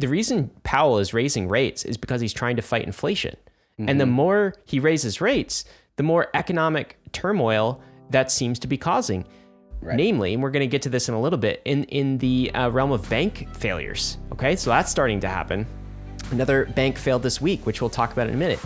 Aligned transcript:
the 0.00 0.08
reason 0.08 0.50
Powell 0.62 0.98
is 0.98 1.12
raising 1.12 1.48
rates 1.48 1.84
is 1.84 1.96
because 1.96 2.20
he's 2.20 2.32
trying 2.32 2.56
to 2.56 2.62
fight 2.62 2.84
inflation. 2.84 3.36
And 3.78 3.98
the 3.98 4.04
more 4.04 4.54
he 4.66 4.78
raises 4.78 5.22
rates, 5.22 5.64
the 5.96 6.02
more 6.02 6.28
economic 6.34 6.98
turmoil 7.12 7.80
that 8.10 8.30
seems 8.30 8.58
to 8.58 8.66
be 8.66 8.76
causing. 8.76 9.24
Namely, 9.82 10.34
and 10.34 10.42
we're 10.42 10.50
going 10.50 10.60
to 10.60 10.70
get 10.70 10.82
to 10.82 10.90
this 10.90 11.08
in 11.08 11.14
a 11.14 11.20
little 11.20 11.38
bit, 11.38 11.62
in, 11.64 11.84
in 11.84 12.18
the 12.18 12.50
uh, 12.52 12.68
realm 12.68 12.92
of 12.92 13.08
bank 13.08 13.48
failures. 13.56 14.18
Okay, 14.32 14.54
so 14.54 14.68
that's 14.68 14.90
starting 14.90 15.20
to 15.20 15.28
happen. 15.28 15.66
Another 16.30 16.66
bank 16.66 16.98
failed 16.98 17.22
this 17.22 17.40
week, 17.40 17.64
which 17.64 17.80
we'll 17.80 17.88
talk 17.88 18.12
about 18.12 18.28
in 18.28 18.34
a 18.34 18.36
minute. 18.36 18.58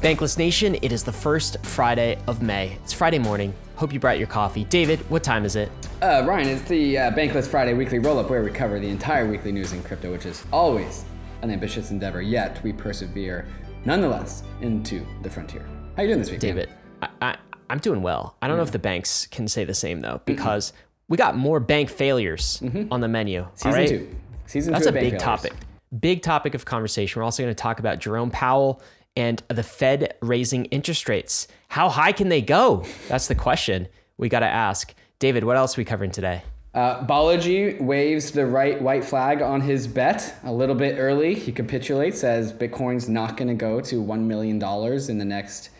Bankless 0.00 0.38
Nation, 0.38 0.76
it 0.80 0.92
is 0.92 1.04
the 1.04 1.12
first 1.12 1.58
Friday 1.62 2.18
of 2.26 2.40
May. 2.40 2.78
It's 2.82 2.94
Friday 2.94 3.18
morning. 3.18 3.52
Hope 3.76 3.92
you 3.92 4.00
brought 4.00 4.16
your 4.16 4.28
coffee. 4.28 4.64
David, 4.64 4.98
what 5.10 5.22
time 5.22 5.44
is 5.44 5.56
it? 5.56 5.70
Uh, 6.02 6.24
Ryan, 6.26 6.48
it's 6.48 6.62
the 6.62 6.96
uh, 6.96 7.10
Bankless 7.10 7.46
Friday 7.46 7.74
weekly 7.74 7.98
roll-up 7.98 8.30
where 8.30 8.42
we 8.42 8.50
cover 8.50 8.80
the 8.80 8.88
entire 8.88 9.28
weekly 9.28 9.52
news 9.52 9.74
in 9.74 9.82
crypto, 9.82 10.10
which 10.10 10.24
is 10.24 10.42
always 10.50 11.04
an 11.42 11.50
ambitious 11.50 11.90
endeavor. 11.90 12.22
Yet 12.22 12.62
we 12.62 12.72
persevere, 12.72 13.46
nonetheless, 13.84 14.42
into 14.62 15.06
the 15.20 15.28
frontier. 15.28 15.68
How 15.96 16.02
you 16.02 16.08
doing 16.08 16.20
this 16.20 16.30
week. 16.30 16.40
David, 16.40 16.70
I, 17.02 17.08
I, 17.20 17.36
I'm 17.68 17.80
doing 17.80 18.00
well. 18.00 18.34
I 18.40 18.48
don't 18.48 18.56
know 18.56 18.62
if 18.62 18.72
the 18.72 18.78
banks 18.78 19.26
can 19.26 19.46
say 19.46 19.64
the 19.64 19.74
same 19.74 20.00
though, 20.00 20.22
because 20.24 20.72
we 21.08 21.18
got 21.18 21.36
more 21.36 21.60
bank 21.60 21.90
failures 21.90 22.62
on 22.90 23.00
the 23.00 23.08
menu. 23.08 23.46
Season 23.54 23.72
right? 23.72 23.88
two. 23.88 24.16
Season 24.46 24.72
That's 24.72 24.84
two. 24.84 24.90
a 24.90 24.92
big 24.92 25.02
Failures. 25.02 25.22
topic. 25.22 25.52
Big 25.98 26.22
topic 26.22 26.54
of 26.54 26.64
conversation. 26.64 27.20
We're 27.20 27.24
also 27.24 27.42
going 27.42 27.54
to 27.54 27.62
talk 27.62 27.78
about 27.78 27.98
Jerome 27.98 28.30
Powell 28.30 28.80
and 29.16 29.42
the 29.48 29.62
Fed 29.62 30.14
raising 30.22 30.64
interest 30.66 31.10
rates. 31.10 31.46
How 31.68 31.90
high 31.90 32.12
can 32.12 32.30
they 32.30 32.40
go? 32.40 32.86
That's 33.08 33.26
the 33.26 33.34
question 33.34 33.86
we 34.16 34.30
got 34.30 34.40
to 34.40 34.46
ask. 34.46 34.94
David, 35.20 35.44
what 35.44 35.56
else 35.56 35.76
are 35.76 35.80
we 35.82 35.84
covering 35.84 36.10
today? 36.10 36.42
Uh, 36.72 37.04
Balaji 37.04 37.80
waves 37.80 38.30
the 38.30 38.46
right 38.46 38.80
white 38.80 39.04
flag 39.04 39.42
on 39.42 39.60
his 39.60 39.86
bet 39.86 40.34
a 40.44 40.52
little 40.52 40.74
bit 40.74 40.96
early. 40.98 41.34
He 41.34 41.52
capitulates, 41.52 42.20
says 42.20 42.52
Bitcoin's 42.54 43.08
not 43.08 43.36
going 43.36 43.48
to 43.48 43.54
go 43.54 43.80
to 43.82 44.02
$1 44.02 44.20
million 44.20 44.56
in 44.56 45.18
the 45.18 45.24
next 45.24 45.70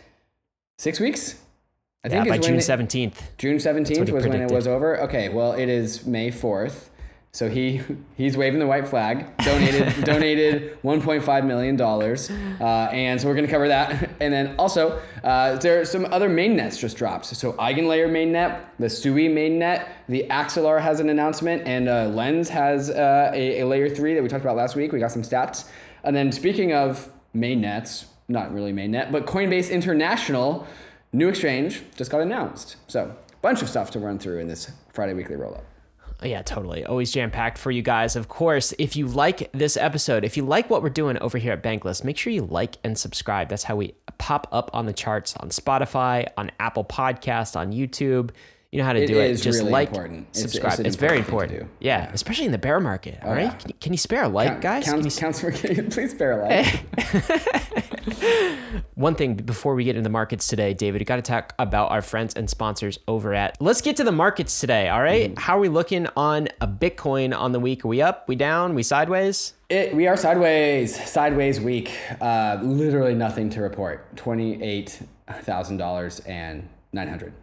six 0.77 0.99
weeks. 0.99 1.39
I 2.03 2.09
Yeah, 2.09 2.25
by 2.25 2.37
June 2.37 2.57
17th. 2.57 3.15
June 3.37 3.57
17th 3.57 4.11
was 4.11 4.23
he 4.23 4.29
when 4.29 4.41
it 4.41 4.51
was 4.51 4.67
over. 4.67 5.01
Okay, 5.01 5.29
well, 5.29 5.53
it 5.53 5.69
is 5.69 6.05
May 6.05 6.29
4th. 6.29 6.89
So 7.33 7.49
he 7.49 7.81
he's 8.15 8.35
waving 8.35 8.59
the 8.59 8.67
white 8.67 8.87
flag. 8.87 9.37
Donated 9.37 10.03
donated 10.03 10.81
1.5 10.83 11.45
million 11.45 11.77
dollars, 11.77 12.29
uh, 12.59 12.89
and 12.91 13.21
so 13.21 13.27
we're 13.27 13.35
gonna 13.35 13.47
cover 13.47 13.69
that. 13.69 14.09
And 14.21 14.31
then 14.31 14.55
also 14.59 15.01
uh, 15.23 15.55
there 15.57 15.81
are 15.81 15.85
some 15.85 16.05
other 16.11 16.29
mainnets 16.29 16.77
just 16.77 16.95
dropped. 16.95 17.25
So 17.25 17.53
Eigenlayer 17.53 18.07
mainnet, 18.07 18.65
the 18.77 18.89
Sui 18.89 19.29
mainnet, 19.29 19.87
the 20.07 20.27
Axelar 20.29 20.79
has 20.79 20.99
an 20.99 21.09
announcement, 21.09 21.67
and 21.67 21.89
uh, 21.89 22.07
Lens 22.09 22.49
has 22.49 22.89
uh, 22.91 23.31
a, 23.33 23.61
a 23.61 23.65
layer 23.65 23.89
three 23.89 24.13
that 24.13 24.21
we 24.21 24.29
talked 24.29 24.43
about 24.43 24.57
last 24.57 24.75
week. 24.75 24.91
We 24.91 24.99
got 24.99 25.11
some 25.11 25.23
stats. 25.23 25.69
And 26.03 26.15
then 26.15 26.31
speaking 26.31 26.71
of 26.73 27.11
mainnets, 27.35 28.05
not 28.27 28.53
really 28.53 28.73
mainnet, 28.73 29.11
but 29.11 29.25
Coinbase 29.25 29.71
International, 29.71 30.67
new 31.13 31.29
exchange 31.29 31.81
just 31.95 32.11
got 32.11 32.21
announced. 32.21 32.75
So 32.87 33.15
bunch 33.41 33.61
of 33.63 33.69
stuff 33.69 33.89
to 33.91 33.99
run 33.99 34.19
through 34.19 34.37
in 34.39 34.47
this 34.47 34.69
Friday 34.93 35.13
weekly 35.13 35.35
roll 35.35 35.55
up. 35.55 35.63
Oh, 35.63 35.70
Yeah, 36.23 36.43
totally. 36.43 36.85
Always 36.85 37.11
jam 37.11 37.31
packed 37.31 37.57
for 37.57 37.71
you 37.71 37.81
guys. 37.81 38.15
Of 38.15 38.27
course, 38.27 38.73
if 38.77 38.95
you 38.95 39.07
like 39.07 39.51
this 39.53 39.75
episode, 39.75 40.23
if 40.23 40.37
you 40.37 40.45
like 40.45 40.69
what 40.69 40.83
we're 40.83 40.89
doing 40.89 41.17
over 41.17 41.39
here 41.39 41.53
at 41.53 41.63
Bankless, 41.63 42.03
make 42.03 42.17
sure 42.17 42.31
you 42.31 42.43
like 42.45 42.77
and 42.83 42.95
subscribe. 42.97 43.49
That's 43.49 43.63
how 43.63 43.75
we 43.75 43.95
pop 44.19 44.47
up 44.51 44.69
on 44.71 44.85
the 44.85 44.93
charts 44.93 45.35
on 45.37 45.49
Spotify, 45.49 46.27
on 46.37 46.51
Apple 46.59 46.83
Podcast, 46.83 47.55
on 47.55 47.71
YouTube. 47.71 48.29
You 48.71 48.77
know 48.79 48.85
how 48.85 48.93
to 48.93 48.99
do 48.99 49.03
It 49.03 49.07
do 49.07 49.19
it. 49.19 49.31
is 49.31 49.41
Just 49.41 49.59
really 49.59 49.71
like, 49.71 49.89
important. 49.89 50.19
It's- 50.29 50.43
it's 50.45 50.53
subscribe. 50.53 50.79
an 50.79 50.85
It's, 50.85 50.95
very 50.95 51.17
important 51.17 51.51
to 51.51 51.59
do. 51.65 51.69
Yeah, 51.81 52.09
especially 52.13 52.45
in 52.45 52.53
the 52.53 52.57
bear 52.57 52.79
market. 52.79 53.19
All 53.21 53.31
right, 53.33 53.41
yeah. 53.43 53.51
can, 53.51 53.69
you, 53.69 53.75
can 53.81 53.91
you 53.91 53.97
spare 53.97 54.23
a 54.23 54.29
like, 54.29 54.61
guys? 54.61 54.85
Can 54.85 55.01
counts, 55.01 55.15
you 55.17 55.21
counts 55.21 55.41
for 55.41 55.51
please 55.51 56.11
spare 56.11 56.39
a 56.41 56.45
like. 56.47 56.85
One 58.95 59.15
thing 59.15 59.33
before 59.35 59.75
we 59.75 59.83
get 59.83 59.97
into 59.97 60.03
the 60.07 60.09
markets 60.11 60.47
today, 60.47 60.73
David, 60.73 61.01
we 61.01 61.05
got 61.05 61.17
to 61.17 61.21
talk 61.21 61.53
about 61.59 61.91
our 61.91 62.01
friends 62.01 62.33
and 62.35 62.49
sponsors 62.49 62.97
over 63.09 63.33
at. 63.33 63.57
Let's 63.61 63.81
get 63.81 63.97
to 63.97 64.05
the 64.05 64.11
markets 64.13 64.61
today. 64.61 64.87
All 64.87 65.01
right? 65.01 65.37
How 65.37 65.57
are 65.57 65.59
we 65.59 65.67
looking 65.69 66.07
on 66.15 66.47
a 66.61 66.67
Bitcoin 66.67 67.37
on 67.37 67.51
the 67.51 67.59
week? 67.59 67.83
Are 67.83 67.89
we 67.89 68.01
up? 68.01 68.29
We 68.29 68.37
down? 68.37 68.73
We 68.73 68.83
sideways? 68.83 69.53
It, 69.69 69.93
we 69.93 70.07
are 70.07 70.15
sideways, 70.15 70.95
sideways 71.09 71.59
week. 71.59 71.91
Uh, 72.21 72.57
literally 72.61 73.15
nothing 73.15 73.49
to 73.49 73.61
report. 73.61 74.15
Twenty-eight 74.15 75.01
thousand 75.41 75.75
dollars 75.77 76.19
and 76.21 76.69
nine 76.93 77.09
hundred. 77.09 77.33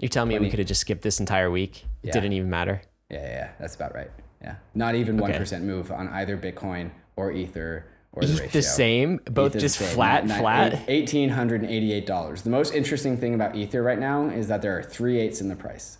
You're 0.00 0.08
telling 0.08 0.30
me 0.30 0.38
we 0.38 0.50
could 0.50 0.58
have 0.58 0.68
just 0.68 0.80
skipped 0.80 1.02
this 1.02 1.20
entire 1.20 1.50
week? 1.50 1.84
It 2.02 2.08
Yeah. 2.08 2.12
didn't 2.14 2.32
even 2.32 2.50
matter. 2.50 2.80
Yeah, 3.10 3.18
yeah, 3.20 3.28
yeah, 3.28 3.48
that's 3.60 3.74
about 3.74 3.94
right. 3.94 4.10
Yeah, 4.42 4.56
not 4.74 4.94
even 4.94 5.18
one 5.18 5.32
move 5.66 5.92
on 5.92 6.08
either 6.08 6.36
Bitcoin 6.38 6.90
or 7.16 7.30
Ether 7.32 7.84
or 8.12 8.22
the 8.22 8.48
the 8.50 8.62
same, 8.62 9.20
both 9.26 9.52
just 9.58 9.76
same, 9.78 9.88
flat, 9.94 10.26
nine- 10.26 10.40
flat. 10.40 10.80
Eighteen 10.88 11.28
hundred 11.28 11.60
and 11.62 11.70
eighty-eight 11.70 12.06
dollars. 12.06 12.42
The 12.42 12.50
most 12.50 12.74
interesting 12.74 13.16
thing 13.18 13.34
about 13.34 13.54
Ether 13.54 13.82
right 13.82 13.98
now 13.98 14.28
is 14.28 14.48
that 14.48 14.62
there 14.62 14.76
are 14.78 14.82
three 14.82 15.20
eights 15.20 15.40
in 15.42 15.48
the 15.48 15.56
price. 15.56 15.98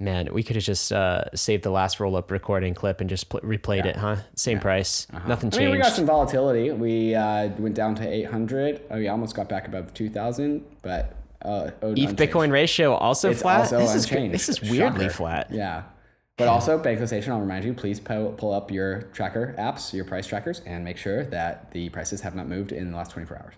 Man, 0.00 0.32
we 0.32 0.44
could 0.44 0.54
have 0.54 0.64
just 0.64 0.92
uh, 0.92 1.24
saved 1.34 1.64
the 1.64 1.70
last 1.70 1.98
roll 1.98 2.14
up 2.16 2.30
recording 2.30 2.72
clip 2.72 3.00
and 3.00 3.10
just 3.10 3.28
pl- 3.28 3.40
replayed 3.40 3.84
it, 3.84 3.96
huh? 3.96 4.16
Same 4.36 4.60
price, 4.60 5.08
nothing 5.26 5.48
Uh-huh. 5.48 5.60
I 5.60 5.64
mean, 5.64 5.70
we 5.72 5.78
got 5.78 5.92
some 5.92 6.06
volatility. 6.06 6.70
We 6.70 7.16
uh, 7.16 7.48
went 7.58 7.74
down 7.74 7.96
to 7.96 8.08
800. 8.08 8.80
Oh, 8.92 8.96
we 8.96 9.08
almost 9.08 9.34
got 9.34 9.48
back 9.48 9.66
above 9.66 9.92
2,000, 9.94 10.64
but 10.82 11.16
uh, 11.42 11.70
ETH 11.82 11.82
unchanged. 11.82 12.16
Bitcoin 12.16 12.50
ratio 12.52 12.94
also 12.94 13.30
It's 13.30 13.42
flat. 13.42 13.60
also 13.60 13.78
this 13.78 13.94
is 13.94 14.06
this 14.08 14.48
is 14.48 14.60
weirdly 14.62 15.04
Shocker. 15.06 15.10
flat. 15.14 15.48
Yeah. 15.50 15.82
But 16.36 16.46
also, 16.46 16.80
Bankless 16.80 17.10
Nation, 17.10 17.32
I'll 17.32 17.40
remind 17.40 17.64
you, 17.64 17.74
please 17.74 17.98
pull, 17.98 18.30
pull 18.30 18.52
up 18.52 18.70
your 18.70 19.02
tracker 19.12 19.56
apps, 19.58 19.92
your 19.92 20.04
price 20.04 20.24
trackers, 20.24 20.60
and 20.60 20.84
make 20.84 20.96
sure 20.96 21.24
that 21.24 21.72
the 21.72 21.88
prices 21.88 22.20
have 22.20 22.36
not 22.36 22.46
moved 22.48 22.70
in 22.70 22.92
the 22.92 22.96
last 22.96 23.10
24 23.10 23.38
hours. 23.38 23.54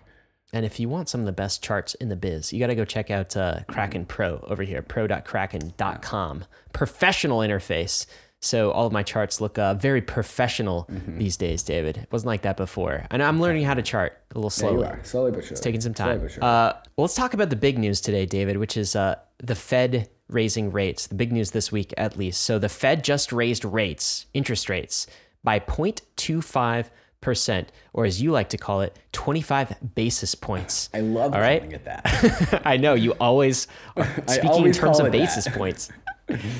And 0.51 0.65
if 0.65 0.79
you 0.79 0.89
want 0.89 1.07
some 1.07 1.19
of 1.21 1.27
the 1.27 1.31
best 1.31 1.63
charts 1.63 1.93
in 1.93 2.09
the 2.09 2.15
biz, 2.15 2.51
you 2.51 2.59
got 2.59 2.67
to 2.67 2.75
go 2.75 2.83
check 2.83 3.11
out 3.11 3.37
uh, 3.37 3.59
Kraken 3.67 4.05
Pro 4.05 4.43
over 4.47 4.63
here, 4.63 4.81
pro.kraken.com. 4.81 6.45
Professional 6.73 7.39
interface. 7.39 8.05
So 8.43 8.71
all 8.71 8.87
of 8.87 8.91
my 8.93 9.03
charts 9.03 9.39
look 9.39 9.57
uh, 9.59 9.75
very 9.75 10.01
professional 10.01 10.87
Mm-hmm. 10.91 11.19
these 11.19 11.37
days, 11.37 11.61
David. 11.63 11.97
It 11.97 12.07
wasn't 12.11 12.27
like 12.27 12.41
that 12.41 12.57
before. 12.57 13.05
And 13.11 13.21
I'm 13.21 13.39
learning 13.39 13.63
how 13.63 13.75
to 13.75 13.81
chart 13.83 14.17
a 14.33 14.37
little 14.37 14.49
slowly. 14.49 14.85
are, 14.87 14.99
slowly 15.03 15.31
but 15.31 15.41
surely. 15.43 15.51
It's 15.51 15.61
taking 15.61 15.79
some 15.81 15.93
Slowly 15.95 16.11
time. 16.13 16.21
but 16.21 16.31
surely. 16.31 16.47
Uh, 16.47 16.73
well, 16.97 17.03
let's 17.05 17.13
talk 17.15 17.33
about 17.35 17.49
the 17.51 17.55
big 17.55 17.77
news 17.77 18.01
today, 18.01 18.25
David, 18.25 18.57
which 18.57 18.75
is 18.77 18.95
uh, 18.95 19.15
the 19.37 19.55
Fed 19.55 20.09
raising 20.27 20.71
rates. 20.71 21.07
The 21.07 21.15
big 21.15 21.31
news 21.31 21.51
this 21.51 21.71
week, 21.71 21.93
at 21.97 22.17
least. 22.17 22.41
So 22.41 22.57
the 22.57 22.69
Fed 22.69 23.03
just 23.03 23.31
raised 23.31 23.63
rates, 23.63 24.25
interest 24.33 24.69
rates, 24.69 25.05
by 25.43 25.59
0.25 25.59 26.89
percent, 27.21 27.71
or 27.93 28.05
as 28.05 28.19
you 28.19 28.31
like 28.31 28.49
to 28.49 28.57
call 28.57 28.81
it, 28.81 28.97
25 29.11 29.93
basis 29.93 30.33
points. 30.33 30.89
I 30.95 31.01
love 31.01 31.35
all 31.35 31.39
right? 31.41 31.59
calling 31.61 31.75
it 31.75 31.85
that. 31.85 32.61
I 32.65 32.77
know 32.77 32.95
you 32.95 33.11
always 33.19 33.67
speaking 34.27 34.65
in 34.65 34.71
terms 34.71 34.99
of 34.99 35.05
it 35.05 35.11
that. 35.11 35.17
basis 35.19 35.47
points. 35.47 35.89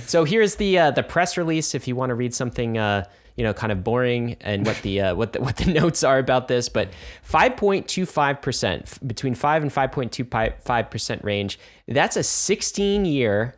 So 0.07 0.23
here's 0.23 0.55
the 0.55 0.77
uh, 0.77 0.91
the 0.91 1.03
press 1.03 1.37
release. 1.37 1.75
If 1.75 1.87
you 1.87 1.95
want 1.95 2.09
to 2.09 2.15
read 2.15 2.33
something, 2.33 2.77
uh, 2.77 3.05
you 3.35 3.43
know, 3.43 3.53
kind 3.53 3.71
of 3.71 3.83
boring, 3.83 4.37
and 4.41 4.65
what 4.65 4.77
the 4.81 5.01
uh, 5.01 5.15
what 5.15 5.33
the, 5.33 5.41
what 5.41 5.57
the 5.57 5.71
notes 5.79 6.03
are 6.03 6.19
about 6.19 6.47
this, 6.47 6.69
but 6.69 6.89
5.25 7.29 8.41
percent 8.41 9.07
between 9.07 9.35
five 9.35 9.61
and 9.61 9.71
5.25 9.71 10.89
percent 10.91 11.23
range. 11.23 11.59
That's 11.87 12.17
a 12.17 12.23
16 12.23 13.05
year 13.05 13.55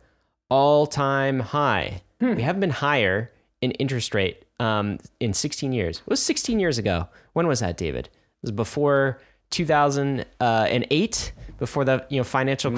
all 0.48 0.86
time 0.86 1.40
high. 1.40 2.02
Hmm. 2.20 2.34
We 2.34 2.42
haven't 2.42 2.60
been 2.60 2.70
higher 2.70 3.30
in 3.60 3.72
interest 3.72 4.14
rate 4.14 4.44
um, 4.60 4.98
in 5.20 5.32
16 5.32 5.72
years. 5.72 5.98
It 5.98 6.06
was 6.06 6.22
16 6.22 6.60
years 6.60 6.78
ago. 6.78 7.08
When 7.32 7.46
was 7.46 7.60
that, 7.60 7.76
David? 7.76 8.06
It 8.06 8.12
was 8.42 8.50
before 8.52 9.20
2008, 9.50 11.32
before 11.58 11.84
the 11.84 12.06
you 12.08 12.18
know 12.18 12.24
financial 12.24 12.70
Hmm. 12.70 12.76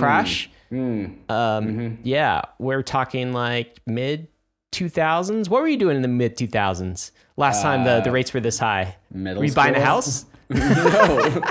Crash. 0.71 1.11
Um, 1.29 1.99
Yeah, 2.03 2.43
we're 2.59 2.83
talking 2.83 3.33
like 3.33 3.79
mid 3.87 4.29
2000s. 4.73 5.49
What 5.49 5.63
were 5.63 5.69
you 5.69 5.77
doing 5.79 5.97
in 5.97 6.03
the 6.03 6.09
mid 6.09 6.37
2000s? 6.37 7.11
Last 7.37 7.63
time 7.63 7.85
the, 7.85 8.01
the 8.01 8.11
rates 8.11 8.33
were 8.33 8.41
this 8.41 8.59
high. 8.59 8.83
Uh, 9.13 9.19
middle 9.19 9.41
were 9.43 9.47
you 9.47 9.53
buying 9.53 9.75
a 9.75 9.81
house? 9.81 10.25
no. 10.51 11.43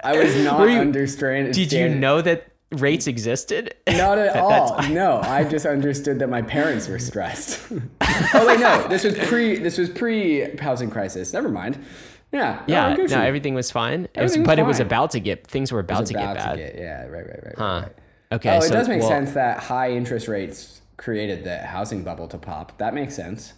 I 0.00 0.16
was 0.16 0.36
not 0.44 0.68
you- 0.68 0.78
understanding. 0.78 1.52
Did 1.52 1.72
you 1.72 1.88
know 1.88 2.20
that 2.22 2.48
rates 2.72 3.06
existed? 3.06 3.74
Not 3.88 4.18
at 4.18 4.28
At 4.36 4.42
all. 4.42 4.82
No, 4.88 5.20
I 5.22 5.44
just 5.44 5.66
understood 5.66 6.18
that 6.20 6.28
my 6.28 6.42
parents 6.42 6.88
were 6.88 6.98
stressed. 6.98 7.60
oh 8.34 8.46
wait, 8.46 8.60
no. 8.60 8.86
This 8.88 9.04
was 9.04 9.16
pre. 9.28 9.56
This 9.58 9.78
was 9.78 9.88
pre 9.88 10.56
housing 10.58 10.90
crisis. 10.90 11.32
Never 11.32 11.48
mind. 11.48 11.82
Yeah. 12.30 12.62
Yeah, 12.66 12.92
no, 12.94 13.04
no, 13.06 13.20
everything 13.22 13.54
was 13.54 13.70
fine. 13.70 14.06
It 14.14 14.20
was- 14.22 14.36
but 14.36 14.58
it 14.58 14.66
was 14.66 14.80
about 14.80 15.12
to 15.12 15.20
get 15.20 15.46
things 15.46 15.72
were 15.72 15.80
about, 15.80 16.06
to 16.06 16.12
get 16.14 16.34
bad. 16.34 16.52
to 16.52 16.56
get- 16.58 16.74
yeah. 16.76 17.04
Right. 17.06 17.26
Right. 17.26 17.44
Right. 17.44 17.54
Huh. 17.56 17.80
right. 17.84 17.92
Okay, 18.30 18.56
oh, 18.56 18.60
so 18.60 18.66
it 18.66 18.70
does 18.70 18.88
make 18.88 19.00
well, 19.00 19.08
sense 19.08 19.32
that 19.32 19.58
high 19.58 19.92
interest 19.92 20.28
rates 20.28 20.80
created 20.96 21.44
the 21.44 21.58
housing 21.58 22.02
bubble 22.02 22.28
to 22.28 22.38
pop. 22.38 22.76
That 22.78 22.94
makes 22.94 23.14
sense. 23.14 23.54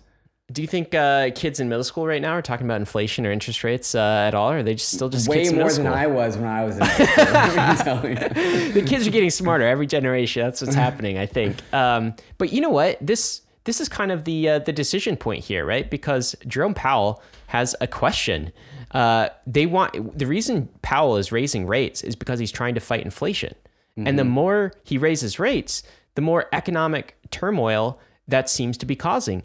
Do 0.53 0.63
you 0.63 0.69
think 0.69 0.95
uh, 0.95 1.31
kids 1.35 1.61
in 1.61 1.69
middle 1.69 1.85
school 1.85 2.07
right 2.07 2.21
now 2.21 2.33
are 2.33 2.43
talking 2.43 2.67
about 2.67 2.81
inflation 2.81 3.25
or 3.25 3.31
interest 3.31 3.63
rates 3.63 3.95
uh, 3.95 4.25
at 4.27 4.35
all, 4.35 4.51
or 4.51 4.59
are 4.59 4.63
they 4.65 4.75
just 4.75 4.91
still 4.91 5.09
just 5.09 5.29
Way 5.29 5.49
more 5.51 5.71
than? 5.71 5.87
I 5.87 6.09
was 6.09 6.37
when 6.37 6.49
I 6.49 6.65
was 6.65 6.77
in 6.77 6.83
high 6.85 7.75
school. 7.77 7.95
let 7.95 8.05
me 8.05 8.15
tell 8.17 8.35
you. 8.35 8.73
the 8.73 8.83
kids 8.83 9.07
are 9.07 9.13
getting 9.13 9.31
smarter 9.31 9.67
every 9.67 9.87
generation. 9.87 10.43
That's 10.43 10.61
what's 10.61 10.75
happening, 10.75 11.19
I 11.19 11.27
think. 11.27 11.57
Um, 11.73 12.15
but 12.39 12.53
you 12.53 12.61
know 12.61 12.71
what? 12.71 12.99
This 13.01 13.43
this 13.65 13.81
is 13.81 13.89
kind 13.89 14.11
of 14.11 14.25
the 14.25 14.49
uh, 14.49 14.59
the 14.59 14.73
decision 14.73 15.17
point 15.17 15.45
here, 15.45 15.65
right? 15.65 15.89
Because 15.89 16.35
Jerome 16.47 16.75
Powell 16.75 17.23
has 17.49 17.77
a 17.81 17.87
question. 17.87 18.53
Uh, 18.91 19.29
they 19.47 19.67
want 19.67 20.19
the 20.19 20.27
reason 20.27 20.69
Powell 20.83 21.17
is 21.17 21.31
raising 21.31 21.67
rates 21.67 22.03
is 22.03 22.17
because 22.17 22.41
he's 22.41 22.51
trying 22.51 22.75
to 22.75 22.81
fight 22.81 23.05
inflation, 23.05 23.55
mm-hmm. 24.01 24.09
and 24.09 24.19
the 24.19 24.25
more 24.25 24.73
he 24.85 24.99
raises 24.99 25.39
rates, 25.39 25.83
the 26.15 26.23
more 26.23 26.47
economic 26.53 27.17
turmoil 27.31 28.01
that 28.29 28.49
seems 28.49 28.77
to 28.79 28.87
be 28.87 28.97
causing. 28.97 29.45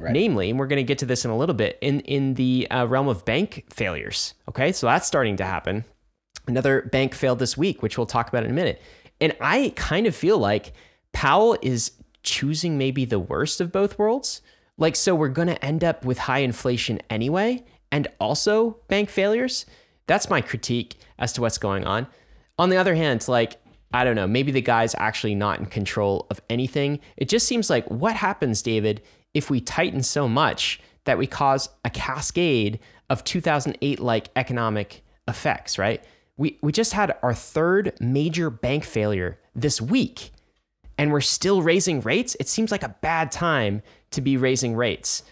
Right. 0.00 0.12
Namely, 0.12 0.50
and 0.50 0.60
we're 0.60 0.68
going 0.68 0.76
to 0.76 0.84
get 0.84 0.98
to 0.98 1.06
this 1.06 1.24
in 1.24 1.32
a 1.32 1.36
little 1.36 1.56
bit 1.56 1.76
in 1.80 2.00
in 2.00 2.34
the 2.34 2.68
uh, 2.70 2.86
realm 2.86 3.08
of 3.08 3.24
bank 3.24 3.64
failures. 3.68 4.34
Okay, 4.48 4.70
so 4.70 4.86
that's 4.86 5.08
starting 5.08 5.36
to 5.38 5.44
happen. 5.44 5.84
Another 6.46 6.82
bank 6.82 7.14
failed 7.14 7.40
this 7.40 7.56
week, 7.56 7.82
which 7.82 7.98
we'll 7.98 8.06
talk 8.06 8.28
about 8.28 8.44
in 8.44 8.50
a 8.50 8.54
minute. 8.54 8.80
And 9.20 9.36
I 9.40 9.72
kind 9.74 10.06
of 10.06 10.14
feel 10.14 10.38
like 10.38 10.72
Powell 11.12 11.58
is 11.62 11.92
choosing 12.22 12.78
maybe 12.78 13.04
the 13.04 13.18
worst 13.18 13.60
of 13.60 13.72
both 13.72 13.98
worlds. 13.98 14.40
Like, 14.76 14.94
so 14.94 15.16
we're 15.16 15.28
going 15.28 15.48
to 15.48 15.64
end 15.64 15.82
up 15.82 16.04
with 16.04 16.18
high 16.18 16.38
inflation 16.38 17.00
anyway, 17.10 17.64
and 17.90 18.06
also 18.20 18.78
bank 18.86 19.10
failures. 19.10 19.66
That's 20.06 20.30
my 20.30 20.40
critique 20.40 20.94
as 21.18 21.32
to 21.32 21.40
what's 21.40 21.58
going 21.58 21.84
on. 21.84 22.06
On 22.56 22.68
the 22.68 22.76
other 22.76 22.94
hand, 22.94 23.26
like, 23.26 23.56
I 23.92 24.04
don't 24.04 24.16
know, 24.16 24.26
maybe 24.26 24.52
the 24.52 24.60
guy's 24.60 24.94
actually 24.96 25.34
not 25.34 25.58
in 25.58 25.66
control 25.66 26.26
of 26.30 26.40
anything. 26.50 27.00
It 27.16 27.28
just 27.28 27.46
seems 27.46 27.70
like 27.70 27.86
what 27.90 28.16
happens, 28.16 28.60
David, 28.60 29.02
if 29.34 29.50
we 29.50 29.60
tighten 29.60 30.02
so 30.02 30.28
much 30.28 30.80
that 31.04 31.18
we 31.18 31.26
cause 31.26 31.70
a 31.84 31.90
cascade 31.90 32.80
of 33.08 33.24
2008 33.24 33.98
like 33.98 34.28
economic 34.36 35.02
effects, 35.26 35.78
right? 35.78 36.04
We, 36.36 36.58
we 36.62 36.70
just 36.70 36.92
had 36.92 37.16
our 37.22 37.34
third 37.34 37.94
major 38.00 38.50
bank 38.50 38.84
failure 38.84 39.38
this 39.54 39.80
week, 39.80 40.30
and 40.98 41.10
we're 41.10 41.20
still 41.20 41.62
raising 41.62 42.00
rates. 42.00 42.36
It 42.38 42.48
seems 42.48 42.70
like 42.70 42.82
a 42.82 42.94
bad 43.00 43.32
time 43.32 43.82
to 44.10 44.20
be 44.20 44.36
raising 44.36 44.76
rates. 44.76 45.22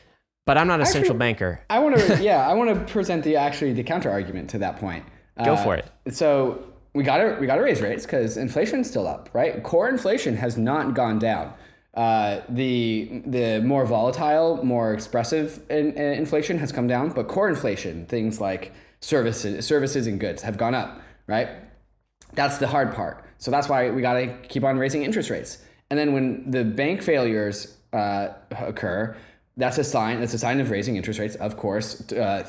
But 0.47 0.57
I'm 0.57 0.67
not 0.67 0.81
a 0.81 0.85
actually, 0.85 1.01
central 1.01 1.19
banker. 1.19 1.61
I 1.69 1.81
want 1.81 1.99
to, 1.99 2.19
yeah, 2.23 2.49
I 2.49 2.55
want 2.55 2.73
to 2.73 2.93
present 2.93 3.25
the 3.25 3.37
actually 3.37 3.73
the 3.73 3.83
counter 3.83 4.11
argument 4.11 4.51
to 4.51 4.59
that 4.59 4.79
point. 4.79 5.05
Go 5.45 5.55
uh, 5.55 5.63
for 5.63 5.75
it. 5.75 5.87
So 6.15 6.65
we 6.97 7.03
got 7.03 7.19
to 7.19 7.37
we 7.39 7.47
got 7.47 7.57
to 7.57 7.63
raise 7.63 7.83
rates 7.83 8.07
because 8.07 8.37
inflation's 8.37 8.89
still 8.89 9.07
up, 9.07 9.29
right? 9.35 9.63
Core 9.63 9.89
inflation 9.89 10.37
has 10.37 10.57
not 10.57 10.95
gone 10.95 11.19
down. 11.19 11.53
Uh, 11.95 12.41
the 12.49 13.23
the 13.27 13.61
more 13.61 13.85
volatile, 13.85 14.65
more 14.65 14.95
expressive 14.95 15.63
in, 15.69 15.93
in 15.93 16.13
inflation 16.15 16.59
has 16.59 16.73
come 16.73 16.87
down, 16.87 17.11
but 17.11 17.29
core 17.29 17.49
inflation, 17.49 18.07
things 18.07 18.41
like 18.41 18.73
services, 19.01 19.65
services 19.67 20.07
and 20.07 20.19
goods, 20.19 20.43
have 20.43 20.57
gone 20.57 20.75
up, 20.75 21.01
right? 21.27 21.49
That's 22.33 22.59
the 22.59 22.67
hard 22.67 22.95
part. 22.95 23.25
So 23.39 23.51
that's 23.51 23.69
why 23.69 23.91
we 23.91 24.01
got 24.01 24.15
to 24.15 24.27
keep 24.49 24.65
on 24.65 24.79
raising 24.79 25.03
interest 25.03 25.29
rates. 25.29 25.59
And 25.91 25.99
then 25.99 26.15
when 26.15 26.51
the 26.51 26.65
bank 26.65 27.03
failures 27.03 27.77
uh, 27.93 28.29
occur, 28.59 29.17
that's 29.59 29.79
a 29.79 29.85
sign. 29.85 30.21
That's 30.21 30.35
a 30.35 30.39
sign 30.39 30.61
of 30.61 30.71
raising 30.71 30.97
interest 30.97 31.21
rates. 31.21 31.35
Of 31.37 31.57
course, 31.57 32.11
uh, 32.13 32.47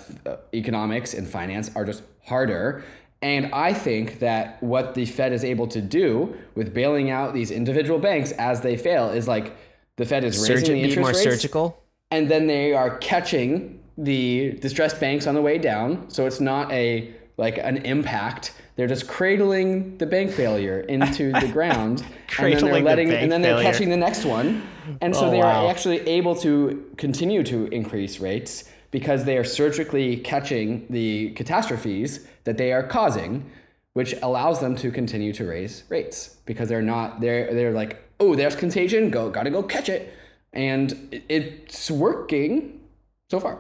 economics 0.54 1.14
and 1.14 1.28
finance 1.28 1.70
are 1.76 1.86
just 1.86 2.04
harder. 2.26 2.84
And 3.22 3.54
I 3.54 3.74
think 3.74 4.20
that 4.20 4.62
what 4.62 4.94
the 4.94 5.06
Fed 5.06 5.34
is 5.34 5.44
able 5.44 5.68
to 5.68 5.82
do 5.82 6.36
with 6.56 6.74
bailing 6.74 7.10
out 7.10 7.34
these 7.34 7.50
individual 7.50 8.00
banks 8.00 8.32
as 8.34 8.62
they 8.62 8.78
fail 8.78 9.10
is 9.10 9.28
like 9.28 9.56
the 9.96 10.06
Fed 10.06 10.24
is 10.24 10.38
raising 10.48 10.58
Surgi- 10.58 10.68
the 10.68 10.82
interest 10.82 11.00
more 11.00 11.08
rates, 11.10 11.24
surgical, 11.24 11.84
and 12.12 12.30
then 12.30 12.48
they 12.48 12.74
are 12.74 12.98
catching 12.98 13.80
the 13.98 14.52
distressed 14.62 15.00
banks 15.00 15.26
on 15.26 15.34
the 15.34 15.42
way 15.42 15.58
down. 15.58 16.10
So 16.10 16.28
it's 16.28 16.40
not 16.40 16.72
a 16.72 17.14
like 17.38 17.58
an 17.58 17.78
impact. 17.78 18.54
They're 18.76 18.88
just 18.88 19.08
cradling 19.08 19.98
the 19.98 20.06
bank 20.06 20.32
failure 20.32 20.82
into 20.82 21.32
the 21.32 21.48
ground, 21.54 22.06
and 22.38 22.54
then 22.54 22.66
they're 22.66 22.82
letting, 22.82 23.10
the 23.10 23.18
and 23.18 23.32
then 23.32 23.42
they're 23.42 23.56
failure. 23.56 23.72
catching 23.72 23.90
the 23.90 23.98
next 23.98 24.26
one, 24.26 24.62
and 25.02 25.16
so 25.16 25.28
oh, 25.28 25.32
they 25.32 25.40
wow. 25.40 25.66
are 25.66 25.72
actually 25.72 26.00
able 26.08 26.36
to 26.36 26.86
continue 26.98 27.42
to 27.44 27.66
increase 27.68 28.20
rates 28.20 28.66
because 28.92 29.26
they 29.26 29.38
are 29.38 29.44
surgically 29.44 30.18
catching 30.18 30.86
the 30.90 31.32
catastrophes 31.32 32.26
that 32.48 32.58
they 32.58 32.72
are 32.72 32.82
causing, 32.82 33.52
which 33.94 34.16
allows 34.24 34.62
them 34.62 34.74
to 34.78 34.90
continue 34.90 35.34
to 35.34 35.46
raise 35.46 35.84
rates 35.90 36.38
because 36.46 36.70
they're 36.70 36.82
not 36.82 37.20
they're 37.20 37.54
they're 37.54 37.74
like 37.74 38.02
oh 38.20 38.36
there's 38.36 38.56
contagion. 38.56 39.12
Go 39.12 39.30
gotta 39.30 39.52
go 39.52 39.62
catch 39.62 39.90
it, 39.90 40.14
and 40.54 41.22
it's 41.30 41.92
working 41.92 42.80
so 43.30 43.40
far. 43.40 43.60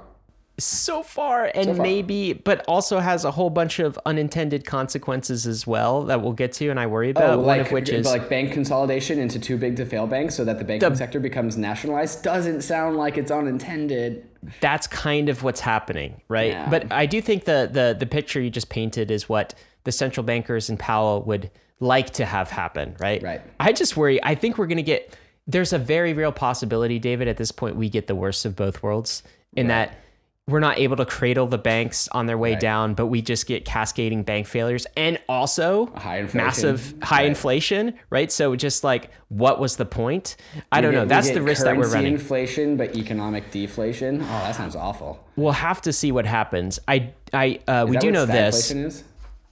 So 0.59 1.03
far 1.03 1.51
and 1.53 1.65
so 1.65 1.73
far. 1.75 1.83
maybe 1.83 2.33
but 2.33 2.65
also 2.67 2.99
has 2.99 3.25
a 3.25 3.31
whole 3.31 3.51
bunch 3.51 3.77
of 3.77 3.99
unintended 4.07 4.65
consequences 4.65 5.45
as 5.45 5.67
well 5.67 6.05
that 6.05 6.23
we'll 6.23 6.33
get 6.33 6.51
to 6.53 6.69
and 6.69 6.79
i 6.79 6.87
worry 6.87 7.11
about. 7.11 7.37
Oh, 7.37 7.41
like, 7.41 7.45
one 7.45 7.59
of 7.59 7.71
which 7.71 7.89
is 7.89 8.07
like 8.07 8.27
bank 8.27 8.53
consolidation 8.53 9.19
into 9.19 9.37
too 9.37 9.57
big 9.57 9.75
to 9.75 9.85
fail 9.85 10.07
banks 10.07 10.33
so 10.33 10.45
that 10.45 10.57
the 10.57 10.63
banking 10.63 10.89
the, 10.89 10.95
sector 10.95 11.19
becomes 11.19 11.57
nationalized 11.57 12.23
doesn't 12.23 12.61
sound 12.61 12.95
like 12.95 13.17
it's 13.17 13.29
unintended 13.29 14.26
that's 14.61 14.87
kind 14.87 15.29
of 15.29 15.43
what's 15.43 15.59
happening 15.59 16.21
right 16.27 16.51
yeah. 16.51 16.69
but 16.69 16.91
i 16.91 17.05
do 17.05 17.21
think 17.21 17.45
the 17.45 17.69
the 17.71 17.95
the 17.97 18.05
picture 18.05 18.41
you 18.41 18.49
just 18.49 18.69
painted 18.69 19.11
is 19.11 19.27
what 19.27 19.53
the 19.83 19.91
central 19.91 20.23
bankers 20.23 20.69
and 20.69 20.79
powell 20.79 21.21
would 21.23 21.49
like 21.79 22.11
to 22.11 22.25
have 22.25 22.49
happen 22.49 22.95
right 22.99 23.21
right 23.23 23.41
i 23.59 23.71
just 23.71 23.97
worry 23.97 24.23
i 24.23 24.35
think 24.35 24.57
we're 24.57 24.67
going 24.67 24.77
to 24.77 24.83
get 24.83 25.15
there's 25.47 25.73
a 25.73 25.79
very 25.79 26.13
real 26.13 26.31
possibility 26.31 26.99
david 26.99 27.27
at 27.27 27.37
this 27.37 27.51
point 27.51 27.75
we 27.75 27.89
get 27.89 28.07
the 28.07 28.15
worst 28.15 28.45
of 28.45 28.55
both 28.55 28.81
worlds 28.83 29.23
in 29.55 29.67
right. 29.67 29.89
that 29.89 29.97
we're 30.47 30.61
not 30.61 30.79
able 30.79 30.95
to 30.95 31.05
cradle 31.05 31.45
the 31.45 31.57
banks 31.57 32.07
on 32.09 32.25
their 32.25 32.37
way 32.37 32.53
right. 32.53 32.59
down, 32.59 32.93
but 32.93 33.07
we 33.07 33.21
just 33.21 33.47
get 33.47 33.65
cascading 33.65 34.23
bank 34.23 34.47
failures 34.47 34.87
and 34.95 35.19
also 35.27 35.87
high 35.87 36.25
massive 36.33 36.93
high 37.01 37.17
right. 37.17 37.27
inflation, 37.27 37.93
right? 38.09 38.31
So 38.31 38.55
just 38.55 38.81
like, 38.83 39.11
what 39.27 39.59
was 39.59 39.75
the 39.75 39.85
point? 39.85 40.37
I 40.71 40.77
we 40.77 40.81
don't 40.83 40.91
get, 40.93 40.97
know. 40.99 41.05
That's 41.05 41.31
the 41.31 41.41
risk 41.41 41.65
that 41.65 41.75
we're 41.75 41.91
running. 41.91 42.13
Inflation, 42.13 42.77
but 42.77 42.95
economic 42.95 43.51
deflation. 43.51 44.21
Oh, 44.21 44.25
that 44.25 44.55
sounds 44.55 44.75
awful. 44.75 45.21
We'll 45.35 45.51
have 45.51 45.81
to 45.81 45.91
see 45.91 46.13
what 46.13 46.25
happens. 46.25 46.79
I, 46.87 47.11
I, 47.33 47.59
uh, 47.67 47.85
we 47.87 47.97
do 47.97 48.11
know 48.11 48.25
this. 48.25 48.71
Is? 48.71 49.03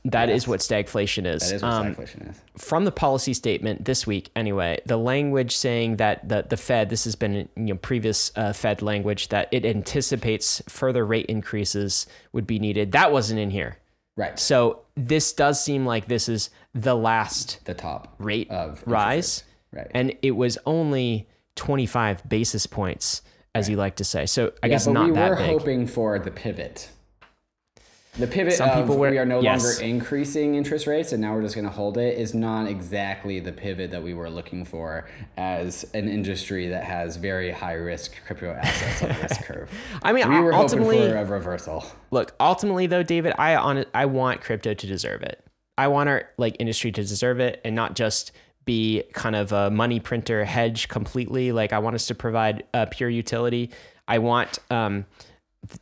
That 0.06 0.30
yes. 0.30 0.44
is 0.44 0.48
what 0.48 0.60
stagflation 0.60 1.26
is. 1.26 1.50
That 1.50 1.56
is 1.56 1.62
what 1.64 1.72
um, 1.72 1.96
stagflation 1.96 2.30
is. 2.30 2.42
From 2.58 2.86
the 2.86 2.92
policy 2.92 3.34
statement 3.34 3.86
this 3.86 4.06
week, 4.06 4.30
anyway, 4.36 4.80
the 4.86 4.98
language 4.98 5.58
saying 5.58 5.98
that 5.98 6.30
the, 6.30 6.46
the 6.48 6.58
Fed, 6.58 6.90
this 6.90 7.06
has 7.06 7.16
been 7.16 7.34
you 7.34 7.50
know 7.56 7.76
previous 7.76 8.32
uh, 8.36 8.54
Fed 8.54 8.84
language, 8.84 9.30
that 9.30 9.50
it 9.52 9.66
anticipates 9.66 10.62
further 10.70 11.04
rate 11.06 11.26
increases 11.26 12.06
would 12.34 12.46
be 12.46 12.60
needed. 12.60 12.92
That 12.92 13.12
wasn't 13.12 13.40
in 13.40 13.50
here. 13.50 13.80
Right. 14.16 14.38
So 14.40 14.84
this 14.96 15.34
does 15.34 15.62
seem 15.62 15.86
like 15.86 16.08
this 16.08 16.30
is 16.30 16.52
the 16.76 16.96
last 16.96 17.66
the 17.66 17.74
top 17.74 18.16
rate 18.20 18.50
of 18.52 18.84
rise. 18.86 19.44
Right. 19.74 19.88
And 19.92 20.14
it 20.22 20.32
was 20.32 20.58
only 20.68 21.28
25 21.56 22.30
basis 22.30 22.68
points, 22.68 23.24
as 23.56 23.66
right. 23.66 23.72
you 23.72 23.78
like 23.78 23.96
to 23.96 24.04
say. 24.04 24.28
So 24.28 24.54
I 24.62 24.68
yeah, 24.68 24.76
guess 24.76 24.88
not 24.88 25.14
that 25.16 25.30
big. 25.32 25.40
We 25.40 25.54
were 25.54 25.60
hoping 25.60 25.88
for 25.88 26.20
the 26.20 26.32
pivot 26.32 26.90
the 28.18 28.28
pivot 28.28 28.54
Some 28.54 28.70
of 28.70 28.76
people 28.76 28.98
were, 28.98 29.10
we 29.10 29.18
are 29.18 29.26
no 29.26 29.42
yes. 29.42 29.64
longer 29.64 29.84
increasing 29.84 30.56
interest 30.56 30.88
rates 30.88 31.12
and 31.12 31.22
now 31.22 31.34
we're 31.34 31.42
just 31.42 31.56
going 31.56 31.66
to 31.66 31.72
hold 31.72 31.98
it 31.98 32.18
is 32.18 32.34
not 32.34 32.68
exactly 32.68 33.40
the 33.40 33.52
pivot 33.52 33.92
that 33.92 34.02
we 34.02 34.14
were 34.14 34.30
looking 34.30 34.64
for 34.66 35.08
as 35.38 35.84
an 35.94 36.08
industry 36.08 36.70
that 36.70 36.84
has 36.84 37.18
very 37.18 37.52
high 37.52 37.74
risk 37.74 38.14
crypto 38.26 38.52
assets 38.52 39.04
on 39.04 39.22
this 39.22 39.38
curve. 39.44 39.70
I 40.02 40.14
mean, 40.14 40.30
we 40.30 40.40
were 40.40 40.54
ultimately, 40.54 40.98
hoping 40.98 41.12
for 41.12 41.18
a 41.18 41.26
reversal. 41.26 41.86
Look, 42.12 42.36
ultimately 42.40 42.88
though, 42.88 43.04
David, 43.04 43.34
I 43.38 43.56
on 43.56 43.86
I 43.94 44.06
want 44.06 44.42
crypto 44.42 44.74
to 44.74 44.88
deserve 44.88 45.22
it. 45.22 45.44
I 45.78 45.88
want 45.88 46.10
our 46.10 46.30
like 46.38 46.56
industry 46.60 46.92
to 46.92 47.02
deserve 47.02 47.40
it 47.40 47.62
and 47.66 47.76
not 47.76 47.96
just 47.96 48.32
be 48.64 49.04
kind 49.14 49.36
of 49.36 49.52
a 49.52 49.70
money 49.70 50.00
printer 50.00 50.44
hedge 50.44 50.88
completely. 50.88 51.52
Like 51.52 51.74
I 51.74 51.80
want 51.80 51.96
us 51.96 52.08
to 52.08 52.16
provide 52.16 52.64
a 52.74 52.88
pure 52.88 53.10
utility. 53.10 53.72
I 54.08 54.20
want 54.20 54.60
um, 54.70 55.06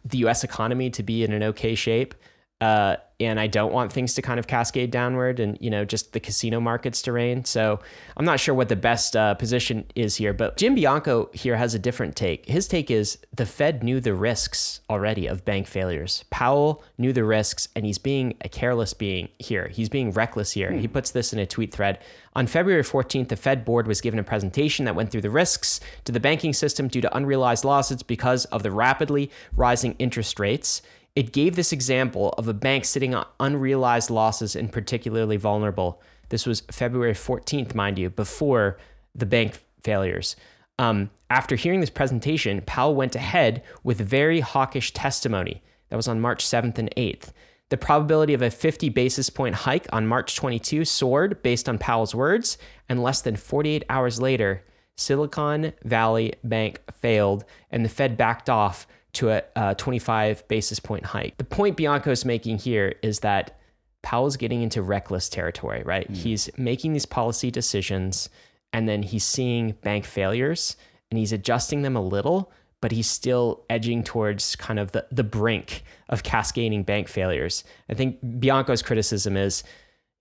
the 0.05 0.19
U.S. 0.19 0.43
economy 0.43 0.89
to 0.91 1.03
be 1.03 1.23
in 1.23 1.31
an 1.31 1.43
okay 1.43 1.75
shape. 1.75 2.15
Uh, 2.61 2.97
and 3.25 3.39
I 3.39 3.47
don't 3.47 3.73
want 3.73 3.91
things 3.91 4.13
to 4.15 4.21
kind 4.21 4.39
of 4.39 4.47
cascade 4.47 4.91
downward 4.91 5.39
and 5.39 5.57
you 5.59 5.69
know 5.69 5.85
just 5.85 6.13
the 6.13 6.19
casino 6.19 6.59
markets 6.59 7.01
to 7.03 7.11
reign. 7.11 7.45
So 7.45 7.79
I'm 8.17 8.25
not 8.25 8.39
sure 8.39 8.55
what 8.55 8.69
the 8.69 8.75
best 8.75 9.15
uh, 9.15 9.35
position 9.35 9.85
is 9.95 10.15
here, 10.15 10.33
but 10.33 10.57
Jim 10.57 10.75
Bianco 10.75 11.29
here 11.33 11.55
has 11.55 11.73
a 11.73 11.79
different 11.79 12.15
take. 12.15 12.45
His 12.45 12.67
take 12.67 12.89
is 12.91 13.17
the 13.33 13.45
Fed 13.45 13.83
knew 13.83 13.99
the 13.99 14.13
risks 14.13 14.81
already 14.89 15.27
of 15.27 15.45
bank 15.45 15.67
failures. 15.67 16.23
Powell 16.29 16.83
knew 16.97 17.13
the 17.13 17.23
risks, 17.23 17.67
and 17.75 17.85
he's 17.85 17.97
being 17.97 18.35
a 18.41 18.49
careless 18.49 18.93
being 18.93 19.29
here. 19.39 19.67
He's 19.67 19.89
being 19.89 20.11
reckless 20.11 20.51
here. 20.51 20.71
Hmm. 20.71 20.79
He 20.79 20.87
puts 20.87 21.11
this 21.11 21.33
in 21.33 21.39
a 21.39 21.45
tweet 21.45 21.73
thread. 21.73 21.99
On 22.35 22.47
February 22.47 22.83
14th, 22.83 23.29
the 23.29 23.35
Fed 23.35 23.63
board 23.63 23.87
was 23.87 24.01
given 24.01 24.19
a 24.19 24.23
presentation 24.23 24.85
that 24.85 24.95
went 24.95 25.11
through 25.11 25.21
the 25.21 25.29
risks 25.29 25.79
to 26.05 26.11
the 26.11 26.19
banking 26.19 26.53
system 26.53 26.87
due 26.87 27.01
to 27.01 27.15
unrealized 27.15 27.63
losses 27.63 28.03
because 28.03 28.45
of 28.45 28.63
the 28.63 28.71
rapidly 28.71 29.29
rising 29.55 29.95
interest 29.99 30.39
rates. 30.39 30.81
It 31.15 31.31
gave 31.31 31.55
this 31.55 31.71
example 31.71 32.33
of 32.37 32.47
a 32.47 32.53
bank 32.53 32.85
sitting 32.85 33.13
on 33.13 33.27
unrealized 33.39 34.09
losses 34.09 34.55
and 34.55 34.71
particularly 34.71 35.37
vulnerable. 35.37 36.01
This 36.29 36.47
was 36.47 36.61
February 36.71 37.13
14th, 37.13 37.75
mind 37.75 37.99
you, 37.99 38.09
before 38.09 38.77
the 39.13 39.27
bank 39.27 39.63
failures. 39.83 40.35
Um, 40.79 41.11
after 41.29 41.55
hearing 41.55 41.81
this 41.81 41.91
presentation, 41.91 42.63
Powell 42.65 42.95
went 42.95 43.15
ahead 43.15 43.63
with 43.83 43.99
very 43.99 44.39
hawkish 44.39 44.91
testimony. 44.91 45.61
That 45.89 45.97
was 45.97 46.07
on 46.07 46.19
March 46.19 46.43
7th 46.43 46.79
and 46.79 46.89
8th. 46.97 47.31
The 47.69 47.77
probability 47.77 48.33
of 48.33 48.41
a 48.41 48.49
50 48.49 48.89
basis 48.89 49.29
point 49.29 49.53
hike 49.53 49.87
on 49.93 50.07
March 50.07 50.35
22 50.35 50.85
soared 50.85 51.43
based 51.43 51.69
on 51.69 51.77
Powell's 51.77 52.15
words, 52.15 52.57
and 52.89 53.03
less 53.03 53.21
than 53.21 53.35
48 53.35 53.83
hours 53.87 54.19
later, 54.19 54.63
Silicon 54.95 55.73
Valley 55.83 56.33
Bank 56.43 56.81
failed, 56.91 57.45
and 57.69 57.85
the 57.85 57.89
Fed 57.89 58.17
backed 58.17 58.49
off 58.49 58.87
to 59.13 59.29
a, 59.29 59.43
a 59.55 59.75
25 59.75 60.47
basis 60.47 60.79
point 60.79 61.05
hike. 61.05 61.37
The 61.37 61.43
point 61.43 61.77
Bianco's 61.77 62.25
making 62.25 62.59
here 62.59 62.95
is 63.01 63.19
that 63.19 63.59
Powell's 64.01 64.37
getting 64.37 64.61
into 64.61 64.81
reckless 64.81 65.29
territory, 65.29 65.81
right? 65.83 66.11
Mm. 66.11 66.15
He's 66.15 66.49
making 66.57 66.93
these 66.93 67.05
policy 67.05 67.49
decisions 67.49 68.29
and 68.73 68.89
then 68.89 69.03
he's 69.03 69.23
seeing 69.23 69.71
bank 69.83 70.05
failures 70.05 70.75
and 71.09 71.17
he's 71.17 71.31
adjusting 71.31 71.83
them 71.83 71.95
a 71.95 72.01
little, 72.01 72.51
but 72.81 72.91
he's 72.91 73.09
still 73.09 73.63
edging 73.69 74.03
towards 74.03 74.55
kind 74.55 74.79
of 74.79 74.91
the, 74.91 75.05
the 75.11 75.23
brink 75.23 75.83
of 76.09 76.23
cascading 76.23 76.83
bank 76.83 77.07
failures. 77.07 77.63
I 77.89 77.93
think 77.93 78.19
Bianco's 78.39 78.81
criticism 78.81 79.37
is 79.37 79.63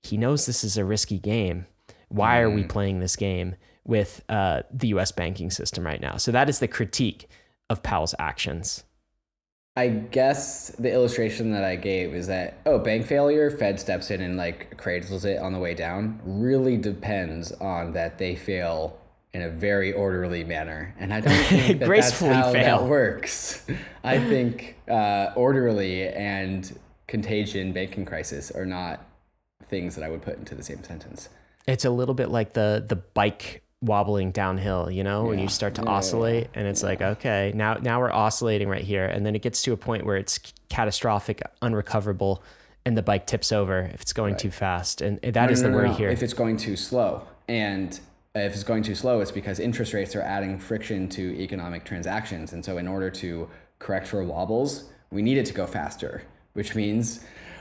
he 0.03 0.17
knows 0.17 0.47
this 0.47 0.63
is 0.63 0.77
a 0.77 0.85
risky 0.85 1.19
game. 1.19 1.67
Why 2.09 2.37
mm. 2.37 2.41
are 2.43 2.51
we 2.51 2.63
mm. 2.65 2.69
playing 2.69 3.01
this 3.01 3.17
game 3.17 3.57
with 3.85 4.23
uh, 4.29 4.63
the 4.71 4.89
US 4.89 5.13
banking 5.13 5.51
system 5.51 5.85
right 5.85 6.01
now? 6.01 6.19
So 6.19 6.31
that 6.31 6.49
is 6.49 6.59
the 6.59 6.69
critique 6.69 7.29
of 7.73 7.83
Powell's 7.83 8.14
actions. 8.19 8.85
I 9.75 9.88
guess 9.88 10.69
the 10.79 10.93
illustration 10.93 11.52
that 11.52 11.64
I 11.64 11.76
gave 11.76 12.14
is 12.14 12.26
that 12.26 12.59
oh, 12.67 12.79
bank 12.79 13.07
failure, 13.07 13.50
Fed 13.50 13.81
steps 13.81 14.11
in 14.11 14.21
and 14.21 14.37
like 14.37 14.76
cradles 14.76 15.25
it 15.25 15.38
on 15.38 15.52
the 15.52 15.59
way 15.59 15.75
down. 15.75 16.21
Really 16.25 16.76
depends 16.76 17.52
on 17.52 17.95
that 17.95 18.19
they 18.19 18.37
fail 18.37 18.99
in 19.33 19.41
a 19.41 19.49
very 19.49 19.95
orderly 19.95 20.45
manner, 20.45 20.95
and 20.99 21.12
I 21.12 21.21
don't 21.21 21.33
think 21.45 21.81
that 21.81 21.88
that's 21.88 22.21
how 22.21 22.52
fail. 22.52 22.81
that 22.81 22.88
works. 22.88 23.64
I 24.05 24.19
think 24.19 24.76
uh, 24.91 25.33
orderly 25.37 26.07
and 26.07 26.79
contagion 27.07 27.73
banking 27.73 28.05
crisis 28.05 28.50
are 28.50 28.67
not 28.67 29.07
things 29.69 29.95
that 29.95 30.05
I 30.05 30.11
would 30.11 30.21
put 30.21 30.37
into 30.38 30.55
the 30.55 30.62
same 30.62 30.85
sentence. 30.85 31.31
It's 31.67 31.87
a 31.87 31.91
little 31.91 32.14
bit 32.14 32.29
like 32.29 32.52
the 32.52 32.85
the 32.87 32.97
bike 32.97 33.62
wobbling 33.83 34.31
downhill, 34.31 34.91
you 34.91 35.03
know, 35.03 35.25
yeah. 35.25 35.29
when 35.29 35.39
you 35.39 35.49
start 35.49 35.75
to 35.75 35.83
yeah, 35.83 35.91
oscillate 35.91 36.45
yeah, 36.45 36.61
and 36.61 36.69
it's 36.69 36.83
like, 36.83 37.03
okay, 37.03 37.53
now 37.55 37.75
now 37.75 38.01
we're 38.01 38.12
oscillating 38.12 38.69
right 38.69 38.85
here. 38.85 39.05
And 39.05 39.27
then 39.27 39.35
it 39.35 39.43
gets 39.43 39.62
to 39.62 39.73
a 39.73 39.77
point 39.77 40.07
where 40.07 40.17
it's 40.17 40.39
catastrophic, 40.69 41.43
unrecoverable, 41.61 42.43
and 42.85 42.97
the 42.97 43.03
bike 43.03 43.27
tips 43.27 43.53
over 43.53 43.91
if 43.93 44.01
it's 44.01 44.12
going 44.12 44.35
right. 44.35 44.41
too 44.41 44.51
fast. 44.51 45.01
And 45.01 45.21
that 45.21 45.35
no, 45.35 45.49
is 45.49 45.62
no, 45.62 45.69
no, 45.69 45.77
the 45.77 45.83
worry 45.83 45.95
here. 45.95 46.11
If 46.11 46.23
it's 46.23 46.35
going 46.35 46.57
too 46.57 46.77
slow. 46.77 47.27
And 47.49 47.99
if 48.35 48.55
it's 48.55 48.65
going 48.65 48.83
too 48.83 48.95
slow, 48.95 49.21
it's 49.21 49.31
because 49.31 49.61
interest 49.61 49.93
rates 49.93 50.17
are 50.17 50.23
adding 50.23 50.59
friction 50.59 51.09
to 51.11 51.39
economic 51.39 51.85
transactions. 51.85 52.53
And 52.53 52.65
so 52.65 52.79
in 52.79 52.89
order 52.89 53.11
to 53.11 53.49
correct 53.79 54.07
for 54.07 54.23
wobbles, 54.25 54.85
we 55.11 55.23
need 55.23 55.37
it 55.37 55.47
to 55.47 55.53
go 55.53 55.67
faster, 55.67 56.23
which 56.55 56.75
means 56.75 57.21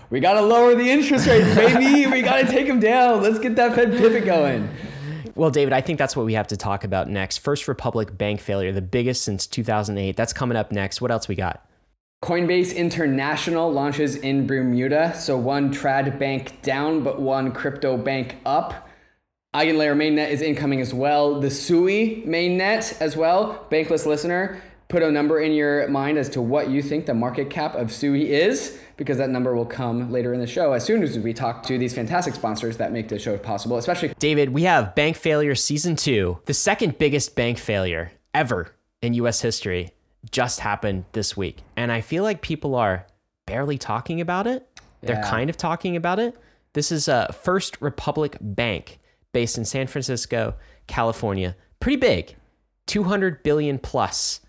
we 0.10 0.20
got 0.20 0.34
to 0.34 0.42
lower 0.42 0.76
the 0.76 0.90
interest 0.90 1.28
rates, 1.28 1.56
baby. 1.56 2.08
we 2.08 2.22
got 2.22 2.38
to 2.38 2.48
take 2.48 2.68
them 2.68 2.80
down. 2.80 3.22
Let's 3.22 3.40
get 3.40 3.56
that 3.58 3.76
Fed 3.76 3.92
pivot 3.92 4.26
going. 4.26 4.70
Well, 5.42 5.50
David, 5.50 5.74
I 5.74 5.82
think 5.82 5.98
that's 5.98 6.16
what 6.16 6.28
we 6.28 6.36
have 6.36 6.46
to 6.50 6.56
talk 6.56 6.84
about 6.84 7.10
next. 7.10 7.40
First 7.40 7.68
Republic 7.68 8.16
bank 8.16 8.40
failure, 8.40 8.72
the 8.72 8.80
biggest 8.80 9.24
since 9.24 9.48
2008. 9.48 10.16
That's 10.16 10.34
coming 10.34 10.56
up 10.56 10.72
next. 10.72 11.02
What 11.02 11.10
else 11.10 11.28
we 11.28 11.34
got? 11.34 11.68
Coinbase 12.24 12.76
International 12.76 13.74
launches 13.74 14.18
in 14.18 14.46
Bermuda. 14.46 15.16
So 15.16 15.40
one 15.40 15.74
trad 15.74 16.20
bank 16.20 16.62
down, 16.62 17.04
but 17.04 17.20
one 17.20 17.54
crypto 17.54 17.98
bank 17.98 18.36
up. 18.46 18.88
Eigenlayer 19.56 19.96
mainnet 19.96 20.30
is 20.30 20.44
incoming 20.44 20.80
as 20.80 20.94
well. 20.94 21.40
The 21.40 21.50
Sui 21.50 22.22
mainnet 22.28 23.02
as 23.02 23.18
well. 23.18 23.66
Bankless 23.72 24.06
listener, 24.06 24.62
put 24.92 25.02
a 25.02 25.10
number 25.10 25.40
in 25.40 25.54
your 25.54 25.88
mind 25.88 26.18
as 26.18 26.28
to 26.28 26.42
what 26.42 26.70
you 26.70 26.82
think 26.82 27.06
the 27.06 27.14
market 27.14 27.50
cap 27.50 27.76
of 27.76 27.94
Sui 27.94 28.30
is 28.30 28.78
because 28.98 29.18
that 29.18 29.30
number 29.30 29.56
will 29.56 29.66
come 29.66 30.12
later 30.12 30.34
in 30.34 30.42
the 30.42 30.46
show 30.46 30.74
as 30.74 30.84
soon 30.84 31.02
as 31.02 31.18
we 31.18 31.34
talk 31.34 31.64
to 31.64 31.78
these 31.78 31.96
fantastic 31.96 32.36
sponsors 32.36 32.76
that 32.76 32.92
make 32.92 33.08
the 33.08 33.18
show 33.18 33.38
possible, 33.38 33.78
especially. 33.78 34.14
David, 34.20 34.50
we 34.50 34.64
have 34.64 34.94
Bank 34.94 35.16
Failure 35.16 35.56
Season 35.56 35.96
2, 35.96 36.40
the 36.46 36.54
second 36.54 36.98
biggest 36.98 37.38
bank 37.38 37.58
failure 37.58 38.12
ever 38.34 38.76
in 39.02 39.14
US 39.14 39.40
history, 39.40 39.92
just 40.30 40.60
happened 40.60 41.06
this 41.14 41.38
week. 41.38 41.60
And 41.78 41.90
I 41.90 42.02
feel 42.02 42.24
like 42.24 42.42
people 42.42 42.76
are 42.76 43.08
barely 43.46 43.78
talking 43.78 44.20
about 44.20 44.46
it. 44.46 44.68
They're 45.00 45.16
yeah. 45.16 45.30
kind 45.30 45.50
of 45.50 45.56
talking 45.56 45.96
about 45.96 46.20
it. 46.20 46.36
This 46.74 46.92
is 46.92 47.08
a 47.08 47.34
First 47.42 47.82
Republic 47.82 48.36
Bank 48.42 49.00
based 49.32 49.58
in 49.58 49.64
San 49.64 49.88
Francisco, 49.88 50.56
California. 50.88 51.56
Pretty 51.80 51.96
big, 51.96 52.36
200 52.88 53.42
billion 53.42 53.80
plus 53.80 54.42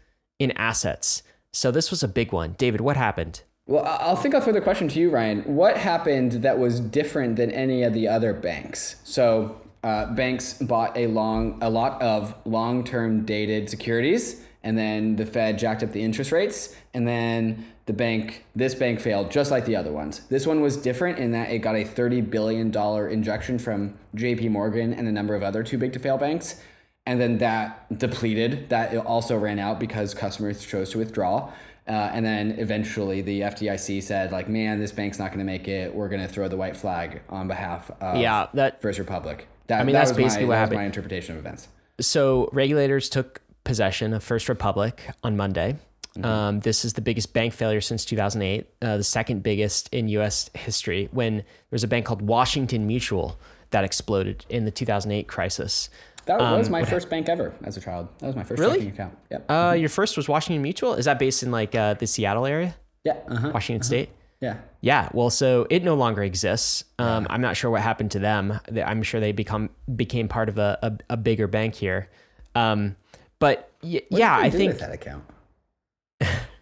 in 0.42 0.50
assets. 0.52 1.22
So 1.52 1.70
this 1.70 1.90
was 1.90 2.02
a 2.02 2.08
big 2.08 2.32
one. 2.32 2.54
David, 2.58 2.80
what 2.80 2.96
happened? 2.96 3.42
Well, 3.66 3.84
I'll 3.86 4.16
think 4.16 4.34
I'll 4.34 4.40
throw 4.40 4.52
the 4.52 4.60
question 4.60 4.88
to 4.88 4.98
you, 4.98 5.10
Ryan. 5.10 5.42
What 5.54 5.76
happened 5.76 6.32
that 6.42 6.58
was 6.58 6.80
different 6.80 7.36
than 7.36 7.50
any 7.52 7.84
of 7.84 7.94
the 7.94 8.08
other 8.08 8.34
banks? 8.34 8.96
So, 9.04 9.60
uh, 9.84 10.06
banks 10.14 10.54
bought 10.54 10.96
a 10.96 11.06
long, 11.06 11.58
a 11.62 11.70
lot 11.70 12.00
of 12.02 12.34
long-term 12.44 13.24
dated 13.24 13.70
securities, 13.70 14.44
and 14.62 14.76
then 14.76 15.16
the 15.16 15.26
Fed 15.26 15.58
jacked 15.58 15.82
up 15.82 15.92
the 15.92 16.02
interest 16.02 16.32
rates, 16.32 16.74
and 16.94 17.06
then 17.06 17.64
the 17.86 17.92
bank, 17.92 18.44
this 18.54 18.74
bank 18.74 19.00
failed 19.00 19.30
just 19.30 19.50
like 19.50 19.64
the 19.64 19.74
other 19.74 19.92
ones. 19.92 20.20
This 20.28 20.46
one 20.46 20.60
was 20.60 20.76
different 20.76 21.18
in 21.18 21.32
that 21.32 21.50
it 21.50 21.58
got 21.58 21.74
a 21.74 21.84
$30 21.84 22.30
billion 22.30 22.76
injection 23.10 23.58
from 23.58 23.98
JP 24.16 24.50
Morgan 24.50 24.94
and 24.94 25.08
a 25.08 25.12
number 25.12 25.34
of 25.34 25.42
other 25.42 25.62
too 25.62 25.78
big 25.78 25.92
to 25.92 25.98
fail 25.98 26.16
banks. 26.16 26.60
And 27.06 27.20
then 27.20 27.38
that 27.38 27.98
depleted, 27.98 28.68
that 28.68 28.96
also 28.96 29.36
ran 29.36 29.58
out 29.58 29.80
because 29.80 30.14
customers 30.14 30.64
chose 30.64 30.90
to 30.90 30.98
withdraw. 30.98 31.50
Uh, 31.88 31.90
and 31.90 32.24
then 32.24 32.52
eventually 32.58 33.22
the 33.22 33.40
FDIC 33.40 34.02
said, 34.04 34.30
like, 34.30 34.48
man, 34.48 34.78
this 34.78 34.92
bank's 34.92 35.18
not 35.18 35.28
going 35.28 35.40
to 35.40 35.44
make 35.44 35.66
it. 35.66 35.92
We're 35.92 36.08
going 36.08 36.22
to 36.22 36.28
throw 36.28 36.46
the 36.46 36.56
white 36.56 36.76
flag 36.76 37.22
on 37.28 37.48
behalf 37.48 37.90
of 38.00 38.18
yeah, 38.18 38.46
that, 38.54 38.80
First 38.80 39.00
Republic. 39.00 39.48
That, 39.66 39.80
I 39.80 39.84
mean, 39.84 39.94
that 39.94 40.06
that's 40.06 40.16
basically 40.16 40.44
my, 40.44 40.50
what 40.50 40.58
happened. 40.58 40.78
my 40.78 40.84
interpretation 40.84 41.34
of 41.34 41.40
events. 41.40 41.66
So 42.00 42.48
regulators 42.52 43.08
took 43.08 43.42
possession 43.64 44.14
of 44.14 44.22
First 44.22 44.48
Republic 44.48 45.02
on 45.24 45.36
Monday. 45.36 45.76
Mm-hmm. 46.16 46.24
Um, 46.24 46.60
this 46.60 46.84
is 46.84 46.92
the 46.92 47.00
biggest 47.00 47.32
bank 47.32 47.52
failure 47.52 47.80
since 47.80 48.04
2008, 48.04 48.66
uh, 48.80 48.96
the 48.98 49.02
second 49.02 49.42
biggest 49.42 49.88
in 49.92 50.08
U.S. 50.08 50.50
history. 50.54 51.08
When 51.10 51.36
there 51.38 51.44
was 51.70 51.82
a 51.82 51.88
bank 51.88 52.06
called 52.06 52.22
Washington 52.22 52.86
Mutual 52.86 53.38
that 53.70 53.82
exploded 53.82 54.44
in 54.48 54.64
the 54.64 54.70
2008 54.70 55.26
crisis. 55.26 55.90
That 56.26 56.38
was 56.38 56.66
um, 56.66 56.72
my 56.72 56.84
first 56.84 57.10
bank 57.10 57.28
ever 57.28 57.52
as 57.64 57.76
a 57.76 57.80
child. 57.80 58.08
That 58.18 58.26
was 58.26 58.36
my 58.36 58.44
first 58.44 58.60
really? 58.60 58.78
checking 58.78 58.90
account. 58.90 59.18
Yep. 59.30 59.44
Uh, 59.48 59.54
mm-hmm. 59.54 59.80
Your 59.80 59.88
first 59.88 60.16
was 60.16 60.28
Washington 60.28 60.62
Mutual. 60.62 60.94
Is 60.94 61.06
that 61.06 61.18
based 61.18 61.42
in 61.42 61.50
like 61.50 61.74
uh, 61.74 61.94
the 61.94 62.06
Seattle 62.06 62.46
area? 62.46 62.76
Yeah. 63.04 63.16
Uh-huh. 63.28 63.50
Washington 63.52 63.80
uh-huh. 63.80 63.86
State. 63.86 64.10
Yeah. 64.40 64.56
Yeah. 64.80 65.08
Well, 65.12 65.30
so 65.30 65.66
it 65.70 65.84
no 65.84 65.94
longer 65.94 66.22
exists. 66.22 66.84
Um. 66.98 67.26
I'm 67.30 67.40
not 67.40 67.56
sure 67.56 67.70
what 67.70 67.82
happened 67.82 68.10
to 68.12 68.18
them. 68.18 68.58
I'm 68.84 69.02
sure 69.02 69.20
they 69.20 69.32
become 69.32 69.70
became 69.94 70.28
part 70.28 70.48
of 70.48 70.58
a, 70.58 70.78
a, 70.82 71.14
a 71.14 71.16
bigger 71.16 71.46
bank 71.46 71.74
here. 71.74 72.08
Um, 72.54 72.96
but 73.38 73.70
y- 73.82 74.02
yeah, 74.10 74.36
I 74.36 74.50
think 74.50 74.78
that 74.78 74.92
account. 74.92 75.24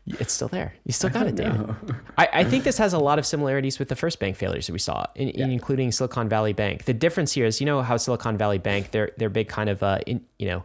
It's 0.06 0.32
still 0.32 0.48
there. 0.48 0.74
You 0.84 0.92
still 0.92 1.10
got 1.10 1.26
it, 1.26 1.36
David. 1.36 1.74
I, 2.18 2.28
I, 2.32 2.44
think 2.44 2.64
this 2.64 2.78
has 2.78 2.92
a 2.92 2.98
lot 2.98 3.18
of 3.18 3.26
similarities 3.26 3.78
with 3.78 3.88
the 3.88 3.96
first 3.96 4.18
bank 4.18 4.36
failures 4.36 4.66
that 4.66 4.72
we 4.72 4.78
saw, 4.78 5.06
in, 5.14 5.28
yeah. 5.28 5.46
including 5.46 5.92
Silicon 5.92 6.28
Valley 6.28 6.52
Bank. 6.52 6.84
The 6.84 6.94
difference 6.94 7.32
here 7.32 7.46
is, 7.46 7.60
you 7.60 7.66
know, 7.66 7.82
how 7.82 7.96
Silicon 7.96 8.36
Valley 8.36 8.58
Bank, 8.58 8.90
their 8.90 9.12
their 9.18 9.28
big 9.28 9.48
kind 9.48 9.68
of, 9.70 9.82
uh, 9.82 9.98
in, 10.06 10.24
you 10.38 10.48
know, 10.48 10.64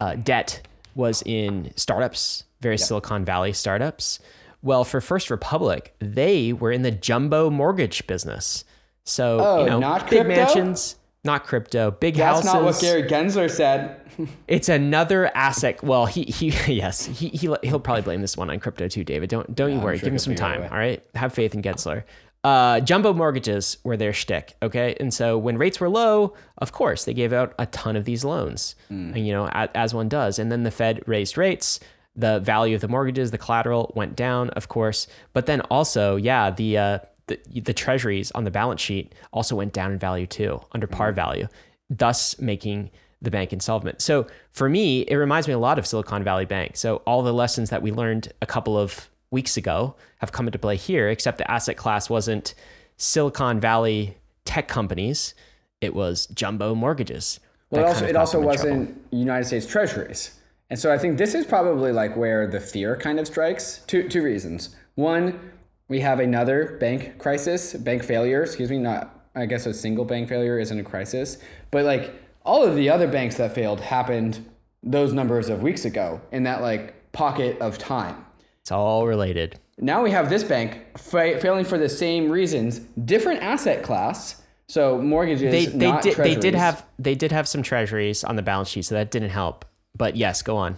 uh, 0.00 0.14
debt 0.14 0.66
was 0.94 1.22
in 1.26 1.72
startups, 1.76 2.44
various. 2.60 2.86
Silicon 2.86 3.24
Valley 3.24 3.52
startups. 3.52 4.20
Well, 4.62 4.84
for 4.84 5.00
First 5.00 5.30
Republic, 5.30 5.94
they 5.98 6.52
were 6.52 6.72
in 6.72 6.82
the 6.82 6.90
jumbo 6.90 7.50
mortgage 7.50 8.06
business. 8.06 8.64
So, 9.04 9.38
oh, 9.40 9.60
you 9.60 9.70
know, 9.70 9.78
not 9.78 10.10
big 10.10 10.24
crypto? 10.24 10.44
mansions, 10.44 10.96
not 11.26 11.44
crypto, 11.44 11.90
big 11.90 12.14
That's 12.14 12.44
houses. 12.44 12.44
That's 12.44 12.54
not 12.54 12.64
what 12.64 12.80
Gary 12.80 13.02
Gensler 13.02 13.50
said 13.50 14.00
it's 14.48 14.68
another 14.68 15.30
asset. 15.36 15.82
Well, 15.82 16.06
he 16.06 16.24
he 16.24 16.48
yes, 16.74 17.06
he, 17.06 17.28
he 17.28 17.54
he'll 17.62 17.80
probably 17.80 18.02
blame 18.02 18.20
this 18.20 18.36
one 18.36 18.50
on 18.50 18.60
crypto 18.60 18.88
too, 18.88 19.04
David. 19.04 19.28
Don't 19.30 19.54
don't 19.54 19.70
yeah, 19.70 19.76
you 19.76 19.80
worry. 19.80 19.98
Sure 19.98 20.06
Give 20.06 20.14
him 20.14 20.18
some 20.18 20.34
time. 20.34 20.62
All 20.62 20.78
right, 20.78 21.02
have 21.14 21.32
faith 21.32 21.54
in 21.54 21.62
Gensler. 21.62 22.04
Uh, 22.44 22.78
jumbo 22.78 23.12
mortgages 23.12 23.78
were 23.82 23.96
their 23.96 24.12
shtick, 24.12 24.54
okay? 24.62 24.94
And 25.00 25.12
so 25.12 25.36
when 25.36 25.58
rates 25.58 25.80
were 25.80 25.88
low, 25.88 26.34
of 26.58 26.70
course, 26.70 27.04
they 27.04 27.12
gave 27.12 27.32
out 27.32 27.54
a 27.58 27.66
ton 27.66 27.96
of 27.96 28.04
these 28.04 28.24
loans, 28.24 28.76
mm. 28.88 29.16
and, 29.16 29.26
you 29.26 29.32
know, 29.32 29.48
as, 29.48 29.68
as 29.74 29.94
one 29.94 30.08
does. 30.08 30.38
And 30.38 30.52
then 30.52 30.62
the 30.62 30.70
Fed 30.70 31.02
raised 31.08 31.36
rates, 31.36 31.80
the 32.14 32.38
value 32.38 32.76
of 32.76 32.82
the 32.82 32.88
mortgages, 32.88 33.32
the 33.32 33.38
collateral 33.38 33.92
went 33.96 34.14
down, 34.14 34.50
of 34.50 34.68
course. 34.68 35.08
But 35.32 35.46
then 35.46 35.60
also, 35.62 36.14
yeah, 36.14 36.52
the 36.52 36.78
uh, 36.78 36.98
the, 37.26 37.38
the 37.60 37.74
treasuries 37.74 38.30
on 38.32 38.44
the 38.44 38.50
balance 38.50 38.80
sheet 38.80 39.14
also 39.32 39.56
went 39.56 39.72
down 39.72 39.92
in 39.92 39.98
value 39.98 40.26
too, 40.26 40.60
under 40.72 40.86
par 40.86 41.12
mm. 41.12 41.16
value, 41.16 41.48
thus 41.90 42.38
making 42.40 42.90
the 43.22 43.30
bank 43.30 43.52
insolvent. 43.52 44.00
So 44.00 44.26
for 44.52 44.68
me, 44.68 45.02
it 45.02 45.16
reminds 45.16 45.48
me 45.48 45.54
a 45.54 45.58
lot 45.58 45.78
of 45.78 45.86
Silicon 45.86 46.22
Valley 46.22 46.44
Bank. 46.44 46.76
So 46.76 46.96
all 47.06 47.22
the 47.22 47.32
lessons 47.32 47.70
that 47.70 47.82
we 47.82 47.90
learned 47.90 48.32
a 48.42 48.46
couple 48.46 48.78
of 48.78 49.08
weeks 49.30 49.56
ago 49.56 49.96
have 50.18 50.32
come 50.32 50.46
into 50.46 50.58
play 50.58 50.76
here, 50.76 51.08
except 51.08 51.38
the 51.38 51.50
asset 51.50 51.76
class 51.76 52.08
wasn't 52.08 52.54
Silicon 52.96 53.60
Valley 53.60 54.16
tech 54.44 54.68
companies, 54.68 55.34
it 55.80 55.94
was 55.94 56.26
jumbo 56.28 56.74
mortgages. 56.74 57.40
Well, 57.70 57.84
it 57.84 57.88
also, 57.88 58.06
it 58.06 58.16
also 58.16 58.40
wasn't. 58.40 59.02
United 59.10 59.44
States 59.44 59.66
treasuries. 59.66 60.38
And 60.70 60.78
so 60.78 60.92
I 60.92 60.98
think 60.98 61.18
this 61.18 61.34
is 61.34 61.44
probably 61.44 61.92
like 61.92 62.16
where 62.16 62.46
the 62.46 62.60
fear 62.60 62.96
kind 62.96 63.20
of 63.20 63.26
strikes. 63.26 63.82
Two, 63.86 64.08
two 64.08 64.22
reasons. 64.22 64.74
One, 64.94 65.52
we 65.88 66.00
have 66.00 66.20
another 66.20 66.76
bank 66.80 67.18
crisis, 67.18 67.74
bank 67.74 68.02
failure, 68.04 68.42
excuse 68.42 68.70
me, 68.70 68.78
not, 68.78 69.26
I 69.34 69.46
guess 69.46 69.66
a 69.66 69.74
single 69.74 70.04
bank 70.04 70.28
failure 70.28 70.58
isn't 70.58 70.78
a 70.78 70.82
crisis, 70.82 71.38
but 71.70 71.84
like 71.84 72.12
all 72.44 72.64
of 72.64 72.74
the 72.76 72.90
other 72.90 73.06
banks 73.08 73.36
that 73.36 73.54
failed 73.54 73.80
happened 73.80 74.44
those 74.82 75.12
numbers 75.12 75.48
of 75.48 75.62
weeks 75.62 75.84
ago 75.84 76.20
in 76.32 76.44
that 76.44 76.62
like 76.62 77.12
pocket 77.12 77.58
of 77.60 77.78
time. 77.78 78.24
It's 78.62 78.72
all 78.72 79.06
related. 79.06 79.58
Now 79.78 80.02
we 80.02 80.10
have 80.10 80.30
this 80.30 80.42
bank 80.42 80.98
fa- 80.98 81.38
failing 81.38 81.64
for 81.64 81.78
the 81.78 81.88
same 81.88 82.30
reasons, 82.30 82.78
different 83.04 83.42
asset 83.42 83.82
class. 83.82 84.42
So 84.68 84.98
mortgages, 85.00 85.52
They 85.52 85.66
they 85.66 86.00
did 86.00 86.16
they 86.16 86.34
did 86.34 86.54
have 86.54 86.84
they 86.98 87.14
did 87.14 87.30
have 87.30 87.46
some 87.46 87.62
treasuries 87.62 88.24
on 88.24 88.34
the 88.34 88.42
balance 88.42 88.68
sheet, 88.68 88.82
so 88.82 88.96
that 88.96 89.12
didn't 89.12 89.30
help. 89.30 89.64
But 89.96 90.16
yes, 90.16 90.42
go 90.42 90.56
on. 90.56 90.76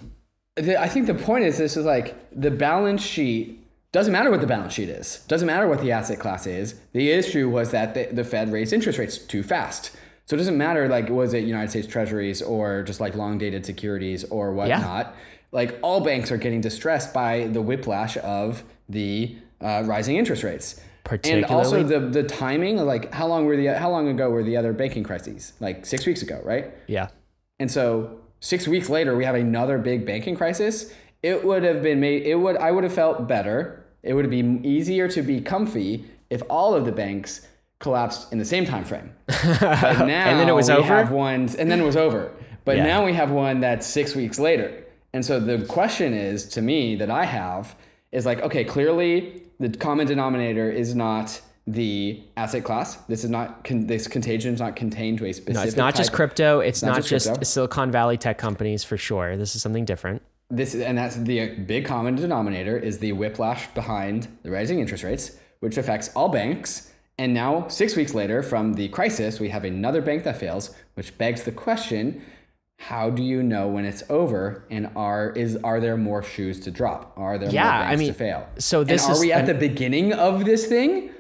The- 0.56 0.78
I 0.78 0.88
think 0.88 1.06
the 1.06 1.14
point 1.14 1.44
is 1.44 1.56
this 1.56 1.76
is 1.76 1.86
like 1.86 2.14
the 2.38 2.50
balance 2.50 3.02
sheet 3.02 3.57
doesn't 3.92 4.12
matter 4.12 4.30
what 4.30 4.40
the 4.40 4.46
balance 4.46 4.74
sheet 4.74 4.88
is. 4.88 5.24
Doesn't 5.28 5.46
matter 5.46 5.66
what 5.66 5.80
the 5.80 5.92
asset 5.92 6.18
class 6.18 6.46
is. 6.46 6.74
The 6.92 7.10
issue 7.10 7.48
was 7.48 7.70
that 7.70 7.94
the, 7.94 8.08
the 8.12 8.24
Fed 8.24 8.52
raised 8.52 8.72
interest 8.72 8.98
rates 8.98 9.18
too 9.18 9.42
fast. 9.42 9.96
So 10.26 10.34
it 10.34 10.38
doesn't 10.38 10.58
matter 10.58 10.88
like 10.88 11.08
was 11.08 11.32
it 11.32 11.44
United 11.44 11.70
States 11.70 11.86
Treasuries 11.86 12.42
or 12.42 12.82
just 12.82 13.00
like 13.00 13.14
long 13.14 13.38
dated 13.38 13.64
securities 13.64 14.24
or 14.24 14.52
whatnot. 14.52 15.14
Like 15.52 15.78
all 15.80 16.00
banks 16.00 16.30
are 16.30 16.36
getting 16.36 16.60
distressed 16.60 17.14
by 17.14 17.46
the 17.46 17.62
whiplash 17.62 18.18
of 18.18 18.62
the 18.90 19.38
uh, 19.62 19.84
rising 19.86 20.16
interest 20.16 20.42
rates. 20.42 20.80
Particularly, 21.04 21.44
And 21.44 21.52
also 21.52 21.82
the 21.82 22.00
the 22.00 22.22
timing, 22.22 22.76
like 22.76 23.10
how 23.14 23.26
long 23.26 23.46
were 23.46 23.56
the 23.56 23.68
how 23.78 23.90
long 23.90 24.08
ago 24.08 24.28
were 24.28 24.42
the 24.42 24.58
other 24.58 24.74
banking 24.74 25.02
crises? 25.02 25.54
Like 25.60 25.86
six 25.86 26.04
weeks 26.04 26.20
ago, 26.20 26.42
right? 26.44 26.70
Yeah. 26.86 27.08
And 27.58 27.70
so 27.70 28.20
six 28.40 28.68
weeks 28.68 28.90
later, 28.90 29.16
we 29.16 29.24
have 29.24 29.34
another 29.34 29.78
big 29.78 30.04
banking 30.04 30.36
crisis. 30.36 30.92
It 31.22 31.44
would 31.44 31.62
have 31.64 31.82
been 31.82 32.00
made. 32.00 32.22
It 32.22 32.36
would. 32.36 32.56
I 32.56 32.70
would 32.70 32.84
have 32.84 32.92
felt 32.92 33.26
better. 33.26 33.84
It 34.02 34.14
would 34.14 34.30
be 34.30 34.38
easier 34.62 35.08
to 35.08 35.22
be 35.22 35.40
comfy 35.40 36.04
if 36.30 36.42
all 36.48 36.74
of 36.74 36.84
the 36.84 36.92
banks 36.92 37.46
collapsed 37.80 38.32
in 38.32 38.38
the 38.38 38.44
same 38.44 38.64
time 38.64 38.84
frame. 38.84 39.12
But 39.60 40.06
now 40.06 40.28
And 40.28 40.38
then 40.38 40.48
it 40.48 40.54
was 40.54 40.70
over? 40.70 40.82
have 40.96 41.10
ones, 41.10 41.54
and 41.54 41.70
then 41.70 41.80
it 41.80 41.84
was 41.84 41.96
over. 41.96 42.30
But 42.64 42.76
Yeah. 42.76 42.84
now 42.86 43.04
we 43.04 43.12
have 43.14 43.30
one 43.30 43.60
that's 43.60 43.86
six 43.86 44.14
weeks 44.14 44.38
later. 44.38 44.72
And 45.12 45.24
so 45.24 45.40
the 45.40 45.64
question 45.66 46.12
is 46.12 46.44
to 46.50 46.62
me 46.62 46.96
that 46.96 47.10
I 47.10 47.24
have 47.24 47.74
is 48.12 48.26
like, 48.26 48.40
okay, 48.42 48.64
clearly 48.64 49.42
the 49.58 49.70
common 49.70 50.06
denominator 50.06 50.70
is 50.70 50.94
not 50.94 51.40
the 51.66 52.20
asset 52.36 52.64
class. 52.64 52.96
This 53.08 53.24
is 53.24 53.30
not 53.30 53.64
con- 53.64 53.86
this 53.86 54.06
contagion 54.08 54.54
is 54.54 54.60
not 54.60 54.76
contained 54.76 55.18
to 55.18 55.26
a 55.26 55.32
specific. 55.32 55.54
No, 55.62 55.62
it's 55.68 55.76
not 55.76 55.94
just 55.94 56.12
crypto. 56.12 56.60
It's 56.60 56.82
not 56.82 56.88
not, 56.92 56.96
just 56.98 57.08
just, 57.10 57.26
crypto. 57.26 57.44
Silicon 57.44 57.90
Valley 57.90 58.16
tech 58.16 58.38
companies 58.38 58.84
for 58.84 58.96
sure. 58.96 59.36
This 59.36 59.54
is 59.56 59.62
something 59.62 59.84
different. 59.84 60.22
This 60.50 60.74
and 60.74 60.96
that's 60.96 61.16
the 61.16 61.48
big 61.66 61.84
common 61.84 62.14
denominator 62.14 62.76
is 62.76 62.98
the 62.98 63.12
whiplash 63.12 63.66
behind 63.74 64.28
the 64.42 64.50
rising 64.50 64.80
interest 64.80 65.04
rates 65.04 65.36
which 65.60 65.76
affects 65.76 66.08
all 66.14 66.28
banks. 66.28 66.92
And 67.18 67.34
now 67.34 67.66
six 67.68 67.96
weeks 67.96 68.14
later 68.14 68.42
from 68.42 68.74
the 68.74 68.88
crisis 68.88 69.40
we 69.40 69.48
have 69.50 69.64
another 69.64 70.00
bank 70.00 70.24
that 70.24 70.38
fails 70.38 70.74
which 70.94 71.16
begs 71.18 71.42
the 71.42 71.52
question 71.52 72.22
how 72.80 73.10
do 73.10 73.24
you 73.24 73.42
know 73.42 73.66
when 73.66 73.84
it's 73.84 74.04
over? 74.08 74.64
And 74.70 74.88
are 74.94 75.30
is 75.32 75.56
are 75.64 75.80
there 75.80 75.96
more 75.96 76.22
shoes 76.22 76.60
to 76.60 76.70
drop? 76.70 77.12
Are 77.16 77.36
there 77.36 77.50
Yeah, 77.50 77.64
more 77.64 77.72
I 77.72 77.78
banks 77.88 77.98
mean, 77.98 78.08
to 78.12 78.14
fail? 78.14 78.48
so 78.58 78.84
this 78.84 79.02
and 79.02 79.10
are 79.10 79.14
is 79.16 79.20
we 79.20 79.32
at 79.32 79.40
an- 79.40 79.46
the 79.46 79.54
beginning 79.54 80.12
of 80.12 80.44
this 80.44 80.66
thing 80.66 81.10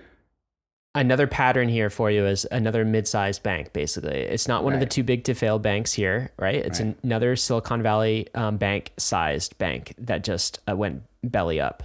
Another 0.94 1.26
pattern 1.26 1.68
here 1.68 1.90
for 1.90 2.10
you 2.10 2.26
is 2.26 2.46
another 2.50 2.84
mid-sized 2.84 3.42
bank. 3.42 3.72
Basically, 3.72 4.18
it's 4.20 4.48
not 4.48 4.64
one 4.64 4.72
of 4.72 4.80
the 4.80 4.86
Right. 4.86 4.90
too 4.90 5.02
big 5.02 5.24
to 5.24 5.34
fail 5.34 5.58
banks 5.58 5.92
here, 5.92 6.32
right? 6.38 6.56
It's 6.56 6.80
Right. 6.80 6.96
another 7.04 7.36
Silicon 7.36 7.82
Valley 7.82 8.26
um, 8.34 8.56
bank-sized 8.56 9.56
bank 9.58 9.94
that 9.98 10.24
just 10.24 10.60
uh, 10.68 10.74
went 10.74 11.02
belly 11.22 11.60
up. 11.60 11.82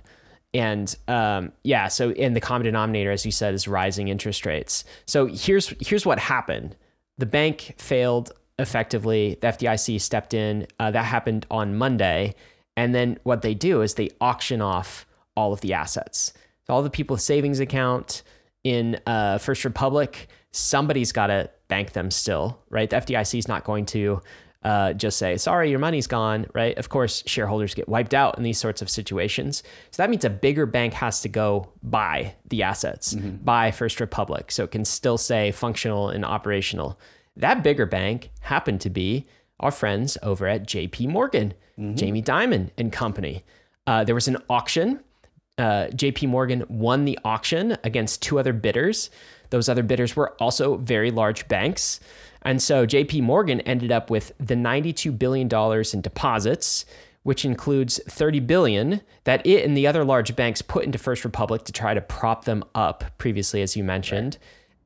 And 0.54 0.96
um, 1.08 1.52
yeah, 1.64 1.90
so 1.90 2.12
in 2.12 2.34
the 2.34 2.40
common 2.40 2.66
denominator, 2.66 3.12
as 3.12 3.26
you 3.26 3.32
said, 3.32 3.54
is 3.54 3.68
rising 3.68 4.08
interest 4.08 4.46
rates. 4.46 4.86
So 5.06 5.26
here's 5.28 5.74
here's 5.86 6.06
what 6.06 6.18
happened: 6.20 6.76
the 7.18 7.26
bank 7.26 7.74
failed 7.78 8.32
effectively. 8.58 9.38
The 9.42 9.48
FDIC 9.48 10.00
stepped 10.00 10.34
in. 10.34 10.66
Uh, 10.80 10.92
that 10.92 11.06
happened 11.06 11.46
on 11.52 11.76
Monday, 11.76 12.36
and 12.78 12.96
then 12.96 13.18
what 13.24 13.42
they 13.42 13.54
do 13.56 13.82
is 13.82 13.96
they 13.96 14.12
auction 14.22 14.62
off 14.62 15.06
all 15.36 15.52
of 15.54 15.62
the 15.62 15.74
assets. 15.74 16.34
So 16.68 16.74
all 16.76 16.84
the 16.84 16.90
people's 16.90 17.24
savings 17.24 17.60
account 17.60 18.22
in 18.64 19.00
uh, 19.06 19.38
First 19.38 19.66
Republic, 19.66 20.28
somebody's 20.52 21.12
got 21.12 21.28
to 21.28 21.50
bank 21.68 21.94
them 21.94 22.12
still, 22.12 22.60
right? 22.70 22.90
The 22.90 22.98
FDIC 22.98 23.40
is 23.40 23.48
not 23.48 23.64
going 23.64 23.86
to 23.88 24.22
uh, 24.64 24.94
just 24.94 25.18
say, 25.18 25.36
sorry, 25.38 25.70
your 25.70 25.80
money's 25.80 26.08
gone, 26.08 26.48
right? 26.54 26.78
Of 26.78 26.88
course, 26.88 27.22
shareholders 27.26 27.74
get 27.74 27.90
wiped 27.90 28.14
out 28.14 28.38
in 28.38 28.44
these 28.44 28.58
sorts 28.58 28.82
of 28.82 28.90
situations. 28.90 29.62
So 29.92 30.02
that 30.02 30.10
means 30.10 30.24
a 30.24 30.30
bigger 30.30 30.66
bank 30.66 30.94
has 30.94 31.22
to 31.22 31.30
go 31.30 31.70
buy 31.82 32.36
the 32.48 32.64
assets, 32.64 33.14
buy 33.44 33.72
First 33.72 34.00
Republic, 34.00 34.52
so 34.52 34.64
it 34.64 34.72
can 34.72 34.86
still 34.86 35.18
say 35.18 35.52
functional 35.52 36.10
and 36.10 36.24
operational. 36.24 36.98
That 37.36 37.64
bigger 37.64 37.86
bank 37.86 38.30
happened 38.40 38.80
to 38.82 38.90
be 38.90 39.28
our 39.60 39.72
friends 39.72 40.18
over 40.24 40.48
at 40.48 40.66
JP 40.66 41.10
Morgan, 41.10 41.54
Jamie 41.96 42.22
Dimon 42.22 42.70
and 42.78 42.92
Company. 42.92 43.44
Uh, 43.86 44.04
there 44.06 44.16
was 44.16 44.28
an 44.30 44.38
auction 44.50 45.02
uh, 45.58 45.88
JP 45.94 46.30
Morgan 46.30 46.64
won 46.68 47.06
the 47.06 47.18
auction 47.24 47.78
against 47.84 48.22
two 48.22 48.40
other 48.40 48.54
bidders. 48.54 49.10
Those 49.50 49.70
other 49.70 49.84
bidders 49.84 50.16
were 50.16 50.32
also 50.42 50.78
very 50.78 51.12
large 51.12 51.48
banks. 51.48 52.00
And 52.42 52.62
so 52.62 52.86
JP 52.86 53.22
Morgan 53.22 53.62
ended 53.62 53.92
up 53.92 54.10
with 54.10 54.34
the 54.40 54.56
$92 54.56 55.18
billion 55.18 55.48
in 55.94 56.02
deposits, 56.02 56.86
which 57.24 57.46
includes 57.46 58.02
30 58.10 58.40
billion 58.42 59.02
that 59.24 59.46
it 59.46 59.64
and 59.64 59.78
the 59.78 59.88
other 59.88 60.04
large 60.04 60.36
banks 60.36 60.62
put 60.62 60.84
into 60.84 60.98
First 60.98 61.24
Republic 61.24 61.64
to 61.66 61.72
try 61.72 61.94
to 61.94 62.02
prop 62.02 62.46
them 62.46 62.64
up 62.76 63.06
previously, 63.18 63.62
as 63.62 63.78
you 63.78 63.84
mentioned, 63.84 64.38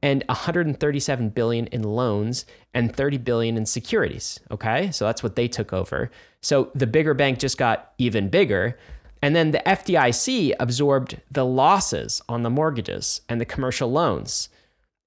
and 0.03 0.23
137 0.27 1.29
billion 1.29 1.65
in 1.67 1.81
loans 1.81 2.45
and 2.73 2.95
30 2.95 3.17
billion 3.17 3.57
in 3.57 3.65
securities. 3.65 4.39
Okay. 4.51 4.91
So 4.91 5.05
that's 5.05 5.23
what 5.23 5.35
they 5.35 5.47
took 5.47 5.73
over. 5.73 6.11
So 6.41 6.69
the 6.75 6.85
bigger 6.85 7.15
bank 7.15 7.39
just 7.39 7.57
got 7.57 7.93
even 7.97 8.29
bigger. 8.29 8.77
And 9.21 9.35
then 9.35 9.51
the 9.51 9.61
FDIC 9.65 10.53
absorbed 10.59 11.21
the 11.31 11.45
losses 11.45 12.21
on 12.29 12.43
the 12.43 12.49
mortgages 12.49 13.21
and 13.27 13.41
the 13.41 13.45
commercial 13.45 13.91
loans. 13.91 14.49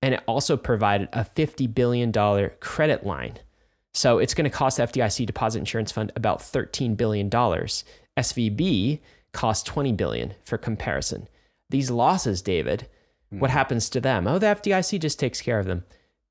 And 0.03 0.15
it 0.15 0.23
also 0.27 0.57
provided 0.57 1.09
a 1.13 1.25
$50 1.25 1.73
billion 1.73 2.13
credit 2.61 3.05
line. 3.05 3.39
So 3.93 4.19
it's 4.19 4.35
going 4.35 4.51
to 4.51 4.57
cost 4.57 4.77
the 4.77 4.85
FDIC 4.85 5.27
Deposit 5.27 5.59
Insurance 5.59 5.93
Fund 5.93 6.13
about 6.17 6.41
$13 6.41 6.97
billion. 6.97 7.29
SVB 7.31 9.01
cost 9.33 9.67
20 9.67 9.93
billion 9.93 10.35
for 10.45 10.59
comparison. 10.59 11.29
These 11.69 11.91
losses, 11.91 12.43
David, 12.43 12.89
what 13.31 13.51
hmm. 13.51 13.57
happens 13.57 13.89
to 13.91 14.01
them? 14.01 14.27
Oh, 14.27 14.39
the 14.39 14.47
FDIC 14.47 15.01
just 15.01 15.19
takes 15.19 15.41
care 15.41 15.59
of 15.59 15.67
them. 15.67 15.85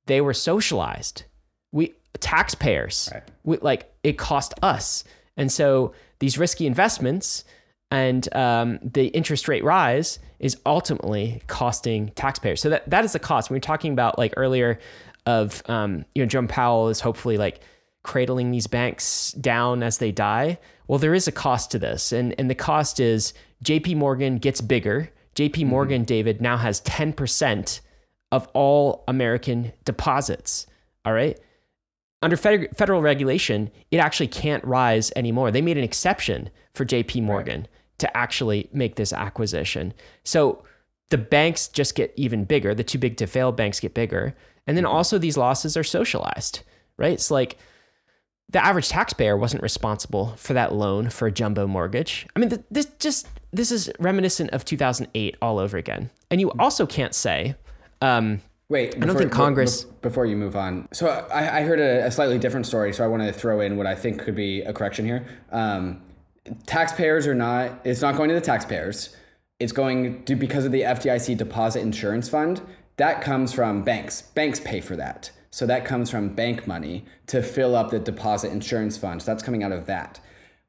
They 0.05 0.21
were 0.21 0.33
socialized. 0.33 1.23
We 1.71 1.93
taxpayers. 2.19 3.09
Right. 3.13 3.23
We, 3.43 3.57
like 3.57 3.93
it 4.03 4.17
cost 4.17 4.53
us. 4.61 5.03
And 5.37 5.51
so 5.51 5.93
these 6.19 6.37
risky 6.37 6.65
investments 6.65 7.45
and 7.91 8.33
um, 8.35 8.79
the 8.83 9.07
interest 9.07 9.47
rate 9.47 9.63
rise 9.63 10.19
is 10.39 10.57
ultimately 10.65 11.41
costing 11.47 12.09
taxpayers. 12.09 12.61
So 12.61 12.69
that, 12.69 12.89
that 12.89 13.03
is 13.03 13.13
the 13.13 13.19
cost. 13.19 13.49
We 13.49 13.55
were 13.55 13.61
talking 13.61 13.91
about 13.91 14.17
like 14.17 14.33
earlier 14.37 14.79
of, 15.25 15.61
um, 15.67 16.05
you 16.13 16.21
know, 16.21 16.27
Jerome 16.27 16.47
Powell 16.47 16.89
is 16.89 16.99
hopefully 16.99 17.37
like 17.37 17.61
cradling 18.03 18.51
these 18.51 18.67
banks 18.67 19.31
down 19.33 19.83
as 19.83 19.97
they 19.97 20.11
die. 20.11 20.59
Well, 20.87 20.99
there 20.99 21.13
is 21.13 21.27
a 21.27 21.31
cost 21.31 21.71
to 21.71 21.79
this. 21.79 22.11
And, 22.11 22.35
and 22.37 22.49
the 22.49 22.55
cost 22.55 22.99
is 22.99 23.33
JP 23.63 23.97
Morgan 23.97 24.37
gets 24.37 24.61
bigger. 24.61 25.09
JP 25.35 25.65
Morgan, 25.65 26.03
David, 26.03 26.41
now 26.41 26.57
has 26.57 26.81
10% 26.81 27.79
of 28.31 28.47
all 28.53 29.03
American 29.07 29.73
deposits. 29.83 30.67
All 31.05 31.13
right 31.13 31.39
under 32.21 32.35
fed- 32.35 32.75
federal 32.75 33.01
regulation, 33.01 33.71
it 33.91 33.97
actually 33.97 34.27
can't 34.27 34.63
rise 34.65 35.11
anymore. 35.15 35.51
They 35.51 35.61
made 35.61 35.77
an 35.77 35.83
exception 35.83 36.49
for 36.73 36.85
JP 36.85 37.23
Morgan 37.23 37.67
to 37.99 38.17
actually 38.17 38.69
make 38.73 38.95
this 38.95 39.13
acquisition. 39.13 39.93
So 40.23 40.63
the 41.09 41.17
banks 41.17 41.67
just 41.67 41.95
get 41.95 42.13
even 42.15 42.45
bigger. 42.45 42.73
The 42.73 42.83
too 42.83 42.97
big 42.97 43.17
to 43.17 43.27
fail 43.27 43.51
banks 43.51 43.79
get 43.79 43.93
bigger. 43.93 44.35
And 44.67 44.77
then 44.77 44.85
also 44.85 45.17
these 45.17 45.37
losses 45.37 45.75
are 45.75 45.83
socialized, 45.83 46.61
right? 46.97 47.13
It's 47.13 47.31
like 47.31 47.57
the 48.49 48.63
average 48.63 48.89
taxpayer 48.89 49.37
wasn't 49.37 49.63
responsible 49.63 50.35
for 50.37 50.53
that 50.53 50.73
loan 50.73 51.09
for 51.09 51.27
a 51.27 51.31
jumbo 51.31 51.67
mortgage. 51.67 52.27
I 52.35 52.39
mean, 52.39 52.63
this 52.71 52.87
just 52.99 53.27
this 53.51 53.71
is 53.71 53.91
reminiscent 53.99 54.51
of 54.51 54.65
2008 54.65 55.37
all 55.41 55.59
over 55.59 55.77
again. 55.77 56.09
And 56.29 56.39
you 56.39 56.51
also 56.59 56.85
can't 56.85 57.15
say 57.15 57.55
um, 58.01 58.41
Wait, 58.69 58.95
I 59.01 59.05
don't 59.07 59.17
think 59.17 59.31
Congress- 59.31 59.83
before 59.83 60.27
you 60.27 60.35
move 60.35 60.55
on. 60.55 60.87
So 60.93 61.07
I, 61.07 61.59
I 61.59 61.61
heard 61.63 61.79
a, 61.79 62.05
a 62.05 62.11
slightly 62.11 62.37
different 62.37 62.67
story, 62.67 62.93
so 62.93 63.03
I 63.03 63.07
want 63.07 63.23
to 63.23 63.33
throw 63.33 63.61
in 63.61 63.77
what 63.77 63.87
I 63.87 63.95
think 63.95 64.21
could 64.21 64.35
be 64.35 64.61
a 64.61 64.71
correction 64.71 65.05
here. 65.05 65.25
Um, 65.51 66.01
taxpayers 66.65 67.27
are 67.27 67.35
not. 67.35 67.79
It's 67.83 68.01
not 68.01 68.15
going 68.15 68.29
to 68.29 68.35
the 68.35 68.41
taxpayers. 68.41 69.15
It's 69.59 69.71
going 69.71 70.23
to 70.25 70.35
because 70.35 70.65
of 70.65 70.71
the 70.71 70.81
FDIC 70.81 71.37
Deposit 71.37 71.81
Insurance 71.81 72.29
Fund. 72.29 72.61
That 72.97 73.21
comes 73.21 73.53
from 73.53 73.83
banks. 73.83 74.21
Banks 74.21 74.59
pay 74.59 74.81
for 74.81 74.95
that. 74.95 75.31
So 75.51 75.65
that 75.65 75.85
comes 75.85 76.09
from 76.09 76.29
bank 76.29 76.67
money 76.67 77.05
to 77.27 77.41
fill 77.41 77.75
up 77.75 77.89
the 77.89 77.99
deposit 77.99 78.51
insurance 78.51 78.97
fund. 78.97 79.21
So 79.21 79.31
that's 79.31 79.43
coming 79.43 79.63
out 79.63 79.71
of 79.71 79.85
that. 79.87 80.19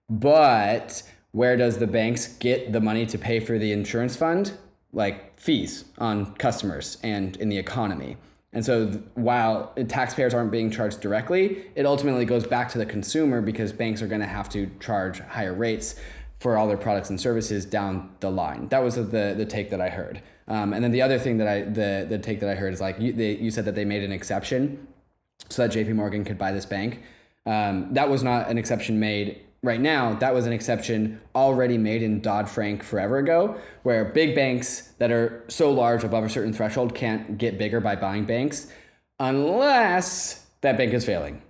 But 0.08 1.02
where 1.32 1.56
does 1.56 1.78
the 1.78 1.86
banks 1.86 2.26
get 2.26 2.72
the 2.72 2.80
money 2.80 3.06
to 3.06 3.18
pay 3.18 3.40
for 3.40 3.58
the 3.58 3.72
insurance 3.72 4.16
fund? 4.16 4.52
Like 4.92 5.38
fees 5.38 5.84
on 5.98 6.34
customers 6.34 6.98
and 7.02 7.36
in 7.36 7.48
the 7.48 7.58
economy. 7.58 8.16
And 8.52 8.64
so 8.64 8.90
th- 8.90 9.04
while 9.14 9.72
taxpayers 9.88 10.34
aren't 10.34 10.50
being 10.50 10.70
charged 10.70 11.00
directly, 11.00 11.64
it 11.76 11.86
ultimately 11.86 12.24
goes 12.24 12.46
back 12.46 12.68
to 12.70 12.78
the 12.78 12.86
consumer 12.86 13.40
because 13.40 13.72
banks 13.72 14.02
are 14.02 14.08
going 14.08 14.20
to 14.20 14.26
have 14.26 14.48
to 14.50 14.70
charge 14.80 15.20
higher 15.20 15.54
rates 15.54 15.94
for 16.40 16.56
all 16.56 16.66
their 16.66 16.76
products 16.76 17.10
and 17.10 17.20
services 17.20 17.64
down 17.64 18.10
the 18.20 18.30
line. 18.30 18.66
That 18.68 18.82
was 18.82 18.96
the 18.96 19.02
the 19.36 19.46
take 19.46 19.70
that 19.70 19.80
I 19.80 19.90
heard. 19.90 20.22
Um, 20.48 20.72
and 20.72 20.82
then 20.82 20.90
the 20.90 21.02
other 21.02 21.18
thing 21.18 21.38
that 21.38 21.46
I 21.46 21.62
the 21.62 22.06
the 22.08 22.18
take 22.18 22.40
that 22.40 22.48
I 22.48 22.54
heard 22.54 22.72
is 22.72 22.80
like 22.80 22.98
you, 22.98 23.12
they, 23.12 23.36
you 23.36 23.50
said 23.50 23.66
that 23.66 23.74
they 23.74 23.84
made 23.84 24.02
an 24.02 24.10
exception 24.10 24.88
so 25.48 25.62
that 25.62 25.68
J.P. 25.68 25.92
Morgan 25.92 26.24
could 26.24 26.38
buy 26.38 26.50
this 26.50 26.66
bank. 26.66 27.02
Um, 27.46 27.94
that 27.94 28.10
was 28.10 28.22
not 28.22 28.48
an 28.48 28.58
exception 28.58 28.98
made 28.98 29.40
right 29.62 29.80
now. 29.80 30.14
That 30.14 30.34
was 30.34 30.46
an 30.46 30.52
exception 30.52 31.20
already 31.34 31.78
made 31.78 32.02
in 32.02 32.20
Dodd 32.20 32.48
Frank 32.48 32.82
forever 32.82 33.18
ago, 33.18 33.58
where 33.82 34.04
big 34.04 34.34
banks 34.34 34.92
that 34.98 35.10
are 35.10 35.44
so 35.48 35.70
large 35.70 36.04
above 36.04 36.24
a 36.24 36.28
certain 36.28 36.52
threshold 36.52 36.94
can't 36.94 37.38
get 37.38 37.58
bigger 37.58 37.80
by 37.80 37.96
buying 37.96 38.24
banks 38.24 38.68
unless 39.18 40.46
that 40.62 40.76
bank 40.76 40.92
is 40.92 41.04
failing. 41.04 41.42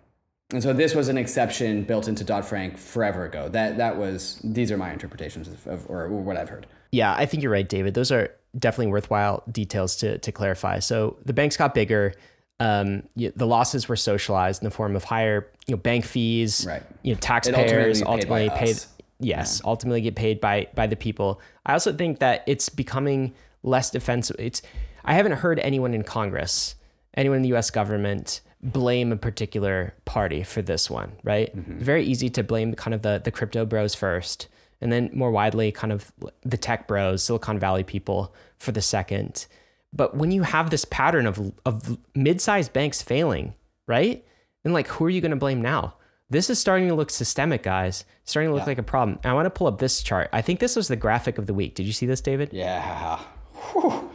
And 0.52 0.62
so 0.62 0.72
this 0.72 0.94
was 0.94 1.08
an 1.08 1.16
exception 1.16 1.84
built 1.84 2.08
into 2.08 2.24
Dodd 2.24 2.44
Frank 2.44 2.76
forever 2.76 3.24
ago. 3.24 3.48
That 3.48 3.78
that 3.78 3.96
was 3.96 4.40
these 4.42 4.72
are 4.72 4.76
my 4.76 4.92
interpretations 4.92 5.46
of, 5.46 5.66
of 5.66 5.88
or 5.88 6.08
what 6.08 6.36
I've 6.36 6.48
heard. 6.48 6.66
Yeah, 6.90 7.14
I 7.16 7.26
think 7.26 7.42
you're 7.42 7.52
right, 7.52 7.68
David. 7.68 7.94
Those 7.94 8.10
are 8.10 8.30
definitely 8.58 8.90
worthwhile 8.90 9.44
details 9.50 9.94
to 9.96 10.18
to 10.18 10.32
clarify. 10.32 10.80
So 10.80 11.16
the 11.24 11.32
banks 11.32 11.56
got 11.56 11.72
bigger. 11.72 12.14
Um, 12.60 13.04
the 13.16 13.46
losses 13.46 13.88
were 13.88 13.96
socialized 13.96 14.62
in 14.62 14.66
the 14.66 14.70
form 14.70 14.94
of 14.94 15.04
higher, 15.04 15.50
you 15.66 15.74
know, 15.74 15.78
bank 15.78 16.04
fees. 16.04 16.66
Right. 16.68 16.82
You 17.02 17.14
know, 17.14 17.20
taxpayers 17.20 18.02
ultimately 18.02 18.48
ultimately 18.48 18.66
paid. 18.66 18.84
Yes, 19.18 19.60
yeah. 19.62 19.68
ultimately 19.68 20.00
get 20.02 20.14
paid 20.14 20.40
by 20.40 20.68
by 20.74 20.86
the 20.86 20.96
people. 20.96 21.40
I 21.64 21.72
also 21.72 21.92
think 21.92 22.18
that 22.20 22.44
it's 22.46 22.68
becoming 22.68 23.34
less 23.62 23.90
defensive. 23.90 24.36
It's 24.38 24.62
I 25.04 25.14
haven't 25.14 25.32
heard 25.32 25.58
anyone 25.60 25.94
in 25.94 26.02
Congress, 26.02 26.74
anyone 27.14 27.36
in 27.36 27.42
the 27.42 27.48
U.S. 27.48 27.70
government 27.70 28.40
blame 28.62 29.10
a 29.10 29.16
particular 29.16 29.94
party 30.04 30.42
for 30.42 30.62
this 30.62 30.90
one, 30.90 31.12
right? 31.24 31.54
Mm-hmm. 31.56 31.78
Very 31.78 32.04
easy 32.04 32.28
to 32.30 32.42
blame 32.42 32.74
kind 32.74 32.94
of 32.94 33.02
the 33.02 33.20
the 33.22 33.30
crypto 33.30 33.64
bros 33.64 33.94
first, 33.94 34.48
and 34.80 34.92
then 34.92 35.10
more 35.12 35.30
widely 35.30 35.72
kind 35.72 35.92
of 35.92 36.12
the 36.42 36.56
tech 36.56 36.86
bros, 36.86 37.22
Silicon 37.22 37.58
Valley 37.58 37.84
people 37.84 38.34
for 38.58 38.72
the 38.72 38.82
second. 38.82 39.46
But 39.92 40.16
when 40.16 40.30
you 40.30 40.42
have 40.42 40.70
this 40.70 40.84
pattern 40.84 41.26
of 41.26 41.52
of 41.64 41.98
mid-sized 42.14 42.72
banks 42.72 43.02
failing, 43.02 43.54
right? 43.86 44.24
Then 44.62 44.72
like 44.72 44.88
who 44.88 45.04
are 45.04 45.10
you 45.10 45.20
going 45.20 45.30
to 45.30 45.36
blame 45.36 45.62
now? 45.62 45.94
This 46.28 46.48
is 46.48 46.60
starting 46.60 46.86
to 46.88 46.94
look 46.94 47.10
systemic, 47.10 47.64
guys. 47.64 48.04
Starting 48.24 48.50
to 48.50 48.54
look 48.54 48.62
yeah. 48.62 48.66
like 48.66 48.78
a 48.78 48.84
problem. 48.84 49.18
I 49.24 49.32
want 49.32 49.46
to 49.46 49.50
pull 49.50 49.66
up 49.66 49.78
this 49.78 50.00
chart. 50.00 50.30
I 50.32 50.42
think 50.42 50.60
this 50.60 50.76
was 50.76 50.86
the 50.86 50.94
graphic 50.94 51.38
of 51.38 51.46
the 51.46 51.54
week. 51.54 51.74
Did 51.74 51.86
you 51.86 51.92
see 51.92 52.06
this, 52.06 52.20
David? 52.20 52.50
Yeah. 52.52 53.18
Whew 53.72 54.10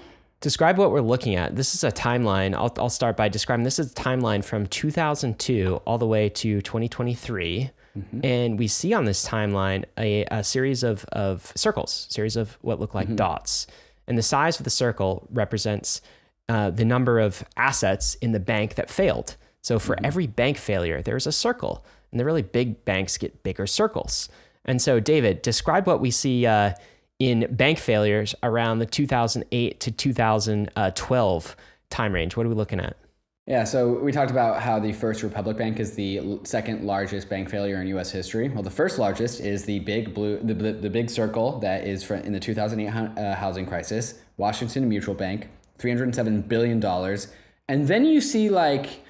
describe 0.46 0.78
what 0.78 0.92
we're 0.92 1.02
looking 1.02 1.36
at. 1.36 1.56
This 1.56 1.74
is 1.74 1.84
a 1.84 1.92
timeline. 1.92 2.54
I'll, 2.54 2.72
I'll 2.78 2.90
start 2.90 3.18
by 3.18 3.30
describing 3.30 3.64
this 3.64 3.80
is 3.80 3.92
a 3.92 3.96
timeline 3.96 4.44
from 4.44 4.68
2002 4.68 5.82
all 5.86 5.98
the 5.98 6.06
way 6.06 6.30
to 6.30 6.62
2023. 6.62 7.72
Mm-hmm. 7.98 8.20
And 8.24 8.60
we 8.60 8.68
see 8.68 8.94
on 8.94 9.06
this 9.06 9.28
timeline 9.28 9.86
a, 9.98 10.24
a 10.26 10.44
series 10.44 10.84
of, 10.84 11.04
of 11.06 11.52
circles, 11.56 12.06
series 12.12 12.36
of 12.36 12.60
what 12.62 12.80
look 12.80 12.94
like 12.94 13.08
mm-hmm. 13.08 13.16
dots. 13.16 13.66
And 14.08 14.18
the 14.18 14.24
size 14.24 14.60
of 14.60 14.64
the 14.64 14.70
circle 14.70 15.28
represents 15.32 16.02
uh, 16.48 16.70
the 16.70 16.86
number 16.86 17.20
of 17.20 17.44
assets 17.58 18.16
in 18.16 18.32
the 18.32 18.40
bank 18.40 18.76
that 18.76 18.90
failed. 18.90 19.36
So 19.62 19.80
for 19.80 19.96
mm-hmm. 19.96 20.06
every 20.06 20.28
bank 20.28 20.58
failure, 20.58 21.02
there's 21.02 21.26
a 21.26 21.32
circle. 21.32 21.84
And 22.12 22.20
the 22.20 22.26
really 22.26 22.44
big 22.44 22.86
banks 22.86 23.18
get 23.18 23.44
bigger 23.44 23.66
circles. 23.66 24.30
And 24.64 24.82
so, 24.82 25.00
David, 25.00 25.42
describe 25.42 25.88
what 25.88 26.00
we 26.02 26.12
see 26.12 26.46
uh, 26.46 26.74
in 27.20 27.48
bank 27.52 27.78
failures 27.78 28.36
around 28.44 28.80
the 28.80 28.86
2008 28.86 29.80
to 29.80 29.92
2012 29.92 31.56
time 31.90 32.14
range. 32.14 32.36
What 32.36 32.46
are 32.46 32.50
we 32.50 32.56
looking 32.56 32.80
at? 32.80 32.98
Yeah, 33.48 33.64
so 33.64 33.94
we 34.00 34.12
talked 34.12 34.32
about 34.32 34.60
how 34.60 34.80
the 34.80 34.92
First 34.92 35.22
Republic 35.22 35.56
Bank 35.56 35.80
is 35.80 35.94
the 35.94 36.40
second 36.44 36.84
largest 36.84 37.30
bank 37.30 37.48
failure 37.48 37.80
in 37.80 37.88
U.S. 37.90 38.10
history. 38.10 38.50
Well, 38.50 38.64
the 38.64 38.72
first 38.72 38.98
largest 38.98 39.40
is 39.40 39.66
the 39.66 39.80
big 39.80 40.16
blue, 40.16 40.40
the, 40.40 40.56
the, 40.56 40.74
the 40.74 40.90
big 40.90 41.12
circle 41.12 41.60
that 41.60 41.86
is 41.86 42.10
in 42.10 42.34
the 42.34 42.40
2008 42.40 42.88
uh, 42.90 43.36
housing 43.36 43.68
crisis. 43.68 44.16
Washington 44.38 44.90
Mutual 44.90 45.14
Bank, 45.14 45.48
307 45.78 46.42
billion 46.42 46.80
dollars, 46.80 47.28
and 47.70 47.88
then 47.88 48.04
you 48.04 48.20
see 48.20 48.50
like, 48.50 49.02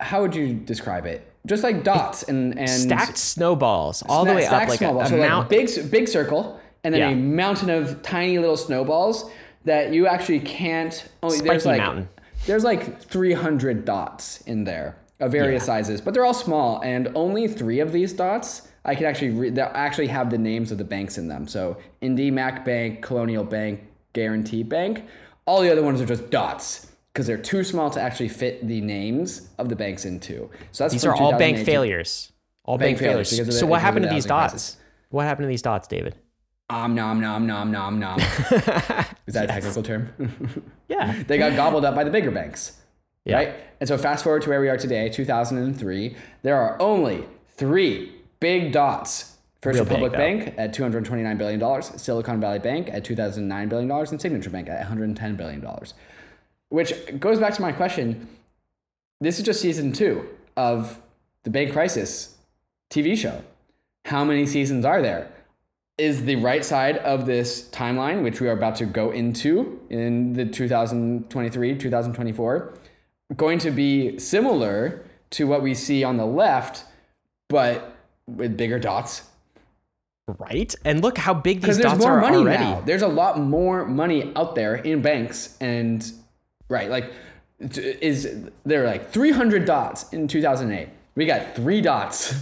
how 0.00 0.20
would 0.20 0.34
you 0.34 0.52
describe 0.52 1.06
it? 1.06 1.32
Just 1.46 1.62
like 1.62 1.82
dots 1.82 2.24
and 2.24 2.58
and 2.58 2.68
stacked 2.68 3.16
snowballs 3.16 4.02
all 4.10 4.26
the 4.26 4.34
way 4.34 4.44
up 4.44 4.68
like 4.68 4.82
a, 4.82 4.94
a 4.94 5.06
so 5.06 5.16
mount- 5.16 5.50
like 5.50 5.66
big 5.66 5.90
big 5.90 6.06
circle 6.06 6.60
and 6.84 6.92
then 6.92 7.00
yeah. 7.00 7.08
a 7.08 7.16
mountain 7.16 7.70
of 7.70 8.02
tiny 8.02 8.38
little 8.38 8.58
snowballs 8.58 9.30
that 9.64 9.94
you 9.94 10.06
actually 10.06 10.40
can't. 10.40 11.08
Oh, 11.22 11.30
Spiky 11.30 11.48
there's 11.48 11.66
like 11.66 11.80
mountain. 11.80 12.08
There's 12.48 12.64
like 12.64 13.00
300 13.02 13.84
dots 13.84 14.40
in 14.42 14.64
there 14.64 14.96
of 15.20 15.32
various 15.32 15.62
yeah. 15.62 15.66
sizes, 15.66 16.00
but 16.00 16.14
they're 16.14 16.24
all 16.24 16.34
small, 16.34 16.80
and 16.82 17.12
only 17.14 17.46
three 17.46 17.80
of 17.80 17.92
these 17.92 18.12
dots 18.12 18.68
I 18.84 18.94
can 18.94 19.04
actually 19.04 19.30
re- 19.30 19.50
that 19.50 19.76
actually 19.76 20.06
have 20.06 20.30
the 20.30 20.38
names 20.38 20.72
of 20.72 20.78
the 20.78 20.84
banks 20.84 21.18
in 21.18 21.28
them. 21.28 21.46
So 21.46 21.76
IndyMac 22.00 22.64
Bank, 22.64 23.02
Colonial 23.02 23.44
Bank, 23.44 23.80
Guaranty 24.14 24.62
Bank. 24.62 25.04
All 25.44 25.60
the 25.60 25.70
other 25.70 25.82
ones 25.82 26.00
are 26.00 26.06
just 26.06 26.30
dots 26.30 26.90
because 27.12 27.26
they're 27.26 27.36
too 27.36 27.64
small 27.64 27.90
to 27.90 28.00
actually 28.00 28.28
fit 28.28 28.66
the 28.66 28.80
names 28.80 29.50
of 29.58 29.68
the 29.68 29.76
banks 29.76 30.06
into. 30.06 30.48
So 30.72 30.84
that's 30.84 30.92
these 30.92 31.04
are 31.04 31.14
all 31.14 31.36
bank 31.36 31.66
failures. 31.66 32.32
All 32.64 32.78
bank, 32.78 32.98
bank 32.98 33.10
failures. 33.10 33.36
failures 33.36 33.58
so 33.58 33.66
what 33.66 33.82
happened 33.82 34.04
to 34.04 34.10
these 34.10 34.24
dots? 34.24 34.52
Crisis. 34.52 34.76
What 35.10 35.24
happened 35.24 35.44
to 35.44 35.48
these 35.48 35.62
dots, 35.62 35.86
David? 35.86 36.14
Om 36.70 36.94
nom 36.94 37.20
nom 37.20 37.46
nom 37.46 37.70
nom 37.70 37.98
nom. 37.98 38.20
Is 38.20 38.26
that 38.50 39.14
yes. 39.26 39.36
a 39.36 39.46
technical 39.46 39.82
term? 39.82 40.12
yeah. 40.88 41.22
They 41.26 41.38
got 41.38 41.56
gobbled 41.56 41.84
up 41.84 41.94
by 41.94 42.04
the 42.04 42.10
bigger 42.10 42.30
banks. 42.30 42.78
Yeah. 43.24 43.36
Right? 43.36 43.54
And 43.80 43.88
so 43.88 43.96
fast 43.96 44.22
forward 44.22 44.42
to 44.42 44.50
where 44.50 44.60
we 44.60 44.68
are 44.68 44.76
today, 44.76 45.08
2003, 45.08 46.16
there 46.42 46.56
are 46.56 46.80
only 46.80 47.24
three 47.56 48.12
big 48.40 48.72
dots. 48.72 49.36
First 49.60 49.76
Real 49.76 49.84
Republic 49.84 50.12
big, 50.12 50.18
Bank 50.18 50.54
at 50.56 50.72
$229 50.72 51.36
billion, 51.36 51.82
Silicon 51.82 52.40
Valley 52.40 52.60
Bank 52.60 52.88
at 52.92 53.04
$209 53.04 53.68
billion, 53.68 53.90
and 53.90 54.20
Signature 54.20 54.50
Bank 54.50 54.68
at 54.68 54.86
$110 54.86 55.36
billion. 55.36 55.66
Which 56.68 56.92
goes 57.18 57.40
back 57.40 57.54
to 57.54 57.62
my 57.62 57.72
question. 57.72 58.28
This 59.20 59.40
is 59.40 59.44
just 59.44 59.60
season 59.60 59.92
two 59.92 60.28
of 60.56 61.00
the 61.42 61.50
Bank 61.50 61.72
Crisis 61.72 62.36
TV 62.88 63.16
show. 63.16 63.42
How 64.04 64.24
many 64.24 64.46
seasons 64.46 64.84
are 64.84 65.02
there? 65.02 65.28
Is 65.98 66.24
the 66.24 66.36
right 66.36 66.64
side 66.64 66.98
of 66.98 67.26
this 67.26 67.68
timeline, 67.70 68.22
which 68.22 68.40
we 68.40 68.48
are 68.48 68.52
about 68.52 68.76
to 68.76 68.86
go 68.86 69.10
into 69.10 69.80
in 69.90 70.32
the 70.32 70.44
2023 70.46 71.76
2024, 71.76 72.74
going 73.36 73.58
to 73.58 73.70
be 73.70 74.18
similar 74.18 75.04
to 75.30 75.46
what 75.46 75.62
we 75.62 75.74
see 75.74 76.04
on 76.04 76.16
the 76.16 76.24
left, 76.24 76.84
but 77.48 77.96
with 78.26 78.56
bigger 78.56 78.78
dots. 78.78 79.22
Right, 80.38 80.74
and 80.84 81.02
look 81.02 81.18
how 81.18 81.34
big 81.34 81.62
these 81.62 81.78
dots 81.78 82.04
are 82.04 82.20
money 82.20 82.36
already. 82.36 82.64
Now. 82.64 82.82
There's 82.82 83.02
a 83.02 83.08
lot 83.08 83.40
more 83.40 83.86
money 83.86 84.32
out 84.36 84.54
there 84.54 84.76
in 84.76 85.02
banks, 85.02 85.56
and 85.60 86.10
right, 86.68 86.90
like 86.90 87.12
is 87.58 88.48
there 88.64 88.86
like 88.86 89.10
300 89.10 89.64
dots 89.64 90.12
in 90.12 90.28
2008 90.28 90.88
we 91.18 91.26
got 91.26 91.56
three 91.56 91.80
dots. 91.80 92.32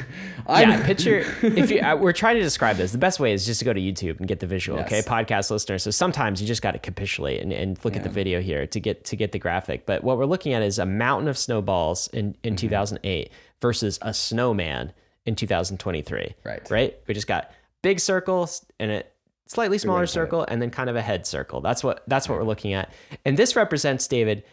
yeah, 0.48 0.84
picture 0.86 1.26
if 1.42 1.70
you 1.70 1.80
uh, 1.80 1.94
we're 1.94 2.14
trying 2.14 2.36
to 2.36 2.42
describe 2.42 2.78
this. 2.78 2.90
The 2.90 2.98
best 2.98 3.20
way 3.20 3.34
is 3.34 3.44
just 3.44 3.58
to 3.58 3.66
go 3.66 3.74
to 3.74 3.80
YouTube 3.80 4.18
and 4.18 4.26
get 4.26 4.40
the 4.40 4.46
visual. 4.46 4.78
Yes. 4.78 4.86
Okay, 4.86 5.02
podcast 5.02 5.50
listeners. 5.50 5.82
So 5.82 5.90
sometimes 5.90 6.40
you 6.40 6.46
just 6.48 6.62
got 6.62 6.70
to 6.70 6.78
capitulate 6.78 7.42
and, 7.42 7.52
and 7.52 7.78
look 7.84 7.92
yeah. 7.92 7.98
at 7.98 8.04
the 8.04 8.08
video 8.08 8.40
here 8.40 8.66
to 8.66 8.80
get 8.80 9.04
to 9.04 9.16
get 9.16 9.32
the 9.32 9.38
graphic. 9.38 9.84
But 9.84 10.02
what 10.02 10.16
we're 10.16 10.24
looking 10.24 10.54
at 10.54 10.62
is 10.62 10.78
a 10.78 10.86
mountain 10.86 11.28
of 11.28 11.36
snowballs 11.36 12.08
in 12.08 12.34
in 12.42 12.54
mm-hmm. 12.54 12.66
2008 12.66 13.30
versus 13.60 13.98
a 14.00 14.14
snowman 14.14 14.94
in 15.26 15.36
2023. 15.36 16.34
Right. 16.44 16.70
Right. 16.70 16.98
We 17.06 17.12
just 17.12 17.26
got 17.26 17.50
big 17.82 18.00
circles 18.00 18.64
and 18.80 18.90
a 18.90 19.04
slightly 19.48 19.76
smaller 19.76 20.06
circle 20.06 20.46
and 20.48 20.62
then 20.62 20.70
kind 20.70 20.88
of 20.88 20.96
a 20.96 21.02
head 21.02 21.26
circle. 21.26 21.60
That's 21.60 21.84
what 21.84 22.02
that's 22.06 22.26
what 22.26 22.38
we're 22.38 22.46
looking 22.46 22.72
at. 22.72 22.90
And 23.26 23.36
this 23.36 23.54
represents 23.54 24.08
David 24.08 24.44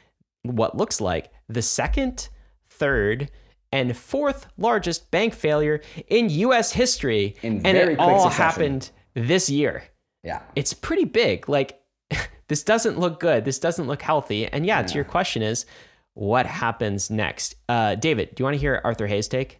what 0.43 0.75
looks 0.75 0.99
like 0.99 1.31
the 1.47 1.62
second, 1.62 2.27
third 2.69 3.31
and 3.71 3.95
fourth 3.95 4.47
largest 4.57 5.12
bank 5.12 5.34
failure 5.34 5.81
in 6.07 6.29
US 6.29 6.71
history. 6.71 7.36
In 7.41 7.65
and 7.65 7.77
it 7.77 7.99
all 7.99 8.29
succession. 8.29 8.43
happened 8.43 8.91
this 9.13 9.49
year. 9.49 9.84
Yeah. 10.23 10.41
It's 10.55 10.73
pretty 10.73 11.05
big. 11.05 11.49
Like, 11.49 11.81
this 12.47 12.63
doesn't 12.63 12.99
look 12.99 13.19
good. 13.19 13.45
This 13.45 13.60
doesn't 13.60 13.88
look 13.88 14.01
healthy. 14.01 14.47
And 14.47 14.65
yeah, 14.65 14.79
yeah. 14.81 14.88
to 14.88 14.95
your 14.95 15.05
question 15.05 15.41
is, 15.41 15.65
what 16.13 16.45
happens 16.45 17.10
next? 17.10 17.55
Uh, 17.69 17.95
David, 17.95 18.36
do 18.36 18.41
you 18.41 18.45
want 18.45 18.55
to 18.55 18.60
hear 18.60 18.81
Arthur 18.84 19.07
Hayes' 19.07 19.27
take? 19.27 19.60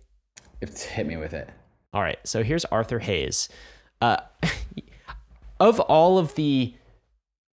Hit 0.60 1.08
me 1.08 1.17
with 1.17 1.34
it. 1.34 1.50
All 1.93 2.02
right. 2.02 2.19
So 2.24 2.43
here's 2.43 2.65
Arthur 2.65 3.00
Hayes. 3.00 3.50
Uh, 4.02 4.17
of 5.60 5.80
all 5.80 6.17
of 6.17 6.36
the 6.36 6.74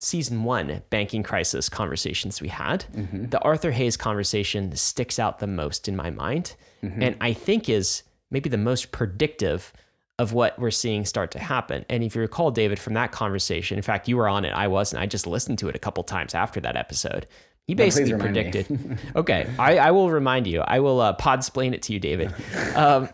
season 0.04 0.44
one 0.44 0.82
banking 0.90 1.22
crisis 1.22 1.68
conversations 1.68 2.40
we 2.40 2.48
had, 2.48 2.84
mm-hmm. 2.94 3.26
the 3.26 3.40
Arthur 3.40 3.70
Hayes 3.70 3.96
conversation 3.96 4.74
sticks 4.76 5.18
out 5.18 5.38
the 5.38 5.46
most 5.46 5.88
in 5.88 5.96
my 5.96 6.10
mind. 6.10 6.54
Mm-hmm. 6.82 7.02
And 7.02 7.16
I 7.20 7.32
think 7.32 7.68
is 7.68 8.02
maybe 8.30 8.50
the 8.50 8.58
most 8.58 8.92
predictive 8.92 9.72
of 10.18 10.32
what 10.32 10.58
we're 10.58 10.70
seeing 10.70 11.04
start 11.04 11.30
to 11.32 11.38
happen. 11.38 11.84
And 11.88 12.04
if 12.04 12.14
you 12.14 12.20
recall, 12.20 12.50
David, 12.50 12.78
from 12.78 12.94
that 12.94 13.10
conversation, 13.10 13.76
in 13.76 13.82
fact, 13.82 14.06
you 14.06 14.16
were 14.16 14.28
on 14.28 14.44
it, 14.44 14.52
I 14.52 14.68
wasn't. 14.68 15.02
I 15.02 15.06
just 15.06 15.26
listened 15.26 15.58
to 15.60 15.68
it 15.68 15.74
a 15.74 15.78
couple 15.78 16.04
times 16.04 16.34
after 16.34 16.60
that 16.60 16.76
episode 16.76 17.26
He 17.66 17.74
basically 17.74 18.12
me. 18.12 18.20
predicted. 18.20 18.98
okay, 19.16 19.50
I, 19.58 19.78
I 19.78 19.90
will 19.90 20.10
remind 20.10 20.46
you. 20.46 20.60
I 20.60 20.80
will 20.80 21.00
uh, 21.00 21.16
podsplain 21.16 21.74
it 21.74 21.82
to 21.82 21.92
you, 21.92 22.00
David. 22.00 22.32
Um, 22.76 23.08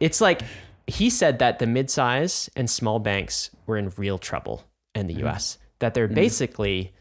it's 0.00 0.20
like 0.20 0.42
he 0.88 1.08
said 1.08 1.38
that 1.38 1.60
the 1.60 1.66
midsize 1.66 2.48
and 2.56 2.68
small 2.68 2.98
banks 2.98 3.50
were 3.64 3.78
in 3.78 3.92
real 3.96 4.18
trouble 4.18 4.64
in 4.94 5.06
the 5.06 5.14
U.S. 5.14 5.56
That 5.84 5.92
they're 5.92 6.06
mm-hmm. 6.06 6.14
basically 6.14 6.94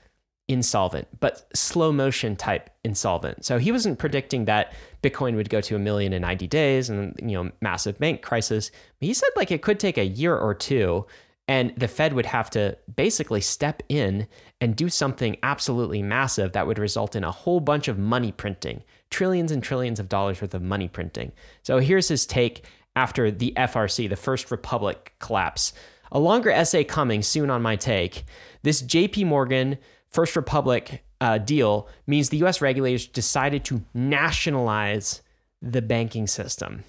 insolvent, 0.50 1.08
but 1.22 1.48
slow 1.56 1.94
motion 1.94 2.36
type 2.36 2.70
insolvent. 2.84 3.46
So 3.46 3.60
he 3.60 3.72
wasn't 3.72 3.98
predicting 3.98 4.44
that 4.44 4.74
Bitcoin 5.02 5.38
would 5.38 5.50
go 5.50 5.62
to 5.62 5.78
a 5.78 5.80
million 5.80 6.12
in 6.12 6.22
90 6.22 6.48
days 6.48 6.90
and 6.90 7.18
you 7.22 7.42
know 7.42 7.50
massive 7.62 7.98
bank 7.98 8.22
crisis. 8.22 8.70
He 9.00 9.14
said 9.14 9.30
like 9.38 9.52
it 9.52 9.62
could 9.62 9.80
take 9.80 9.98
a 9.98 10.06
year 10.06 10.36
or 10.36 10.54
two 10.54 11.06
and 11.48 11.74
the 11.78 11.88
Fed 11.88 12.12
would 12.12 12.26
have 12.26 12.50
to 12.50 12.78
basically 12.94 13.40
step 13.40 13.84
in 13.88 14.28
and 14.60 14.76
do 14.76 14.90
something 14.90 15.38
absolutely 15.44 16.02
massive 16.02 16.52
that 16.52 16.68
would 16.68 16.78
result 16.78 17.16
in 17.16 17.24
a 17.24 17.32
whole 17.32 17.62
bunch 17.62 17.88
of 17.88 17.98
money 17.98 18.34
printing, 18.34 18.84
trillions 19.10 19.52
and 19.52 19.64
trillions 19.64 20.00
of 20.00 20.10
dollars 20.10 20.42
worth 20.42 20.54
of 20.54 20.62
money 20.62 20.90
printing. 20.90 21.32
So 21.62 21.80
here's 21.80 22.10
his 22.10 22.26
take 22.26 22.66
after 22.98 23.32
the 23.32 23.54
FRC, 23.56 24.10
the 24.10 24.18
First 24.18 24.52
Republic 24.52 25.14
collapse. 25.20 25.74
A 26.12 26.20
longer 26.20 26.52
essay 26.52 26.84
coming 26.84 27.24
soon 27.24 27.50
on 27.50 27.62
my 27.62 27.76
take. 27.76 28.24
This 28.64 28.82
JP 28.82 29.28
Morgan 29.28 29.78
First 30.10 30.36
Republic 30.36 31.04
uh, 31.20 31.38
deal 31.38 31.88
means 32.06 32.30
the 32.30 32.44
US 32.44 32.62
regulators 32.62 33.08
decided 33.08 33.64
to 33.66 33.84
nationalize 33.94 35.22
the 35.62 35.82
banking 35.82 36.28
system. 36.28 36.84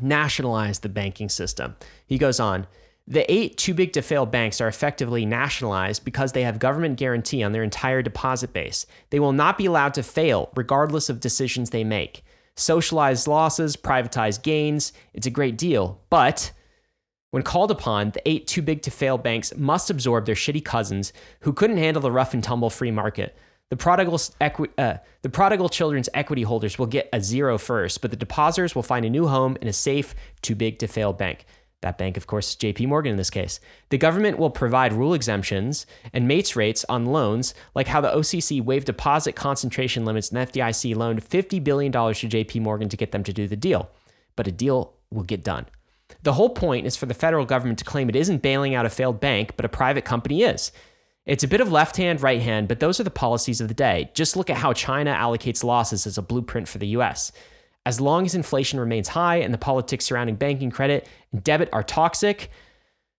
Nationalize 0.00 0.80
the 0.80 0.88
banking 0.88 1.28
system. 1.28 1.76
He 2.06 2.18
goes 2.18 2.40
on. 2.40 2.66
The 3.06 3.30
eight 3.32 3.56
too 3.56 3.74
big 3.74 3.92
to 3.94 4.02
fail 4.02 4.26
banks 4.26 4.60
are 4.60 4.68
effectively 4.68 5.26
nationalized 5.26 6.04
because 6.04 6.32
they 6.32 6.44
have 6.44 6.58
government 6.58 6.98
guarantee 6.98 7.42
on 7.42 7.52
their 7.52 7.64
entire 7.64 8.00
deposit 8.00 8.52
base. 8.52 8.86
They 9.10 9.18
will 9.18 9.32
not 9.32 9.58
be 9.58 9.66
allowed 9.66 9.94
to 9.94 10.02
fail, 10.02 10.50
regardless 10.54 11.08
of 11.08 11.20
decisions 11.20 11.70
they 11.70 11.84
make. 11.84 12.22
Socialized 12.54 13.26
losses, 13.26 13.76
privatized 13.76 14.42
gains. 14.42 14.92
It's 15.14 15.26
a 15.26 15.30
great 15.30 15.58
deal. 15.58 16.00
But 16.10 16.52
when 17.32 17.42
called 17.42 17.70
upon, 17.70 18.10
the 18.10 18.28
eight 18.28 18.46
too 18.46 18.60
big 18.60 18.82
to 18.82 18.90
fail 18.90 19.16
banks 19.16 19.56
must 19.56 19.88
absorb 19.88 20.26
their 20.26 20.34
shitty 20.34 20.62
cousins 20.62 21.14
who 21.40 21.54
couldn't 21.54 21.78
handle 21.78 22.02
the 22.02 22.12
rough 22.12 22.34
and 22.34 22.44
tumble 22.44 22.68
free 22.68 22.90
market. 22.90 23.34
The 23.70 23.76
prodigal, 23.76 24.20
equi- 24.38 24.68
uh, 24.76 24.98
the 25.22 25.30
prodigal 25.30 25.70
children's 25.70 26.10
equity 26.12 26.42
holders 26.42 26.78
will 26.78 26.86
get 26.86 27.08
a 27.10 27.22
zero 27.22 27.56
first, 27.56 28.02
but 28.02 28.10
the 28.10 28.18
depositors 28.18 28.74
will 28.74 28.82
find 28.82 29.06
a 29.06 29.10
new 29.10 29.28
home 29.28 29.56
in 29.62 29.68
a 29.68 29.72
safe, 29.72 30.14
too 30.42 30.54
big 30.54 30.78
to 30.80 30.86
fail 30.86 31.14
bank. 31.14 31.46
That 31.80 31.96
bank, 31.96 32.18
of 32.18 32.26
course, 32.26 32.50
is 32.50 32.56
JP 32.56 32.88
Morgan 32.88 33.12
in 33.12 33.16
this 33.16 33.30
case. 33.30 33.60
The 33.88 33.96
government 33.96 34.36
will 34.36 34.50
provide 34.50 34.92
rule 34.92 35.14
exemptions 35.14 35.86
and 36.12 36.28
mates 36.28 36.54
rates 36.54 36.84
on 36.90 37.06
loans, 37.06 37.54
like 37.74 37.86
how 37.86 38.02
the 38.02 38.14
OCC 38.14 38.62
waived 38.62 38.84
deposit 38.84 39.36
concentration 39.36 40.04
limits 40.04 40.30
and 40.30 40.46
FDIC 40.46 40.94
loaned 40.94 41.26
$50 41.26 41.64
billion 41.64 41.90
to 41.92 41.98
JP 41.98 42.60
Morgan 42.60 42.90
to 42.90 42.96
get 42.98 43.10
them 43.10 43.24
to 43.24 43.32
do 43.32 43.48
the 43.48 43.56
deal. 43.56 43.88
But 44.36 44.46
a 44.46 44.52
deal 44.52 44.92
will 45.10 45.24
get 45.24 45.42
done. 45.42 45.64
The 46.22 46.34
whole 46.34 46.50
point 46.50 46.86
is 46.86 46.96
for 46.96 47.06
the 47.06 47.14
federal 47.14 47.44
government 47.44 47.78
to 47.80 47.84
claim 47.84 48.08
it 48.08 48.16
isn't 48.16 48.42
bailing 48.42 48.74
out 48.74 48.86
a 48.86 48.90
failed 48.90 49.20
bank, 49.20 49.54
but 49.56 49.64
a 49.64 49.68
private 49.68 50.04
company 50.04 50.42
is. 50.42 50.72
It's 51.24 51.44
a 51.44 51.48
bit 51.48 51.60
of 51.60 51.70
left 51.70 51.96
hand, 51.96 52.20
right 52.20 52.40
hand, 52.40 52.66
but 52.66 52.80
those 52.80 52.98
are 52.98 53.04
the 53.04 53.10
policies 53.10 53.60
of 53.60 53.68
the 53.68 53.74
day. 53.74 54.10
Just 54.12 54.36
look 54.36 54.50
at 54.50 54.56
how 54.56 54.72
China 54.72 55.14
allocates 55.14 55.62
losses 55.62 56.06
as 56.06 56.18
a 56.18 56.22
blueprint 56.22 56.68
for 56.68 56.78
the 56.78 56.88
US. 56.88 57.30
As 57.86 58.00
long 58.00 58.24
as 58.24 58.34
inflation 58.34 58.80
remains 58.80 59.08
high 59.08 59.36
and 59.36 59.52
the 59.52 59.58
politics 59.58 60.04
surrounding 60.04 60.36
banking 60.36 60.70
credit 60.70 61.08
and 61.32 61.42
debit 61.42 61.68
are 61.72 61.82
toxic, 61.82 62.50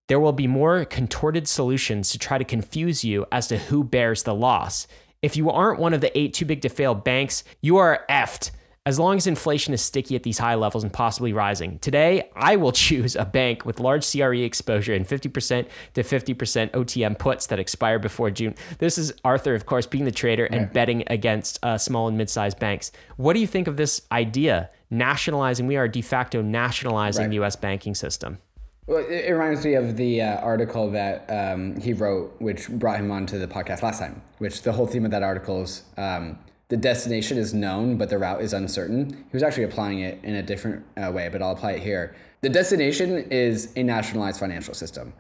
there 0.08 0.20
will 0.20 0.34
be 0.34 0.48
more 0.48 0.86
contorted 0.86 1.48
solutions 1.48 2.10
to 2.10 2.20
try 2.20 2.38
to 2.38 2.44
confuse 2.44 3.04
you 3.04 3.26
as 3.32 3.48
to 3.48 3.58
who 3.58 3.84
bears 3.84 4.24
the 4.24 4.36
loss. 4.36 4.88
If 5.22 5.38
you 5.38 5.50
aren't 5.50 5.80
one 5.80 5.94
of 5.94 6.02
the 6.02 6.18
eight 6.18 6.34
too 6.34 6.46
big 6.46 6.62
to 6.62 6.70
fail 6.70 6.94
banks, 6.94 7.46
you 7.62 7.78
are 7.78 8.06
effed. 8.10 8.52
As 8.86 9.00
long 9.00 9.16
as 9.16 9.28
inflation 9.28 9.74
is 9.74 9.82
sticky 9.82 10.14
at 10.18 10.24
these 10.24 10.38
high 10.38 10.56
levels 10.56 10.84
and 10.84 10.92
possibly 10.92 11.32
rising. 11.32 11.80
Today, 11.80 12.30
I 12.36 12.58
will 12.58 12.72
choose 12.86 13.16
a 13.16 13.24
bank 13.24 13.66
with 13.66 13.80
large 13.80 14.10
CRE 14.12 14.34
exposure 14.36 14.94
and 14.94 15.08
50% 15.08 15.68
to 15.94 16.04
50% 16.04 16.72
OTM 16.72 17.18
puts 17.18 17.48
that 17.48 17.60
expire 17.60 17.98
before 17.98 18.30
June. 18.30 18.56
This 18.80 18.98
is 18.98 19.14
Arthur, 19.24 19.56
of 19.56 19.66
course, 19.66 19.86
being 19.88 20.04
the 20.04 20.12
trader 20.12 20.46
and 20.46 20.72
betting 20.74 21.06
against 21.08 21.60
uh, 21.64 21.78
small 21.78 22.10
and 22.10 22.18
mid 22.18 22.30
sized 22.30 22.60
banks. 22.60 22.92
What 23.16 23.34
do 23.36 23.40
you 23.40 23.48
think 23.48 23.70
of 23.70 23.78
this 23.78 24.02
idea? 24.12 24.70
Nationalizing, 24.90 25.66
we 25.66 25.78
are 25.78 25.88
de 25.88 26.02
facto 26.02 26.42
nationalizing 26.42 27.24
Right. 27.24 27.30
the 27.30 27.42
US 27.42 27.56
banking 27.56 27.96
system. 27.96 28.40
Well, 28.86 28.98
it, 28.98 29.12
it 29.12 29.32
reminds 29.32 29.64
me 29.64 29.76
of 29.76 29.96
the 29.96 30.22
uh, 30.22 30.38
article 30.40 30.92
that 30.92 31.26
um, 31.30 31.80
he 31.80 31.94
wrote, 31.94 32.36
which 32.40 32.68
brought 32.68 33.00
him 33.00 33.12
onto 33.12 33.40
the 33.40 33.48
podcast 33.48 33.82
last 33.82 34.00
time. 34.00 34.22
Which 34.40 34.64
the 34.64 34.74
whole 34.74 34.88
theme 34.88 35.06
of 35.06 35.12
that 35.12 35.24
article 35.24 35.64
is 35.64 35.84
um, 35.96 36.38
the 36.74 36.78
destination 36.78 37.38
is 37.38 37.54
known, 37.54 37.98
but 37.98 38.10
the 38.10 38.18
route 38.18 38.42
is 38.42 38.52
uncertain. 38.52 39.08
He 39.08 39.32
was 39.32 39.44
actually 39.44 39.66
applying 39.66 40.00
it 40.00 40.20
in 40.24 40.38
a 40.38 40.42
different 40.42 40.84
uh, 40.98 41.12
way, 41.12 41.30
but 41.30 41.40
I'll 41.40 41.52
apply 41.52 41.74
it 41.74 41.84
here. 41.84 42.16
The 42.42 42.50
destination 42.50 43.28
is 43.30 43.72
a 43.76 43.84
nationalized 43.84 44.40
financial 44.40 44.74
system, 44.74 45.14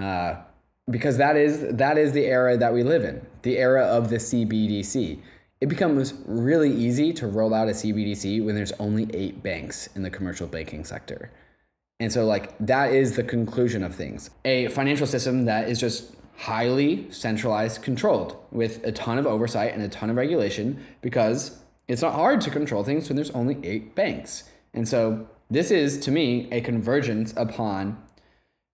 uh, 0.00 0.36
because 0.90 1.18
that 1.18 1.36
is 1.36 1.60
that 1.76 1.98
is 1.98 2.12
the 2.12 2.24
era 2.24 2.56
that 2.56 2.72
we 2.72 2.82
live 2.82 3.04
in, 3.04 3.20
the 3.42 3.58
era 3.58 3.82
of 3.84 4.08
the 4.08 4.16
CBDC. 4.16 5.20
It 5.60 5.68
becomes 5.68 6.14
really 6.24 6.72
easy 6.72 7.12
to 7.12 7.26
roll 7.26 7.52
out 7.52 7.68
a 7.68 7.72
CBDC 7.72 8.42
when 8.42 8.54
there's 8.54 8.72
only 8.72 9.06
eight 9.12 9.42
banks 9.42 9.90
in 9.96 10.02
the 10.02 10.08
commercial 10.08 10.46
banking 10.46 10.86
sector. 10.86 11.30
And 12.00 12.10
so, 12.10 12.24
like, 12.24 12.56
that 12.60 12.94
is 12.94 13.14
the 13.14 13.24
conclusion 13.24 13.82
of 13.82 13.94
things. 13.94 14.30
A 14.46 14.68
financial 14.68 15.06
system 15.06 15.44
that 15.44 15.68
is 15.68 15.78
just 15.78 16.14
highly 16.36 17.10
centralized, 17.10 17.82
controlled 17.82 18.36
with 18.50 18.84
a 18.84 18.92
ton 18.92 19.18
of 19.18 19.26
oversight 19.26 19.72
and 19.72 19.82
a 19.82 19.88
ton 19.88 20.10
of 20.10 20.16
regulation 20.16 20.84
because 21.00 21.58
it's 21.88 22.02
not 22.02 22.14
hard 22.14 22.40
to 22.42 22.50
control 22.50 22.82
things 22.82 23.08
when 23.08 23.16
there's 23.16 23.30
only 23.30 23.58
eight 23.62 23.94
banks. 23.94 24.44
And 24.72 24.88
so, 24.88 25.28
this 25.50 25.70
is 25.70 25.98
to 26.00 26.10
me 26.10 26.48
a 26.50 26.60
convergence 26.60 27.34
upon 27.36 28.02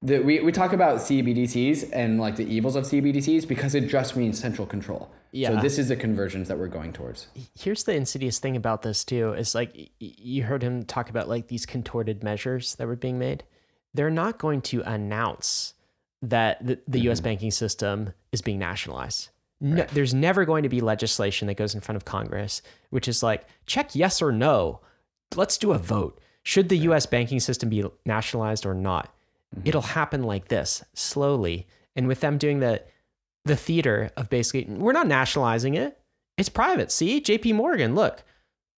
the, 0.03 0.21
we, 0.21 0.41
we 0.41 0.53
talk 0.53 0.73
about 0.73 0.99
CBDCs 0.99 1.91
and 1.93 2.19
like 2.19 2.37
the 2.37 2.47
evils 2.47 2.77
of 2.77 2.85
CBDCs 2.85 3.47
because 3.47 3.75
it 3.75 3.87
just 3.89 4.17
means 4.17 4.39
central 4.39 4.67
control. 4.67 5.11
Yeah. 5.33 5.51
So, 5.51 5.61
this 5.61 5.79
is 5.79 5.89
the 5.89 5.97
convergence 5.97 6.49
that 6.49 6.59
we're 6.59 6.69
going 6.69 6.93
towards. 6.93 7.29
here's 7.59 7.85
the 7.85 7.95
insidious 7.95 8.39
thing 8.39 8.57
about 8.57 8.83
this 8.83 9.05
too 9.05 9.35
is 9.35 9.55
like 9.55 9.91
you 9.99 10.45
heard 10.45 10.63
him 10.63 10.85
talk 10.85 11.11
about 11.11 11.29
like 11.29 11.49
these 11.49 11.67
contorted 11.67 12.23
measures 12.25 12.77
that 12.77 12.87
were 12.87 12.97
being 12.97 13.19
made 13.19 13.45
they're 13.93 14.11
not 14.11 14.39
going 14.39 14.61
to 14.63 14.83
announce 14.83 15.75
that 16.23 16.65
the, 16.65 16.79
the 16.87 17.01
us 17.09 17.19
mm-hmm. 17.19 17.25
banking 17.25 17.51
system 17.51 18.13
is 18.33 18.43
being 18.43 18.59
nationalized. 18.59 19.31
No, 19.63 19.85
there's 19.93 20.15
never 20.15 20.47
going 20.47 20.63
to 20.63 20.71
be 20.71 20.81
legislation 20.81 21.47
that 21.49 21.55
goes 21.55 21.75
in 21.75 21.83
front 21.83 21.97
of 21.97 22.07
congress 22.07 22.63
which 22.89 23.07
is 23.07 23.23
like 23.23 23.45
check 23.67 23.95
yes 23.95 24.23
or 24.23 24.33
no. 24.33 24.81
Let's 25.37 25.59
do 25.59 25.73
a 25.73 25.79
vote. 25.79 26.19
Should 26.43 26.71
the 26.71 26.79
us 26.79 27.07
banking 27.07 27.41
system 27.41 27.69
be 27.69 27.85
nationalized 28.07 28.65
or 28.65 28.75
not? 28.75 29.15
Mm-hmm. 29.55 29.69
It'll 29.69 29.83
happen 29.83 30.23
like 30.23 30.49
this 30.49 30.83
slowly. 30.95 31.67
And 31.95 32.09
with 32.09 32.21
them 32.21 32.39
doing 32.39 32.61
the 32.61 32.83
the 33.45 33.57
theater 33.57 34.11
of 34.17 34.31
basically 34.31 34.65
we're 34.75 34.93
not 34.93 35.07
nationalizing 35.07 35.75
it. 35.75 35.99
It's 36.39 36.49
private. 36.49 36.91
See 36.91 37.21
jp 37.21 37.55
morgan 37.55 37.95
look 37.95 38.23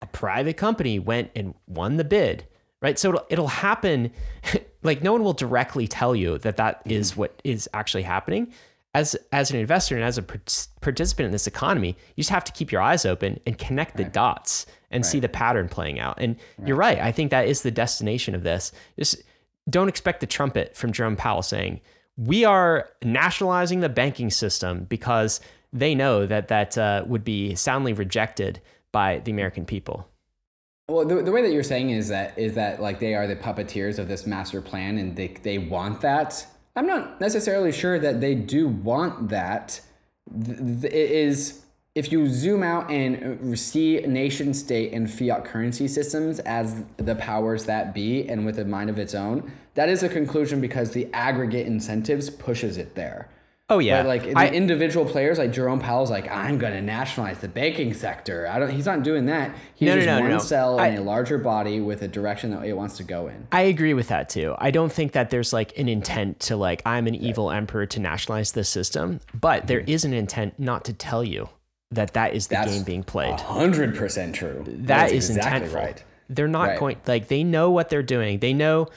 a 0.00 0.06
private 0.06 0.56
company 0.56 0.98
went 0.98 1.30
and 1.36 1.54
won 1.68 1.96
the 1.96 2.04
bid 2.04 2.46
right? 2.82 2.98
So 2.98 3.10
it'll, 3.10 3.26
it'll 3.30 3.48
happen 3.48 4.10
like 4.82 5.02
no 5.02 5.12
one 5.12 5.22
will 5.22 5.32
directly 5.32 5.86
tell 5.86 6.14
you 6.14 6.38
that 6.38 6.56
that 6.56 6.82
is 6.84 7.16
what 7.16 7.40
is 7.44 7.68
actually 7.74 8.02
happening. 8.02 8.52
As 8.94 9.16
as 9.32 9.50
an 9.50 9.58
investor 9.58 9.94
and 9.94 10.04
as 10.04 10.18
a 10.18 10.22
participant 10.22 11.24
in 11.24 11.32
this 11.32 11.46
economy 11.46 11.96
you 12.14 12.22
just 12.22 12.30
have 12.30 12.44
to 12.44 12.52
keep 12.52 12.70
your 12.70 12.82
eyes 12.82 13.06
open 13.06 13.40
and 13.46 13.56
connect 13.56 13.96
the 13.96 14.04
dots 14.04 14.66
and 14.90 15.06
see 15.06 15.18
the 15.18 15.30
pattern 15.30 15.68
playing 15.68 15.98
out. 15.98 16.18
And 16.20 16.36
you're 16.66 16.76
right 16.76 16.98
i 16.98 17.10
think 17.10 17.30
that 17.30 17.48
is 17.48 17.62
the 17.62 17.70
destination 17.70 18.34
of 18.34 18.42
this. 18.42 18.70
Just 18.98 19.22
don't 19.70 19.88
expect 19.88 20.20
the 20.20 20.26
trumpet 20.26 20.76
from 20.76 20.92
jerome 20.92 21.16
powell 21.16 21.40
saying 21.40 21.80
we 22.16 22.44
are 22.44 22.90
nationalizing 23.02 23.80
the 23.80 23.88
banking 23.88 24.30
system 24.30 24.84
because 24.84 25.40
they 25.72 25.94
know 25.94 26.26
that 26.26 26.48
that 26.48 26.76
uh, 26.76 27.04
would 27.06 27.24
be 27.24 27.54
soundly 27.54 27.92
rejected 27.92 28.60
by 28.92 29.20
the 29.20 29.30
American 29.30 29.64
people. 29.64 30.06
Well, 30.88 31.06
the, 31.06 31.22
the 31.22 31.32
way 31.32 31.42
that 31.42 31.52
you're 31.52 31.62
saying 31.62 31.90
is 31.90 32.08
that 32.08 32.36
is 32.38 32.54
that 32.54 32.82
like 32.82 32.98
they 32.98 33.14
are 33.14 33.26
the 33.26 33.36
puppeteers 33.36 33.98
of 33.98 34.08
this 34.08 34.26
master 34.26 34.60
plan 34.60 34.98
and 34.98 35.16
they 35.16 35.28
they 35.28 35.58
want 35.58 36.00
that. 36.02 36.46
I'm 36.74 36.86
not 36.86 37.20
necessarily 37.20 37.72
sure 37.72 37.98
that 37.98 38.20
they 38.20 38.34
do 38.34 38.68
want 38.68 39.28
that. 39.28 39.80
Th- 40.44 40.58
th- 40.58 40.84
It 40.92 41.10
is 41.10 41.62
if 41.94 42.10
you 42.10 42.26
zoom 42.26 42.62
out 42.62 42.90
and 42.90 43.58
see 43.58 44.00
nation 44.00 44.54
state 44.54 44.92
and 44.92 45.10
fiat 45.10 45.44
currency 45.44 45.86
systems 45.86 46.38
as 46.40 46.84
the 46.96 47.14
powers 47.16 47.66
that 47.66 47.92
be 47.94 48.26
and 48.28 48.46
with 48.46 48.58
a 48.58 48.64
mind 48.64 48.88
of 48.88 48.98
its 48.98 49.14
own, 49.14 49.52
that 49.74 49.90
is 49.90 50.02
a 50.02 50.08
conclusion 50.08 50.60
because 50.60 50.92
the 50.92 51.06
aggregate 51.12 51.66
incentives 51.66 52.30
pushes 52.30 52.78
it 52.78 52.94
there. 52.94 53.28
Oh 53.72 53.78
yeah, 53.78 54.02
But 54.02 54.08
like 54.08 54.22
the 54.24 54.38
I, 54.38 54.48
individual 54.48 55.06
players, 55.06 55.38
like 55.38 55.50
Jerome 55.50 55.80
Powell's, 55.80 56.10
like 56.10 56.30
I'm 56.30 56.58
going 56.58 56.74
to 56.74 56.82
nationalize 56.82 57.38
the 57.38 57.48
banking 57.48 57.94
sector. 57.94 58.46
I 58.46 58.58
don't. 58.58 58.70
He's 58.70 58.84
not 58.84 59.02
doing 59.02 59.26
that. 59.26 59.54
He's 59.74 59.86
No, 59.86 59.94
just 59.94 60.06
no, 60.06 60.20
no, 60.22 60.30
one 60.30 60.40
cell 60.40 60.78
I- 60.78 60.88
in 60.88 60.98
a 60.98 61.00
larger 61.00 61.38
body 61.38 61.80
with 61.80 62.02
a 62.02 62.08
direction 62.08 62.50
that 62.50 62.64
it 62.64 62.74
wants 62.74 62.98
to 62.98 63.02
go 63.04 63.28
in. 63.28 63.46
I 63.50 63.62
agree 63.62 63.94
with 63.94 64.08
that 64.08 64.28
too. 64.28 64.54
I 64.58 64.70
don't 64.70 64.92
think 64.92 65.12
that 65.12 65.30
there's 65.30 65.52
like 65.52 65.76
an 65.78 65.88
intent 65.88 66.38
to 66.40 66.56
like 66.56 66.82
I'm 66.84 67.06
an 67.06 67.14
evil 67.14 67.50
emperor 67.50 67.86
to 67.86 68.00
nationalize 68.00 68.52
this 68.52 68.68
system, 68.68 69.20
but 69.32 69.66
there 69.66 69.80
mm-hmm. 69.80 69.90
is 69.90 70.04
an 70.04 70.12
intent 70.12 70.58
not 70.58 70.84
to 70.84 70.92
tell 70.92 71.24
you 71.24 71.48
that 71.90 72.12
that 72.12 72.34
is 72.34 72.48
the 72.48 72.56
That's 72.56 72.72
game 72.74 72.82
being 72.84 73.02
played. 73.04 73.40
hundred 73.40 73.96
percent 73.96 74.34
true. 74.34 74.62
That 74.66 74.86
That's 74.86 75.12
is 75.12 75.30
exactly 75.30 75.68
intentful. 75.70 75.74
right. 75.74 76.04
They're 76.28 76.48
not 76.48 76.68
Right. 76.68 76.78
going 76.78 76.96
like 77.06 77.28
they 77.28 77.42
know 77.44 77.70
what 77.70 77.88
they're 77.88 78.02
doing. 78.02 78.38
They 78.38 78.52
know 78.52 78.88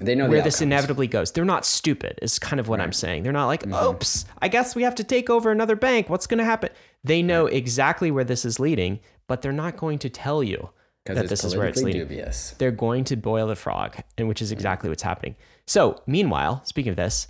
They 0.00 0.14
know 0.16 0.28
where 0.28 0.38
the 0.40 0.44
this 0.44 0.60
inevitably 0.60 1.06
goes. 1.06 1.30
They're 1.32 1.44
not 1.44 1.64
stupid. 1.64 2.18
Is 2.20 2.38
kind 2.40 2.58
of 2.58 2.66
what 2.68 2.80
I'm 2.80 2.92
saying. 2.92 3.22
They're 3.22 3.32
not 3.32 3.46
like, 3.46 3.62
Mm-hmm. 3.62 3.86
"Oops, 3.86 4.24
I 4.42 4.48
guess 4.48 4.74
we 4.74 4.82
have 4.82 4.94
to 4.96 5.04
take 5.04 5.30
over 5.30 5.52
another 5.52 5.76
bank. 5.76 6.08
What's 6.10 6.26
going 6.26 6.38
to 6.38 6.44
happen?" 6.44 6.70
They 7.04 7.22
know 7.22 7.46
exactly 7.46 8.10
where 8.10 8.24
this 8.24 8.44
is 8.44 8.58
leading, 8.58 8.98
but 9.28 9.40
they're 9.42 9.52
not 9.52 9.76
going 9.76 9.98
to 10.00 10.08
tell 10.08 10.42
you 10.42 10.70
that 11.06 11.28
this 11.28 11.44
is 11.44 11.54
where 11.56 11.66
it's 11.68 11.82
leading. 11.82 12.02
dubious. 12.08 12.54
They're 12.58 12.70
going 12.72 13.04
to 13.04 13.16
boil 13.16 13.46
the 13.46 13.56
frog, 13.56 13.96
and 14.18 14.26
which 14.26 14.42
is 14.42 14.50
exactly 14.50 14.88
what's 14.88 15.02
happening. 15.02 15.36
So, 15.66 16.00
meanwhile, 16.06 16.62
speaking 16.64 16.90
of 16.90 16.96
this, 16.96 17.28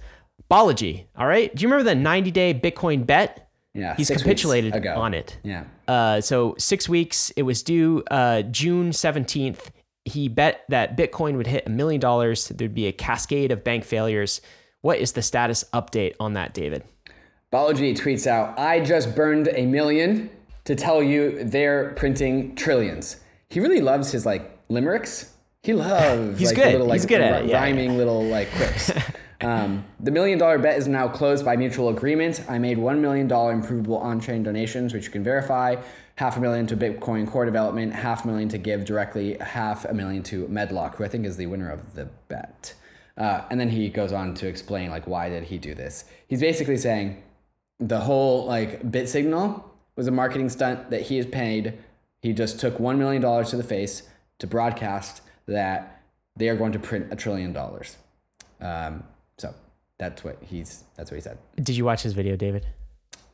Balaji, 0.50 1.06
all 1.16 1.26
right? 1.26 1.54
Do 1.54 1.62
you 1.62 1.68
remember 1.68 1.88
the 1.94 2.00
90-day 2.00 2.54
Bitcoin 2.54 3.04
bet? 3.06 3.48
Yeah, 3.74 3.96
He's 3.96 4.08
capitulated 4.08 4.86
on 4.86 5.14
it. 5.14 5.36
Yeah, 5.42 5.64
Uh, 5.88 6.20
so 6.20 6.54
six 6.58 6.88
weeks. 6.88 7.30
It 7.36 7.42
was 7.42 7.62
due 7.64 8.04
uh, 8.10 8.42
June 8.42 8.92
seventeenth. 8.92 9.72
He 10.04 10.28
bet 10.28 10.64
that 10.68 10.96
Bitcoin 10.96 11.36
would 11.36 11.46
hit 11.46 11.66
a 11.66 11.70
million 11.70 12.00
dollars. 12.00 12.48
There'd 12.48 12.74
be 12.74 12.86
a 12.86 12.92
cascade 12.92 13.50
of 13.50 13.64
bank 13.64 13.84
failures. 13.84 14.40
What 14.82 14.98
is 14.98 15.12
the 15.12 15.22
status 15.22 15.64
update 15.72 16.14
on 16.20 16.34
that, 16.34 16.52
David? 16.52 16.84
Balaji 17.52 17.96
tweets 17.96 18.26
out, 18.26 18.58
"I 18.58 18.80
just 18.80 19.14
burned 19.14 19.48
a 19.54 19.64
million 19.64 20.28
to 20.64 20.74
tell 20.74 21.02
you 21.02 21.44
they're 21.44 21.92
printing 21.94 22.54
trillions." 22.54 23.16
He 23.48 23.60
really 23.60 23.80
loves 23.80 24.10
his 24.10 24.26
like 24.26 24.50
limericks. 24.68 25.32
He 25.62 25.72
loves 25.72 26.38
He's 26.38 26.48
like, 26.48 26.56
good. 26.56 26.72
little 26.72 26.86
like 26.86 27.00
He's 27.00 27.06
good 27.06 27.20
at 27.20 27.44
it, 27.44 27.48
yeah, 27.48 27.60
rhyming 27.60 27.96
little 27.96 28.24
like 28.24 28.50
quips. 28.52 28.90
um, 29.40 29.84
the 30.00 30.10
million 30.10 30.38
dollar 30.38 30.58
bet 30.58 30.76
is 30.76 30.88
now 30.88 31.08
closed 31.08 31.44
by 31.44 31.56
mutual 31.56 31.88
agreement. 31.88 32.44
I 32.48 32.58
made 32.58 32.76
one 32.76 33.00
million 33.00 33.28
dollar 33.28 33.52
improvable 33.52 33.98
on-chain 33.98 34.42
donations, 34.42 34.92
which 34.92 35.04
you 35.06 35.10
can 35.10 35.22
verify. 35.24 35.76
Half 36.16 36.36
a 36.36 36.40
million 36.40 36.66
to 36.68 36.76
Bitcoin 36.76 37.28
core 37.28 37.44
development, 37.44 37.92
half 37.92 38.24
a 38.24 38.28
million 38.28 38.48
to 38.50 38.58
GiveDirectly, 38.58 39.40
half 39.40 39.84
a 39.84 39.92
million 39.92 40.22
to 40.24 40.46
Medlock, 40.46 40.96
who 40.96 41.04
I 41.04 41.08
think 41.08 41.26
is 41.26 41.36
the 41.36 41.46
winner 41.46 41.70
of 41.70 41.94
the 41.94 42.04
bet. 42.28 42.74
Uh, 43.16 43.42
and 43.50 43.58
then 43.60 43.68
he 43.68 43.88
goes 43.88 44.12
on 44.12 44.34
to 44.34 44.46
explain 44.46 44.90
like 44.90 45.06
why 45.06 45.28
did 45.28 45.44
he 45.44 45.58
do 45.58 45.74
this. 45.74 46.04
He's 46.28 46.40
basically 46.40 46.76
saying 46.76 47.22
the 47.78 48.00
whole 48.00 48.46
like 48.46 48.90
bit 48.90 49.08
signal 49.08 49.70
was 49.96 50.06
a 50.06 50.10
marketing 50.10 50.48
stunt 50.48 50.90
that 50.90 51.02
he 51.02 51.16
has 51.16 51.26
paid. 51.26 51.78
He 52.22 52.32
just 52.32 52.58
took 52.58 52.80
one 52.80 52.98
million 52.98 53.22
dollars 53.22 53.50
to 53.50 53.56
the 53.56 53.62
face 53.62 54.04
to 54.38 54.46
broadcast 54.46 55.22
that 55.46 56.02
they 56.36 56.48
are 56.48 56.56
going 56.56 56.72
to 56.72 56.78
print 56.78 57.08
a 57.12 57.16
trillion 57.16 57.52
dollars. 57.52 57.96
Um, 58.60 59.04
so 59.38 59.54
that's 59.98 60.24
what 60.24 60.38
he's 60.42 60.84
that's 60.96 61.10
what 61.10 61.16
he 61.16 61.20
said. 61.20 61.38
Did 61.56 61.76
you 61.76 61.84
watch 61.84 62.02
his 62.02 62.12
video, 62.12 62.36
David? 62.36 62.66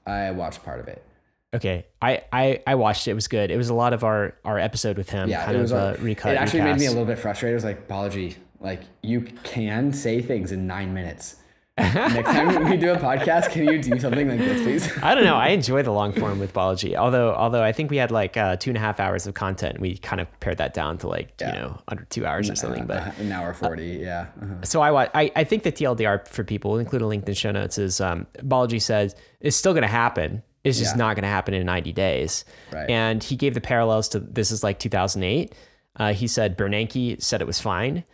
I 0.07 0.31
watched 0.31 0.63
part 0.63 0.81
of 0.81 0.89
it. 0.89 1.05
Okay, 1.53 1.87
I, 2.01 2.23
I 2.33 2.63
I 2.67 2.75
watched 2.77 3.09
it. 3.09 3.13
It 3.13 3.15
was 3.15 3.27
good. 3.27 3.51
It 3.51 3.57
was 3.57 3.71
a 3.71 3.75
lot 3.75 3.93
of 3.93 4.05
our 4.05 4.35
our 4.45 4.59
episode 4.59 4.97
with 4.97 5.11
him. 5.11 5.29
Yeah, 5.29 5.45
kind 5.45 5.57
it 5.57 5.61
was. 5.61 5.73
of 5.73 5.79
a, 5.79 5.83
uh, 6.01 6.03
recut. 6.03 6.33
it 6.35 6.37
actually 6.37 6.63
made 6.63 6.79
me 6.79 6.87
a 6.87 6.91
little 6.91 7.05
bit 7.05 7.19
frustrated. 7.19 7.55
I 7.55 7.57
was 7.57 7.65
like, 7.65 7.89
Balaji, 7.89 8.37
like 8.61 8.83
you 9.03 9.23
can 9.43 9.93
say 9.93 10.23
things 10.23 10.53
in 10.53 10.67
nine 10.69 10.95
minutes. 10.95 11.37
Next 11.81 12.31
time 12.31 12.69
we 12.69 12.77
do 12.77 12.93
a 12.93 12.97
podcast, 12.99 13.51
can 13.51 13.65
you 13.67 13.81
do 13.83 13.99
something 13.99 14.29
like 14.29 14.39
this, 14.39 14.63
please? 14.63 14.99
I 15.03 15.15
don't 15.15 15.25
know. 15.25 15.37
I 15.37 15.49
enjoy 15.49 15.83
the 15.83 15.91
long 15.93 16.13
form 16.13 16.39
with 16.39 16.53
Balaji. 16.53 16.95
Although 16.95 17.33
although 17.35 17.63
I 17.63 17.73
think 17.73 17.91
we 17.91 17.97
had 17.97 18.11
like 18.11 18.37
uh, 18.37 18.57
two 18.57 18.71
and 18.71 18.77
a 18.77 18.81
half 18.81 19.01
hours 19.01 19.27
of 19.27 19.35
content. 19.35 19.81
We 19.81 19.97
kind 19.97 20.21
of 20.21 20.29
pared 20.41 20.59
that 20.59 20.73
down 20.75 20.99
to 20.99 21.09
like 21.09 21.33
Yeah. 21.41 21.55
you 21.55 21.61
know 21.61 21.81
under 21.89 22.05
two 22.05 22.27
hours 22.27 22.49
or 22.51 22.55
something. 22.55 22.87
But 22.87 23.09
Uh, 23.09 23.13
an 23.19 23.33
hour 23.33 23.55
forty, 23.55 23.99
yeah. 24.03 24.27
Uh-huh. 24.41 24.55
so 24.63 24.83
I, 24.83 25.05
I 25.21 25.33
I 25.35 25.43
think 25.45 25.65
the 25.65 25.73
TLDR 25.73 26.29
for 26.29 26.45
people, 26.45 26.71
we'll 26.73 26.81
include 26.81 27.03
a 27.03 27.07
link 27.09 27.23
in 27.23 27.27
the 27.27 27.35
show 27.35 27.51
notes, 27.51 27.77
is 27.79 28.01
um, 28.01 28.27
Balaji 28.39 28.81
says 28.81 29.17
it's 29.41 29.57
still 29.57 29.73
going 29.73 29.83
to 29.83 29.89
happen. 29.89 30.43
It's 30.65 30.79
just 30.79 30.95
Yeah. 30.95 30.99
not 30.99 31.17
going 31.17 31.23
to 31.23 31.29
happen 31.29 31.55
in 31.55 31.65
90 31.67 31.93
days. 31.93 32.45
Right. 32.73 32.89
And 32.91 33.23
he 33.23 33.37
gave 33.37 33.55
the 33.55 33.61
parallels 33.61 34.09
to 34.11 34.21
this 34.21 34.51
is 34.51 34.63
like 34.63 34.79
2008. 34.79 35.55
Uh, 35.97 36.13
he 36.13 36.27
said 36.27 36.57
Bernanke 36.57 37.21
said 37.23 37.41
it 37.41 37.47
was 37.47 37.61
fine, 37.61 38.05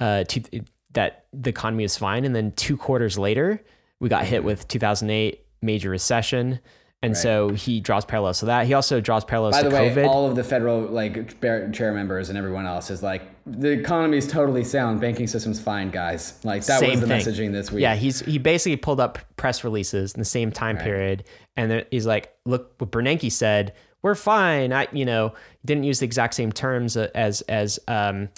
uh, 0.00 0.24
to, 0.24 0.42
that 0.92 1.26
the 1.32 1.50
economy 1.50 1.82
was 1.84 1.96
fine, 1.96 2.24
and 2.24 2.34
then 2.34 2.52
two 2.52 2.76
quarters 2.76 3.18
later 3.18 3.62
we 4.00 4.08
got 4.08 4.24
hit 4.24 4.44
with 4.44 4.66
2008 4.68 5.44
major 5.62 5.90
recession. 5.90 6.60
And 7.02 7.16
so 7.16 7.50
he 7.50 7.80
draws 7.80 8.04
parallels 8.04 8.40
to 8.40 8.46
that. 8.46 8.66
He 8.66 8.74
also 8.74 9.00
draws 9.00 9.24
parallels 9.24 9.54
By 9.54 9.62
to 9.62 9.68
the 9.68 9.74
way, 9.74 9.90
COVID. 9.90 10.08
all 10.08 10.28
of 10.28 10.34
the 10.34 10.42
federal 10.42 10.80
like 10.80 11.40
chair 11.72 11.92
members 11.92 12.30
and 12.30 12.38
everyone 12.38 12.66
else 12.66 12.90
is 12.90 13.00
like 13.02 13.22
the 13.46 13.70
economy 13.70 14.18
is 14.18 14.26
totally 14.26 14.64
sound, 14.64 15.00
banking 15.00 15.28
system's 15.28 15.60
fine, 15.60 15.90
guys. 15.90 16.38
Like 16.44 16.64
that 16.66 16.80
Same 16.80 16.90
was 16.90 17.00
the 17.00 17.06
thing. 17.06 17.20
messaging 17.20 17.52
this 17.52 17.70
week. 17.70 17.82
Yeah, 17.82 17.94
he's 17.94 18.20
he 18.20 18.38
basically 18.38 18.76
pulled 18.76 18.98
up 18.98 19.18
press 19.36 19.62
releases 19.62 20.14
in 20.14 20.18
the 20.18 20.24
same 20.24 20.50
time 20.50 20.76
period, 20.76 21.24
and 21.56 21.84
he's 21.90 22.06
like, 22.06 22.34
"Look, 22.44 22.74
what 22.78 22.90
Bernanke 22.90 23.30
said. 23.30 23.72
We're 24.02 24.14
fine. 24.14 24.72
I, 24.72 24.86
you 24.92 25.04
know, 25.04 25.32
didn't 25.64 25.84
use 25.84 25.98
the 25.98 26.04
exact 26.04 26.34
same 26.34 26.52
terms 26.52 26.96
as 26.96 27.40
as 27.42 27.78
um, 27.88 28.28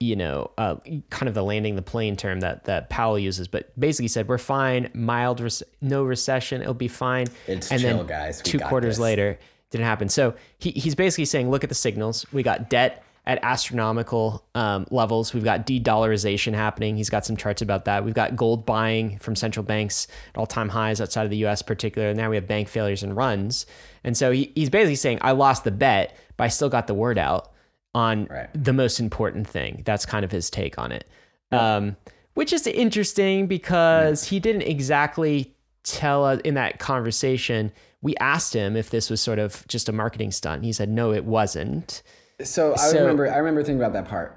you 0.00 0.16
know, 0.16 0.50
uh, 0.58 0.76
kind 1.10 1.28
of 1.28 1.34
the 1.34 1.42
landing 1.42 1.76
the 1.76 1.82
plane 1.82 2.16
term 2.16 2.40
that 2.40 2.64
that 2.64 2.90
Powell 2.90 3.18
uses, 3.18 3.48
but 3.48 3.78
basically 3.78 4.08
said 4.08 4.28
we're 4.28 4.38
fine. 4.38 4.90
Mild, 4.94 5.40
rec- 5.40 5.52
no 5.80 6.02
recession. 6.04 6.60
It'll 6.60 6.74
be 6.74 6.88
fine. 6.88 7.26
It's 7.46 7.70
and 7.70 7.80
chill, 7.80 7.98
then 7.98 8.06
guys. 8.06 8.42
We 8.44 8.50
two 8.50 8.58
quarters 8.58 8.96
this. 8.96 9.02
later, 9.02 9.38
didn't 9.70 9.86
happen. 9.86 10.08
So 10.08 10.34
he, 10.58 10.70
he's 10.70 10.94
basically 10.94 11.24
saying, 11.24 11.50
look 11.50 11.64
at 11.64 11.68
the 11.68 11.74
signals. 11.74 12.26
We 12.32 12.42
got 12.42 12.68
debt 12.68 13.02
at 13.26 13.40
astronomical 13.42 14.44
um, 14.54 14.86
levels. 14.90 15.34
We've 15.34 15.42
got 15.42 15.66
de-dollarization 15.66 16.54
happening. 16.54 16.96
He's 16.96 17.10
got 17.10 17.26
some 17.26 17.36
charts 17.36 17.60
about 17.60 17.84
that. 17.86 18.04
We've 18.04 18.14
got 18.14 18.36
gold 18.36 18.64
buying 18.64 19.18
from 19.18 19.34
central 19.34 19.64
banks 19.64 20.06
at 20.34 20.38
all-time 20.38 20.68
highs 20.68 21.00
outside 21.00 21.24
of 21.24 21.30
the 21.30 21.38
U.S. 21.38 21.60
particular. 21.60 22.08
And 22.10 22.16
now 22.16 22.30
we 22.30 22.36
have 22.36 22.46
bank 22.46 22.68
failures 22.68 23.02
and 23.02 23.16
runs. 23.16 23.66
And 24.04 24.16
so 24.16 24.30
he, 24.30 24.52
he's 24.54 24.70
basically 24.70 24.94
saying, 24.94 25.18
I 25.22 25.32
lost 25.32 25.64
the 25.64 25.72
bet, 25.72 26.16
but 26.36 26.44
I 26.44 26.48
still 26.48 26.68
got 26.68 26.86
the 26.86 26.94
word 26.94 27.18
out 27.18 27.50
on 27.94 28.26
Right. 28.26 28.48
the 28.54 28.72
most 28.72 29.00
important 29.00 29.48
thing. 29.48 29.82
That's 29.84 30.06
kind 30.06 30.24
of 30.24 30.30
his 30.30 30.48
take 30.48 30.78
on 30.78 30.92
it. 30.92 31.08
Um, 31.50 31.96
which 32.34 32.52
is 32.52 32.66
interesting 32.66 33.46
because 33.46 34.24
he 34.24 34.38
didn't 34.38 34.62
exactly 34.62 35.54
tell 35.82 36.24
us 36.24 36.40
in 36.42 36.54
that 36.54 36.78
conversation. 36.78 37.72
We 38.02 38.14
asked 38.16 38.52
him 38.52 38.76
if 38.76 38.90
this 38.90 39.10
was 39.10 39.20
sort 39.20 39.38
of 39.38 39.66
just 39.66 39.88
a 39.88 39.92
marketing 39.92 40.30
stunt. 40.30 40.62
He 40.62 40.72
said, 40.72 40.88
no, 40.90 41.12
it 41.12 41.24
wasn't. 41.24 42.02
So 42.42 42.74
I 42.74 42.76
So- 42.76 43.00
remember, 43.00 43.30
I 43.32 43.38
remember 43.38 43.62
thinking 43.62 43.80
about 43.82 43.92
that 43.94 44.08
part 44.08 44.36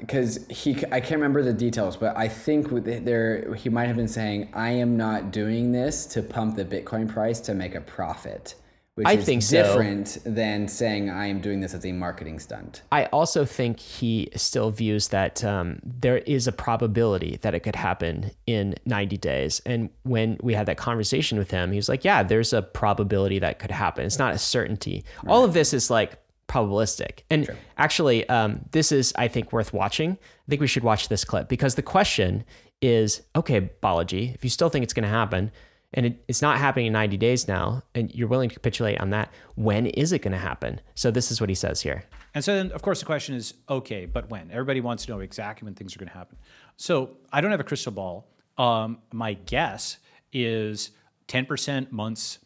because 0.00 0.44
he, 0.48 0.76
I 0.90 1.00
can't 1.00 1.12
remember 1.20 1.42
the 1.42 1.52
details, 1.52 1.96
but 1.96 2.16
I 2.16 2.28
think 2.28 2.68
there 3.04 3.54
he 3.54 3.68
might 3.68 3.86
have 3.86 3.96
been 3.96 4.08
saying, 4.08 4.48
"I 4.52 4.70
am 4.70 4.96
not 4.96 5.30
doing 5.30 5.72
this 5.72 6.06
to 6.06 6.22
pump 6.22 6.56
the 6.56 6.64
Bitcoin 6.64 7.08
price 7.08 7.38
to 7.40 7.54
make 7.54 7.74
a 7.76 7.80
profit," 7.80 8.54
which 8.96 9.06
I 9.06 9.12
is 9.14 9.24
think 9.24 9.42
so. 9.42 9.62
different 9.62 10.18
than 10.24 10.66
saying, 10.66 11.08
"I 11.10 11.26
am 11.26 11.40
doing 11.40 11.60
this 11.60 11.72
as 11.72 11.84
a 11.86 11.92
marketing 11.92 12.40
stunt." 12.40 12.82
I 12.90 13.04
also 13.06 13.44
think 13.44 13.78
he 13.78 14.28
still 14.34 14.70
views 14.70 15.08
that 15.08 15.44
um, 15.44 15.78
there 15.84 16.18
is 16.18 16.48
a 16.48 16.52
probability 16.52 17.38
that 17.42 17.54
it 17.54 17.60
could 17.60 17.76
happen 17.76 18.32
in 18.46 18.74
90 18.86 19.16
days. 19.18 19.60
And 19.64 19.90
when 20.02 20.36
we 20.42 20.54
had 20.54 20.66
that 20.66 20.78
conversation 20.78 21.38
with 21.38 21.52
him, 21.52 21.70
he 21.70 21.76
was 21.76 21.88
like, 21.88 22.04
Yeah, 22.04 22.22
there's 22.24 22.52
a 22.52 22.62
probability 22.62 23.38
that 23.38 23.58
could 23.60 23.70
happen. 23.72 24.04
It's 24.04 24.18
not 24.18 24.34
a 24.34 24.38
certainty. 24.38 25.04
All 25.28 25.44
of 25.44 25.52
this 25.52 25.72
is 25.72 25.90
like 25.90 26.18
probabilistic. 26.48 27.20
And 27.30 27.48
actually, 27.76 28.28
um, 28.28 28.64
this 28.72 28.90
is, 28.90 29.12
I 29.16 29.28
think, 29.28 29.52
worth 29.52 29.72
watching. 29.72 30.12
I 30.12 30.48
think 30.48 30.60
we 30.60 30.66
should 30.66 30.82
watch 30.84 31.08
this 31.08 31.24
clip 31.24 31.48
because 31.48 31.74
the 31.74 31.82
question 31.82 32.44
is 32.80 33.22
okay, 33.34 33.70
Balaji, 33.82 34.34
if 34.34 34.44
you 34.44 34.50
still 34.50 34.68
think 34.68 34.82
it's 34.82 34.94
going 34.94 35.02
to 35.02 35.08
happen, 35.08 35.50
and 35.94 36.06
it, 36.06 36.24
it's 36.28 36.42
not 36.42 36.58
happening 36.58 36.86
in 36.86 36.92
90 36.92 37.16
days 37.16 37.48
now, 37.48 37.82
and 37.94 38.14
you're 38.14 38.28
willing 38.28 38.48
to 38.48 38.54
capitulate 38.54 39.00
on 39.00 39.10
that, 39.10 39.32
when 39.54 39.86
is 39.86 40.12
it 40.12 40.20
going 40.20 40.32
to 40.32 40.38
happen? 40.38 40.80
So 40.94 41.10
this 41.10 41.30
is 41.30 41.40
what 41.40 41.48
he 41.48 41.54
says 41.54 41.80
here. 41.80 42.04
And 42.34 42.44
so 42.44 42.54
then, 42.54 42.70
of 42.72 42.82
course, 42.82 43.00
the 43.00 43.06
question 43.06 43.34
is, 43.34 43.54
okay, 43.68 44.04
but 44.04 44.30
when? 44.30 44.50
Everybody 44.50 44.80
wants 44.80 45.06
to 45.06 45.12
know 45.12 45.20
exactly 45.20 45.64
when 45.64 45.74
things 45.74 45.96
are 45.96 45.98
going 45.98 46.08
to 46.08 46.14
happen. 46.14 46.36
So 46.76 47.16
I 47.32 47.40
don't 47.40 47.50
have 47.50 47.60
a 47.60 47.64
crystal 47.64 47.92
ball. 47.92 48.28
Um, 48.58 48.98
my 49.12 49.34
guess 49.34 49.98
is 50.32 50.90
10% 51.28 51.90
months, 51.90 52.38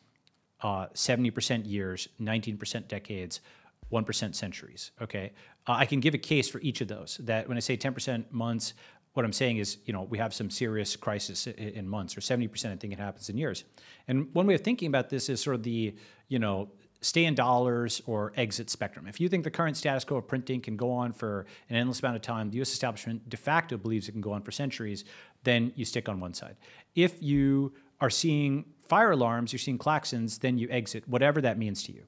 uh, 0.60 0.86
70% 0.94 1.68
years, 1.68 2.08
19% 2.20 2.88
decades, 2.88 3.40
1% 3.92 4.34
centuries. 4.34 4.90
Okay. 5.00 5.32
Uh, 5.66 5.72
I 5.72 5.86
can 5.86 6.00
give 6.00 6.14
a 6.14 6.18
case 6.18 6.48
for 6.48 6.60
each 6.60 6.80
of 6.80 6.88
those. 6.88 7.18
That 7.22 7.48
when 7.48 7.56
I 7.56 7.60
say 7.60 7.76
10% 7.76 8.32
months, 8.32 8.74
what 9.12 9.24
I'm 9.24 9.32
saying 9.32 9.58
is, 9.58 9.78
you 9.84 9.92
know, 9.92 10.02
we 10.02 10.18
have 10.18 10.32
some 10.32 10.50
serious 10.50 10.96
crisis 10.96 11.46
in 11.46 11.86
months, 11.86 12.16
or 12.16 12.20
70% 12.20 12.72
I 12.72 12.76
think 12.76 12.92
it 12.92 12.98
happens 12.98 13.28
in 13.28 13.36
years. 13.36 13.64
And 14.08 14.34
one 14.34 14.46
way 14.46 14.54
of 14.54 14.62
thinking 14.62 14.88
about 14.88 15.10
this 15.10 15.28
is 15.28 15.40
sort 15.40 15.56
of 15.56 15.62
the, 15.62 15.94
you 16.28 16.38
know, 16.38 16.70
stay 17.02 17.24
in 17.24 17.34
dollars 17.34 18.00
or 18.06 18.32
exit 18.36 18.70
spectrum. 18.70 19.06
If 19.06 19.20
you 19.20 19.28
think 19.28 19.44
the 19.44 19.50
current 19.50 19.76
status 19.76 20.04
quo 20.04 20.18
of 20.18 20.28
printing 20.28 20.60
can 20.60 20.76
go 20.76 20.90
on 20.90 21.12
for 21.12 21.46
an 21.68 21.76
endless 21.76 22.00
amount 22.00 22.16
of 22.16 22.22
time, 22.22 22.50
the 22.50 22.60
US 22.62 22.72
establishment 22.72 23.28
de 23.28 23.36
facto 23.36 23.76
believes 23.76 24.08
it 24.08 24.12
can 24.12 24.20
go 24.20 24.32
on 24.32 24.42
for 24.42 24.52
centuries, 24.52 25.04
then 25.42 25.72
you 25.74 25.84
stick 25.84 26.08
on 26.08 26.20
one 26.20 26.32
side. 26.32 26.56
If 26.94 27.22
you 27.22 27.74
are 28.00 28.10
seeing 28.10 28.64
fire 28.88 29.10
alarms, 29.10 29.52
you're 29.52 29.58
seeing 29.58 29.78
klaxons, 29.78 30.40
then 30.40 30.58
you 30.58 30.68
exit, 30.70 31.06
whatever 31.08 31.40
that 31.40 31.58
means 31.58 31.82
to 31.84 31.92
you. 31.92 32.04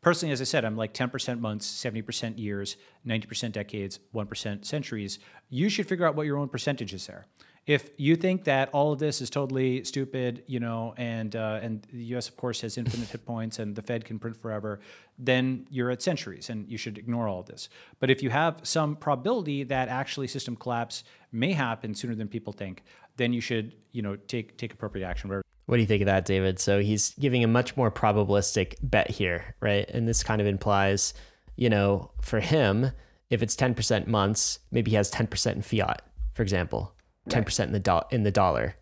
Personally, 0.00 0.32
as 0.32 0.40
I 0.40 0.44
said, 0.44 0.64
I'm 0.64 0.76
like 0.76 0.94
10% 0.94 1.40
months, 1.40 1.66
70% 1.84 2.38
years, 2.38 2.76
90% 3.06 3.52
decades, 3.52 3.98
1% 4.14 4.64
centuries. 4.64 5.18
You 5.48 5.68
should 5.68 5.88
figure 5.88 6.06
out 6.06 6.14
what 6.14 6.26
your 6.26 6.38
own 6.38 6.48
percentage 6.48 6.94
is 6.94 7.06
there. 7.06 7.26
if 7.68 7.90
you 7.98 8.16
think 8.16 8.44
that 8.44 8.70
all 8.72 8.92
of 8.92 8.98
this 8.98 9.20
is 9.20 9.28
totally 9.28 9.84
stupid, 9.84 10.42
you 10.46 10.58
know, 10.58 10.94
and 10.96 11.36
uh, 11.36 11.60
and 11.62 11.86
the 11.92 12.04
U.S. 12.14 12.26
of 12.26 12.36
course 12.36 12.62
has 12.62 12.78
infinite 12.78 13.10
hit 13.10 13.26
points, 13.26 13.58
and 13.58 13.76
the 13.76 13.82
Fed 13.82 14.06
can 14.06 14.18
print 14.18 14.36
forever, 14.36 14.80
then 15.18 15.66
you're 15.70 15.90
at 15.90 16.00
centuries, 16.00 16.48
and 16.48 16.66
you 16.66 16.78
should 16.78 16.96
ignore 16.96 17.28
all 17.28 17.40
of 17.40 17.46
this. 17.46 17.68
But 18.00 18.08
if 18.10 18.22
you 18.22 18.30
have 18.30 18.60
some 18.62 18.96
probability 18.96 19.64
that 19.64 19.88
actually 19.88 20.28
system 20.28 20.56
collapse 20.56 21.04
may 21.30 21.52
happen 21.52 21.94
sooner 21.94 22.14
than 22.14 22.26
people 22.26 22.54
think, 22.54 22.84
then 23.16 23.34
you 23.34 23.42
should, 23.42 23.74
you 23.92 24.00
know, 24.00 24.16
take 24.16 24.56
take 24.56 24.72
appropriate 24.72 25.06
action. 25.06 25.28
What 25.68 25.76
do 25.76 25.82
you 25.82 25.86
think 25.86 26.00
of 26.00 26.06
that, 26.06 26.24
David? 26.24 26.58
So 26.58 26.80
he's 26.80 27.10
giving 27.20 27.44
a 27.44 27.46
much 27.46 27.76
more 27.76 27.90
probabilistic 27.90 28.76
bet 28.82 29.10
here, 29.10 29.54
right? 29.60 29.86
And 29.90 30.08
this 30.08 30.22
kind 30.22 30.40
of 30.40 30.46
implies, 30.46 31.12
you 31.56 31.68
know, 31.68 32.10
for 32.22 32.40
him, 32.40 32.90
if 33.28 33.42
it's 33.42 33.54
10% 33.54 34.06
months, 34.06 34.60
maybe 34.70 34.92
he 34.92 34.96
has 34.96 35.10
10% 35.10 35.56
in 35.56 35.60
fiat, 35.60 36.00
for 36.32 36.42
example, 36.42 36.94
10% 37.28 37.66
in 37.66 37.72
the 37.72 37.80
do- 37.80 38.00
in 38.10 38.22
the 38.22 38.30
dollar. 38.30 38.76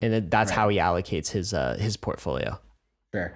And 0.00 0.28
that's 0.28 0.50
how 0.50 0.68
he 0.70 0.78
allocates 0.78 1.30
his 1.30 1.54
uh, 1.54 1.76
his 1.78 1.96
portfolio. 1.96 2.58
Sure. 3.14 3.32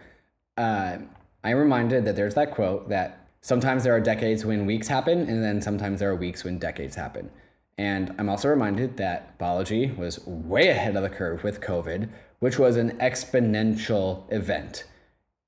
Uh, 0.57 0.99
I'm 1.45 1.57
reminded 1.57 2.05
that 2.07 2.17
there's 2.17 2.35
that 2.35 2.51
quote 2.51 2.89
that 2.89 3.29
sometimes 3.43 3.85
there 3.85 3.95
are 3.95 4.01
decades 4.01 4.45
when 4.45 4.67
weeks 4.67 4.89
happen, 4.89 5.21
and 5.21 5.41
then 5.41 5.63
sometimes 5.63 6.01
there 6.01 6.11
are 6.11 6.17
weeks 6.17 6.43
when 6.43 6.59
decades 6.59 6.97
happen. 6.97 7.31
And 7.79 8.13
I'm 8.19 8.29
also 8.29 8.49
reminded 8.49 8.97
that 8.97 9.39
Balaji 9.39 9.97
was 9.97 10.27
way 10.27 10.69
ahead 10.69 10.97
of 10.97 11.03
the 11.05 11.09
curve 11.09 11.45
with 11.45 11.61
COVID, 11.61 12.11
which 12.41 12.59
was 12.59 12.77
an 12.77 12.91
exponential 12.99 14.31
event. 14.33 14.85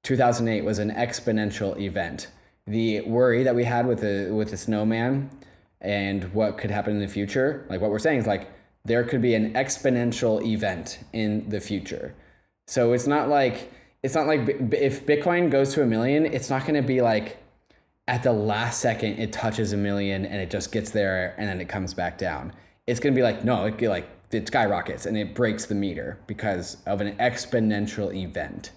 2008 0.05 0.65
was 0.65 0.79
an 0.79 0.91
exponential 0.91 1.79
event. 1.81 2.29
The 2.67 3.01
worry 3.03 3.43
that 3.43 3.55
we 3.55 3.65
had 3.65 3.87
with 3.87 4.01
the 4.01 4.33
with 4.33 4.51
the 4.51 4.57
snowman 4.57 5.31
and 5.81 6.33
what 6.33 6.59
could 6.59 6.71
happen 6.71 6.95
in 6.95 7.01
the 7.01 7.09
future, 7.09 7.67
like 7.69 7.81
what 7.81 7.91
we're 7.91 7.99
saying 7.99 8.21
is 8.21 8.27
like 8.27 8.49
there 8.85 9.05
could 9.05 9.23
be 9.23 9.35
an 9.35 9.53
exponential 9.55 10.45
event 10.45 11.01
in 11.13 11.49
the 11.49 11.61
future. 11.61 12.15
So 12.67 12.93
it's 12.93 13.07
not 13.07 13.29
like 13.29 13.73
it's 14.03 14.15
not 14.15 14.27
like 14.27 14.41
if 14.73 15.07
Bitcoin 15.07 15.51
goes 15.51 15.75
to 15.75 15.83
a 15.83 15.87
million, 15.87 16.27
it's 16.27 16.51
not 16.51 16.63
going 16.63 16.81
to 16.81 16.87
be 16.87 17.01
like 17.01 17.39
at 18.09 18.23
the 18.23 18.33
last 18.33 18.81
second 18.81 19.19
it 19.19 19.33
touches 19.33 19.73
a 19.73 19.77
million 19.77 20.27
and 20.27 20.41
it 20.41 20.51
just 20.51 20.73
gets 20.73 20.91
there 20.91 21.35
and 21.39 21.49
then 21.49 21.61
it 21.61 21.69
comes 21.69 21.95
back 21.95 22.19
down. 22.19 22.53
It's 22.87 23.01
going 23.01 23.15
to 23.15 23.19
be 23.19 23.23
like 23.23 23.45
no, 23.45 23.65
it 23.65 23.81
like 23.81 24.09
it 24.35 24.47
skyrockets 24.47 25.07
and 25.07 25.17
it 25.17 25.35
breaks 25.35 25.67
the 25.67 25.75
meter 25.75 26.19
because 26.27 26.79
of 26.87 27.01
an 27.01 27.17
exponential 27.17 28.15
event. 28.15 28.73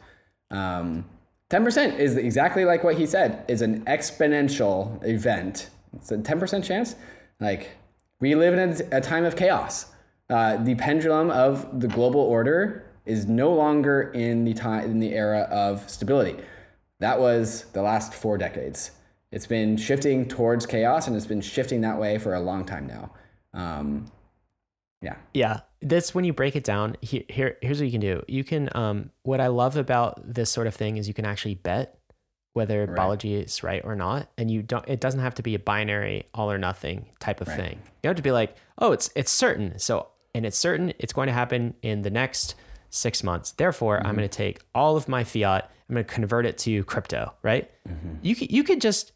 Um, 0.51 1.05
10% 1.49 1.99
is 1.99 2.17
exactly 2.17 2.65
like 2.65 2.83
what 2.83 2.95
he 2.95 3.05
said 3.05 3.45
is 3.47 3.61
an 3.61 3.83
exponential 3.85 5.03
event. 5.05 5.69
It's 5.95 6.11
a 6.11 6.17
10% 6.17 6.63
chance. 6.63 6.95
Like 7.39 7.71
we 8.19 8.35
live 8.35 8.53
in 8.53 8.87
a, 8.91 9.01
time 9.01 9.25
of 9.25 9.35
chaos. 9.35 9.87
Uh, 10.29 10.57
the 10.57 10.75
pendulum 10.75 11.29
of 11.29 11.79
the 11.79 11.87
global 11.87 12.21
order 12.21 12.85
is 13.05 13.27
no 13.27 13.53
longer 13.53 14.11
in 14.13 14.43
the 14.45 14.53
time 14.53 14.89
in 14.89 14.99
the 14.99 15.13
era 15.13 15.41
of 15.51 15.87
stability. 15.89 16.35
That 16.99 17.19
was 17.19 17.65
the 17.73 17.81
last 17.81 18.13
four 18.13 18.37
decades. 18.37 18.91
It's 19.31 19.45
been 19.45 19.77
shifting 19.77 20.27
towards 20.27 20.65
chaos, 20.65 21.07
and 21.07 21.15
it's 21.15 21.27
been 21.27 21.41
shifting 21.41 21.81
that 21.81 21.99
way 21.99 22.17
for 22.17 22.33
a 22.33 22.39
long 22.39 22.65
time 22.65 22.87
now. 22.87 23.11
Um, 23.53 24.11
yeah, 25.05 25.15
Yeah, 25.33 25.59
that's 25.81 26.13
when 26.13 26.25
you 26.25 26.33
break 26.33 26.55
it 26.55 26.63
down. 26.63 26.97
Here, 27.01 27.23
here, 27.29 27.57
here's 27.61 27.79
what 27.79 27.85
you 27.85 27.91
can 27.91 28.01
do. 28.01 28.23
You 28.27 28.43
can. 28.43 28.69
Um, 28.75 29.11
what 29.23 29.39
I 29.39 29.47
love 29.47 29.77
about 29.77 30.21
this 30.33 30.49
sort 30.49 30.67
of 30.67 30.73
thing 30.73 30.97
is 30.97 31.07
you 31.07 31.13
can 31.13 31.25
actually 31.25 31.55
bet 31.55 31.99
whether 32.53 32.87
Balaji 32.87 33.43
is 33.43 33.63
right 33.63 33.81
or 33.83 33.95
not, 33.95 34.29
and 34.37 34.49
you 34.49 34.63
don't. 34.63 34.87
It 34.87 34.99
doesn't 34.99 35.19
have 35.19 35.35
to 35.35 35.43
be 35.43 35.55
a 35.55 35.59
binary 35.59 36.25
all 36.33 36.51
or 36.51 36.57
nothing 36.57 37.05
type 37.19 37.41
of 37.41 37.47
thing. 37.47 37.79
You 38.03 38.07
have 38.07 38.17
to 38.17 38.23
be 38.23 38.31
like, 38.31 38.55
oh, 38.79 38.91
it's 38.91 39.09
it's 39.15 39.31
certain. 39.31 39.77
So 39.77 40.07
and 40.33 40.45
it's 40.45 40.57
certain 40.57 40.93
it's 40.99 41.13
going 41.13 41.27
to 41.27 41.33
happen 41.33 41.75
in 41.81 42.01
the 42.01 42.09
next 42.09 42.55
six 42.89 43.23
months. 43.23 43.51
Therefore, 43.51 43.97
I'm 44.05 44.15
going 44.15 44.27
to 44.27 44.37
take 44.37 44.61
all 44.73 44.97
of 44.97 45.07
my 45.07 45.23
fiat. 45.23 45.69
I'm 45.89 45.95
going 45.95 46.05
to 46.05 46.13
convert 46.13 46.45
it 46.45 46.57
to 46.59 46.83
crypto. 46.85 47.33
Right? 47.43 47.69
You 48.21 48.35
could 48.35 48.51
you 48.51 48.63
could 48.63 48.81
just 48.81 49.11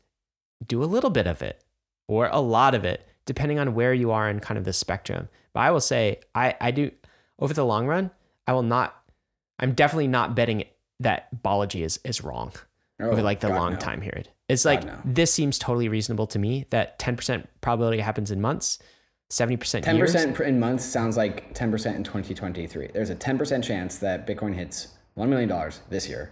do 0.67 0.83
a 0.83 0.85
little 0.85 1.09
bit 1.09 1.25
of 1.25 1.41
it 1.41 1.63
or 2.07 2.27
a 2.31 2.39
lot 2.41 2.75
of 2.75 2.83
it, 2.83 3.07
depending 3.30 3.59
on 3.59 3.75
where 3.75 3.93
you 3.93 4.09
are 4.09 4.27
in 4.27 4.39
kind 4.39 4.57
of 4.57 4.63
the 4.63 4.73
spectrum. 4.73 5.30
But 5.53 5.59
I 5.59 5.69
will 5.69 5.80
say, 5.80 6.19
I, 6.34 6.55
I 6.59 6.71
do, 6.71 6.89
over 7.38 7.53
the 7.53 7.63
long 7.63 7.86
run, 7.86 8.09
I 8.47 8.53
will 8.53 8.63
not, 8.63 8.99
I'm 9.59 9.73
definitely 9.73 10.07
not 10.07 10.36
betting 10.36 10.63
that 10.99 11.27
Balaji 11.43 11.86
is, 11.86 11.99
is 12.03 12.23
wrong 12.23 12.53
over 12.99 13.21
Oh, 13.21 13.23
like 13.23 13.39
the 13.39 13.49
God, 13.49 13.55
long 13.59 13.73
no. 13.73 13.77
time 13.77 14.01
period. 14.01 14.30
It's 14.49 14.65
like, 14.65 14.84
no. 14.84 14.97
this 15.05 15.32
seems 15.32 15.59
totally 15.59 15.89
reasonable 15.89 16.25
to 16.25 16.39
me 16.39 16.65
that 16.71 16.97
10% 16.97 17.45
probability 17.61 17.99
happens 18.01 18.32
in 18.32 18.41
months, 18.41 18.80
70% 19.32 19.84
ten 19.84 19.95
years. 19.95 20.11
percent 20.11 20.39
in 20.39 20.59
months 20.59 20.84
sounds 20.84 21.15
like 21.15 21.53
ten 21.53 21.69
percent 21.69 21.95
in 21.97 22.03
2023. 22.03 22.89
There's 22.91 23.11
a 23.11 23.15
ten 23.15 23.38
percent 23.38 23.63
chance 23.63 23.99
that 23.99 24.25
Bitcoin 24.25 24.55
hits 24.55 24.88
one 25.13 25.30
million 25.30 25.47
dollars 25.47 25.82
this 25.89 26.09
year. 26.09 26.32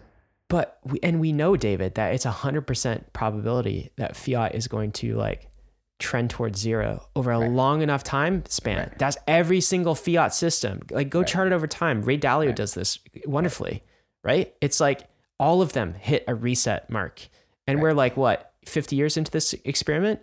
But 0.49 0.79
we, 0.83 0.99
and 1.03 1.19
we 1.19 1.31
know, 1.31 1.55
David, 1.55 1.93
that 1.93 2.15
it's 2.15 2.25
a 2.25 2.31
hundred 2.31 2.61
percent 2.65 3.13
probability 3.13 3.91
that 3.97 4.15
fiat 4.15 4.55
is 4.55 4.67
going 4.67 4.93
to 4.93 5.13
like 5.13 5.47
trend 5.99 6.29
towards 6.29 6.59
zero 6.59 7.07
over 7.15 7.31
a 7.31 7.39
long 7.39 7.81
enough 7.81 8.03
time 8.03 8.43
span. 8.47 8.93
That's 8.97 9.17
every 9.27 9.61
single 9.61 9.95
fiat 9.95 10.33
system. 10.33 10.81
Like 10.91 11.09
go 11.09 11.23
chart 11.23 11.47
it 11.47 11.53
over 11.53 11.67
time. 11.67 12.01
Ray 12.01 12.17
Dalio 12.17 12.53
does 12.53 12.73
this 12.73 12.99
wonderfully, 13.25 13.83
right? 14.23 14.53
It's 14.61 14.79
like 14.79 15.07
all 15.39 15.61
of 15.61 15.73
them 15.73 15.93
hit 15.93 16.23
a 16.27 16.35
reset 16.35 16.89
mark. 16.89 17.27
And 17.65 17.81
we're 17.81 17.93
like 17.93 18.15
what, 18.15 18.53
50 18.65 18.95
years 18.95 19.17
into 19.17 19.31
this 19.31 19.53
experiment 19.65 20.19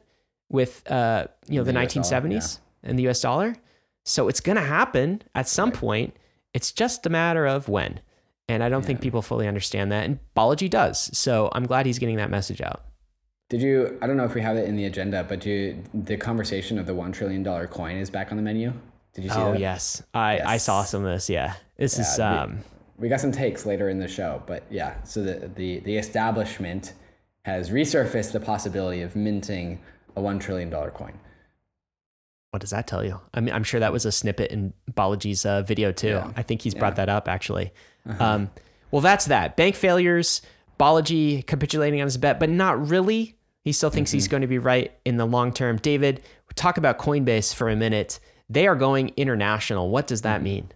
with 0.50 0.88
uh, 0.90 1.26
you 1.48 1.58
know, 1.58 1.64
the, 1.64 1.72
The 1.72 1.80
US 1.80 1.90
dollar, 1.92 2.28
1970s 2.28 2.58
and 2.82 2.98
the 2.98 3.08
US 3.08 3.20
dollar. 3.20 3.56
So 4.04 4.28
it's 4.28 4.40
gonna 4.40 4.60
happen 4.60 5.22
at 5.34 5.48
some 5.48 5.72
point. 5.72 6.14
It's 6.52 6.70
just 6.70 7.04
a 7.06 7.10
matter 7.10 7.46
of 7.46 7.68
when. 7.68 8.00
And 8.48 8.62
I 8.62 8.68
don't 8.68 8.84
think 8.84 9.00
people 9.00 9.22
fully 9.22 9.48
understand 9.48 9.90
that. 9.90 10.04
And 10.04 10.18
Balaji 10.36 10.68
does. 10.68 11.16
So 11.16 11.48
I'm 11.52 11.66
glad 11.66 11.86
he's 11.86 11.98
getting 11.98 12.16
that 12.16 12.30
message 12.30 12.60
out. 12.60 12.84
Did 13.54 13.62
you? 13.62 13.96
I 14.02 14.08
don't 14.08 14.16
know 14.16 14.24
if 14.24 14.34
we 14.34 14.40
have 14.40 14.56
it 14.56 14.66
in 14.68 14.74
the 14.74 14.86
agenda, 14.86 15.22
but 15.22 15.38
do 15.38 15.48
you, 15.48 15.84
the 15.94 16.16
conversation 16.16 16.76
of 16.76 16.86
the 16.86 16.94
one 16.94 17.12
trillion 17.12 17.44
dollar 17.44 17.68
coin 17.68 17.96
is 17.98 18.10
back 18.10 18.32
on 18.32 18.36
the 18.36 18.42
menu. 18.42 18.72
Did 19.14 19.22
you 19.22 19.30
see 19.30 19.38
Oh 19.38 19.52
that? 19.52 19.60
yes. 19.60 20.02
I, 20.12 20.40
I 20.40 20.56
saw 20.56 20.82
some 20.82 21.04
of 21.04 21.12
this. 21.14 21.30
Yeah. 21.30 21.54
This 21.76 21.96
is 22.00 22.18
um 22.18 22.58
We 22.98 23.08
got 23.08 23.20
some 23.20 23.30
takes 23.30 23.64
later 23.64 23.88
in 23.90 24.00
the 24.00 24.08
show, 24.08 24.42
but 24.44 24.64
yeah. 24.70 25.00
So 25.04 25.22
the 25.22 25.52
the 25.54 25.78
the 25.80 25.96
establishment 25.96 26.94
has 27.44 27.70
resurfaced 27.70 28.32
the 28.32 28.40
possibility 28.40 29.02
of 29.02 29.14
minting 29.14 29.78
a 30.16 30.20
one 30.20 30.40
trillion 30.40 30.68
dollar 30.68 30.90
coin. 30.90 31.16
what 32.50 32.60
does 32.60 32.70
that 32.70 32.88
tell 32.88 33.04
you? 33.04 33.20
I 33.34 33.40
mean, 33.40 33.54
I'm 33.54 33.62
sure 33.64 33.78
that 33.78 33.92
was 33.92 34.04
a 34.04 34.10
snippet 34.10 34.50
in 34.50 34.72
Balaji's 34.92 35.46
uh, 35.46 35.62
video 35.62 35.92
too. 35.92 36.08
Yeah. 36.08 36.32
I 36.36 36.42
think 36.42 36.62
he's 36.62 36.74
brought 36.74 36.96
that 36.96 37.08
up 37.08 37.28
actually. 37.28 37.72
Uh-huh. 38.08 38.24
Um, 38.24 38.50
well, 38.90 39.00
that's 39.00 39.26
that. 39.26 39.56
Bank 39.56 39.76
failures, 39.76 40.42
Balaji 40.80 41.46
capitulating 41.46 42.00
on 42.00 42.06
his 42.06 42.16
bet, 42.16 42.40
but 42.40 42.50
not 42.50 42.88
really. 42.88 43.33
He 43.64 43.72
still 43.72 43.90
thinks 43.90 44.10
Mm-hmm. 44.10 44.16
he's 44.16 44.28
going 44.28 44.42
to 44.42 44.46
be 44.46 44.58
right 44.58 44.92
in 45.04 45.16
the 45.16 45.26
long 45.26 45.52
term. 45.52 45.78
David, 45.78 46.22
talk 46.54 46.76
about 46.76 46.98
Coinbase 46.98 47.54
for 47.54 47.68
a 47.68 47.76
minute. 47.76 48.20
They 48.48 48.66
are 48.66 48.76
going 48.76 49.12
international. 49.16 49.88
What 49.90 50.06
does 50.06 50.20
Mm-hmm. 50.20 50.28
that 50.32 50.42
mean? 50.42 50.68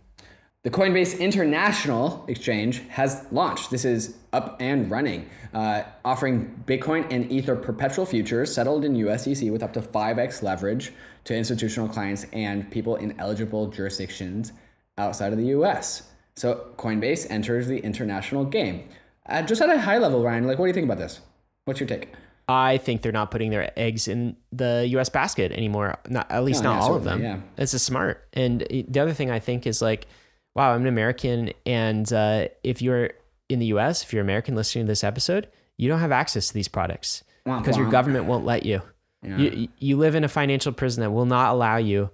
The 0.65 0.71
Coinbase 0.71 1.19
International 1.21 2.25
Exchange 2.29 2.83
has 2.89 3.25
launched. 3.31 3.71
This 3.71 3.85
is 3.85 4.17
up 4.33 4.57
and 4.61 4.91
running, 4.91 5.31
uh, 5.55 5.83
offering 6.05 6.63
Bitcoin 6.67 7.07
and 7.11 7.31
Ether 7.31 7.55
perpetual 7.55 8.05
futures 8.05 8.53
settled 8.53 8.85
in 8.85 8.95
USDC 8.95 9.53
with 9.53 9.63
up 9.63 9.73
to 9.75 9.81
5x 9.81 10.43
leverage 10.43 10.93
to 11.25 11.35
institutional 11.35 11.89
clients 11.89 12.27
and 12.33 12.69
people 12.71 12.97
in 12.97 13.19
eligible 13.21 13.69
jurisdictions 13.69 14.53
outside 14.99 15.33
of 15.33 15.39
the 15.39 15.47
US. 15.59 16.11
So 16.37 16.73
Coinbase 16.77 17.31
enters 17.31 17.67
the 17.69 17.79
international 17.79 18.45
game. 18.45 18.89
Uh, 19.27 19.43
just 19.43 19.63
at 19.63 19.71
a 19.71 19.79
high 19.81 19.99
level, 19.99 20.23
Ryan, 20.25 20.47
like, 20.47 20.59
what 20.59 20.67
do 20.67 20.69
you 20.71 20.75
think 20.75 20.85
about 20.87 20.99
this? 20.99 21.21
What's 21.67 21.79
your 21.81 21.89
take? 21.89 22.09
I 22.49 22.79
think 22.79 23.03
they're 23.03 23.13
not 23.13 23.31
putting 23.31 23.51
their 23.51 23.71
eggs 23.79 24.09
in 24.09 24.37
the 24.53 24.87
U.S. 24.93 25.09
basket 25.11 25.53
anymore. 25.53 25.99
Not 26.09 26.31
at 26.31 26.45
least 26.45 26.63
No, 26.63 26.73
not 26.73 26.79
yeah, 26.81 26.83
all 26.87 26.95
of 26.95 27.05
them. 27.05 27.19
certainly, 27.21 27.43
It's 27.59 27.75
a 27.75 27.79
smart. 27.79 28.27
And 28.33 28.61
the 28.89 29.01
other 29.01 29.13
thing 29.13 29.31
I 29.31 29.39
think 29.39 29.67
is 29.67 29.83
like, 29.83 30.07
wow, 30.55 30.73
I'm 30.75 30.81
an 30.81 30.87
American, 30.87 31.51
and 31.67 32.11
uh, 32.13 32.49
if 32.65 32.81
you're 32.81 33.11
in 33.51 33.59
the 33.59 33.67
U.S., 33.67 34.03
if 34.03 34.13
you're 34.13 34.23
American 34.23 34.55
listening 34.57 34.87
to 34.87 34.91
this 34.91 35.05
episode, 35.05 35.49
you 35.77 35.89
don't 35.89 36.01
have 36.01 36.11
access 36.13 36.49
to 36.49 36.55
these 36.55 36.69
products 36.69 37.23
Womp 37.47 37.61
because 37.61 37.77
your 37.77 37.91
government 37.91 38.25
won't 38.25 38.45
let 38.45 38.65
you. 38.67 38.81
You 39.23 39.69
you 39.79 39.97
live 39.97 40.15
in 40.15 40.23
a 40.25 40.29
financial 40.29 40.73
prison 40.73 41.03
that 41.03 41.11
will 41.11 41.27
not 41.27 41.53
allow 41.53 41.77
you. 41.77 42.11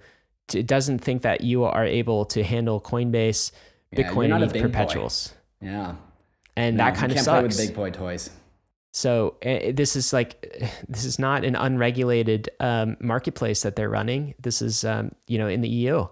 To, 0.48 0.58
it 0.58 0.66
doesn't 0.66 0.98
think 0.98 1.22
that 1.22 1.42
you 1.42 1.64
are 1.64 1.84
able 1.84 2.24
to 2.26 2.42
handle 2.42 2.80
Coinbase, 2.80 3.52
Bitcoin, 3.94 4.34
and 4.34 4.52
big 4.52 4.62
boy. 4.62 4.68
perpetuals, 4.68 5.32
Yeah. 5.60 5.94
and 6.56 6.76
No, 6.76 6.84
that 6.84 6.96
kind 6.96 7.12
of 7.12 7.16
can't 7.16 7.26
play 7.26 7.40
sucks. 7.42 7.58
with 7.58 7.66
big 7.68 7.76
boy 7.76 7.90
toys. 7.90 8.30
So 8.94 9.34
uh, 9.44 9.72
this 9.72 9.96
is 9.96 10.12
like, 10.12 10.62
this 10.88 11.04
is 11.04 11.18
not 11.18 11.44
an 11.44 11.56
unregulated 11.56 12.48
um, 12.60 12.96
marketplace 13.00 13.62
that 13.62 13.76
they're 13.76 13.90
running. 13.90 14.34
This 14.40 14.62
is, 14.62 14.84
um, 14.84 15.10
you 15.26 15.36
know, 15.36 15.48
in 15.48 15.60
the 15.60 15.68
EU, 15.68 16.06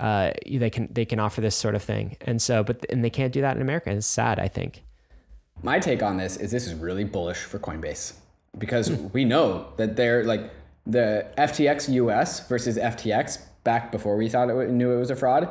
uh, 0.00 0.32
they 0.44 0.70
can 0.70 0.88
they 0.92 1.04
can 1.04 1.20
offer 1.20 1.40
this 1.40 1.54
sort 1.54 1.76
of 1.76 1.82
thing, 1.82 2.16
and 2.22 2.42
so, 2.42 2.64
but 2.64 2.84
and 2.90 3.04
they 3.04 3.10
can't 3.10 3.32
do 3.32 3.40
that 3.42 3.54
in 3.54 3.62
America. 3.62 3.90
It's 3.90 4.08
sad, 4.08 4.40
I 4.40 4.48
think. 4.48 4.82
My 5.62 5.78
take 5.78 6.02
on 6.02 6.16
this 6.16 6.36
is 6.36 6.50
this 6.50 6.66
is 6.66 6.74
really 6.74 7.04
bullish 7.04 7.38
for 7.38 7.60
Coinbase 7.60 8.14
because 8.58 8.90
we 9.12 9.24
know 9.24 9.68
that 9.76 9.94
they're 9.94 10.24
like 10.24 10.50
the 10.84 11.26
FTX 11.38 11.92
US 11.94 12.46
versus 12.48 12.76
FTX 12.76 13.40
back 13.62 13.92
before 13.92 14.16
we 14.16 14.28
thought 14.28 14.50
it 14.50 14.70
knew 14.70 14.92
it 14.92 14.98
was 14.98 15.10
a 15.10 15.16
fraud. 15.16 15.48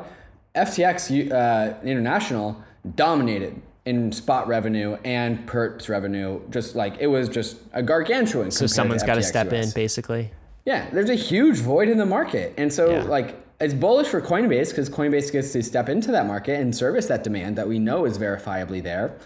FTX 0.54 1.32
uh, 1.32 1.82
International 1.82 2.62
dominated 2.94 3.60
in 3.86 4.12
spot 4.12 4.48
revenue 4.48 4.96
and 5.04 5.46
perps 5.46 5.88
revenue. 5.88 6.40
Just 6.50 6.74
like 6.74 6.96
it 7.00 7.06
was 7.06 7.28
just 7.28 7.58
a 7.72 7.82
gargantuan. 7.82 8.50
So 8.50 8.66
someone's 8.66 9.02
got 9.02 9.16
to 9.16 9.22
step 9.22 9.52
in, 9.52 9.70
basically. 9.70 10.30
Yeah, 10.64 10.88
there's 10.90 11.10
a 11.10 11.14
huge 11.14 11.58
void 11.58 11.88
in 11.88 11.98
the 11.98 12.06
market, 12.06 12.54
and 12.56 12.72
so 12.72 12.90
yeah. 12.90 13.02
like 13.02 13.40
it's 13.60 13.74
bullish 13.74 14.08
for 14.08 14.20
Coinbase 14.20 14.70
because 14.70 14.90
Coinbase 14.90 15.30
gets 15.30 15.52
to 15.52 15.62
step 15.62 15.88
into 15.88 16.10
that 16.12 16.26
market 16.26 16.60
and 16.60 16.74
service 16.74 17.06
that 17.06 17.22
demand 17.22 17.56
that 17.56 17.68
we 17.68 17.78
know 17.78 18.04
is 18.04 18.18
verifiably 18.18 18.82
there. 18.82 19.16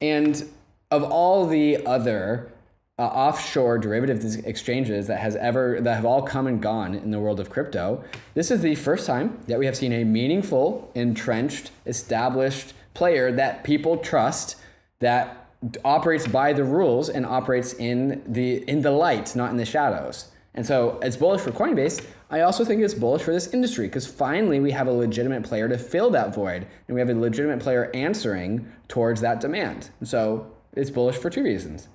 And 0.00 0.48
of 0.90 1.04
all 1.04 1.46
the 1.46 1.86
other 1.86 2.50
uh, 2.98 3.02
offshore 3.02 3.78
derivatives 3.78 4.36
exchanges 4.36 5.06
that 5.06 5.20
has 5.20 5.36
ever 5.36 5.80
that 5.80 5.94
have 5.94 6.04
all 6.04 6.22
come 6.22 6.46
and 6.46 6.60
gone 6.60 6.94
in 6.94 7.10
the 7.10 7.20
world 7.20 7.38
of 7.38 7.50
crypto, 7.50 8.02
this 8.34 8.50
is 8.50 8.62
the 8.62 8.74
first 8.74 9.06
time 9.06 9.38
that 9.46 9.58
we 9.58 9.66
have 9.66 9.76
seen 9.76 9.92
a 9.92 10.04
meaningful, 10.04 10.90
entrenched, 10.94 11.70
established 11.86 12.72
player 12.98 13.30
that 13.32 13.62
people 13.62 13.96
trust 13.96 14.56
that 14.98 15.48
operates 15.84 16.26
by 16.26 16.52
the 16.52 16.64
rules 16.64 17.08
and 17.08 17.24
operates 17.24 17.72
in 17.74 18.22
the 18.26 18.68
in 18.68 18.82
the 18.82 18.90
light, 18.90 19.34
not 19.34 19.50
in 19.50 19.56
the 19.56 19.64
shadows. 19.64 20.28
And 20.54 20.66
so 20.66 20.98
it's 21.02 21.16
bullish 21.16 21.40
for 21.42 21.52
Coinbase. 21.52 22.04
I 22.30 22.40
also 22.40 22.64
think 22.64 22.82
it's 22.82 22.94
bullish 22.94 23.22
for 23.22 23.32
this 23.32 23.54
industry 23.54 23.86
because 23.86 24.06
finally 24.06 24.58
we 24.58 24.72
have 24.72 24.88
a 24.88 24.92
legitimate 24.92 25.44
player 25.44 25.68
to 25.68 25.78
fill 25.78 26.10
that 26.10 26.34
void 26.34 26.66
and 26.86 26.94
we 26.94 27.00
have 27.00 27.08
a 27.08 27.14
legitimate 27.14 27.60
player 27.60 27.90
answering 27.94 28.66
towards 28.88 29.20
that 29.20 29.40
demand. 29.40 29.90
So 30.02 30.50
it's 30.72 30.90
bullish 30.90 31.16
for 31.16 31.30
two 31.30 31.44
reasons. 31.44 31.88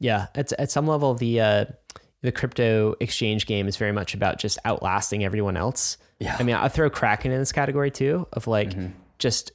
Yeah, 0.00 0.26
at 0.34 0.52
at 0.54 0.70
some 0.70 0.86
level 0.86 1.14
the 1.14 1.40
uh, 1.40 1.64
the 2.22 2.32
crypto 2.32 2.94
exchange 3.00 3.46
game 3.46 3.68
is 3.68 3.76
very 3.76 3.92
much 3.92 4.14
about 4.14 4.38
just 4.38 4.58
outlasting 4.64 5.24
everyone 5.24 5.56
else. 5.56 5.98
Yeah. 6.18 6.36
I 6.38 6.42
mean, 6.44 6.56
I 6.56 6.68
throw 6.68 6.88
Kraken 6.88 7.32
in 7.32 7.38
this 7.38 7.52
category 7.52 7.90
too 7.90 8.26
of 8.32 8.46
like 8.46 8.70
mm-hmm. 8.70 8.92
just 9.18 9.52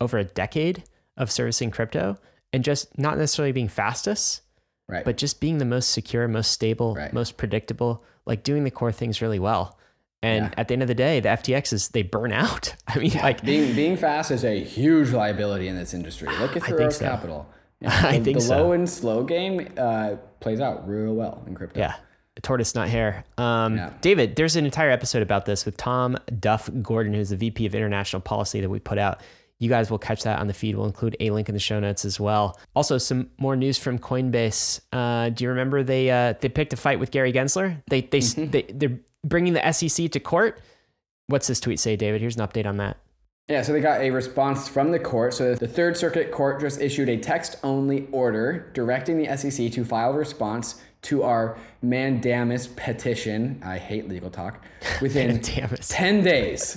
over 0.00 0.18
a 0.18 0.24
decade 0.24 0.84
of 1.16 1.30
servicing 1.30 1.70
crypto 1.70 2.18
and 2.52 2.64
just 2.64 2.98
not 2.98 3.18
necessarily 3.18 3.52
being 3.52 3.68
fastest, 3.68 4.42
right. 4.88 5.04
but 5.04 5.16
just 5.16 5.40
being 5.40 5.58
the 5.58 5.64
most 5.64 5.90
secure, 5.90 6.28
most 6.28 6.50
stable, 6.50 6.94
right. 6.94 7.12
most 7.12 7.36
predictable, 7.36 8.04
like 8.24 8.42
doing 8.42 8.64
the 8.64 8.70
core 8.70 8.92
things 8.92 9.22
really 9.22 9.38
well. 9.38 9.78
And 10.22 10.46
yeah. 10.46 10.54
at 10.56 10.68
the 10.68 10.74
end 10.74 10.82
of 10.82 10.88
the 10.88 10.94
day, 10.94 11.20
the 11.20 11.28
FTXs 11.28 11.92
they 11.92 12.02
burn 12.02 12.32
out. 12.32 12.74
I 12.88 12.98
mean, 12.98 13.12
yeah. 13.12 13.22
like 13.22 13.44
being 13.44 13.74
being 13.74 13.96
fast 13.96 14.30
is 14.30 14.44
a 14.44 14.62
huge 14.62 15.10
liability 15.10 15.68
in 15.68 15.76
this 15.76 15.94
industry. 15.94 16.28
Look 16.38 16.56
at 16.56 16.62
Three 16.64 16.90
so. 16.90 17.04
Capital. 17.04 17.48
I 17.84 18.20
think 18.20 18.38
the 18.38 18.40
so. 18.40 18.56
low 18.56 18.72
and 18.72 18.88
slow 18.88 19.22
game 19.22 19.68
uh, 19.76 20.16
plays 20.40 20.60
out 20.60 20.88
real 20.88 21.14
well 21.14 21.44
in 21.46 21.54
crypto. 21.54 21.78
Yeah, 21.78 21.94
tortoise 22.42 22.74
not 22.74 22.88
hare. 22.88 23.24
Um, 23.36 23.76
yeah. 23.76 23.92
David, 24.00 24.36
there's 24.36 24.56
an 24.56 24.64
entire 24.64 24.90
episode 24.90 25.22
about 25.22 25.44
this 25.44 25.66
with 25.66 25.76
Tom 25.76 26.16
Duff 26.40 26.70
Gordon, 26.80 27.12
who's 27.12 27.28
the 27.28 27.36
VP 27.36 27.66
of 27.66 27.74
International 27.74 28.20
Policy 28.22 28.62
that 28.62 28.70
we 28.70 28.78
put 28.78 28.98
out. 28.98 29.20
You 29.58 29.68
guys 29.70 29.90
will 29.90 29.98
catch 29.98 30.22
that 30.24 30.38
on 30.38 30.48
the 30.48 30.54
feed. 30.54 30.76
We'll 30.76 30.86
include 30.86 31.16
a 31.18 31.30
link 31.30 31.48
in 31.48 31.54
the 31.54 31.60
show 31.60 31.80
notes 31.80 32.04
as 32.04 32.20
well. 32.20 32.58
Also, 32.74 32.98
some 32.98 33.30
more 33.38 33.56
news 33.56 33.78
from 33.78 33.98
Coinbase. 33.98 34.80
Uh, 34.92 35.30
do 35.30 35.44
you 35.44 35.50
remember 35.50 35.82
they 35.82 36.10
uh, 36.10 36.34
they 36.40 36.48
picked 36.48 36.72
a 36.72 36.76
fight 36.76 37.00
with 37.00 37.10
Gary 37.10 37.32
Gensler? 37.32 37.82
They 37.88 38.02
they, 38.02 38.18
mm-hmm. 38.18 38.50
they 38.50 38.62
they're 38.62 38.98
bringing 39.24 39.54
the 39.54 39.72
SEC 39.72 40.10
to 40.10 40.20
court. 40.20 40.60
What's 41.28 41.46
this 41.46 41.58
tweet 41.58 41.80
say, 41.80 41.96
David? 41.96 42.20
Here's 42.20 42.36
an 42.36 42.46
update 42.46 42.66
on 42.66 42.76
that. 42.76 42.98
Yeah, 43.48 43.62
so 43.62 43.72
they 43.72 43.80
got 43.80 44.00
a 44.00 44.10
response 44.10 44.68
from 44.68 44.90
the 44.90 44.98
court. 44.98 45.32
So 45.32 45.54
the 45.54 45.68
Third 45.68 45.96
Circuit 45.96 46.32
Court 46.32 46.60
just 46.60 46.80
issued 46.80 47.08
a 47.08 47.16
text 47.16 47.56
only 47.62 48.08
order 48.10 48.70
directing 48.74 49.18
the 49.18 49.36
SEC 49.36 49.70
to 49.70 49.84
file 49.84 50.12
a 50.12 50.16
response 50.16 50.80
to 51.02 51.22
our 51.22 51.56
mandamus 51.80 52.66
petition. 52.66 53.62
I 53.64 53.78
hate 53.78 54.08
legal 54.08 54.30
talk. 54.30 54.64
Within 55.00 55.40
10 55.40 56.24
days. 56.24 56.76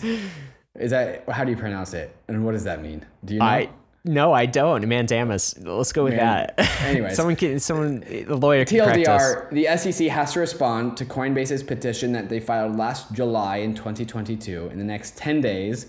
Is 0.78 0.92
that 0.92 1.28
how 1.30 1.44
do 1.44 1.52
you 1.52 1.58
pronounce 1.58 1.94
it? 1.94 2.16
And 2.28 2.46
what 2.46 2.52
does 2.52 2.64
that 2.64 2.82
mean? 2.82 3.06
Do 3.26 3.34
you 3.34 3.40
know? 3.40 3.46
I 3.46 3.70
no, 4.06 4.32
I 4.34 4.46
don't. 4.46 4.84
Mandamus. 4.86 5.56
Let's 5.66 5.92
go 5.92 6.06
with 6.06 6.16
Man, 6.16 6.50
that. 6.58 6.70
Anyway, 6.82 7.14
someone 7.14 7.36
can 7.36 7.60
someone 7.60 8.00
the 8.00 8.38
lawyer 8.38 8.64
can 8.64 8.80
TLDR, 8.80 9.50
the 9.52 9.78
SEC 9.78 10.08
has 10.08 10.34
to 10.34 10.40
respond 10.40 10.96
to 10.98 11.06
Coinbase's 11.06 11.62
petition 11.62 12.14
that 12.14 12.30
they 12.30 12.40
filed 12.40 12.78
last 12.78 13.14
July 13.14 13.58
in 13.58 13.76
2022 13.76 14.70
in 14.72 14.78
the 14.78 14.84
next 14.84 15.18
10 15.18 15.42
days 15.42 15.88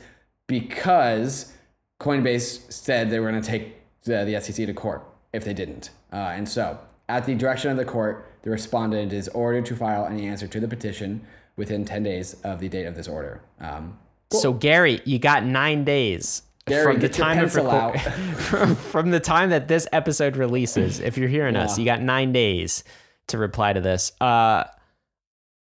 because 0.49 1.53
Coinbase 2.01 2.73
said 2.73 3.09
they 3.09 3.21
were 3.21 3.31
going 3.31 3.41
to 3.41 3.49
take 3.49 3.77
the, 4.03 4.25
the, 4.25 4.41
SEC 4.41 4.67
to 4.67 4.75
court 4.75 5.05
if 5.33 5.45
they 5.45 5.55
didn't. 5.55 5.91
Uh, 6.13 6.17
and 6.17 6.49
so, 6.49 6.79
at 7.09 7.25
the 7.25 7.35
direction 7.37 7.71
of 7.71 7.77
the 7.77 7.85
court, 7.85 8.27
the 8.43 8.51
respondent 8.51 9.13
is 9.13 9.29
ordered 9.29 9.65
to 9.67 9.77
file 9.77 10.07
any 10.07 10.27
answer 10.27 10.49
to 10.49 10.59
the 10.59 10.67
petition 10.67 11.25
within 11.57 11.85
10 11.85 12.03
days 12.03 12.35
of 12.43 12.59
the 12.59 12.69
date 12.69 12.87
of 12.87 12.97
this 12.97 13.07
order. 13.07 13.41
Um, 13.61 13.97
Cool. 14.31 14.41
So 14.41 14.53
Gary, 14.53 15.01
you 15.05 15.19
got 15.19 15.45
nine 15.45 15.85
days 15.85 16.43
Gary, 16.67 16.85
from 16.85 17.01
the 17.01 17.09
time 17.09 17.39
of 17.39 17.55
record, 17.55 18.01
from, 18.37 18.77
from, 18.77 19.11
the 19.11 19.21
time 19.21 19.51
that 19.51 19.69
this 19.69 19.89
episode 19.93 20.37
releases. 20.37 21.01
If 21.01 21.19
you're 21.19 21.29
hearing 21.29 21.55
yeah. 21.55 21.65
us, 21.65 21.79
you 21.79 21.85
got 21.85 22.01
nine 22.01 22.33
days 22.33 22.85
to 23.29 23.39
reply 23.39 23.73
to 23.73 23.81
this. 23.81 24.13
Uh, 24.21 24.65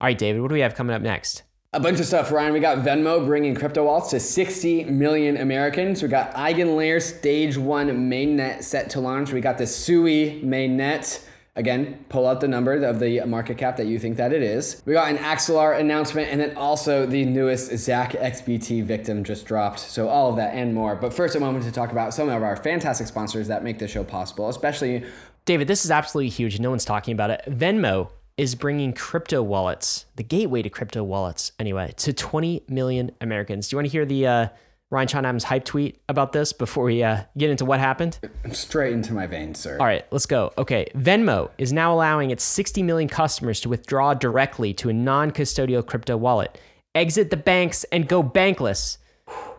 all 0.00 0.06
right, 0.06 0.16
David, 0.16 0.40
what 0.40 0.48
do 0.48 0.54
we 0.54 0.60
have 0.60 0.74
coming 0.74 0.94
up 0.94 1.02
next? 1.02 1.42
A 1.72 1.78
bunch 1.78 2.00
of 2.00 2.06
stuff, 2.06 2.32
Ryan. 2.32 2.52
We 2.52 2.60
got 2.60 2.78
Venmo 2.78 3.24
bringing 3.24 3.54
crypto 3.54 3.84
wallets 3.84 4.10
to 4.10 4.18
60 4.18 4.84
million 4.84 5.36
Americans. 5.36 6.02
We 6.02 6.08
got 6.08 6.34
EigenLayer 6.34 7.00
Stage 7.00 7.56
1 7.56 7.88
mainnet 7.88 8.64
set 8.64 8.90
to 8.90 9.00
launch. 9.00 9.32
We 9.32 9.40
got 9.40 9.56
the 9.56 9.66
Sui 9.66 10.42
mainnet. 10.42 11.24
Again, 11.56 12.04
pull 12.08 12.26
out 12.26 12.40
the 12.40 12.46
number 12.46 12.72
of 12.84 13.00
the 13.00 13.24
market 13.26 13.58
cap 13.58 13.76
that 13.78 13.86
you 13.86 13.98
think 13.98 14.16
that 14.18 14.32
it 14.32 14.42
is. 14.42 14.82
We 14.86 14.92
got 14.92 15.10
an 15.10 15.18
Axelar 15.18 15.78
announcement, 15.78 16.28
and 16.30 16.40
then 16.40 16.56
also 16.56 17.06
the 17.06 17.24
newest 17.24 17.76
Zach 17.76 18.12
XBT 18.12 18.84
victim 18.84 19.24
just 19.24 19.46
dropped. 19.46 19.80
So 19.80 20.08
all 20.08 20.30
of 20.30 20.36
that 20.36 20.54
and 20.54 20.72
more. 20.72 20.94
But 20.94 21.12
first, 21.12 21.34
a 21.34 21.40
moment 21.40 21.64
to 21.64 21.72
talk 21.72 21.90
about 21.90 22.14
some 22.14 22.28
of 22.28 22.42
our 22.42 22.56
fantastic 22.56 23.08
sponsors 23.08 23.48
that 23.48 23.64
make 23.64 23.80
this 23.80 23.90
show 23.90 24.04
possible, 24.04 24.48
especially. 24.48 25.04
David, 25.44 25.66
this 25.66 25.84
is 25.84 25.90
absolutely 25.90 26.28
huge. 26.28 26.60
No 26.60 26.70
one's 26.70 26.84
talking 26.84 27.12
about 27.12 27.30
it. 27.30 27.42
Venmo 27.48 28.10
is 28.36 28.54
bringing 28.54 28.92
crypto 28.92 29.42
wallets, 29.42 30.06
the 30.16 30.22
gateway 30.22 30.62
to 30.62 30.70
crypto 30.70 31.02
wallets, 31.02 31.52
anyway, 31.58 31.92
to 31.96 32.12
20 32.12 32.62
million 32.68 33.10
Americans. 33.20 33.68
Do 33.68 33.74
you 33.74 33.78
want 33.78 33.86
to 33.86 33.92
hear 33.92 34.06
the 34.06 34.26
uh, 34.26 34.48
Ryan 34.92 35.06
Sean 35.06 35.24
Adams 35.24 35.44
hype 35.44 35.64
tweet 35.64 36.02
about 36.08 36.32
this 36.32 36.52
before 36.52 36.82
we 36.84 37.04
uh, 37.04 37.22
get 37.38 37.48
into 37.48 37.64
what 37.64 37.78
happened? 37.78 38.18
Straight 38.50 38.92
into 38.92 39.12
my 39.12 39.24
veins, 39.24 39.60
sir. 39.60 39.78
All 39.78 39.86
right, 39.86 40.04
let's 40.10 40.26
go. 40.26 40.52
Okay, 40.58 40.88
Venmo 40.96 41.50
is 41.58 41.72
now 41.72 41.94
allowing 41.94 42.32
its 42.32 42.42
60 42.42 42.82
million 42.82 43.08
customers 43.08 43.60
to 43.60 43.68
withdraw 43.68 44.14
directly 44.14 44.74
to 44.74 44.88
a 44.88 44.92
non 44.92 45.30
custodial 45.30 45.86
crypto 45.86 46.16
wallet, 46.16 46.58
exit 46.96 47.30
the 47.30 47.36
banks, 47.36 47.84
and 47.92 48.08
go 48.08 48.20
bankless. 48.20 48.96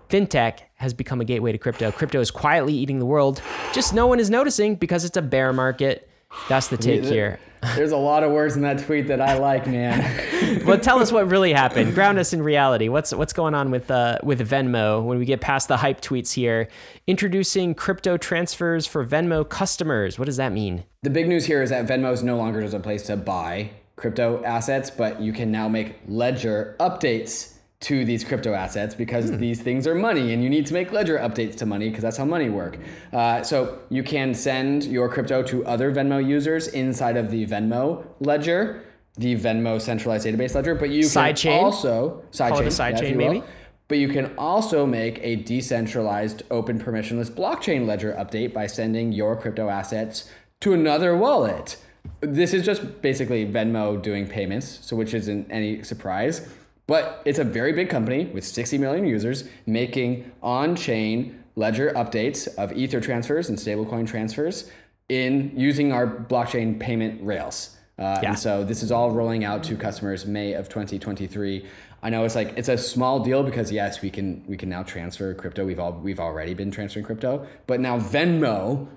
FinTech 0.10 0.60
has 0.76 0.94
become 0.94 1.22
a 1.22 1.26
gateway 1.26 1.54
to 1.54 1.58
crypto. 1.58 1.90
Crypto 1.94 2.20
is 2.20 2.30
quietly 2.30 2.74
eating 2.74 3.00
the 3.00 3.06
world. 3.06 3.42
Just 3.72 3.94
no 3.94 4.08
one 4.08 4.20
is 4.20 4.30
noticing 4.30 4.76
because 4.76 5.06
it's 5.06 5.16
a 5.16 5.22
bear 5.22 5.54
market. 5.54 6.10
That's 6.50 6.68
the 6.68 6.78
take 6.78 7.04
here. 7.04 7.40
There's 7.76 7.92
a 7.92 7.98
lot 7.98 8.24
of 8.24 8.32
words 8.32 8.56
in 8.56 8.64
that 8.64 8.80
tweet 8.80 9.08
that 9.08 9.22
I 9.22 9.38
like, 9.38 9.68
man. 9.68 10.64
well, 10.66 10.80
tell 10.80 11.00
us 11.00 11.12
what 11.12 11.30
really 11.30 11.54
happened. 11.54 11.94
Ground 11.94 12.18
us 12.18 12.34
in 12.34 12.42
reality. 12.42 12.90
What's 12.90 13.14
what's 13.14 13.34
going 13.34 13.54
on 13.54 13.70
with 13.70 13.92
uh, 13.92 14.18
with 14.24 14.40
Venmo 14.48 15.04
when 15.04 15.20
we 15.20 15.26
get 15.26 15.42
past 15.42 15.68
the 15.68 15.78
hype 15.78 16.02
tweets 16.02 16.34
here? 16.34 16.68
Introducing 17.06 17.76
crypto 17.76 18.18
transfers 18.18 18.88
for 18.88 19.06
Venmo 19.06 19.48
customers. 19.48 20.18
What 20.18 20.26
does 20.26 20.38
that 20.38 20.52
mean? 20.52 20.84
The 21.04 21.12
big 21.12 21.28
news 21.28 21.46
here 21.46 21.62
is 21.62 21.70
that 21.70 21.86
Venmo 21.86 22.12
is 22.12 22.24
no 22.24 22.36
longer 22.36 22.62
just 22.62 22.74
a 22.74 22.80
place 22.80 23.04
to 23.04 23.16
buy 23.16 23.70
crypto 23.96 24.44
assets, 24.44 24.90
but 24.90 25.22
you 25.22 25.32
can 25.32 25.52
now 25.52 25.70
make 25.70 25.98
ledger 26.08 26.76
updates 26.80 27.58
to 27.82 28.06
these 28.06 28.24
crypto 28.24 28.54
assets 28.54 28.94
because 28.94 29.30
hmm. 29.30 29.38
these 29.38 29.62
things 29.62 29.88
are 29.88 29.96
money 29.96 30.34
and 30.34 30.44
you 30.44 30.50
need 30.50 30.66
to 30.68 30.74
make 30.74 30.92
ledger 30.92 31.18
updates 31.18 31.58
to 31.58 31.66
money 31.66 31.90
because 31.90 32.04
that's 32.04 32.18
how 32.18 32.26
money 32.26 32.50
work. 32.50 32.78
Uh, 33.12 33.44
so 33.44 33.80
you 33.90 34.04
can 34.04 34.34
send 34.34 34.84
your 34.86 35.10
crypto 35.10 35.44
to 35.44 35.66
other 35.66 35.94
Venmo 35.94 36.26
users 36.26 36.68
inside 36.70 37.18
of 37.18 37.32
the 37.32 37.46
Venmo 37.46 38.06
ledger, 38.20 38.84
the 39.18 39.36
Venmo 39.36 39.82
centralized 39.82 40.26
database 40.26 40.54
ledger, 40.54 40.76
but 40.76 40.90
you 40.90 41.04
side 41.04 41.36
can 41.36 41.36
chain. 41.36 41.64
also 41.64 42.24
side 42.32 42.50
Call 42.50 42.62
chain, 42.62 42.72
side 42.72 42.98
chain 42.98 43.18
maybe. 43.18 43.44
But 43.88 43.98
you 43.98 44.08
can 44.08 44.34
also 44.38 44.86
make 44.86 45.20
a 45.22 45.36
decentralized 45.38 46.44
open 46.50 46.80
permissionless 46.80 47.30
blockchain 47.30 47.86
ledger 47.86 48.14
update 48.14 48.54
by 48.54 48.68
sending 48.68 49.12
your 49.12 49.36
crypto 49.36 49.68
assets 49.68 50.32
to 50.62 50.74
another 50.74 51.18
wallet. 51.18 51.78
This 52.22 52.54
is 52.54 52.64
just 52.64 53.02
basically 53.02 53.46
Venmo 53.46 54.02
doing 54.02 54.28
payments, 54.28 54.80
so 54.82 54.96
which 54.96 55.14
isn't 55.14 55.52
any 55.52 55.84
surprise. 55.84 56.48
But 56.88 57.22
it's 57.26 57.40
a 57.40 57.44
very 57.44 57.74
big 57.74 57.90
company 57.90 58.26
with 58.26 58.44
60 58.44 58.78
million 58.78 59.06
users 59.06 59.46
making 59.66 60.32
on 60.42 60.76
chain 60.76 61.44
ledger 61.56 61.92
updates 61.96 62.54
of 62.56 62.74
Ether 62.74 63.00
transfers 63.00 63.50
and 63.50 63.58
stablecoin 63.58 64.08
transfers 64.08 64.70
in 65.10 65.52
using 65.56 65.92
our 65.92 66.08
blockchain 66.08 66.80
payment 66.80 67.22
rails. 67.24 67.78
Uh, 68.00 68.20
yeah. 68.24 68.30
And 68.30 68.40
so 68.40 68.64
this 68.64 68.82
is 68.82 68.92
all 68.92 69.12
rolling 69.12 69.44
out 69.44 69.64
to 69.66 69.76
customers 69.76 70.26
May 70.26 70.54
of 70.54 70.70
2023. 70.70 71.66
I 72.04 72.10
know 72.10 72.26
it's 72.26 72.36
like 72.36 72.58
it's 72.58 72.70
a 72.70 72.78
small 72.78 73.20
deal 73.20 73.44
because 73.44 73.72
yes, 73.72 74.02
we 74.02 74.10
can 74.10 74.44
we 74.48 74.58
can 74.58 74.70
now 74.70 74.84
transfer 74.84 75.34
crypto. 75.34 75.66
We've 75.66 75.80
all 75.80 75.94
we've 75.94 76.20
already 76.20 76.54
been 76.54 76.72
transferring 76.72 77.06
crypto, 77.06 77.46
but 77.68 77.80
now 77.80 78.00
Venmo, 78.00 78.88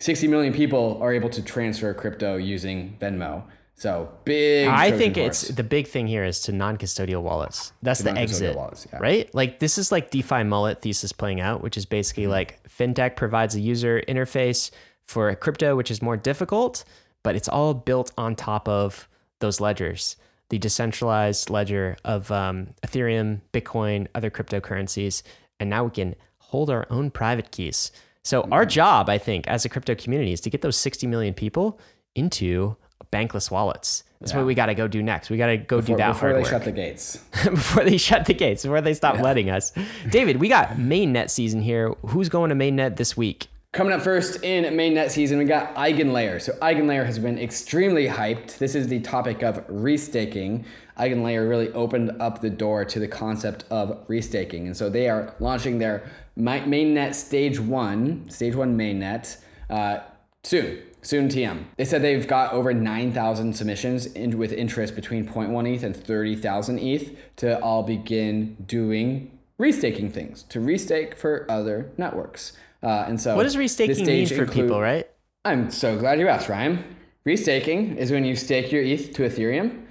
60 0.00 0.28
million 0.28 0.52
people 0.52 0.98
are 1.02 1.12
able 1.12 1.30
to 1.30 1.42
transfer 1.42 1.92
crypto 1.92 2.36
using 2.36 2.96
Venmo. 3.00 3.42
So 3.74 4.12
big. 4.24 4.68
I 4.68 4.90
Trojan 4.90 4.98
think 4.98 5.16
horse. 5.16 5.42
it's 5.44 5.56
the 5.56 5.64
big 5.64 5.88
thing 5.88 6.06
here 6.06 6.24
is 6.24 6.40
to 6.42 6.52
non-custodial 6.52 7.20
wallets. 7.22 7.72
That's 7.82 8.00
the 8.00 8.12
exit, 8.16 8.56
wallets, 8.56 8.86
yeah. 8.92 8.98
right? 9.00 9.34
Like 9.34 9.58
this 9.58 9.76
is 9.78 9.90
like 9.90 10.10
DeFi 10.10 10.44
mullet 10.44 10.80
thesis 10.80 11.10
playing 11.12 11.40
out, 11.40 11.62
which 11.62 11.76
is 11.76 11.84
basically 11.86 12.24
Mm-hmm. 12.24 12.32
like 12.32 12.68
fintech 12.68 13.16
provides 13.16 13.54
a 13.56 13.60
user 13.60 14.00
interface 14.08 14.70
for 15.04 15.30
a 15.30 15.36
crypto, 15.36 15.74
which 15.74 15.90
is 15.90 16.00
more 16.00 16.16
difficult, 16.16 16.84
but 17.24 17.34
it's 17.34 17.48
all 17.48 17.74
built 17.74 18.12
on 18.16 18.36
top 18.36 18.68
of 18.68 19.08
those 19.40 19.60
ledgers, 19.60 20.16
the 20.50 20.58
decentralized 20.58 21.50
ledger 21.50 21.96
of 22.04 22.30
um, 22.30 22.68
Ethereum, 22.86 23.40
Bitcoin, 23.52 24.06
other 24.14 24.30
cryptocurrencies, 24.30 25.22
and 25.58 25.68
now 25.68 25.82
we 25.84 25.90
can 25.90 26.14
hold 26.38 26.70
our 26.70 26.86
own 26.90 27.10
private 27.10 27.50
keys. 27.50 27.90
So 28.22 28.42
our 28.52 28.62
Mm-hmm. 28.62 28.68
job, 28.68 29.08
I 29.08 29.18
think, 29.18 29.48
as 29.48 29.64
a 29.64 29.68
crypto 29.68 29.96
community, 29.96 30.32
is 30.32 30.40
to 30.42 30.50
get 30.50 30.60
those 30.62 30.76
60 30.76 31.08
million 31.08 31.34
people 31.34 31.80
into 32.14 32.76
bankless 33.10 33.50
wallets. 33.50 34.04
That's 34.20 34.34
what 34.34 34.46
we 34.46 34.54
got 34.54 34.66
to 34.66 34.74
go 34.74 34.86
do 34.86 35.02
next. 35.02 35.30
We 35.30 35.36
got 35.36 35.48
to 35.48 35.56
go 35.56 35.78
before, 35.78 35.96
do 35.96 35.98
that 35.98 36.12
before 36.12 36.32
they 36.32 36.42
work 36.42 36.48
shut 36.48 36.64
the 36.64 36.72
gates. 36.84 37.16
before 37.44 37.84
they 37.84 37.96
shut 37.96 38.24
the 38.26 38.34
gates, 38.34 38.62
before 38.62 38.80
they 38.80 38.94
stop 38.94 39.18
letting 39.18 39.50
us. 39.50 39.72
David, 40.10 40.36
we 40.38 40.48
got 40.48 40.70
mainnet 40.70 41.28
season 41.28 41.60
here. 41.60 41.92
Who's 42.06 42.28
going 42.28 42.50
to 42.50 42.54
mainnet 42.54 42.96
this 42.96 43.16
week? 43.16 43.48
Coming 43.72 43.94
up 43.94 44.02
first 44.02 44.44
in 44.44 44.64
mainnet 44.74 45.10
season, 45.10 45.38
we 45.38 45.46
got 45.46 45.74
Eigenlayer. 45.74 46.40
So 46.40 46.52
Eigenlayer 46.60 47.06
has 47.06 47.18
been 47.18 47.38
extremely 47.38 48.06
hyped. 48.06 48.58
This 48.58 48.74
is 48.74 48.86
the 48.86 49.00
topic 49.00 49.42
of 49.42 49.66
restaking. 49.66 50.64
Eigenlayer 50.98 51.48
really 51.48 51.72
opened 51.72 52.20
up 52.20 52.42
the 52.42 52.50
door 52.50 52.84
to 52.84 53.00
the 53.00 53.08
concept 53.08 53.64
of 53.70 54.06
restaking, 54.08 54.66
and 54.66 54.76
so 54.76 54.90
they 54.90 55.08
are 55.08 55.34
launching 55.40 55.78
their 55.78 56.04
mainnet 56.38 57.14
stage 57.14 57.58
one, 57.58 58.28
stage 58.28 58.54
one 58.54 58.76
mainnet 58.76 59.38
uh, 59.70 60.00
soon. 60.44 60.82
Soon 61.04 61.28
TM. 61.28 61.64
They 61.76 61.84
said 61.84 62.00
they've 62.02 62.26
got 62.28 62.52
over 62.52 62.72
9,000 62.72 63.54
submissions 63.54 64.06
in, 64.06 64.38
with 64.38 64.52
interest 64.52 64.94
between 64.94 65.26
0.1 65.26 65.74
ETH 65.74 65.82
and 65.82 65.96
30,000 65.96 66.78
ETH 66.78 67.16
to 67.36 67.60
all 67.60 67.82
begin 67.82 68.54
doing 68.66 69.36
restaking 69.60 70.12
things, 70.12 70.44
to 70.44 70.60
restake 70.60 71.16
for 71.16 71.44
other 71.50 71.90
networks. 71.96 72.52
Uh, 72.82 73.04
and 73.08 73.20
so 73.20 73.34
What 73.36 73.42
does 73.44 73.56
restaking 73.56 74.06
mean 74.06 74.26
for 74.26 74.34
include- 74.42 74.52
people, 74.52 74.80
right? 74.80 75.08
I'm 75.44 75.70
so 75.72 75.98
glad 75.98 76.20
you 76.20 76.28
asked, 76.28 76.48
Ryan. 76.48 76.84
Restaking 77.26 77.96
is 77.96 78.12
when 78.12 78.24
you 78.24 78.36
stake 78.36 78.70
your 78.70 78.82
ETH 78.82 79.12
to 79.14 79.22
Ethereum 79.22 79.82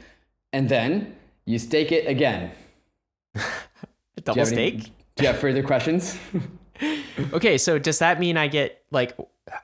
and 0.54 0.70
then 0.70 1.16
you 1.46 1.60
stake 1.60 1.92
it 1.92 2.08
again. 2.08 2.52
Do 3.36 3.42
Double 4.24 4.38
you 4.40 4.46
have 4.46 4.54
any- 4.58 4.80
stake? 4.80 4.92
do 5.18 5.24
you 5.24 5.28
have 5.28 5.40
further 5.40 5.62
questions? 5.64 6.18
Okay, 7.34 7.60
so 7.60 7.78
does 7.78 8.00
that 8.00 8.20
mean 8.20 8.38
I 8.38 8.48
get 8.48 8.82
like 8.90 9.16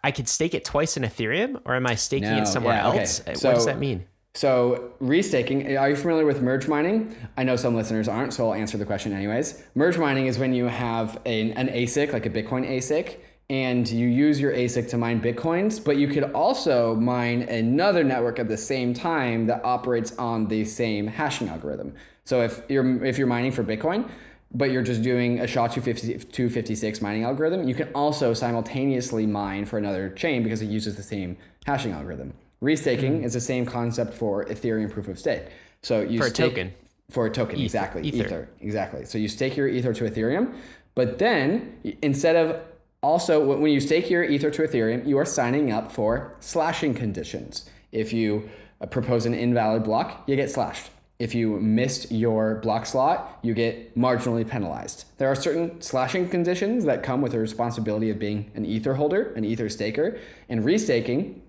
I 0.03 0.11
could 0.11 0.27
stake 0.27 0.53
it 0.53 0.65
twice 0.65 0.97
in 0.97 1.03
Ethereum, 1.03 1.61
or 1.65 1.75
am 1.75 1.87
I 1.87 1.95
staking 1.95 2.29
No, 2.29 2.41
it 2.41 2.47
somewhere 2.47 2.75
yeah, 2.75 2.89
okay. 2.89 2.99
else? 2.99 3.21
what 3.25 3.55
does 3.55 3.65
that 3.65 3.79
mean? 3.79 4.05
So, 4.33 4.91
restaking, 5.01 5.79
are 5.79 5.89
you 5.89 5.95
familiar 5.95 6.23
with 6.23 6.43
merge 6.43 6.67
mining? 6.67 7.15
I 7.37 7.43
know 7.43 7.55
some 7.55 7.75
listeners 7.75 8.07
aren't, 8.07 8.33
so 8.33 8.47
I'll 8.47 8.53
answer 8.53 8.77
the 8.77 8.85
question 8.85 9.11
anyways. 9.11 9.63
Merge 9.73 9.97
mining 9.97 10.27
is 10.27 10.37
when 10.37 10.53
you 10.53 10.65
have 10.65 11.19
an, 11.25 11.53
an 11.53 11.69
ASIC, 11.69 12.13
like 12.13 12.27
a 12.27 12.29
Bitcoin 12.29 12.69
ASIC, 12.69 13.15
and 13.49 13.89
you 13.89 14.07
use 14.07 14.39
your 14.39 14.51
ASIC 14.53 14.89
to 14.89 14.97
mine 14.97 15.21
Bitcoins, 15.21 15.83
but 15.83 15.97
you 15.97 16.07
could 16.07 16.25
also 16.33 16.93
mine 16.93 17.43
another 17.43 18.03
network 18.03 18.37
at 18.37 18.47
the 18.47 18.57
same 18.57 18.93
time 18.93 19.47
that 19.47 19.65
operates 19.65 20.15
on 20.17 20.47
the 20.47 20.65
same 20.65 21.07
hashing 21.07 21.49
algorithm. 21.49 21.95
So, 22.23 22.43
if 22.43 22.61
you're, 22.69 23.03
if 23.03 23.17
you're 23.17 23.25
mining 23.25 23.51
for 23.53 23.63
Bitcoin, 23.63 24.07
but 24.53 24.71
you're 24.71 24.81
just 24.83 25.01
doing 25.01 25.39
a 25.39 25.47
SHA-250, 25.47 26.31
256 26.31 27.01
mining 27.01 27.23
algorithm, 27.23 27.67
you 27.67 27.75
can 27.75 27.89
also 27.93 28.33
simultaneously 28.33 29.25
mine 29.25 29.65
for 29.65 29.77
another 29.77 30.09
chain 30.09 30.43
because 30.43 30.61
it 30.61 30.67
uses 30.67 30.95
the 30.95 31.03
same 31.03 31.37
hashing 31.65 31.91
algorithm. 31.91 32.33
Restaking 32.61 33.23
is 33.23 33.33
the 33.33 33.41
same 33.41 33.65
concept 33.65 34.13
for 34.13 34.45
Ethereum 34.45 34.89
proof 34.91 35.07
of 35.07 35.19
stake. 35.19 35.43
So 35.81 36.01
you 36.01 36.19
For 36.19 36.27
a 36.27 36.29
stake- 36.29 36.49
token. 36.51 36.73
For 37.11 37.25
a 37.25 37.29
token, 37.29 37.59
exactly. 37.61 38.01
Ether. 38.03 38.25
Ether. 38.25 38.49
exactly. 38.59 39.05
So 39.05 39.17
you 39.17 39.27
stake 39.29 39.55
your 39.55 39.67
Ether 39.69 39.93
to 39.93 40.03
Ethereum, 40.05 40.53
but 40.95 41.19
then 41.19 41.77
instead 42.01 42.35
of 42.35 42.59
also 43.01 43.45
when 43.45 43.61
when 43.61 43.71
you 43.71 43.79
stake 43.79 44.09
your 44.09 44.23
Ether 44.25 44.49
to 44.51 44.63
Ethereum, 44.63 45.07
you 45.07 45.17
are 45.17 45.23
signing 45.25 45.71
up 45.71 45.89
for 45.91 46.35
slashing 46.41 46.93
conditions. 46.93 47.69
If 47.93 48.11
you 48.11 48.49
uh, 48.81 48.87
propose 48.87 49.25
an 49.25 49.33
invalid 49.33 49.83
block, 49.85 50.23
you 50.27 50.35
get 50.35 50.51
slashed. 50.51 50.89
If 51.19 51.33
you 51.33 51.59
missed 51.59 52.11
your 52.11 52.55
block 52.55 52.85
slot, 52.85 53.39
you 53.41 53.55
get 53.55 53.97
marginally 53.97 54.47
penalized. 54.47 55.05
There 55.17 55.27
are 55.27 55.35
certain 55.35 55.81
slashing 55.81 56.29
conditions 56.29 56.85
that 56.85 57.01
come 57.01 57.21
with 57.21 57.31
the 57.31 57.39
responsibility 57.39 58.11
of 58.11 58.19
being 58.19 58.51
an 58.53 58.65
Ether 58.65 58.93
holder, 58.95 59.33
an 59.33 59.43
Ether 59.43 59.67
staker, 59.67 60.19
and 60.47 60.63
restaking 60.63 61.41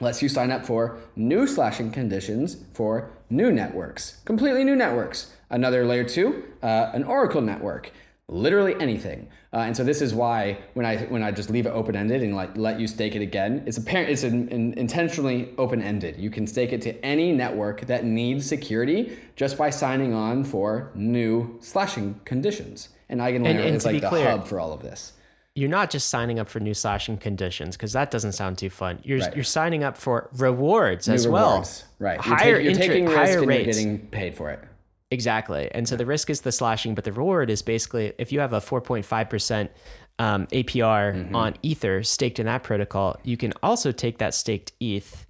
lets 0.00 0.22
you 0.22 0.28
sign 0.28 0.50
up 0.50 0.64
for 0.64 0.98
new 1.16 1.46
slashing 1.46 1.90
conditions 1.90 2.64
for 2.72 3.10
new 3.28 3.50
networks, 3.50 4.20
completely 4.24 4.64
new 4.64 4.76
networks. 4.76 5.32
Another 5.50 5.84
layer 5.84 6.04
two, 6.04 6.44
uh, 6.62 6.90
an 6.94 7.02
Oracle 7.02 7.40
network, 7.40 7.90
literally 8.30 8.74
anything. 8.80 9.28
Uh, 9.52 9.58
and 9.58 9.76
so 9.76 9.82
this 9.82 10.00
is 10.00 10.14
why 10.14 10.56
when 10.74 10.86
I 10.86 10.98
when 11.06 11.22
I 11.22 11.30
just 11.32 11.50
leave 11.50 11.66
it 11.66 11.70
open 11.70 11.96
ended 11.96 12.22
and 12.22 12.34
like 12.36 12.56
let 12.56 12.78
you 12.80 12.86
stake 12.86 13.16
it 13.16 13.22
again, 13.22 13.62
it's 13.66 13.76
apparent 13.78 14.08
it's 14.10 14.22
an, 14.22 14.48
an 14.52 14.74
intentionally 14.74 15.50
open 15.58 15.82
ended. 15.82 16.16
You 16.18 16.30
can 16.30 16.46
stake 16.46 16.72
it 16.72 16.80
to 16.82 17.04
any 17.04 17.32
network 17.32 17.82
that 17.82 18.04
needs 18.04 18.46
security 18.46 19.18
just 19.36 19.58
by 19.58 19.70
signing 19.70 20.14
on 20.14 20.44
for 20.44 20.90
new 20.94 21.58
slashing 21.60 22.20
conditions. 22.24 22.90
And 23.08 23.20
Eigenlayer 23.20 23.66
and 23.66 23.74
is 23.76 23.82
to 23.82 23.90
like 23.90 24.02
the 24.02 24.08
clear- 24.08 24.30
hub 24.30 24.46
for 24.46 24.60
all 24.60 24.72
of 24.72 24.82
this. 24.82 25.14
You're 25.56 25.68
not 25.68 25.90
just 25.90 26.08
signing 26.08 26.38
up 26.38 26.48
for 26.48 26.60
new 26.60 26.74
slashing 26.74 27.18
conditions 27.18 27.76
because 27.76 27.92
that 27.94 28.12
doesn't 28.12 28.32
sound 28.32 28.56
too 28.56 28.70
fun. 28.70 29.00
You're 29.02 29.18
Right. 29.18 29.34
you're 29.34 29.42
signing 29.42 29.82
up 29.82 29.96
for 29.98 30.30
rewards 30.36 31.08
New 31.08 31.14
as 31.14 31.26
well. 31.26 31.50
rewards. 31.50 31.84
Right. 31.98 32.24
You're, 32.24 32.36
Higher 32.36 32.54
take- 32.58 32.62
you're 32.62 32.72
inter- 32.72 32.86
taking 32.86 33.04
risk 33.06 33.16
higher 33.18 33.38
and 33.38 33.46
rates. 33.48 33.66
you're 33.66 33.74
getting 33.74 34.06
paid 34.10 34.36
for 34.36 34.50
it. 34.50 34.60
Exactly. 35.10 35.68
And 35.72 35.88
so 35.88 35.96
the 35.96 36.06
risk 36.06 36.30
is 36.30 36.42
the 36.42 36.52
slashing, 36.52 36.94
but 36.94 37.04
the 37.04 37.12
reward 37.12 37.50
is 37.50 37.62
basically 37.62 38.12
if 38.18 38.30
you 38.32 38.40
have 38.40 38.52
a 38.52 38.60
4.5% 38.60 39.68
um, 40.18 40.46
APR 40.48 41.14
Mm-hmm. 41.14 41.34
on 41.34 41.54
Ether 41.62 42.02
staked 42.02 42.38
in 42.38 42.46
that 42.46 42.62
protocol, 42.62 43.18
you 43.24 43.36
can 43.36 43.52
also 43.62 43.90
take 43.90 44.18
that 44.18 44.34
staked 44.34 44.72
ETH 44.80 45.26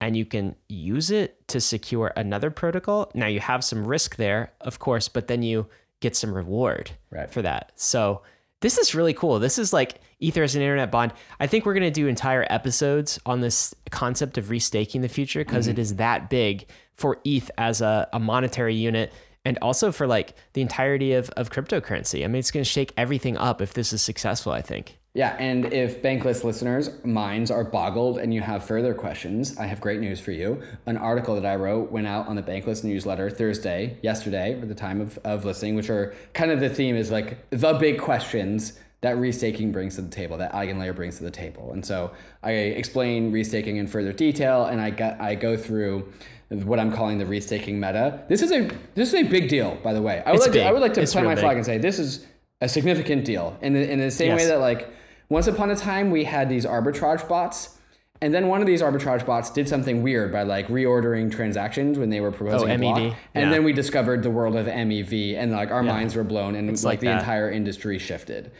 and 0.00 0.16
you 0.16 0.24
can 0.24 0.56
use 0.68 1.10
it 1.10 1.46
to 1.48 1.60
secure 1.60 2.12
another 2.16 2.50
protocol. 2.50 3.10
Now 3.14 3.26
you 3.28 3.38
have 3.40 3.62
some 3.64 3.86
risk 3.86 4.16
there, 4.16 4.52
of 4.60 4.78
course, 4.80 5.08
but 5.08 5.28
then 5.28 5.42
you 5.42 5.66
get 6.00 6.16
some 6.16 6.34
reward 6.34 6.90
Right. 7.10 7.30
for 7.30 7.40
that. 7.42 7.70
So 7.76 8.22
this 8.60 8.78
is 8.78 8.94
really 8.94 9.14
cool. 9.14 9.38
This 9.38 9.58
is 9.58 9.72
like 9.72 10.00
Ether 10.18 10.42
as 10.42 10.54
an 10.56 10.62
internet 10.62 10.90
bond. 10.90 11.12
I 11.40 11.46
think 11.46 11.64
we're 11.64 11.74
going 11.74 11.82
to 11.84 11.90
do 11.90 12.06
entire 12.08 12.44
episodes 12.50 13.18
on 13.24 13.40
this 13.40 13.74
concept 13.90 14.36
of 14.38 14.46
restaking 14.46 15.00
the 15.02 15.08
future 15.08 15.44
because 15.44 15.68
Mm-hmm. 15.68 15.80
is 15.80 15.96
that 15.96 16.28
big 16.28 16.66
for 16.94 17.18
ETH 17.24 17.50
as 17.58 17.80
a, 17.80 18.08
a 18.12 18.20
monetary 18.20 18.74
unit 18.74 19.12
and 19.44 19.58
also 19.60 19.90
for 19.90 20.06
like 20.06 20.34
the 20.52 20.60
entirety 20.60 21.14
of, 21.14 21.28
of 21.30 21.50
cryptocurrency. 21.50 22.24
I 22.24 22.28
mean, 22.28 22.36
it's 22.36 22.50
going 22.50 22.64
to 22.64 22.70
shake 22.70 22.92
everything 22.96 23.36
up 23.36 23.60
if 23.60 23.74
this 23.74 23.92
is 23.92 24.02
successful, 24.02 24.52
I 24.52 24.62
think. 24.62 24.98
Yeah, 25.14 25.36
and 25.38 25.70
if 25.74 26.00
Bankless 26.00 26.42
listeners' 26.42 26.88
minds 27.04 27.50
are 27.50 27.64
boggled 27.64 28.16
and 28.16 28.32
you 28.32 28.40
have 28.40 28.64
further 28.64 28.94
questions, 28.94 29.58
I 29.58 29.66
have 29.66 29.78
great 29.78 30.00
news 30.00 30.20
for 30.20 30.32
you. 30.32 30.62
An 30.86 30.96
article 30.96 31.34
that 31.34 31.44
I 31.44 31.56
wrote 31.56 31.92
went 31.92 32.06
out 32.06 32.28
on 32.28 32.36
the 32.36 32.42
Bankless 32.42 32.82
newsletter 32.82 33.28
Thursday, 33.28 33.98
yesterday, 34.02 34.58
at 34.58 34.68
the 34.68 34.74
time 34.74 35.02
of, 35.02 35.18
of 35.22 35.44
listening, 35.44 35.74
which 35.74 35.90
are 35.90 36.14
kind 36.32 36.50
of 36.50 36.60
the 36.60 36.70
theme 36.70 36.96
is 36.96 37.10
like 37.10 37.36
the 37.50 37.74
big 37.74 38.00
questions 38.00 38.78
that 39.02 39.16
restaking 39.16 39.72
brings 39.72 39.96
to 39.96 40.02
the 40.02 40.08
table, 40.10 40.38
that 40.38 40.52
Eigenlayer 40.52 40.94
brings 40.94 41.18
to 41.18 41.24
the 41.24 41.30
table. 41.30 41.72
And 41.72 41.84
so 41.84 42.12
I 42.42 42.52
explain 42.52 43.32
restaking 43.32 43.76
in 43.76 43.86
further 43.86 44.12
detail 44.12 44.64
and 44.66 44.80
I 44.80 44.90
got 44.90 45.20
I 45.20 45.34
go 45.34 45.56
through 45.56 46.10
what 46.48 46.78
I'm 46.78 46.92
calling 46.92 47.18
the 47.18 47.24
restaking 47.24 47.74
meta. 47.74 48.22
This 48.28 48.42
is 48.42 48.52
a 48.52 48.70
this 48.94 49.12
is 49.12 49.14
a 49.14 49.22
big 49.24 49.48
deal, 49.48 49.76
by 49.82 49.92
the 49.92 50.00
way. 50.02 50.22
I 50.24 50.30
would 50.30 50.36
It's 50.36 50.46
like 50.46 50.52
to, 50.54 50.64
I 50.64 50.72
would 50.72 50.80
like 50.80 50.94
to 50.94 51.02
It's 51.02 51.12
plant 51.12 51.26
my 51.26 51.34
flag 51.36 51.50
big. 51.52 51.56
and 51.58 51.66
say 51.66 51.78
this 51.78 51.98
is 51.98 52.26
a 52.60 52.68
significant 52.68 53.24
deal. 53.24 53.58
In 53.60 53.72
the 53.74 53.90
in 53.90 53.98
the 53.98 54.10
same 54.10 54.36
way 54.36 54.46
that 54.46 54.60
like 54.60 54.88
once 55.28 55.46
upon 55.48 55.70
a 55.70 55.76
time 55.76 56.10
we 56.10 56.24
had 56.24 56.48
these 56.48 56.64
arbitrage 56.64 57.28
bots 57.28 57.78
and 58.20 58.32
then 58.32 58.46
one 58.46 58.60
of 58.60 58.68
these 58.68 58.82
arbitrage 58.82 59.26
bots 59.26 59.50
did 59.50 59.68
something 59.68 60.00
weird 60.00 60.30
by 60.30 60.44
like 60.44 60.68
reordering 60.68 61.32
transactions 61.32 61.98
when 61.98 62.08
they 62.08 62.20
were 62.20 62.30
proposing 62.30 62.70
Oh, 62.70 62.74
a 62.74 62.78
block. 62.78 62.98
MEV, 62.98 63.16
and 63.34 63.52
then 63.52 63.64
we 63.64 63.72
discovered 63.72 64.22
the 64.22 64.30
world 64.30 64.54
of 64.54 64.66
MEV 64.66 65.34
and 65.36 65.50
like 65.50 65.72
our 65.72 65.82
minds 65.82 66.14
were 66.14 66.22
blown 66.22 66.54
and 66.54 66.68
like, 66.70 66.84
like 66.84 67.00
the 67.00 67.10
entire 67.10 67.50
industry 67.50 67.98
shifted. 67.98 68.52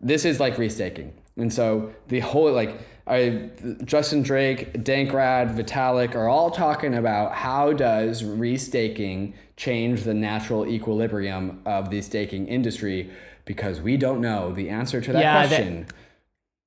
This 0.00 0.24
is 0.24 0.40
like 0.40 0.56
restaking. 0.56 1.12
And 1.36 1.52
so 1.52 1.92
the 2.08 2.20
whole 2.20 2.52
like 2.52 2.78
I, 3.06 3.50
Justin 3.84 4.22
Drake, 4.22 4.72
Dankrad, 4.84 5.56
Vitalik 5.56 6.14
are 6.14 6.28
all 6.28 6.50
talking 6.50 6.94
about 6.94 7.32
how 7.34 7.72
does 7.72 8.22
restaking 8.22 9.34
change 9.56 10.04
the 10.04 10.14
natural 10.14 10.66
equilibrium 10.66 11.60
of 11.66 11.90
the 11.90 12.00
staking 12.02 12.46
industry 12.46 13.10
because 13.46 13.80
we 13.80 13.96
don't 13.96 14.20
know 14.20 14.52
the 14.52 14.68
answer 14.68 15.00
to 15.00 15.12
that 15.12 15.20
Yeah, 15.22 15.46
that- 15.46 15.48
question. 15.48 15.86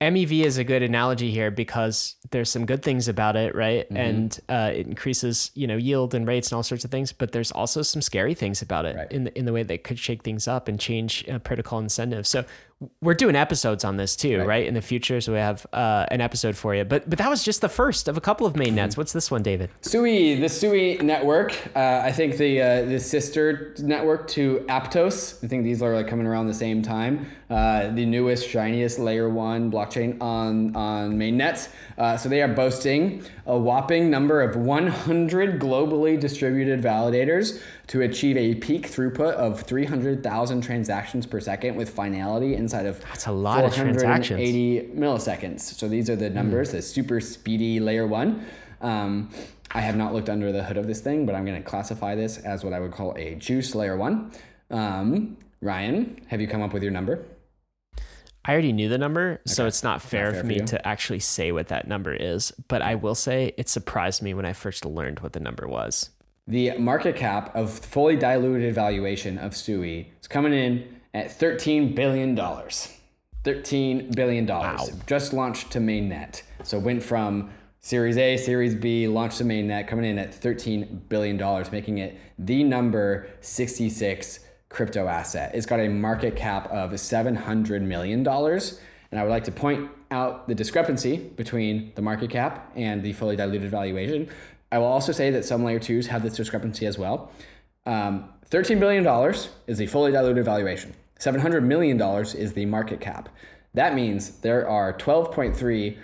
MEV 0.02 0.32
E 0.34 0.44
is 0.44 0.58
a 0.58 0.66
good 0.66 0.84
analogy 0.84 1.32
here 1.32 1.50
because 1.50 2.18
there's 2.32 2.50
some 2.50 2.66
good 2.66 2.84
things 2.84 3.08
about 3.08 3.38
it, 3.38 3.56
right? 3.56 3.86
Mm-hmm. 3.86 3.96
And 3.96 4.40
uh, 4.50 4.72
it 4.76 4.86
increases, 4.86 5.50
you 5.56 5.66
know, 5.66 5.78
yield 5.78 6.14
and 6.14 6.28
rates 6.28 6.52
and 6.52 6.58
all 6.58 6.64
sorts 6.64 6.84
of 6.84 6.92
things. 6.92 7.14
But 7.14 7.32
there's 7.32 7.54
also 7.54 7.82
some 7.84 8.02
scary 8.02 8.34
things 8.34 8.62
about 8.62 8.86
it 8.86 8.98
Right. 8.98 9.10
in 9.14 9.24
the 9.24 9.38
in 9.40 9.46
the 9.46 9.54
way 9.54 9.64
that 9.64 9.86
could 9.86 9.98
shake 9.98 10.22
things 10.24 10.46
up 10.46 10.68
and 10.68 10.78
change 10.78 11.24
uh, 11.30 11.40
protocol 11.40 11.80
incentives. 11.80 12.28
So 12.28 12.44
we're 13.02 13.14
doing 13.14 13.36
episodes 13.36 13.84
on 13.84 13.98
this 13.98 14.16
too, 14.16 14.42
right? 14.44 14.66
In 14.66 14.74
the 14.74 14.82
future, 14.82 15.22
so 15.22 15.34
we 15.34 15.40
have 15.40 15.66
uh, 15.74 16.06
an 16.10 16.22
episode 16.22 16.56
for 16.56 16.76
you. 16.76 16.84
But 16.84 17.10
but 17.10 17.18
that 17.20 17.30
was 17.30 17.44
just 17.44 17.62
the 17.62 17.70
first 17.70 18.08
of 18.08 18.18
a 18.18 18.22
couple 18.22 18.46
of 18.46 18.56
main 18.56 18.76
nets. 18.76 18.98
What's 18.98 19.14
this 19.14 19.32
one, 19.32 19.44
David? 19.44 19.70
Sui, 19.82 20.36
the 20.36 20.50
Sui 20.50 20.98
network. 20.98 21.54
Uh, 21.76 22.02
I 22.04 22.12
think 22.12 22.38
the 22.38 22.62
uh, 22.62 22.86
the 22.86 23.00
sister 23.00 23.76
network 23.80 24.28
to 24.30 24.66
Aptos. 24.70 25.44
I 25.44 25.48
think 25.48 25.64
these 25.64 25.82
are 25.82 25.94
like 25.96 26.08
coming 26.08 26.28
around 26.28 26.48
the 26.48 26.54
same 26.54 26.82
time. 26.82 27.28
Uh, 27.50 27.90
the 27.90 28.06
newest, 28.06 28.48
shiniest 28.48 29.00
layer 29.00 29.30
one 29.30 29.72
blockchain 29.72 30.22
on 30.22 30.76
on 30.76 31.18
mainnet. 31.18 31.70
Uh, 31.98 32.18
so 32.18 32.28
they 32.28 32.42
are 32.42 32.48
boasting 32.48 33.24
a 33.46 33.58
whopping 33.58 34.10
number 34.10 34.42
of 34.42 34.56
100 34.56 35.60
globally 35.60 36.20
distributed 36.20 36.82
validators 36.82 37.62
to 37.88 38.02
achieve 38.02 38.38
a 38.38 38.56
peak 38.56 38.88
throughput 38.88 39.34
of 39.34 39.62
300,000 39.62 40.62
transactions 40.62 41.26
per 41.26 41.40
second 41.40 41.76
with 41.76 41.90
finality 41.90 42.56
inside 42.56 42.86
of 42.86 43.02
That's 43.02 43.28
a 43.28 43.32
lot 43.32 43.66
of 43.66 43.74
transactions. 43.74 44.40
480 44.40 44.94
milliseconds. 44.96 45.60
So 45.60 45.88
these 45.88 46.10
are 46.10 46.16
the 46.16 46.30
numbers, 46.30 46.72
the 46.72 46.82
super 46.82 47.20
speedy 47.20 47.80
layer 47.80 48.08
one. 48.08 48.46
Um, 48.82 49.30
I 49.72 49.82
have 49.82 49.96
not 49.96 50.14
looked 50.14 50.30
under 50.30 50.52
the 50.52 50.64
hood 50.64 50.78
of 50.78 50.88
this 50.88 51.02
thing, 51.02 51.26
but 51.26 51.36
I'm 51.36 51.46
going 51.46 51.62
to 51.62 51.68
classify 51.68 52.16
this 52.16 52.38
as 52.38 52.64
what 52.64 52.74
I 52.74 52.80
would 52.80 52.92
call 52.92 53.16
a 53.18 53.36
juice 53.36 53.76
layer 53.76 53.98
one. 53.98 54.32
Um, 54.70 55.38
Ryan, 55.62 56.22
have 56.28 56.40
you 56.40 56.48
come 56.48 56.62
up 56.62 56.74
with 56.74 56.84
your 56.84 56.92
number? 56.92 57.26
I 58.46 58.52
already 58.52 58.74
knew 58.74 58.90
the 58.90 58.98
number, 58.98 59.40
so 59.46 59.68
it's 59.68 59.84
not 59.84 60.02
fair, 60.02 60.32
fair 60.32 60.42
for 60.42 60.46
me 60.46 60.60
to 60.60 60.86
actually 60.86 61.22
say 61.22 61.54
what 61.54 61.70
that 61.70 61.88
number 61.88 62.14
is. 62.14 62.52
But 62.68 62.82
I 62.82 62.96
will 62.96 63.16
say 63.16 63.54
it 63.58 63.70
surprised 63.70 64.22
me 64.22 64.34
when 64.34 64.46
I 64.46 64.52
first 64.52 64.86
learned 64.86 65.22
what 65.22 65.32
the 65.32 65.40
number 65.40 65.66
was. 65.66 66.10
The 66.46 66.78
market 66.78 67.16
cap 67.16 67.56
of 67.56 67.72
fully 67.72 68.18
diluted 68.18 68.76
valuation 68.76 69.38
of 69.38 69.56
Sui 69.56 70.12
is 70.20 70.28
coming 70.28 70.52
in 70.52 71.00
at 71.14 71.28
$13 71.28 71.96
billion. 71.96 72.36
$13 72.36 74.16
billion. 74.16 74.46
Wow. 74.46 74.86
Just 75.08 75.32
launched 75.32 75.72
to 75.72 75.80
mainnet. 75.80 76.42
So 76.64 76.80
went 76.80 77.02
from 77.02 77.50
Series 77.80 78.18
A, 78.18 78.36
Series 78.36 78.76
B, 78.76 79.08
launched 79.08 79.38
to 79.38 79.46
mainnet, 79.46 79.88
coming 79.88 80.04
in 80.04 80.20
at 80.20 80.34
$13 80.34 81.08
billion, 81.08 81.38
making 81.72 82.00
it 82.00 82.18
the 82.38 82.62
number 82.64 83.30
66 83.40 84.40
crypto 84.68 85.08
asset. 85.08 85.52
It's 85.54 85.66
got 85.66 85.80
a 85.80 85.88
market 85.88 86.36
cap 86.36 86.68
of 86.72 86.92
$700 86.92 87.82
million. 87.84 88.28
And 88.28 89.20
I 89.20 89.24
would 89.24 89.30
like 89.30 89.44
to 89.46 89.52
point 89.52 89.92
out 90.12 90.48
the 90.48 90.56
discrepancy 90.56 91.18
between 91.18 91.92
the 91.96 92.02
market 92.02 92.32
cap 92.32 92.72
and 92.76 93.04
the 93.04 93.14
fully 93.14 93.36
diluted 93.36 93.70
valuation. 93.70 94.28
I 94.74 94.80
will 94.80 94.88
also 94.88 95.12
say 95.12 95.30
that 95.30 95.46
some 95.46 95.64
layer 95.64 95.78
twos 95.78 96.08
have 96.08 96.24
this 96.24 96.36
discrepancy 96.36 96.88
as 96.88 96.98
well. 96.98 97.32
Um, 97.86 98.30
$13 98.50 98.80
billion 98.80 99.06
is 99.68 99.78
the 99.78 99.86
fully 99.86 100.12
diluted 100.12 100.44
valuation. 100.46 100.96
$700 101.20 101.64
million 101.64 102.02
is 102.36 102.54
the 102.54 102.66
market 102.66 103.00
cap. 103.00 103.30
That 103.76 103.94
means 103.94 104.40
there 104.40 104.68
are 104.68 104.92
$12.3 104.92 105.98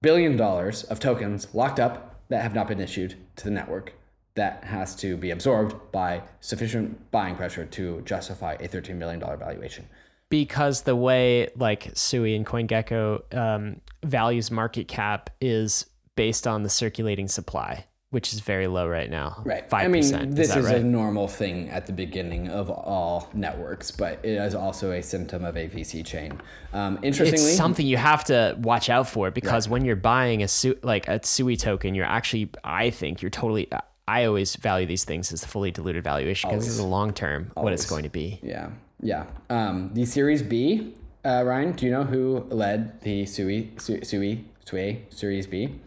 billion 0.00 0.40
of 0.40 1.00
tokens 1.00 1.54
locked 1.54 1.78
up 1.78 2.22
that 2.28 2.42
have 2.42 2.54
not 2.54 2.66
been 2.66 2.80
issued 2.80 3.14
to 3.36 3.44
the 3.44 3.50
network. 3.50 3.92
That 4.36 4.64
has 4.64 4.96
to 4.96 5.18
be 5.18 5.30
absorbed 5.30 5.92
by 5.92 6.22
sufficient 6.40 7.10
buying 7.10 7.36
pressure 7.36 7.66
to 7.66 8.00
justify 8.06 8.54
a 8.54 8.68
$13 8.68 8.98
billion 8.98 9.20
valuation. 9.20 9.86
because 10.30 10.82
the 10.82 10.96
way 10.96 11.50
like 11.56 11.90
Sui 11.92 12.34
and 12.34 12.46
CoinGecko 12.46 13.34
um, 13.36 13.80
values 14.02 14.50
market 14.50 14.88
cap 14.88 15.28
is 15.42 15.84
based 16.16 16.46
on 16.46 16.62
the 16.62 16.70
circulating 16.70 17.28
supply, 17.28 17.84
which 18.14 18.32
is 18.32 18.38
very 18.38 18.68
low 18.68 18.86
right 18.86 19.10
now. 19.10 19.42
Right. 19.44 19.68
Five 19.68 19.86
I 19.86 19.88
mean, 19.88 20.02
this 20.30 20.50
is, 20.50 20.56
is, 20.56 20.64
that 20.66 20.76
a 20.76 20.84
normal 20.84 21.26
thing 21.26 21.68
at 21.68 21.86
the 21.86 21.92
beginning 21.92 22.48
of 22.48 22.70
all 22.70 23.28
networks, 23.34 23.90
but 23.90 24.20
it 24.22 24.36
is 24.36 24.54
also 24.54 24.92
a 24.92 25.02
symptom 25.02 25.44
of 25.44 25.56
a 25.56 25.68
VC 25.68 26.06
chain. 26.06 26.40
Um, 26.72 27.00
interestingly, 27.02 27.44
it's 27.44 27.56
something 27.56 27.84
you 27.84 27.96
have 27.96 28.22
to 28.26 28.56
watch 28.60 28.88
out 28.88 29.08
for 29.08 29.32
because 29.32 29.68
when 29.68 29.84
you're 29.84 29.96
buying 29.96 30.44
a 30.44 30.48
Su- 30.48 30.78
like 30.84 31.08
a 31.08 31.24
Sui 31.24 31.56
token, 31.56 31.96
you're 31.96 32.06
actually, 32.06 32.50
I 32.62 32.90
think, 32.90 33.20
you're 33.20 33.32
totally. 33.32 33.68
I 34.06 34.26
always 34.26 34.54
value 34.54 34.86
these 34.86 35.02
things 35.02 35.32
as 35.32 35.40
the 35.40 35.48
fully 35.48 35.72
diluted 35.72 36.04
valuation 36.04 36.50
because 36.50 36.64
this 36.64 36.74
is 36.74 36.78
a 36.78 36.86
long 36.86 37.12
term 37.12 37.50
what 37.54 37.72
it's 37.72 37.90
going 37.90 38.04
to 38.04 38.10
be. 38.10 38.38
Yeah, 38.44 38.70
yeah. 39.02 39.26
Um, 39.50 39.90
the 39.92 40.04
Series 40.04 40.40
B, 40.40 40.94
uh, 41.24 41.42
Ryan, 41.44 41.72
do 41.72 41.84
you 41.84 41.90
know 41.90 42.04
who 42.04 42.46
led 42.48 43.00
the 43.00 43.26
Sui, 43.26 43.72
Sui, 43.78 44.04
Sui, 44.04 44.44
Sui 44.64 45.04
Series 45.10 45.48
B? 45.48 45.80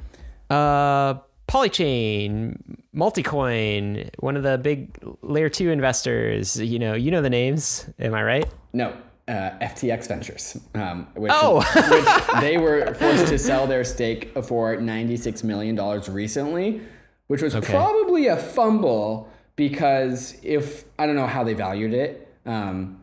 Uh, 0.49 1.15
Polychain, 1.47 2.57
Multicoin, 2.95 4.09
one 4.19 4.35
of 4.35 4.43
the 4.43 4.57
big 4.57 4.97
layer 5.21 5.49
two 5.49 5.69
investors. 5.69 6.59
You 6.59 6.79
know, 6.79 6.93
you 6.93 7.11
know 7.11 7.21
the 7.21 7.29
names. 7.29 7.89
Am 7.99 8.13
I 8.13 8.23
right? 8.23 8.45
No, 8.73 8.95
uh, 9.27 9.51
FTX 9.61 10.07
Ventures, 10.07 10.57
um, 10.75 11.07
which, 11.15 11.31
Oh. 11.33 11.59
which 12.35 12.41
they 12.41 12.57
were 12.57 12.93
forced 12.93 13.27
to 13.27 13.37
sell 13.37 13.67
their 13.67 13.83
stake 13.83 14.33
for 14.43 14.75
$96 14.77 15.43
million 15.43 15.75
recently, 16.11 16.81
which 17.27 17.41
was 17.41 17.55
probably 17.55 18.27
a 18.27 18.37
fumble 18.37 19.29
because 19.55 20.37
if, 20.43 20.85
I 20.99 21.05
don't 21.05 21.15
know 21.15 21.27
how 21.27 21.43
they 21.43 21.53
valued 21.53 21.93
it. 21.93 22.33
Um, 22.45 23.01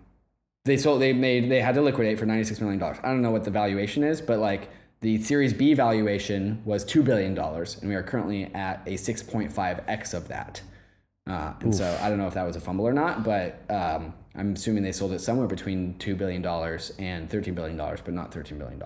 they 0.65 0.77
sold, 0.79 1.03
they 1.03 1.13
made, 1.13 1.51
they 1.51 1.61
had 1.61 1.75
to 1.75 1.83
liquidate 1.83 2.19
for 2.19 2.25
$96 2.25 2.61
million. 2.61 2.83
I 2.83 2.93
don't 3.03 3.21
know 3.21 3.31
what 3.31 3.45
the 3.45 3.51
valuation 3.51 4.03
is, 4.03 4.21
but 4.23 4.39
like 4.39 4.71
the 5.05 5.21
Series 5.23 5.53
B 5.53 5.75
valuation 5.75 6.63
was 6.65 6.83
$2 6.83 7.05
billion, 7.05 7.37
and 7.39 7.89
we 7.91 7.95
are 7.95 8.03
currently 8.03 8.45
at 8.55 8.81
a 8.87 8.95
6.5x 8.95 10.15
of 10.15 10.29
that. 10.29 10.63
Uh, 11.27 11.53
and 11.61 11.75
so 11.75 11.99
I 12.01 12.09
don't 12.09 12.17
know 12.17 12.27
if 12.27 12.33
that 12.33 12.47
was 12.47 12.57
a 12.57 12.61
fumble 12.61 12.87
or 12.87 12.93
not, 12.95 13.23
but 13.23 13.61
um, 13.69 14.15
I'm 14.35 14.55
assuming 14.55 14.83
they 14.83 14.93
sold 14.93 15.13
it 15.13 15.21
somewhere 15.21 15.47
between 15.47 15.95
$2 15.99 16.17
billion 16.17 16.43
and 16.43 17.29
$13 17.29 17.55
billion, 17.55 17.77
but 17.77 18.15
not 18.15 18.33
$13 18.33 18.59
billion. 18.59 18.83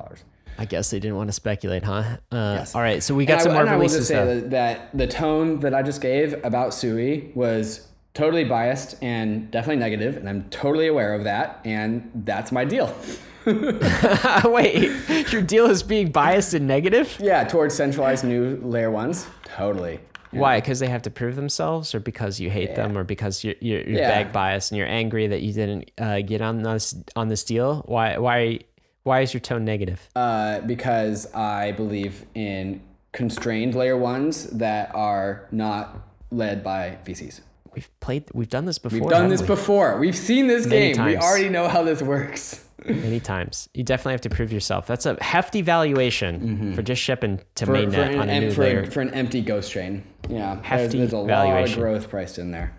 I 0.58 0.64
guess 0.64 0.90
they 0.90 0.98
didn't 0.98 1.16
want 1.16 1.28
to 1.28 1.32
speculate, 1.32 1.84
huh? 1.84 2.16
Uh, 2.32 2.56
Yes. 2.58 2.74
All 2.74 2.82
right, 2.82 3.00
so 3.00 3.14
we 3.14 3.22
And 3.22 3.28
got 3.28 3.38
I- 3.38 3.42
some 3.44 3.52
more 3.52 3.60
and 3.60 3.70
I 3.70 3.74
will 3.74 3.82
releases. 3.82 4.08
just 4.08 4.08
say 4.08 4.40
that 4.48 4.96
the 4.98 5.06
tone 5.06 5.60
that 5.60 5.72
I 5.72 5.82
just 5.82 6.00
gave 6.00 6.44
about 6.44 6.74
Sui 6.74 7.30
was 7.36 7.86
totally 8.14 8.42
biased 8.42 9.00
and 9.04 9.52
definitely 9.52 9.76
negative, 9.78 10.16
and 10.16 10.28
I'm 10.28 10.50
totally 10.50 10.88
aware 10.88 11.14
of 11.14 11.22
that, 11.22 11.60
and 11.64 12.10
that's 12.24 12.50
my 12.50 12.64
deal. 12.64 12.92
Wait, 14.44 15.32
your 15.32 15.42
deal 15.42 15.66
is 15.66 15.82
being 15.82 16.10
biased 16.10 16.54
and 16.54 16.66
negative? 16.66 17.16
yeah, 17.20 17.44
towards 17.44 17.74
centralized 17.74 18.24
new 18.24 18.56
layer 18.62 18.90
ones, 18.90 19.26
totally. 19.44 20.00
Why? 20.30 20.60
Because 20.60 20.78
they 20.78 20.88
have 20.88 21.02
to 21.02 21.10
prove 21.10 21.36
themselves, 21.36 21.94
or 21.94 22.00
because 22.00 22.38
you 22.38 22.50
hate 22.50 22.74
them, 22.76 22.98
or 22.98 23.04
because 23.04 23.42
you're 23.42 23.54
you're, 23.60 23.80
you're 23.80 24.00
Yeah. 24.00 24.10
bag 24.10 24.32
biased 24.32 24.70
and 24.70 24.78
you're 24.78 24.86
angry 24.86 25.26
that 25.28 25.40
you 25.40 25.52
didn't 25.54 25.90
uh, 25.98 26.20
get 26.20 26.42
on 26.42 26.62
this 26.62 26.94
on 27.16 27.28
this 27.28 27.44
deal? 27.44 27.82
Why 27.86 28.18
why 28.18 28.60
why 29.04 29.20
is 29.22 29.32
your 29.32 29.40
tone 29.40 29.64
negative? 29.64 30.06
uh, 30.16 30.60
because 30.60 31.32
I 31.34 31.72
believe 31.72 32.26
in 32.34 32.82
constrained 33.12 33.74
layer 33.74 33.96
ones 33.96 34.44
that 34.50 34.94
are 34.94 35.48
not 35.50 35.96
led 36.30 36.62
by 36.62 36.98
VCs. 37.06 37.40
We've 37.74 37.88
played, 38.00 38.24
we've 38.34 38.50
done 38.50 38.66
this 38.66 38.78
before. 38.78 39.00
We've 39.00 39.08
done 39.08 39.28
this 39.30 39.40
we? 39.40 39.46
before. 39.46 39.98
We've 39.98 40.16
seen 40.16 40.46
this 40.46 40.66
Many 40.66 40.92
game. 40.92 41.04
We 41.06 41.16
already 41.16 41.48
know 41.48 41.68
how 41.68 41.82
this 41.84 42.02
works. 42.02 42.64
Many 42.84 43.20
times. 43.20 43.68
You 43.74 43.84
definitely 43.84 44.12
have 44.12 44.20
to 44.22 44.30
prove 44.30 44.52
yourself. 44.52 44.86
That's 44.86 45.06
a 45.06 45.16
hefty 45.22 45.62
valuation 45.62 46.74
for 46.74 46.82
just 46.82 47.02
shipping 47.02 47.40
to 47.56 47.66
Mm-hmm. 47.66 47.90
For, 47.90 47.96
mainnet 47.96 48.06
for, 48.06 48.12
an, 48.12 48.18
on 48.18 48.30
a 48.30 48.40
new 48.40 48.50
for, 48.50 48.62
layer. 48.62 48.86
for 48.90 49.00
an 49.00 49.14
empty 49.14 49.40
ghost 49.42 49.72
train. 49.72 50.04
Yeah. 50.28 50.54
There's, 50.54 50.66
Hefty 50.66 50.98
there's 50.98 51.12
a 51.12 51.18
lot 51.18 51.68
of 51.68 51.74
growth 51.74 52.08
priced 52.10 52.38
in 52.38 52.50
there. 52.50 52.74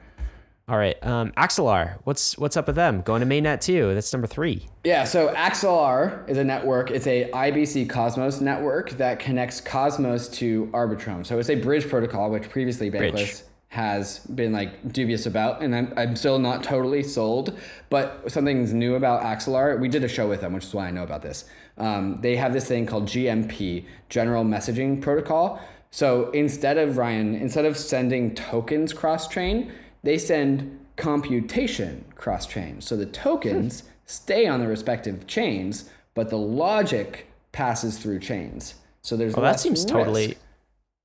All 0.67 0.77
right, 0.77 1.03
um, 1.03 1.31
Axelar, 1.31 1.97
what's 2.03 2.37
what's 2.37 2.55
up 2.55 2.67
with 2.67 2.75
them? 2.75 3.01
Going 3.01 3.21
to 3.21 3.25
mainnet 3.25 3.59
too. 3.59 3.91
That's 3.95 4.13
number 4.13 4.27
three. 4.27 4.67
Yeah, 4.83 5.03
so 5.03 5.33
Axelar 5.33 6.29
is 6.29 6.37
a 6.37 6.43
network. 6.43 6.91
It's 6.91 7.07
a 7.07 7.27
IBC 7.31 7.89
Cosmos 7.89 8.39
network 8.39 8.91
that 8.91 9.17
connects 9.17 9.61
Cosmos 9.61 10.29
to 10.29 10.67
Arbitrum. 10.67 11.25
So 11.25 11.39
it's 11.39 11.49
a 11.49 11.55
bridge 11.55 11.89
protocol, 11.89 12.29
which 12.29 12.47
previously 12.51 12.91
Bankless 12.91 13.41
has 13.69 14.19
been 14.19 14.51
like 14.51 14.91
dubious 14.91 15.25
about, 15.27 15.61
and 15.61 15.75
I'm, 15.75 15.93
I'm 15.95 16.15
still 16.15 16.39
not 16.39 16.63
totally 16.63 17.03
sold. 17.03 17.57
But 17.89 18.31
something's 18.31 18.73
new 18.73 18.95
about 18.95 19.21
Axelar. 19.21 19.79
We 19.79 19.87
did 19.89 20.03
a 20.03 20.07
show 20.07 20.27
with 20.27 20.41
them, 20.41 20.53
which 20.53 20.65
is 20.65 20.73
why 20.73 20.87
I 20.87 20.91
know 20.91 21.03
about 21.03 21.21
this. 21.21 21.45
Um, 21.77 22.19
they 22.21 22.35
have 22.35 22.51
this 22.51 22.67
thing 22.67 22.85
called 22.85 23.05
GMP, 23.05 23.85
General 24.09 24.43
Messaging 24.43 25.01
Protocol. 25.01 25.61
So 25.91 26.31
instead 26.31 26.77
of 26.77 26.97
Ryan, 26.97 27.35
instead 27.35 27.65
of 27.65 27.77
sending 27.77 28.35
tokens 28.35 28.91
cross 28.91 29.27
chain, 29.27 29.71
they 30.03 30.17
send 30.17 30.79
computation 30.97 32.05
cross 32.15 32.45
chain. 32.47 32.81
So 32.81 32.97
the 32.97 33.05
tokens 33.05 33.83
stay 34.05 34.47
on 34.47 34.59
the 34.59 34.67
respective 34.67 35.27
chains, 35.27 35.89
but 36.15 36.29
the 36.29 36.37
logic 36.37 37.27
passes 37.51 37.97
through 37.99 38.19
chains. 38.19 38.75
So 39.03 39.15
there's 39.15 39.35
Well, 39.35 39.43
that 39.43 39.59
seems 39.59 39.79
risk. 39.83 39.93
totally. 39.93 40.37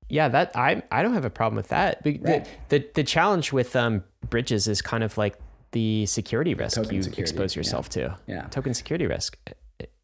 Yeah, 0.09 0.29
that 0.29 0.55
I 0.55 0.83
I 0.93 1.03
don't 1.03 1.15
have 1.15 1.25
a 1.25 1.31
problem 1.31 1.57
with 1.57 1.69
that. 1.69 2.03
The- 2.03 2.21
Right. 2.23 2.47
The, 2.69 2.87
the 2.95 3.05
challenge 3.05 3.53
with 3.53 3.75
um 3.77 4.05
bridges 4.31 4.69
is 4.69 4.83
kind 4.83 5.03
of 5.05 5.17
like 5.19 5.37
the 5.73 6.07
security 6.07 6.55
risk 6.55 6.77
Token 6.77 6.95
you 6.95 7.03
security, 7.03 7.23
expose 7.23 7.55
yeah. 7.55 7.61
yourself 7.61 7.89
to. 7.91 8.17
Yeah. 8.27 8.43
Token 8.49 8.75
security 8.75 9.07
risk. 9.07 9.37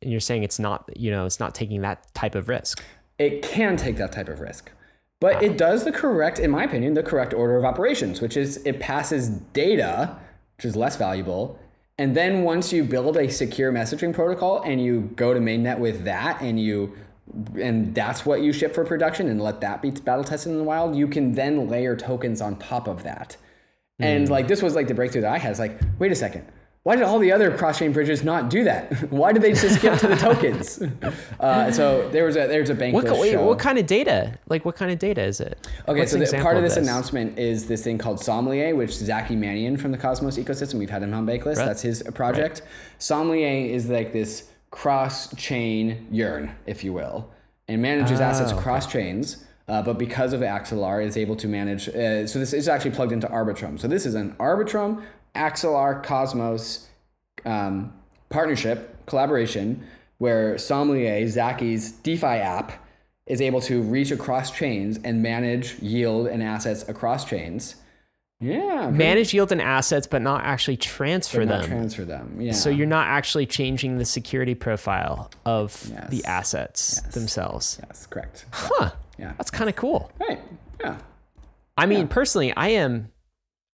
And 0.02 0.10
you're 0.10 0.18
saying 0.20 0.42
it's 0.42 0.58
not, 0.58 0.88
you 0.96 1.10
know, 1.10 1.26
it's 1.26 1.38
not 1.38 1.54
taking 1.54 1.82
that 1.82 2.12
type 2.14 2.34
of 2.34 2.48
risk. 2.48 2.82
It 3.18 3.42
can 3.42 3.76
take 3.76 3.96
that 3.98 4.10
type 4.12 4.28
of 4.28 4.40
risk. 4.40 4.70
But 5.20 5.42
it 5.42 5.58
does 5.58 5.84
the 5.84 5.92
correct, 5.92 6.38
in 6.38 6.50
my 6.50 6.64
opinion, 6.64 6.94
the 6.94 7.02
correct 7.02 7.34
order 7.34 7.56
of 7.58 7.64
operations, 7.66 8.22
which 8.22 8.36
is 8.38 8.56
it 8.64 8.80
passes 8.80 9.28
data, 9.28 10.16
which 10.56 10.64
is 10.64 10.74
less 10.76 10.96
valuable, 10.96 11.58
And 11.98 12.16
then 12.16 12.44
once 12.44 12.72
you 12.72 12.82
build 12.82 13.18
a 13.18 13.28
secure 13.30 13.70
messaging 13.70 14.14
protocol 14.14 14.62
and 14.62 14.82
you 14.82 15.10
go 15.16 15.34
to 15.34 15.40
mainnet 15.40 15.78
with 15.78 16.04
that 16.04 16.40
and 16.40 16.58
you 16.58 16.96
and 17.58 17.94
that's 17.94 18.26
what 18.26 18.42
you 18.42 18.52
ship 18.52 18.74
for 18.74 18.84
production 18.84 19.28
and 19.28 19.40
let 19.40 19.60
that 19.60 19.82
be 19.82 19.90
battle 19.90 20.24
tested 20.24 20.52
in 20.52 20.58
the 20.58 20.64
wild, 20.64 20.96
you 20.96 21.08
can 21.08 21.32
then 21.32 21.68
layer 21.68 21.96
tokens 21.96 22.40
on 22.40 22.56
top 22.56 22.88
of 22.88 23.02
that. 23.02 23.36
And 23.98 24.28
like 24.28 24.48
this 24.48 24.62
was 24.62 24.74
like 24.74 24.88
the 24.88 24.94
breakthrough 24.94 25.22
that 25.22 25.32
I 25.32 25.38
had. 25.38 25.50
It's 25.50 25.60
like, 25.60 25.78
wait 25.98 26.10
a 26.10 26.16
second. 26.16 26.46
Why 26.82 26.96
did 26.96 27.04
all 27.04 27.18
the 27.18 27.30
other 27.30 27.54
cross-chain 27.54 27.92
bridges 27.92 28.24
not 28.24 28.48
do 28.48 28.64
that? 28.64 28.90
Why 29.12 29.32
did 29.32 29.42
they 29.42 29.52
just 29.52 29.74
skip 29.76 29.98
to 29.98 30.08
the 30.08 30.16
tokens? 30.28 30.82
Uh, 31.38 31.70
so 31.70 32.08
there 32.08 32.24
was 32.24 32.36
a 32.36 32.46
there's 32.46 32.70
a 32.70 32.74
bank 32.74 32.94
What, 32.94 33.04
wait, 33.18 33.36
what 33.36 33.58
kind 33.58 33.78
of 33.78 33.86
data? 33.86 34.38
Like, 34.48 34.64
what 34.64 34.76
kind 34.76 34.90
of 34.90 34.98
data 34.98 35.22
is 35.22 35.40
it? 35.40 35.68
Okay, 35.86 36.00
What's 36.00 36.12
so 36.12 36.18
the, 36.18 36.42
part 36.42 36.56
of 36.56 36.62
this, 36.62 36.76
this? 36.76 36.82
announcement 36.82 37.38
is 37.38 37.66
this 37.66 37.84
thing 37.84 37.98
called 37.98 38.24
Sommelier, 38.24 38.74
which 38.74 38.94
Zaki 38.94 39.36
Manian 39.36 39.78
from 39.78 39.92
the 39.92 39.98
Cosmos 39.98 40.38
ecosystem, 40.38 40.78
we've 40.78 40.88
had 40.88 41.02
him 41.02 41.12
on 41.12 41.26
Bankless. 41.26 41.56
Right. 41.56 41.66
That's 41.66 41.82
his 41.82 42.02
project. 42.14 42.62
Sommelier 42.98 43.66
is 43.70 43.90
like 43.90 44.14
this 44.14 44.49
cross-chain 44.70 46.06
yearn, 46.10 46.54
if 46.66 46.84
you 46.84 46.92
will, 46.92 47.30
and 47.68 47.82
manages 47.82 48.20
assets 48.20 48.50
Oh, 48.50 48.54
okay. 48.54 48.60
across 48.60 48.90
chains. 48.90 49.44
Uh, 49.68 49.80
but 49.82 49.98
because 49.98 50.32
of 50.32 50.40
Axelar, 50.40 51.04
is 51.04 51.16
able 51.16 51.36
to 51.36 51.46
manage. 51.46 51.88
Uh, 51.88 52.26
so 52.26 52.40
this 52.40 52.52
is 52.52 52.68
actually 52.68 52.90
plugged 52.90 53.12
into 53.12 53.28
Arbitrum. 53.28 53.78
So 53.78 53.86
this 53.86 54.04
is 54.04 54.14
an 54.14 54.34
Arbitrum, 54.40 55.02
Axelar, 55.36 56.02
Cosmos 56.02 56.88
um, 57.44 57.92
partnership 58.30 59.06
collaboration 59.06 59.86
where 60.18 60.58
Sommelier, 60.58 61.26
Zaki's 61.28 61.92
DeFi 61.92 62.26
app, 62.26 62.84
is 63.26 63.40
able 63.40 63.60
to 63.60 63.80
reach 63.82 64.10
across 64.10 64.50
chains 64.50 64.98
and 65.04 65.22
manage 65.22 65.78
yield 65.78 66.26
and 66.26 66.42
assets 66.42 66.88
across 66.88 67.24
chains. 67.24 67.76
Yeah, 68.40 68.88
Manage 68.90 69.34
yield 69.34 69.52
and 69.52 69.60
assets, 69.60 70.06
but 70.06 70.22
not 70.22 70.44
actually 70.44 70.78
transfer 70.78 71.40
but 71.40 71.48
not 71.48 71.60
them. 71.62 71.70
transfer 71.70 72.04
them. 72.06 72.40
Yeah. 72.40 72.52
So 72.52 72.70
you're 72.70 72.86
not 72.86 73.06
actually 73.06 73.44
changing 73.44 73.98
the 73.98 74.06
security 74.06 74.54
profile 74.54 75.30
of 75.44 75.78
the 76.08 76.16
Yes. 76.16 76.24
assets 76.24 77.00
themselves. 77.12 77.78
yes, 77.86 78.06
correct. 78.06 78.46
Huh. 78.52 78.92
Yeah. 79.18 79.34
That's 79.36 79.50
kind 79.50 79.68
of 79.68 79.76
cool. 79.76 80.10
Right. 80.18 80.40
Yeah. 80.80 80.96
I 81.76 81.84
mean, 81.84 82.08
personally, 82.08 82.52
I 82.56 82.68
am. 82.68 83.10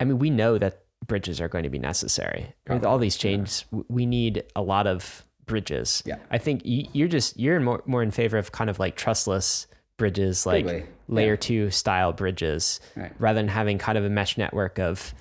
I 0.00 0.04
mean, 0.04 0.18
we 0.18 0.30
know 0.30 0.58
that 0.58 0.82
bridges 1.06 1.40
are 1.40 1.48
going 1.48 1.62
to 1.64 1.70
be 1.70 1.78
necessary. 1.78 2.52
With 2.68 2.84
all 2.84 2.98
these 2.98 3.16
chains, 3.16 3.64
w 3.70 3.84
we 3.88 4.04
need 4.06 4.42
a 4.56 4.62
lot 4.62 4.88
of 4.88 5.24
bridges. 5.46 6.02
Yeah. 6.04 6.16
I 6.30 6.38
think 6.38 6.62
you're 6.64 7.06
just 7.08 7.38
you're 7.38 7.60
more 7.60 7.82
more 7.86 8.02
in 8.02 8.10
favor 8.10 8.36
of 8.36 8.50
kind 8.50 8.68
of 8.68 8.80
like 8.80 8.96
trustless 8.96 9.68
bridges, 9.96 10.44
like 10.46 10.88
layer 11.08 11.30
Yeah. 11.32 11.36
two 11.36 11.70
style 11.70 12.12
bridges, 12.12 12.80
Right. 12.96 13.12
rather 13.18 13.38
than 13.40 13.48
having 13.48 13.78
kind 13.78 13.96
of 13.98 14.04
a 14.04 14.10
mesh 14.10 14.36
network 14.36 14.78
of 14.78 15.14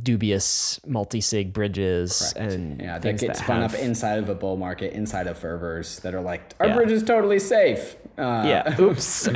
dubious 0.00 0.78
multi-sig 0.86 1.52
bridges 1.52 2.32
Correct. 2.36 2.52
and 2.52 2.80
yeah, 2.80 2.98
that 2.98 3.18
get 3.18 3.36
spun 3.36 3.62
have, 3.62 3.74
up 3.74 3.80
inside 3.80 4.18
of 4.20 4.28
a 4.28 4.34
bull 4.34 4.56
market, 4.56 4.92
inside 4.92 5.26
of 5.26 5.36
fervors 5.36 5.98
that 6.00 6.14
are 6.14 6.20
like, 6.20 6.42
our 6.60 6.68
Yeah. 6.68 6.74
bridge 6.76 6.92
is 6.92 7.02
totally 7.02 7.40
safe. 7.40 7.96
Uh, 8.16 8.44
Yeah. 8.46 8.76
Oops. 8.80 9.28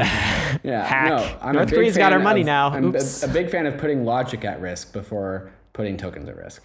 Yeah. 0.62 1.06
No, 1.08 1.36
I'm 1.42 1.54
North 1.56 1.70
Korea's 1.72 1.96
got 1.96 2.12
our 2.12 2.20
money 2.20 2.40
of- 2.42 2.46
now. 2.46 2.68
I'm 2.70 2.84
a- 2.84 2.88
Oops. 2.88 3.22
a 3.24 3.28
big 3.28 3.50
fan 3.50 3.66
of 3.66 3.78
putting 3.78 4.04
logic 4.04 4.44
at 4.44 4.60
risk 4.60 4.92
before 4.92 5.50
putting 5.72 5.96
tokens 5.96 6.28
at 6.28 6.36
risk. 6.36 6.62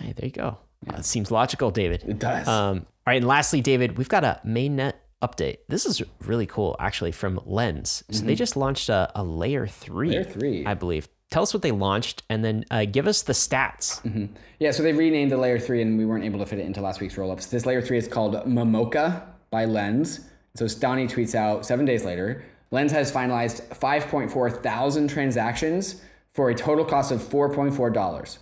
Hey, 0.00 0.12
there 0.16 0.26
you 0.26 0.32
go. 0.32 0.58
Uh, 0.88 1.02
seems 1.02 1.30
logical, 1.30 1.70
David. 1.70 2.04
It 2.06 2.18
does. 2.18 2.48
Um, 2.48 2.78
all 3.06 3.12
right, 3.12 3.16
and 3.18 3.26
lastly, 3.26 3.60
David, 3.60 3.98
we've 3.98 4.08
got 4.08 4.24
a 4.24 4.40
mainnet 4.46 4.94
update. 5.22 5.58
This 5.68 5.86
is 5.86 6.02
really 6.24 6.46
cool, 6.46 6.76
actually, 6.78 7.12
from 7.12 7.40
Lens. 7.44 8.04
So 8.10 8.24
they 8.24 8.34
just 8.34 8.56
launched 8.56 8.88
a, 8.88 9.10
a 9.14 9.22
layer 9.24 9.66
three, 9.66 10.08
Mm-hmm. 10.08 10.14
Layer 10.14 10.24
three. 10.24 10.66
I 10.66 10.74
believe. 10.74 11.08
Tell 11.30 11.42
us 11.42 11.52
what 11.52 11.62
they 11.62 11.72
launched, 11.72 12.22
and 12.30 12.44
then 12.44 12.64
uh, 12.70 12.84
give 12.84 13.08
us 13.08 13.22
the 13.22 13.32
stats. 13.32 14.00
Mm-hmm. 14.02 14.26
Yeah, 14.60 14.70
so 14.70 14.82
they 14.84 14.92
renamed 14.92 15.32
the 15.32 15.36
layer 15.36 15.58
three, 15.58 15.82
and 15.82 15.98
we 15.98 16.04
weren't 16.06 16.24
able 16.24 16.38
to 16.38 16.46
fit 16.46 16.60
it 16.60 16.66
into 16.66 16.80
last 16.80 17.00
week's 17.00 17.16
rollups. 17.16 17.50
This 17.50 17.66
layer 17.66 17.82
three 17.82 17.98
is 17.98 18.06
called 18.06 18.34
Momoka 18.46 19.22
by 19.50 19.64
Lens. 19.64 20.20
So 20.54 20.66
Stani 20.66 21.10
tweets 21.10 21.34
out 21.34 21.66
seven 21.66 21.84
days 21.84 22.04
later. 22.04 22.44
Lens 22.70 22.92
has 22.92 23.10
finalized 23.12 23.66
5.4 23.76 24.62
thousand 24.62 25.08
transactions 25.08 26.00
for 26.32 26.50
a 26.50 26.54
total 26.54 26.84
cost 26.84 27.10
of 27.12 27.20
4.4 27.20 27.92
dollars. 27.92 28.38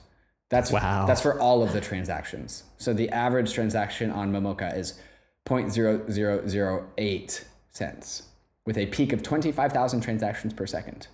That's 0.50 0.70
Wow. 0.70 1.06
That's 1.06 1.20
for 1.22 1.40
all 1.40 1.62
of 1.62 1.72
the 1.72 1.80
transactions. 1.80 2.64
So 2.78 2.92
the 2.92 3.08
average 3.10 3.52
transaction 3.54 4.10
on 4.10 4.30
Momoka 4.30 4.76
is 4.76 5.00
0.0008 5.46 7.44
cents, 7.70 8.22
with 8.66 8.78
a 8.78 8.86
peak 8.86 9.12
of 9.12 9.22
25,000 9.22 10.00
transactions 10.00 10.52
per 10.52 10.66
second. 10.66 11.08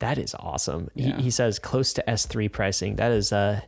That 0.00 0.18
is 0.18 0.34
awesome. 0.38 0.90
Yeah. 0.94 1.16
He, 1.16 1.24
he 1.24 1.30
says 1.30 1.58
close 1.58 1.92
to 1.94 2.04
S3 2.06 2.52
pricing. 2.52 2.96
That 2.96 3.12
is 3.12 3.32
uh, 3.32 3.60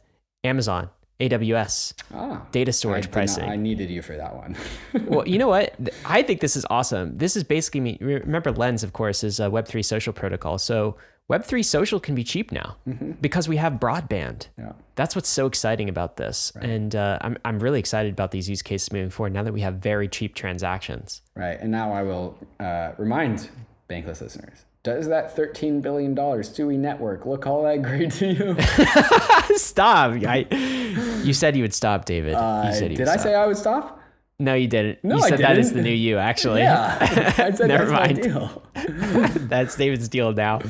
Amazon, 0.45 0.91
AWS, 1.21 1.95
Ah, 2.15 2.47
data 2.53 2.69
I, 2.69 2.73
storage 2.73 3.05
not- 3.07 3.13
pricing. 3.13 3.45
I 3.45 3.57
needed 3.57 3.89
you 3.91 4.03
for 4.03 4.17
that 4.17 4.37
one. 4.37 4.55
well, 5.07 5.27
you 5.27 5.39
know 5.39 5.49
what? 5.49 5.75
I 6.05 6.23
think 6.23 6.41
this 6.41 6.55
is 6.55 6.67
awesome. 6.69 7.17
This 7.17 7.35
is 7.37 7.45
basically 7.45 7.81
me. 7.81 7.99
Remember, 8.01 8.53
Lens, 8.53 8.85
of 8.85 8.93
course, 8.93 9.25
is 9.25 9.41
a 9.41 9.45
Web3 9.45 9.85
social 9.85 10.13
protocol. 10.13 10.59
So 10.59 10.97
Web3 11.31 11.63
social 11.65 12.01
can 12.01 12.15
be 12.15 12.25
cheap 12.25 12.51
now 12.53 12.77
because 13.21 13.49
we 13.49 13.57
have 13.57 13.75
broadband. 13.75 14.49
yeah. 14.59 14.73
That's 14.95 15.15
what's 15.15 15.29
so 15.29 15.47
exciting 15.47 15.89
about 15.89 16.17
this. 16.17 16.53
And 16.61 16.97
uh, 16.97 17.19
I'm, 17.21 17.37
I'm 17.45 17.59
really 17.61 17.79
excited 17.79 18.13
about 18.13 18.31
these 18.31 18.49
use 18.49 18.63
cases 18.63 18.91
moving 18.93 19.11
forward 19.11 19.33
now 19.35 19.43
that 19.43 19.53
we 19.53 19.61
have 19.61 19.75
very 19.75 20.09
cheap 20.09 20.35
transactions. 20.35 21.21
Right. 21.37 21.59
And 21.61 21.71
now 21.71 21.93
I 21.93 22.03
will 22.03 22.39
uh, 22.59 22.93
remind 22.99 23.51
Bankless 23.89 24.21
listeners 24.23 24.65
does 24.85 25.09
that 25.09 25.37
$13 25.37 25.83
billion 25.83 26.17
SUI 26.43 26.77
network 26.77 27.27
look 27.27 27.47
all 27.47 27.63
that 27.65 27.83
great 27.83 28.11
to 28.13 28.27
you? 28.27 29.57
stop. 29.59 30.13
I, 30.13 30.47
you 31.25 31.33
said 31.35 31.57
you 31.57 31.63
would 31.63 31.75
stop, 31.75 32.05
David. 32.05 32.35
Uh, 32.35 32.65
you 32.67 32.73
said 32.73 32.91
you 32.93 32.97
did 32.97 33.09
I 33.09 33.13
stop. 33.15 33.23
say 33.25 33.35
I 33.35 33.47
would 33.47 33.57
stop? 33.57 34.01
No, 34.39 34.55
you 34.55 34.69
didn't. 34.69 35.03
No, 35.03 35.17
you 35.17 35.23
I 35.25 35.29
said 35.31 35.41
that 35.41 35.59
is 35.59 35.73
the 35.73 35.83
new 35.83 35.91
you, 35.91 36.17
actually. 36.17 36.61
Yeah. 36.63 36.97
I 37.39 37.51
said 37.51 37.69
Never 37.69 37.87
that's 37.87 37.91
mind. 37.91 38.19
my 38.19 38.23
deal. 38.23 38.63
That's 39.49 39.77
David's 39.77 40.09
deal 40.09 40.33
now. 40.33 40.61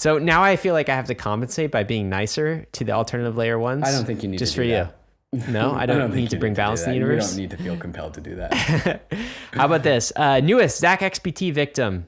So 0.00 0.16
now 0.16 0.42
I 0.42 0.56
feel 0.56 0.72
like 0.72 0.88
I 0.88 0.94
have 0.94 1.08
to 1.08 1.14
compensate 1.14 1.70
by 1.70 1.84
being 1.84 2.08
nicer 2.08 2.66
to 2.72 2.84
the 2.84 2.92
alternative 2.92 3.36
layer 3.36 3.58
ones. 3.58 3.86
I 3.86 3.92
don't 3.92 4.06
think 4.06 4.22
you 4.22 4.30
need 4.30 4.38
just 4.38 4.54
to 4.54 4.60
for 4.60 4.62
you. 4.62 4.88
that. 5.30 5.48
No, 5.50 5.72
I 5.74 5.84
don't, 5.84 6.00
think 6.00 6.14
need 6.14 6.30
to 6.30 6.38
bring 6.38 6.52
need 6.52 6.56
balance 6.56 6.84
in 6.84 6.92
the 6.92 6.94
universe. 6.94 7.36
You 7.36 7.46
don't 7.46 7.50
need 7.50 7.58
to 7.58 7.62
feel 7.62 7.76
compelled 7.76 8.14
to 8.14 8.22
do 8.22 8.36
that. 8.36 8.54
How 9.52 9.66
about 9.66 9.82
this? 9.82 10.10
Uh, 10.16 10.40
newest 10.40 10.78
Zach 10.78 11.00
XBT 11.00 11.52
victim. 11.52 12.06